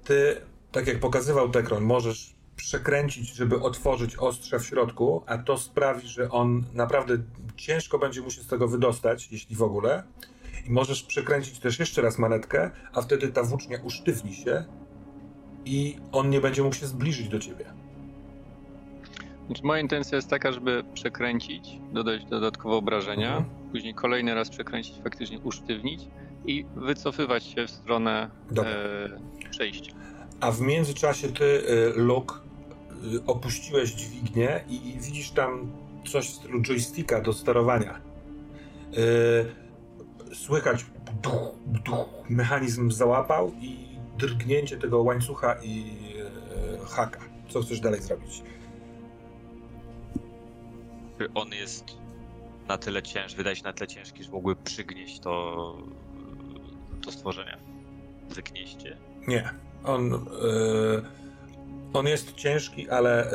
Ty, 0.05 0.37
tak 0.73 0.87
jak 0.87 1.01
pokazywał 1.01 1.51
Tekron, 1.51 1.85
możesz 1.85 2.37
przekręcić, 2.57 3.35
żeby 3.35 3.61
otworzyć 3.61 4.17
ostrze 4.17 4.59
w 4.61 4.67
środku, 4.67 5.23
a 5.27 5.39
to 5.39 5.59
sprawi, 5.59 6.09
że 6.09 6.31
on 6.31 6.65
naprawdę 6.75 7.19
ciężko 7.57 7.99
będzie 7.99 8.21
mu 8.21 8.31
się 8.31 8.43
z 8.43 8.47
tego 8.47 8.69
wydostać, 8.69 9.29
jeśli 9.33 9.57
w 9.57 9.63
ogóle. 9.63 10.03
I 10.69 10.73
możesz 10.73 11.03
przekręcić 11.03 11.59
też 11.59 11.79
jeszcze 11.79 12.03
raz 12.03 12.19
manetkę, 12.19 12.71
a 12.93 13.03
wtedy 13.03 13.29
ta 13.29 13.43
włócznia 13.43 13.79
usztywni 13.85 14.35
się 14.35 14.65
i 15.65 15.97
on 16.13 16.31
nie 16.31 16.41
będzie 16.41 16.63
mógł 16.63 16.75
się 16.75 16.87
zbliżyć 16.87 17.29
do 17.29 17.39
ciebie. 17.39 17.65
Znaczy, 19.47 19.63
moja 19.65 19.81
intencja 19.81 20.17
jest 20.17 20.29
taka, 20.29 20.53
żeby 20.53 20.85
przekręcić, 20.95 21.79
dodać 21.93 22.25
dodatkowe 22.25 22.75
obrażenia, 22.75 23.37
mhm. 23.37 23.71
później 23.73 23.95
kolejny 23.95 24.35
raz 24.35 24.51
przekręcić, 24.51 24.95
faktycznie 25.05 25.39
usztywnić 25.41 26.01
i 26.47 26.67
wycofywać 26.77 27.45
się 27.45 27.67
w 27.67 27.71
stronę 27.71 28.31
e, 28.59 29.51
przejścia. 29.51 29.93
A 30.41 30.53
w 30.53 30.61
międzyczasie 30.61 31.29
ty, 31.29 31.45
e, 31.45 31.99
Luke, 31.99 32.35
e, 32.35 33.27
opuściłeś 33.27 33.91
dźwignię 33.91 34.65
i 34.69 34.99
widzisz 35.01 35.31
tam 35.31 35.73
coś 36.07 36.27
w 36.29 36.35
stylu 36.35 36.63
joysticka 36.63 37.21
do 37.21 37.33
sterowania. 37.33 38.01
E, 38.97 39.68
słychać 40.35 40.87
duch, 41.23 41.53
duch, 41.67 42.09
mechanizm 42.29 42.91
załapał 42.91 43.53
i 43.61 43.89
drgnięcie 44.19 44.77
tego 44.77 45.03
łańcucha 45.03 45.57
i 45.63 45.99
haka. 46.87 47.21
Co 47.49 47.63
chcesz 47.63 47.81
dalej 47.81 48.03
zrobić? 48.03 48.43
Czy 51.19 51.33
on 51.35 51.53
jest 51.53 51.85
na 52.69 52.79
tyle 52.79 53.03
ciężki, 53.03 53.37
wydaje 53.37 53.57
się 53.57 53.65
na 53.65 53.73
tyle 53.73 53.89
ciężki, 53.89 54.25
że 54.25 54.31
mógłby 54.31 54.57
przygnieść 54.57 55.21
to, 55.21 55.77
to 57.03 57.13
stworzenie? 57.13 57.59
Zgnieście? 58.31 58.97
Nie. 59.29 59.51
On, 59.85 60.11
yy, 60.11 61.03
on 61.93 62.07
jest 62.07 62.35
ciężki, 62.35 62.91
ale 62.91 63.31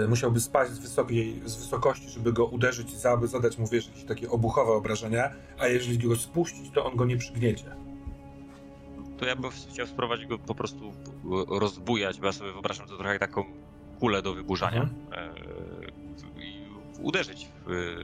yy, 0.00 0.08
musiałby 0.08 0.40
spaść 0.40 0.72
z, 0.72 0.78
wysokiej, 0.78 1.42
z 1.44 1.56
wysokości, 1.56 2.08
żeby 2.08 2.32
go 2.32 2.46
uderzyć 2.46 2.88
i 2.92 3.06
aby 3.06 3.28
zadać 3.28 3.58
mu 3.58 3.66
wiesz, 3.66 3.86
jakieś 3.86 4.04
takie 4.04 4.30
obuchowe 4.30 4.72
obrażenia, 4.72 5.32
a 5.58 5.66
jeżeli 5.66 5.98
go 5.98 6.16
spuścić, 6.16 6.70
to 6.74 6.84
on 6.84 6.96
go 6.96 7.04
nie 7.04 7.16
przygniecie. 7.16 7.76
To 9.18 9.26
ja 9.26 9.36
bym 9.36 9.50
chciał 9.50 9.86
spróbować 9.86 10.26
go 10.26 10.38
po 10.38 10.54
prostu 10.54 10.92
rozbujać, 11.48 12.20
bo 12.20 12.26
ja 12.26 12.32
sobie 12.32 12.52
wyobrażam 12.52 12.88
to 12.88 12.96
trochę 12.96 13.10
jak 13.10 13.20
taką 13.20 13.44
kulę 14.00 14.22
do 14.22 14.34
wyburzania. 14.34 14.82
Mhm. 14.82 15.34
Yy, 16.36 17.02
uderzyć 17.02 17.48
w, 17.66 17.96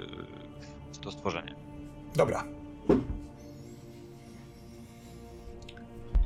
w 0.92 0.98
to 0.98 1.12
stworzenie. 1.12 1.54
Dobra. 2.16 2.44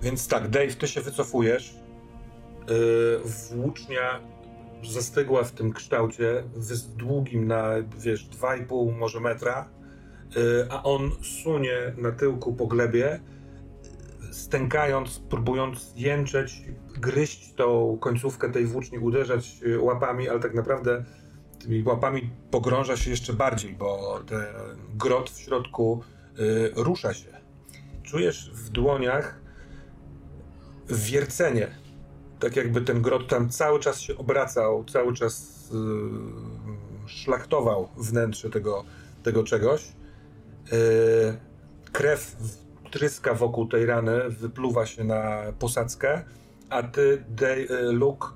Więc 0.03 0.28
tak, 0.28 0.49
Dave, 0.49 0.74
ty 0.74 0.89
się 0.89 1.01
wycofujesz. 1.01 1.82
Yy, 2.69 3.21
włócznia 3.25 4.21
zastygła 4.85 5.45
w 5.45 5.53
tym 5.53 5.73
kształcie, 5.73 6.45
długim 6.97 7.47
na, 7.47 7.69
wiesz, 7.99 8.29
2,5 8.29 8.99
może 8.99 9.21
metra, 9.21 9.69
yy, 10.37 10.67
a 10.71 10.83
on 10.83 11.11
sunie 11.23 11.95
na 11.97 12.13
tyłku 12.13 12.55
po 12.55 12.67
glebie, 12.67 13.21
stękając, 14.33 15.19
próbując 15.19 15.93
jęczeć, 15.97 16.63
gryźć 17.01 17.55
tą 17.55 17.99
końcówkę 18.01 18.53
tej 18.53 18.67
włóczni, 18.67 18.99
uderzać 18.99 19.59
y, 19.67 19.81
łapami, 19.81 20.29
ale 20.29 20.41
tak 20.41 20.55
naprawdę 20.55 21.05
tymi 21.59 21.83
łapami 21.83 22.31
pogrąża 22.51 22.97
się 22.97 23.11
jeszcze 23.11 23.33
bardziej, 23.33 23.75
bo 23.75 24.21
ten 24.27 24.45
grot 24.95 25.31
w 25.31 25.41
środku 25.41 26.03
rusza 26.77 27.15
się. 27.15 27.29
Czujesz 28.03 28.51
w 28.55 28.71
dłoniach 28.71 29.41
wiercenie. 30.89 31.82
Tak 32.43 32.56
jakby 32.56 32.81
ten 32.81 33.02
grot 33.02 33.28
tam 33.28 33.48
cały 33.48 33.81
czas 33.81 34.01
się 34.01 34.16
obracał, 34.16 34.85
cały 34.85 35.14
czas 35.14 35.69
y, 37.06 37.09
szlachtował 37.09 37.89
wnętrze 37.97 38.51
tego, 38.51 38.85
tego 39.23 39.44
czegoś. 39.44 39.93
Y, 40.73 40.73
krew 41.93 42.36
tryska 42.90 43.35
wokół 43.35 43.69
tej 43.69 43.86
rany, 43.86 44.31
wypluwa 44.31 44.86
się 44.86 45.05
na 45.05 45.43
posadzkę, 45.59 46.24
a 46.70 46.82
ty, 46.82 47.24
Day, 47.28 47.69
y, 47.70 47.93
Luke, 47.93 48.28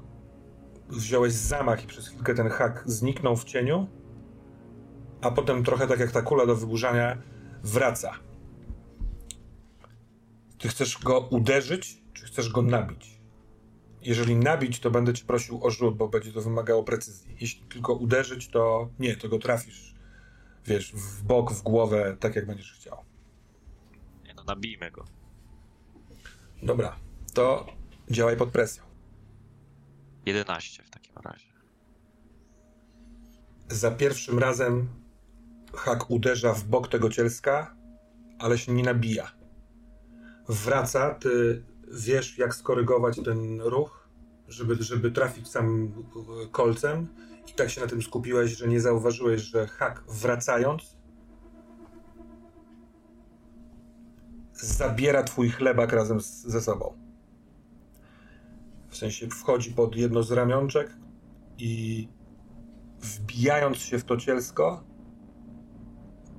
wziąłeś 0.89 1.33
zamach 1.33 1.85
i 1.85 1.87
przez 1.87 2.09
chwilkę 2.09 2.35
ten 2.35 2.49
hak 2.49 2.83
zniknął 2.87 3.37
w 3.37 3.45
cieniu, 3.45 3.87
a 5.21 5.31
potem 5.31 5.65
trochę 5.65 5.87
tak 5.87 6.01
jak 6.01 6.11
ta 6.11 6.23
kula 6.23 6.47
do 6.47 6.57
wyburzania 6.57 7.19
wraca. 7.63 8.13
Ty 10.59 10.69
chcesz 10.69 10.99
go 10.99 11.21
uderzyć, 11.21 12.03
czy 12.13 12.27
chcesz 12.27 12.53
go 12.53 12.63
nabić? 12.63 13.16
Jeżeli 14.07 14.37
nabić, 14.37 14.81
to 14.81 14.91
będę 14.91 15.15
cię 15.15 15.25
prosił 15.25 15.67
o 15.67 15.71
rzut, 15.71 15.97
bo 15.97 16.09
będzie 16.09 16.33
to 16.33 16.41
wymagało 16.41 16.85
precyzji. 16.85 17.37
Jeśli 17.41 17.63
tylko 17.63 17.95
uderzyć, 17.95 18.49
to 18.49 18.91
nie, 18.99 19.17
to 19.17 19.29
go 19.29 19.39
trafisz, 19.39 19.95
wiesz, 20.67 20.93
w 20.93 21.23
bok, 21.23 21.53
w 21.53 21.63
głowę, 21.63 22.17
tak 22.21 22.37
jak 22.37 22.47
będziesz 22.47 22.73
chciał. 22.73 23.05
Nie 24.25 24.35
no, 24.35 24.45
nabijmy 24.45 24.91
go. 24.91 25.05
Dobra, 26.63 26.97
to 27.35 27.67
działaj 28.11 28.37
pod 28.37 28.51
presją. 28.51 28.85
11 30.27 30.83
w 30.83 30.91
takim 30.91 31.15
razie. 31.25 31.47
Za 33.69 33.91
pierwszym 33.91 34.39
razem 34.39 34.89
hak 35.75 36.11
uderza 36.11 36.53
w 36.53 36.65
bok 36.65 36.89
tego 36.89 37.11
cielska, 37.11 37.77
ale 38.39 38.59
się 38.59 38.73
nie 38.73 38.83
nabija. 38.83 39.33
Wraca, 40.49 41.15
ty 41.15 41.63
wiesz, 41.93 42.39
jak 42.39 42.55
skorygować 42.55 43.21
ten 43.25 43.61
ruch, 43.61 44.09
żeby, 44.49 44.77
żeby 44.81 45.11
trafić 45.11 45.49
sam 45.49 45.93
kolcem, 46.53 47.09
i 47.49 47.53
tak 47.53 47.71
się 47.71 47.81
na 47.81 47.87
tym 47.87 48.03
skupiłeś, 48.03 48.57
że 48.57 48.69
nie 48.69 48.81
zauważyłeś, 48.81 49.43
że 49.43 49.67
hak 49.67 50.05
wracając 50.09 50.97
zabiera 54.53 55.23
twój 55.23 55.51
chlebak 55.51 55.93
razem 55.93 56.21
z, 56.21 56.43
ze 56.43 56.61
sobą. 56.61 56.93
W 58.89 58.97
sensie 58.97 59.29
wchodzi 59.29 59.73
pod 59.73 59.97
jedno 59.97 60.23
z 60.23 60.33
ramionczek 60.33 60.97
i 61.59 62.09
wbijając 63.01 63.77
się 63.77 63.99
w 63.99 64.05
to 64.05 64.17
cielsko, 64.17 64.85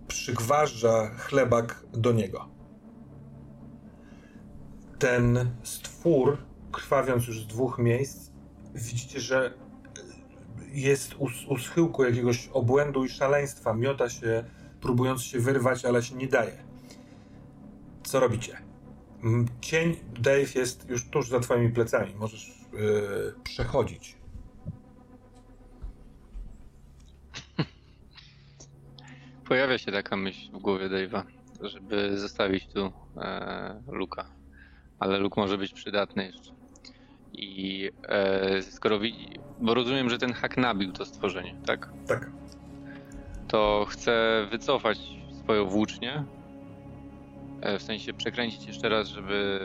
przygważdża 0.07 1.09
chlebak 1.09 1.85
do 1.93 2.11
niego. 2.11 2.56
Ten 4.99 5.49
stwór, 5.63 6.37
krwawiąc 6.71 7.27
już 7.27 7.41
z 7.43 7.47
dwóch 7.47 7.79
miejsc, 7.79 8.31
widzicie, 8.75 9.19
że 9.19 9.53
jest 10.71 11.15
u, 11.17 11.27
u 11.47 11.57
schyłku 11.57 12.03
jakiegoś 12.03 12.49
obłędu 12.53 13.05
i 13.05 13.09
szaleństwa. 13.09 13.73
Miota 13.73 14.09
się, 14.09 14.43
próbując 14.81 15.21
się 15.21 15.39
wyrwać, 15.39 15.85
ale 15.85 16.03
się 16.03 16.15
nie 16.15 16.27
daje. 16.27 16.63
Co 18.03 18.19
robicie? 18.19 18.57
Cień 19.61 19.95
Dave 20.19 20.55
jest 20.55 20.89
już 20.89 21.09
tuż 21.09 21.29
za 21.29 21.39
twoimi 21.39 21.69
plecami. 21.69 22.15
Możesz 22.15 22.47
yy, 22.73 23.33
przechodzić. 23.43 24.17
Pojawia 29.47 29.77
się 29.77 29.91
taka 29.91 30.17
myśl 30.17 30.51
w 30.51 30.59
głowie 30.59 30.89
Dave'a, 30.89 31.23
żeby 31.61 32.17
zostawić 32.17 32.67
tu 32.67 32.91
e, 33.17 33.81
Luka. 33.87 34.36
Ale 34.99 35.19
Luke 35.19 35.41
może 35.41 35.57
być 35.57 35.73
przydatny 35.73 36.25
jeszcze. 36.25 36.51
I 37.33 37.89
e, 38.07 38.61
skoro 38.61 38.99
widzi, 38.99 39.29
bo 39.59 39.73
rozumiem, 39.73 40.09
że 40.09 40.17
ten 40.17 40.33
hak 40.33 40.57
nabił 40.57 40.91
to 40.91 41.05
stworzenie, 41.05 41.55
tak? 41.65 41.93
Tak. 42.07 42.31
To 43.47 43.85
chcę 43.89 44.47
wycofać 44.51 44.99
swoją 45.43 45.65
włócznię 45.65 46.23
E, 47.61 47.79
w 47.79 47.83
sensie 47.83 48.13
przekręcić 48.13 48.67
jeszcze 48.67 48.89
raz, 48.89 49.07
żeby 49.07 49.59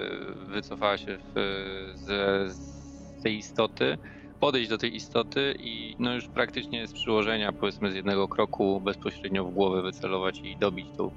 wycofała 0.46 0.98
się 0.98 1.18
w, 1.18 1.92
z, 1.94 2.52
z 2.52 3.22
tej 3.22 3.36
istoty, 3.36 3.98
podejść 4.40 4.70
do 4.70 4.78
tej 4.78 4.96
istoty 4.96 5.54
i 5.58 5.96
no 5.98 6.14
już 6.14 6.28
praktycznie 6.28 6.86
z 6.86 6.92
przyłożenia, 6.92 7.52
powiedzmy 7.52 7.92
z 7.92 7.94
jednego 7.94 8.28
kroku, 8.28 8.80
bezpośrednio 8.80 9.44
w 9.44 9.52
głowę 9.52 9.82
wycelować 9.82 10.40
i 10.40 10.56
dobić 10.56 10.86
tą. 10.96 11.10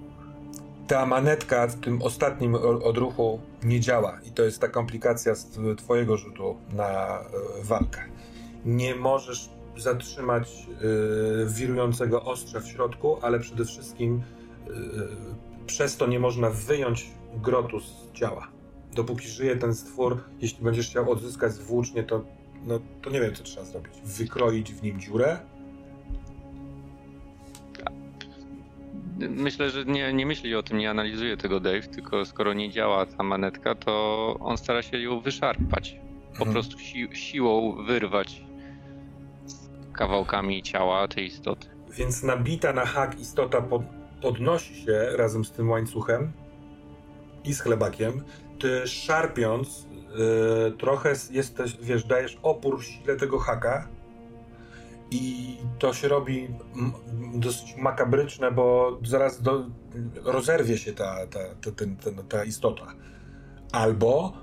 Ta 0.88 1.06
manetka 1.06 1.68
w 1.68 1.80
tym 1.80 2.02
ostatnim 2.02 2.56
odruchu 2.84 3.40
nie 3.64 3.80
działa 3.80 4.20
i 4.26 4.32
to 4.32 4.44
jest 4.44 4.62
ta 4.62 4.68
komplikacja 4.68 5.36
z 5.36 5.48
twojego 5.78 6.18
rzutu 6.18 6.56
na 6.74 7.20
e, 7.20 7.24
walkę. 7.64 8.02
Nie 8.66 8.96
możesz 8.96 9.50
zatrzymać 9.78 10.68
y, 11.44 11.46
wirującego 11.50 12.24
ostrza 12.24 12.60
w 12.60 12.68
środku, 12.68 13.18
ale 13.22 13.40
przede 13.40 13.66
wszystkim 13.66 14.22
y, 14.68 14.72
przez 15.68 15.98
to 15.98 16.08
nie 16.08 16.20
można 16.20 16.50
wyjąć 16.50 17.12
grotu 17.36 17.80
z 17.80 18.12
ciała. 18.14 18.48
Dopóki 18.96 19.28
żyje 19.28 19.56
ten 19.56 19.76
stwór, 19.76 20.24
jeśli 20.42 20.64
będziesz 20.64 20.90
chciał 20.90 21.12
odzyskać 21.12 21.54
włócznie, 21.54 22.04
to, 22.04 22.26
no, 22.66 22.80
to 23.02 23.10
nie 23.10 23.22
wiem, 23.22 23.36
co 23.36 23.44
trzeba 23.44 23.66
zrobić. 23.66 23.94
Wykroić 24.04 24.74
w 24.74 24.84
nim 24.84 25.00
dziurę? 25.00 25.40
Myślę, 29.20 29.70
że 29.70 29.86
nie, 29.86 30.14
nie 30.14 30.26
myśli 30.26 30.56
o 30.56 30.64
tym, 30.64 30.78
nie 30.78 30.90
analizuje 30.90 31.38
tego 31.38 31.60
Dave, 31.60 31.88
tylko 31.88 32.26
skoro 32.26 32.54
nie 32.54 32.70
działa 32.70 33.06
ta 33.06 33.24
manetka, 33.24 33.76
to 33.76 34.36
on 34.40 34.58
stara 34.58 34.82
się 34.82 35.00
ją 35.00 35.20
wyszarpać. 35.20 36.00
Po 36.26 36.46
Mhm. 36.46 36.52
prostu 36.52 36.80
si 36.80 37.08
siłą 37.14 37.84
wyrwać 37.86 38.42
kawałkami 39.94 40.64
ciała 40.64 41.08
tej 41.08 41.26
istoty. 41.26 41.68
Więc 41.98 42.24
nabita 42.24 42.74
na 42.74 42.86
hak 42.86 43.20
istota 43.20 43.62
pod, 43.62 43.82
podnosi 44.22 44.76
się 44.76 45.10
razem 45.18 45.46
z 45.46 45.52
tym 45.52 45.70
łańcuchem 45.70 46.32
i 47.44 47.54
z 47.54 47.62
chlebakiem. 47.62 48.24
Ty 48.60 48.88
szarpiąc, 48.88 49.88
yy, 50.66 50.72
trochę 50.78 51.14
jesteś, 51.32 51.78
wiesz, 51.82 52.04
dajesz 52.04 52.38
opór 52.44 52.84
sile 52.84 53.16
tego 53.16 53.40
haka. 53.40 53.88
I 55.16 55.58
to 55.80 55.94
się 55.94 56.08
robi 56.08 56.48
dosyć 57.36 57.76
makabryczne, 57.78 58.52
bo 58.52 58.98
zaraz 59.04 59.42
do, 59.42 59.66
rozerwie 60.24 60.78
się 60.78 60.94
ta, 60.94 61.28
ta, 61.28 61.40
ta, 61.62 61.72
ten, 61.72 61.96
ten, 61.98 62.16
ta 62.28 62.44
istota. 62.44 62.94
Albo 63.72 64.34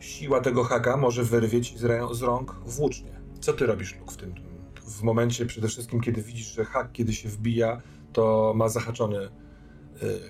siła 0.00 0.40
tego 0.40 0.64
haka 0.64 0.96
może 0.96 1.24
wyrwie 1.24 1.60
ci 1.60 1.78
z, 1.78 2.16
z 2.16 2.22
rąk 2.22 2.54
włócznie. 2.66 3.20
Co 3.40 3.52
ty 3.52 3.66
robisz, 3.66 3.98
Luke, 3.98 4.12
w 4.12 4.16
tym, 4.16 4.34
w 4.74 5.02
momencie 5.02 5.46
przede 5.46 5.68
wszystkim, 5.68 6.00
kiedy 6.00 6.22
widzisz, 6.22 6.54
że 6.54 6.64
hak, 6.64 6.92
kiedy 6.92 7.12
się 7.12 7.28
wbija, 7.28 7.80
to 8.12 8.52
ma 8.56 8.68
zahaczony 8.68 9.18
y, 9.18 9.30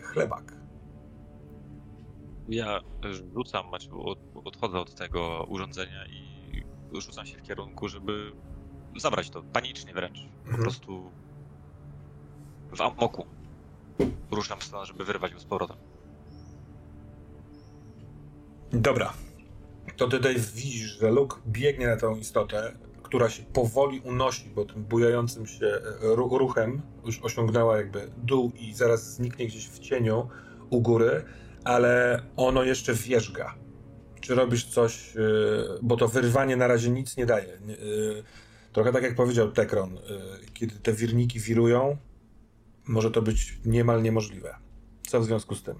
chlebak. 0.02 0.56
Ja 2.48 2.80
rzucam, 3.34 3.68
znaczy 3.68 3.90
od, 3.92 4.18
odchodzę 4.44 4.78
od 4.78 4.94
tego 4.94 5.46
urządzenia 5.48 6.06
i 6.06 6.32
rzucam 7.00 7.26
się 7.26 7.38
w 7.38 7.42
kierunku, 7.42 7.88
żeby 7.88 8.32
zabrać 9.00 9.30
to 9.30 9.42
panicznie 9.42 9.92
wręcz. 9.94 10.18
Po 10.18 10.44
Mhm. 10.48 10.62
prostu 10.62 11.10
w 12.76 12.80
amoku. 12.80 13.26
Ruszam 14.30 14.60
w 14.60 14.64
stronę, 14.64 14.86
żeby 14.86 15.04
wyrwać 15.04 15.34
go 15.34 15.40
z 15.40 15.44
powrotem. 15.44 15.76
Dobra. 18.72 19.12
To 19.96 20.08
ty 20.08 20.16
tutaj 20.16 20.34
widzisz, 20.54 20.98
że 21.00 21.10
Luke 21.10 21.36
biegnie 21.46 21.86
na 21.86 21.96
tą 21.96 22.16
istotę, 22.16 22.72
która 23.02 23.28
się 23.30 23.42
powoli 23.42 24.00
unosi, 24.00 24.48
bo 24.54 24.64
tym 24.64 24.84
bujającym 24.84 25.46
się 25.46 25.66
e, 25.66 25.80
ru- 26.16 26.38
ruchem 26.38 26.82
już 27.04 27.20
osiągnęła 27.22 27.76
jakby 27.76 28.10
dół 28.16 28.52
i 28.60 28.74
zaraz 28.74 29.14
zniknie 29.14 29.46
gdzieś 29.46 29.68
w 29.68 29.78
cieniu 29.78 30.28
u 30.70 30.80
góry, 30.80 31.24
ale 31.64 32.22
ono 32.36 32.62
jeszcze 32.62 32.94
wierzga. 32.94 33.54
Czy 34.20 34.34
robisz 34.34 34.64
coś, 34.66 35.16
e, 35.16 35.20
bo 35.82 35.96
to 35.96 36.08
wyrwanie 36.08 36.56
na 36.56 36.66
razie 36.66 36.90
nic 36.90 37.16
nie 37.16 37.26
daje. 37.26 37.58
Trochę 38.72 38.92
tak 38.92 39.02
jak 39.02 39.14
powiedział 39.14 39.52
Tekron, 39.52 39.98
e, 39.98 40.00
kiedy 40.54 40.74
te 40.74 40.92
wirniki 40.92 41.40
wirują, 41.40 41.96
może 42.88 43.10
to 43.10 43.22
być 43.22 43.58
niemal 43.64 44.02
niemożliwe. 44.02 44.56
Co 45.06 45.20
w 45.20 45.24
związku 45.24 45.54
z 45.54 45.62
tym? 45.62 45.74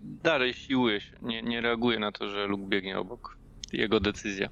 Dalej 0.00 0.54
siłuje 0.54 1.00
się, 1.00 1.16
nie, 1.22 1.42
nie 1.42 1.60
reaguje 1.60 1.98
na 1.98 2.12
to, 2.12 2.28
że 2.28 2.46
Luke 2.46 2.66
biegnie 2.66 2.98
obok. 2.98 3.36
Jego 3.72 4.00
decyzja. 4.00 4.48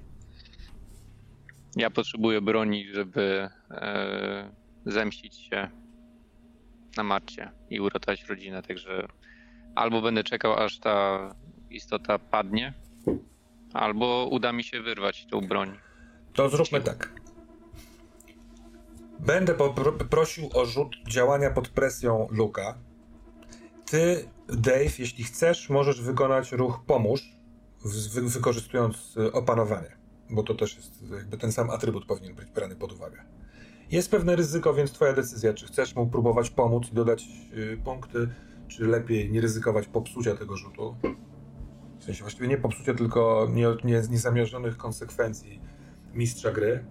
Ja 1.76 1.90
potrzebuję 1.90 2.40
broni, 2.40 2.86
żeby 2.94 3.48
e, 3.70 4.50
zemścić 4.86 5.34
się 5.34 5.70
na 6.96 7.02
Marcie 7.02 7.50
i 7.70 7.80
uratować 7.80 8.24
rodzinę, 8.24 8.62
także 8.62 9.08
albo 9.74 10.02
będę 10.02 10.24
czekał, 10.24 10.54
aż 10.54 10.78
ta 10.78 11.28
istota 11.70 12.18
padnie, 12.18 12.74
albo 13.80 14.28
uda 14.30 14.52
mi 14.52 14.64
się 14.64 14.82
wyrwać 14.82 15.26
tą 15.30 15.40
broń. 15.40 15.78
To 16.32 16.48
zróbmy 16.48 16.80
tak. 16.80 17.12
Będę 19.20 19.54
prosił 20.10 20.48
o 20.54 20.66
rzut 20.66 20.96
działania 21.08 21.50
pod 21.50 21.68
presją 21.68 22.26
Luka. 22.30 22.78
Ty, 23.90 24.28
Dave, 24.48 24.98
jeśli 24.98 25.24
chcesz, 25.24 25.70
możesz 25.70 26.02
wykonać 26.02 26.52
ruch 26.52 26.80
pomóż, 26.86 27.22
wy- 28.14 28.28
wykorzystując 28.28 29.16
y, 29.16 29.32
opanowanie, 29.32 29.96
bo 30.30 30.42
to 30.42 30.54
też 30.54 30.76
jest 30.76 31.02
jakby 31.12 31.38
ten 31.38 31.52
sam 31.52 31.70
atrybut 31.70 32.06
powinien 32.06 32.34
być 32.34 32.50
brany 32.50 32.76
pod 32.76 32.92
uwagę. 32.92 33.22
Jest 33.90 34.10
pewne 34.10 34.36
ryzyko, 34.36 34.74
więc 34.74 34.92
twoja 34.92 35.12
decyzja, 35.12 35.54
czy 35.54 35.66
chcesz 35.66 35.94
mu 35.96 36.06
próbować 36.06 36.50
pomóc 36.50 36.88
i 36.92 36.94
dodać 36.94 37.24
y, 37.52 37.80
punkty, 37.84 38.28
czy 38.68 38.86
lepiej 38.86 39.30
nie 39.30 39.40
ryzykować 39.40 39.86
popsucia 39.86 40.34
tego 40.36 40.56
rzutu. 40.56 40.96
W 41.98 42.04
sensie 42.04 42.20
właściwie 42.20 42.48
nie 42.48 42.58
popsucia, 42.58 42.94
tylko 42.94 43.48
nie, 43.50 43.66
nie, 43.84 44.02
niezamierzonych 44.10 44.76
konsekwencji 44.76 45.60
mistrza 46.14 46.52
gry. 46.52 46.84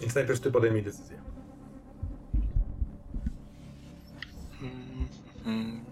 Więc 0.00 0.14
najpierw 0.14 0.40
ty 0.40 0.50
podejmij 0.50 0.82
decyzję. 0.82 1.22
Mm, 5.46 5.84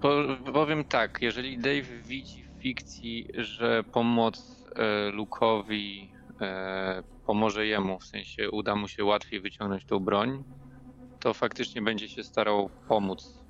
Po, 0.00 0.12
powiem 0.52 0.84
tak, 0.84 1.18
jeżeli 1.22 1.58
Dave 1.58 2.02
widzi 2.06 2.44
w 2.44 2.62
fikcji, 2.62 3.28
że 3.34 3.84
pomoc 3.84 4.64
e, 4.76 5.12
Luke'owi 5.12 6.08
e, 6.40 7.02
pomoże 7.26 7.66
jemu, 7.66 7.98
w 7.98 8.04
sensie 8.04 8.50
uda 8.50 8.76
mu 8.76 8.88
się 8.88 9.04
łatwiej 9.04 9.40
wyciągnąć 9.40 9.84
tą 9.84 10.00
broń, 10.00 10.44
to 11.20 11.34
faktycznie 11.34 11.82
będzie 11.82 12.08
się 12.08 12.24
starał 12.24 12.70
pomóc. 12.88 13.44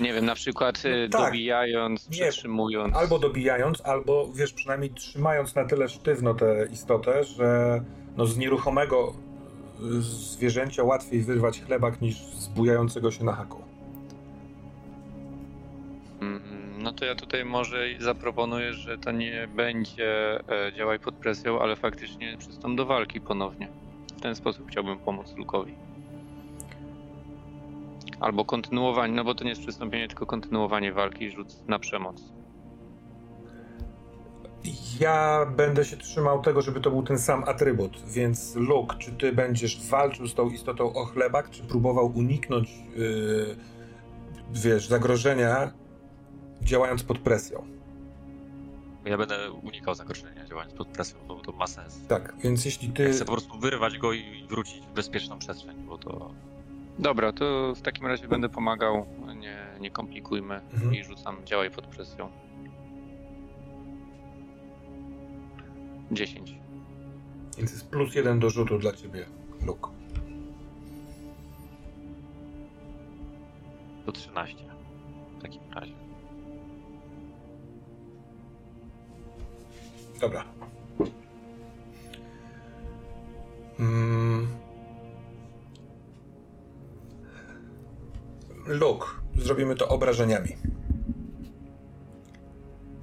Nie 0.00 0.12
wiem, 0.12 0.24
na 0.24 0.34
przykład 0.34 0.82
No 0.84 0.90
tak. 1.18 1.26
dobijając, 1.26 2.10
Nie. 2.10 2.16
przytrzymując. 2.22 2.96
Albo 2.96 3.18
dobijając, 3.18 3.80
albo 3.86 4.28
wiesz, 4.34 4.52
przynajmniej 4.52 4.90
trzymając 4.90 5.54
na 5.54 5.64
tyle 5.64 5.88
sztywno 5.88 6.34
tę 6.34 6.66
istotę, 6.72 7.24
że 7.24 7.80
no, 8.16 8.26
z 8.26 8.36
nieruchomego 8.38 9.12
y, 9.98 10.02
zwierzęcia 10.02 10.82
łatwiej 10.84 11.20
wyrwać 11.22 11.60
chlebak 11.60 12.00
niż 12.00 12.16
z 12.16 12.48
bujającego 12.48 13.10
się 13.10 13.24
na 13.24 13.32
haku. 13.32 13.62
Mm, 16.20 16.42
No 16.82 16.92
to 16.92 17.04
ja 17.04 17.14
tutaj 17.14 17.44
może 17.44 17.86
zaproponuję, 17.98 18.72
że 18.72 18.98
to 18.98 19.10
nie 19.10 19.48
będzie 19.56 20.40
e, 20.48 20.72
działaj 20.76 20.98
pod 20.98 21.14
presją, 21.14 21.60
ale 21.60 21.76
faktycznie 21.76 22.36
przystąp 22.38 22.76
do 22.76 22.86
walki 22.86 23.20
ponownie. 23.20 23.68
W 24.16 24.20
ten 24.20 24.34
sposób 24.34 24.68
chciałbym 24.70 24.98
pomóc 24.98 25.34
Lukowi. 25.36 25.74
Albo 28.22 28.44
kontynuowanie, 28.44 29.14
no 29.14 29.24
bo 29.24 29.34
to 29.34 29.44
nie 29.44 29.50
jest 29.50 29.62
przystąpienie, 29.62 30.08
tylko 30.08 30.26
kontynuowanie 30.26 30.92
walki, 30.92 31.30
rzut 31.30 31.68
na 31.68 31.78
przemoc. 31.78 32.32
Ja 35.00 35.46
będę 35.56 35.84
się 35.84 35.96
trzymał 35.96 36.42
tego, 36.42 36.62
żeby 36.62 36.80
to 36.80 36.90
był 36.90 37.02
ten 37.02 37.18
sam 37.18 37.44
atrybut, 37.44 38.02
więc 38.06 38.56
Luke, 38.56 38.96
czy 38.98 39.12
ty 39.12 39.32
będziesz 39.32 39.88
walczył 39.88 40.26
z 40.26 40.34
tą 40.34 40.50
istotą 40.50 40.92
o 40.92 41.04
chlebak, 41.04 41.50
czy 41.50 41.62
próbował 41.62 42.12
uniknąć, 42.14 42.70
yy, 42.96 43.56
wiesz, 44.52 44.88
zagrożenia 44.88 45.72
działając 46.60 47.02
pod 47.02 47.18
presją? 47.18 47.64
Ja 49.04 49.18
będę 49.18 49.52
unikał 49.52 49.94
zagrożenia 49.94 50.46
działając 50.46 50.74
pod 50.74 50.88
presją, 50.88 51.18
bo 51.28 51.40
to 51.40 51.52
ma 51.52 51.66
sens. 51.66 52.06
Tak, 52.08 52.34
więc 52.44 52.64
jeśli 52.64 52.88
Ja 52.88 52.94
ty... 52.94 53.12
chcę 53.12 53.24
po 53.24 53.32
prostu 53.32 53.58
wyrwać 53.58 53.98
go 53.98 54.12
i 54.12 54.46
wrócić 54.48 54.86
w 54.86 54.92
bezpieczną 54.92 55.38
przestrzeń, 55.38 55.76
bo 55.86 55.98
to 55.98 56.30
Dobra, 56.98 57.32
to 57.32 57.74
w 57.74 57.82
takim 57.82 58.06
razie 58.06 58.28
będę 58.28 58.48
pomagał, 58.48 59.06
nie, 59.36 59.56
nie 59.80 59.90
komplikujmy 59.90 60.54
Mhm. 60.74 60.94
i 60.94 61.04
rzucam 61.04 61.36
działaj 61.44 61.70
pod 61.70 61.86
presją. 61.86 62.30
10. 66.10 66.54
Więc 67.58 67.72
jest 67.72 67.88
plus 67.90 68.14
jeden 68.14 68.38
do 68.38 68.50
rzutu 68.50 68.78
dla 68.78 68.92
ciebie, 68.92 69.26
Luke. 69.66 69.88
to 74.06 74.12
13 74.12 74.56
w 75.38 75.42
takim 75.42 75.60
razie. 75.74 75.92
Dobra. 80.20 80.44
Mm. 83.78 84.46
Luke, 88.66 89.06
zrobimy 89.36 89.74
to 89.74 89.88
obrażeniami. 89.88 90.56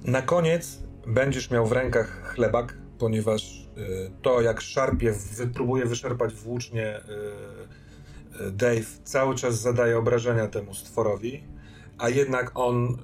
Na 0.04 0.22
koniec 0.22 0.82
będziesz 1.06 1.50
miał 1.50 1.66
w 1.66 1.72
rękach 1.72 2.22
chlebak, 2.34 2.76
ponieważ 2.98 3.68
y, 3.78 4.10
to 4.22 4.40
jak 4.40 4.60
szarpie, 4.60 5.12
wy, 5.12 5.46
próbuje 5.46 5.86
wyszarpać 5.86 6.34
włócznie 6.34 6.96
y, 6.98 7.02
y, 8.46 8.50
Dave, 8.50 8.86
cały 9.04 9.34
czas 9.34 9.60
zadaje 9.60 9.98
obrażenia 9.98 10.46
temu 10.46 10.74
stworowi, 10.74 11.44
a 11.98 12.08
jednak 12.08 12.50
on 12.54 12.98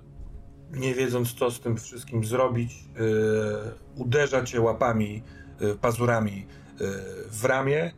nie 0.72 0.94
wiedząc 0.94 1.34
co 1.34 1.50
z 1.50 1.60
tym 1.60 1.76
wszystkim 1.76 2.24
zrobić, 2.24 2.84
uderza 3.96 4.44
cię 4.44 4.60
łapami, 4.60 5.22
pazurami 5.80 6.46
w 7.30 7.44
ramię, 7.44 7.92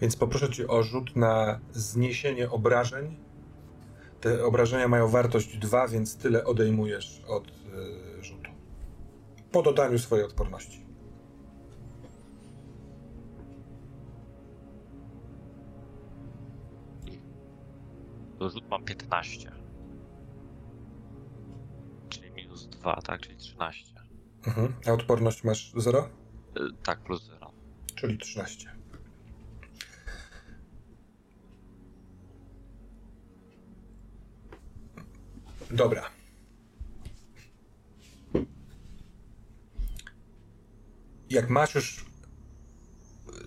więc 0.00 0.16
poproszę 0.16 0.50
cię 0.50 0.68
o 0.68 0.82
rzut 0.82 1.16
na 1.16 1.60
zniesienie 1.72 2.50
obrażeń. 2.50 3.16
Te 4.20 4.44
obrażenia 4.44 4.88
mają 4.88 5.08
wartość 5.08 5.58
2, 5.58 5.88
więc 5.88 6.16
tyle 6.16 6.44
odejmujesz 6.44 7.22
od 7.26 7.48
y, 7.48 8.24
rzutu. 8.24 8.50
Po 9.52 9.62
dodaniu 9.62 9.98
swojej 9.98 10.24
odporności. 10.24 10.86
Rzut 18.40 18.70
mam 18.70 18.84
15. 18.84 19.52
Czyli 22.08 22.30
minus 22.30 22.66
2, 22.66 23.00
tak? 23.02 23.20
Czyli 23.20 23.36
13. 23.36 23.94
Mhm. 24.46 24.74
A 24.86 24.92
odporność 24.92 25.44
masz 25.44 25.72
0? 25.76 25.98
Y, 25.98 26.60
e, 26.60 26.68
tak, 26.82 27.00
plus 27.00 27.26
0. 27.26 27.52
Czyli 27.94 28.18
13. 28.18 28.79
Dobra. 35.70 36.10
Jak 41.30 41.50
masz 41.50 41.74
już. 41.74 42.04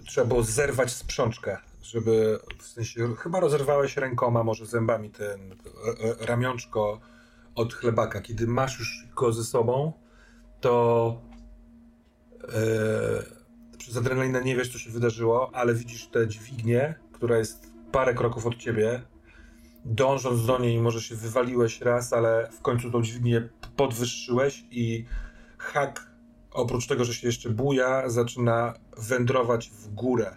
Trzeba 0.07 0.27
było 0.27 0.43
zerwać 0.43 0.91
sprzączkę, 0.91 1.57
żeby. 1.81 2.39
W 2.59 2.65
sensie, 2.65 3.15
chyba 3.15 3.39
rozerwałeś 3.39 3.97
rękoma, 3.97 4.43
może 4.43 4.65
zębami 4.65 5.09
ten 5.09 5.51
e, 5.51 5.55
e, 6.21 6.25
ramionczko 6.25 7.01
od 7.55 7.73
chlebaka. 7.73 8.21
Kiedy 8.21 8.47
masz 8.47 8.79
już 8.79 9.07
go 9.15 9.33
ze 9.33 9.43
sobą, 9.43 9.93
to. 10.61 11.21
Yy, 12.41 13.43
przez 13.77 13.97
adrenalinę 13.97 14.43
nie 14.43 14.55
wiesz, 14.55 14.71
co 14.71 14.77
się 14.77 14.91
wydarzyło, 14.91 15.51
ale 15.53 15.73
widzisz 15.73 16.07
tę 16.07 16.27
dźwignię, 16.27 16.95
która 17.11 17.37
jest 17.37 17.73
parę 17.91 18.13
kroków 18.13 18.45
od 18.45 18.55
ciebie. 18.57 19.01
Dążąc 19.85 20.45
do 20.45 20.59
niej, 20.59 20.79
może 20.79 21.01
się 21.01 21.15
wywaliłeś 21.15 21.81
raz, 21.81 22.13
ale 22.13 22.49
w 22.51 22.61
końcu 22.61 22.91
tą 22.91 23.01
dźwignię 23.01 23.49
podwyższyłeś 23.75 24.65
i 24.71 25.05
hak, 25.57 26.11
oprócz 26.51 26.87
tego, 26.87 27.05
że 27.05 27.13
się 27.13 27.27
jeszcze 27.27 27.49
buja, 27.49 28.09
zaczyna 28.09 28.73
wędrować 28.97 29.69
w 29.69 29.93
górę. 29.93 30.35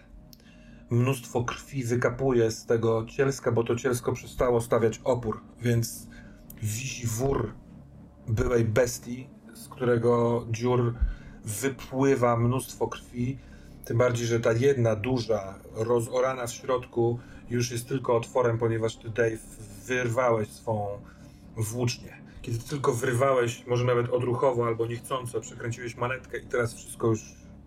Mnóstwo 0.89 1.43
krwi 1.43 1.83
wykapuje 1.83 2.51
z 2.51 2.65
tego 2.65 3.05
cielska, 3.05 3.51
bo 3.51 3.63
to 3.63 3.75
cielsko 3.75 4.13
przestało 4.13 4.61
stawiać 4.61 5.01
opór, 5.03 5.41
więc 5.61 6.07
wisi 6.63 7.07
wór 7.07 7.53
byłej 8.27 8.65
bestii, 8.65 9.29
z 9.53 9.67
którego 9.67 10.45
dziur 10.51 10.93
wypływa 11.45 12.37
mnóstwo 12.37 12.87
krwi. 12.87 13.37
Tym 13.85 13.97
bardziej, 13.97 14.27
że 14.27 14.39
ta 14.39 14.53
jedna 14.53 14.95
duża, 14.95 15.59
rozorana 15.73 16.47
w 16.47 16.51
środku, 16.51 17.19
już 17.49 17.71
jest 17.71 17.87
tylko 17.87 18.17
otworem, 18.17 18.57
ponieważ 18.57 18.95
ty, 18.95 19.09
Dave, 19.09 19.39
wyrwałeś 19.85 20.49
swą 20.49 20.87
włócznię. 21.57 22.17
Kiedy 22.41 22.59
tylko 22.59 22.93
wyrwałeś, 22.93 23.65
może 23.67 23.83
nawet 23.85 24.09
odruchowo 24.09 24.65
albo 24.67 24.85
niechcąco, 24.85 25.41
przekręciłeś 25.41 25.95
manetkę 25.95 26.37
i 26.37 26.47
teraz 26.47 26.73
wszystko 26.73 27.07
już 27.07 27.21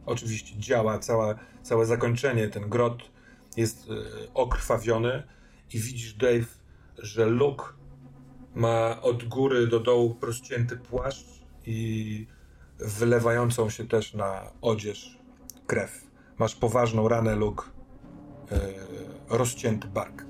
oczywiście 0.06 0.58
działa, 0.58 0.98
cała, 0.98 1.34
całe 1.62 1.86
zakończenie, 1.86 2.48
ten 2.48 2.68
grot 2.68 3.10
jest 3.56 3.90
y, 3.90 3.94
okrwawiony 4.34 5.22
i 5.74 5.78
widzisz, 5.78 6.14
Dave, 6.14 6.46
że 6.98 7.26
Luke 7.26 7.64
ma 8.54 9.02
od 9.02 9.24
góry 9.24 9.66
do 9.66 9.80
dołu 9.80 10.16
rozcięty 10.22 10.76
płaszcz 10.76 11.26
i 11.66 12.26
wylewającą 12.78 13.70
się 13.70 13.88
też 13.88 14.14
na 14.14 14.50
odzież 14.60 15.18
krew. 15.66 16.04
Masz 16.38 16.54
poważną 16.54 17.08
ranę, 17.08 17.36
Luke, 17.36 17.64
yy, 18.50 18.58
rozcięty 19.30 19.88
bark. 19.88 20.24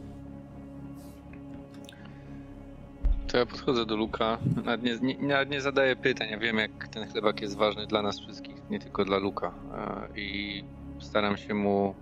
To 3.28 3.38
ja 3.38 3.46
podchodzę 3.46 3.86
do 3.86 3.96
Luka, 3.96 4.38
nawet 4.64 4.82
nie, 4.82 5.14
nie, 5.14 5.28
nawet 5.28 5.50
nie 5.50 5.60
zadaję 5.60 5.96
pytań, 5.96 6.28
ja 6.30 6.38
wiem 6.38 6.58
jak 6.58 6.88
ten 6.88 7.08
chlebak 7.08 7.40
jest 7.40 7.56
ważny 7.56 7.86
dla 7.86 8.02
nas 8.02 8.20
wszystkich, 8.20 8.70
nie 8.70 8.78
tylko 8.78 9.04
dla 9.04 9.18
Luka 9.18 9.54
yy, 10.14 10.20
i 10.20 10.64
staram 10.98 11.36
się 11.36 11.54
mu 11.54 11.94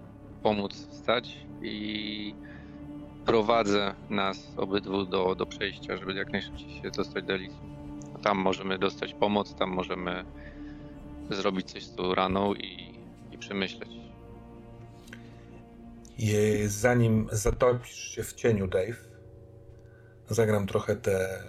pomóc 0.43 0.89
wstać 0.91 1.37
i 1.63 2.35
prowadzę 3.25 3.95
nas 4.11 4.53
obydwu 4.57 5.05
do, 5.05 5.35
do 5.35 5.47
przejścia, 5.47 5.97
żeby 5.97 6.15
jak 6.15 6.33
najszybciej 6.33 6.83
się 6.83 6.91
dostać 6.91 7.25
do 7.25 7.35
Elysium. 7.35 7.77
Tam 8.23 8.39
możemy 8.39 8.79
dostać 8.79 9.15
pomoc, 9.15 9.55
tam 9.55 9.71
możemy 9.71 10.25
zrobić 11.31 11.71
coś 11.71 11.85
z 11.85 11.95
tą 11.95 12.15
raną 12.15 12.55
i, 12.55 12.95
i 13.33 13.39
przemyśleć. 13.39 13.98
I 16.19 16.35
zanim 16.67 17.29
zatopisz 17.33 17.97
się 17.97 18.23
w 18.23 18.33
cieniu, 18.33 18.69
Dave, 18.69 19.09
zagram 20.29 20.67
trochę 20.67 20.97
tę 20.97 21.43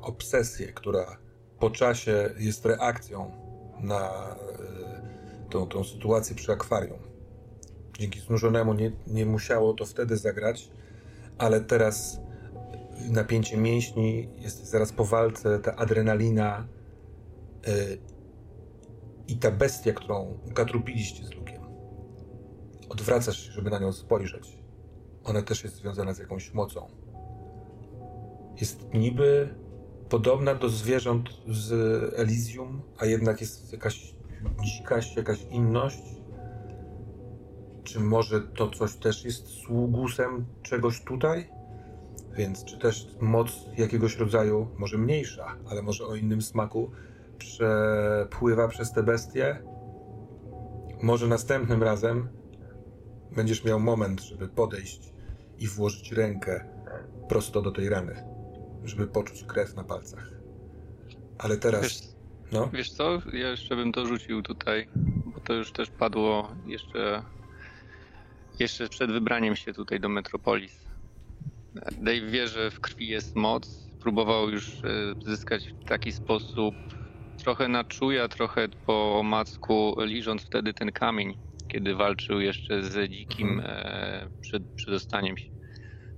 obsesję, 0.00 0.72
która 0.72 1.18
po 1.58 1.70
czasie 1.70 2.34
jest 2.38 2.66
reakcją 2.66 3.30
na 3.80 4.36
y, 5.46 5.50
tą, 5.50 5.66
tą 5.66 5.84
sytuację 5.84 6.36
przy 6.36 6.52
akwarium. 6.52 6.98
Dzięki 7.98 8.20
znużonemu 8.20 8.74
nie, 8.74 8.92
nie 9.06 9.26
musiało 9.26 9.74
to 9.74 9.86
wtedy 9.86 10.16
zagrać, 10.16 10.70
ale 11.38 11.60
teraz 11.60 12.20
napięcie 13.10 13.56
mięśni, 13.56 14.28
jest 14.38 14.66
zaraz 14.66 14.92
po 14.92 15.04
walce, 15.04 15.58
ta 15.58 15.76
adrenalina 15.76 16.68
yy, 17.66 17.98
i 19.28 19.36
ta 19.36 19.50
bestia, 19.50 19.92
którą 19.92 20.38
gatrupiliście 20.46 21.24
z 21.26 21.34
Lukiem. 21.34 21.57
Odwracasz 22.88 23.46
się, 23.46 23.52
żeby 23.52 23.70
na 23.70 23.78
nią 23.78 23.92
spojrzeć. 23.92 24.58
Ona 25.24 25.42
też 25.42 25.64
jest 25.64 25.76
związana 25.76 26.14
z 26.14 26.18
jakąś 26.18 26.54
mocą. 26.54 26.88
Jest 28.60 28.94
niby 28.94 29.54
podobna 30.08 30.54
do 30.54 30.68
zwierząt 30.68 31.28
z 31.48 31.72
Elysium, 32.16 32.82
a 32.98 33.06
jednak 33.06 33.40
jest 33.40 33.72
jakaś 33.72 34.14
dzikaść, 34.64 35.16
jakaś 35.16 35.42
inność. 35.50 36.02
Czy 37.84 38.00
może 38.00 38.40
to 38.40 38.70
coś 38.70 38.96
też 38.96 39.24
jest 39.24 39.48
sługusem 39.48 40.46
czegoś 40.62 41.04
tutaj? 41.04 41.50
Więc 42.36 42.64
czy 42.64 42.78
też 42.78 43.08
moc 43.20 43.52
jakiegoś 43.76 44.16
rodzaju, 44.16 44.68
może 44.78 44.98
mniejsza, 44.98 45.56
ale 45.70 45.82
może 45.82 46.04
o 46.06 46.14
innym 46.14 46.42
smaku, 46.42 46.90
przepływa 47.38 48.68
przez 48.68 48.92
te 48.92 49.02
bestie? 49.02 49.62
Może 51.02 51.26
następnym 51.26 51.82
razem 51.82 52.28
będziesz 53.36 53.64
miał 53.64 53.80
moment, 53.80 54.22
żeby 54.22 54.48
podejść 54.48 55.12
i 55.58 55.68
włożyć 55.68 56.12
rękę 56.12 56.64
prosto 57.28 57.62
do 57.62 57.70
tej 57.70 57.88
rany, 57.88 58.24
żeby 58.84 59.06
poczuć 59.06 59.44
krew 59.44 59.74
na 59.74 59.84
palcach. 59.84 60.30
Ale 61.38 61.56
teraz. 61.56 61.82
Wiesz, 61.82 62.02
no? 62.52 62.70
wiesz 62.72 62.90
co, 62.90 63.22
ja 63.32 63.50
jeszcze 63.50 63.76
bym 63.76 63.92
to 63.92 64.06
rzucił 64.06 64.42
tutaj, 64.42 64.88
bo 65.24 65.40
to 65.40 65.52
już 65.52 65.72
też 65.72 65.90
padło 65.90 66.48
jeszcze, 66.66 67.22
jeszcze 68.58 68.88
przed 68.88 69.12
wybraniem 69.12 69.56
się 69.56 69.72
tutaj 69.72 70.00
do 70.00 70.08
Metropolis. 70.08 70.88
Dave 71.74 72.30
wie, 72.30 72.48
że 72.48 72.70
w 72.70 72.80
krwi 72.80 73.08
jest 73.08 73.36
moc. 73.36 73.88
Próbował 74.00 74.50
już 74.50 74.68
e, 74.68 75.14
zyskać 75.24 75.68
w 75.68 75.84
taki 75.84 76.12
sposób 76.12 76.74
trochę 77.38 77.68
na 77.68 77.84
czuja, 77.84 78.28
trochę 78.28 78.68
po 78.86 79.22
macku, 79.24 79.96
liżąc 79.98 80.42
wtedy 80.42 80.74
ten 80.74 80.92
kamień, 80.92 81.38
kiedy 81.68 81.94
walczył 81.94 82.40
jeszcze 82.40 82.82
z 82.82 83.10
dzikim 83.10 83.62
e, 83.64 84.28
przed 84.40 84.62
przedostaniem 84.76 85.36
się. 85.36 85.50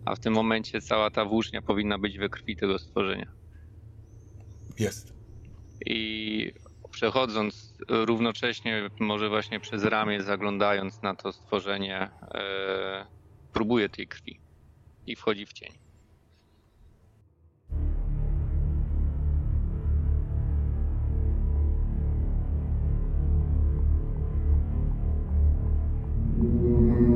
A 0.04 0.14
w 0.14 0.20
tym 0.20 0.34
momencie 0.34 0.80
cała 0.80 1.10
ta 1.10 1.24
włócznia 1.24 1.62
powinna 1.62 1.98
być 1.98 2.18
we 2.18 2.28
krwi 2.28 2.56
tego 2.56 2.78
stworzenia. 2.78 3.32
Jest. 4.78 5.14
I 5.86 6.52
przechodząc 6.90 7.74
równocześnie, 7.88 8.90
może 9.00 9.28
właśnie 9.28 9.60
przez 9.60 9.84
ramię, 9.84 10.22
zaglądając 10.22 11.02
na 11.02 11.14
to 11.14 11.32
stworzenie, 11.32 12.10
e, 12.34 13.06
próbuje 13.52 13.88
tej 13.88 14.08
krwi 14.08 14.40
i 15.06 15.16
wchodzi 15.16 15.46
w 15.46 15.52
cień. 15.52 15.89
Mm-hmm. 26.70 27.09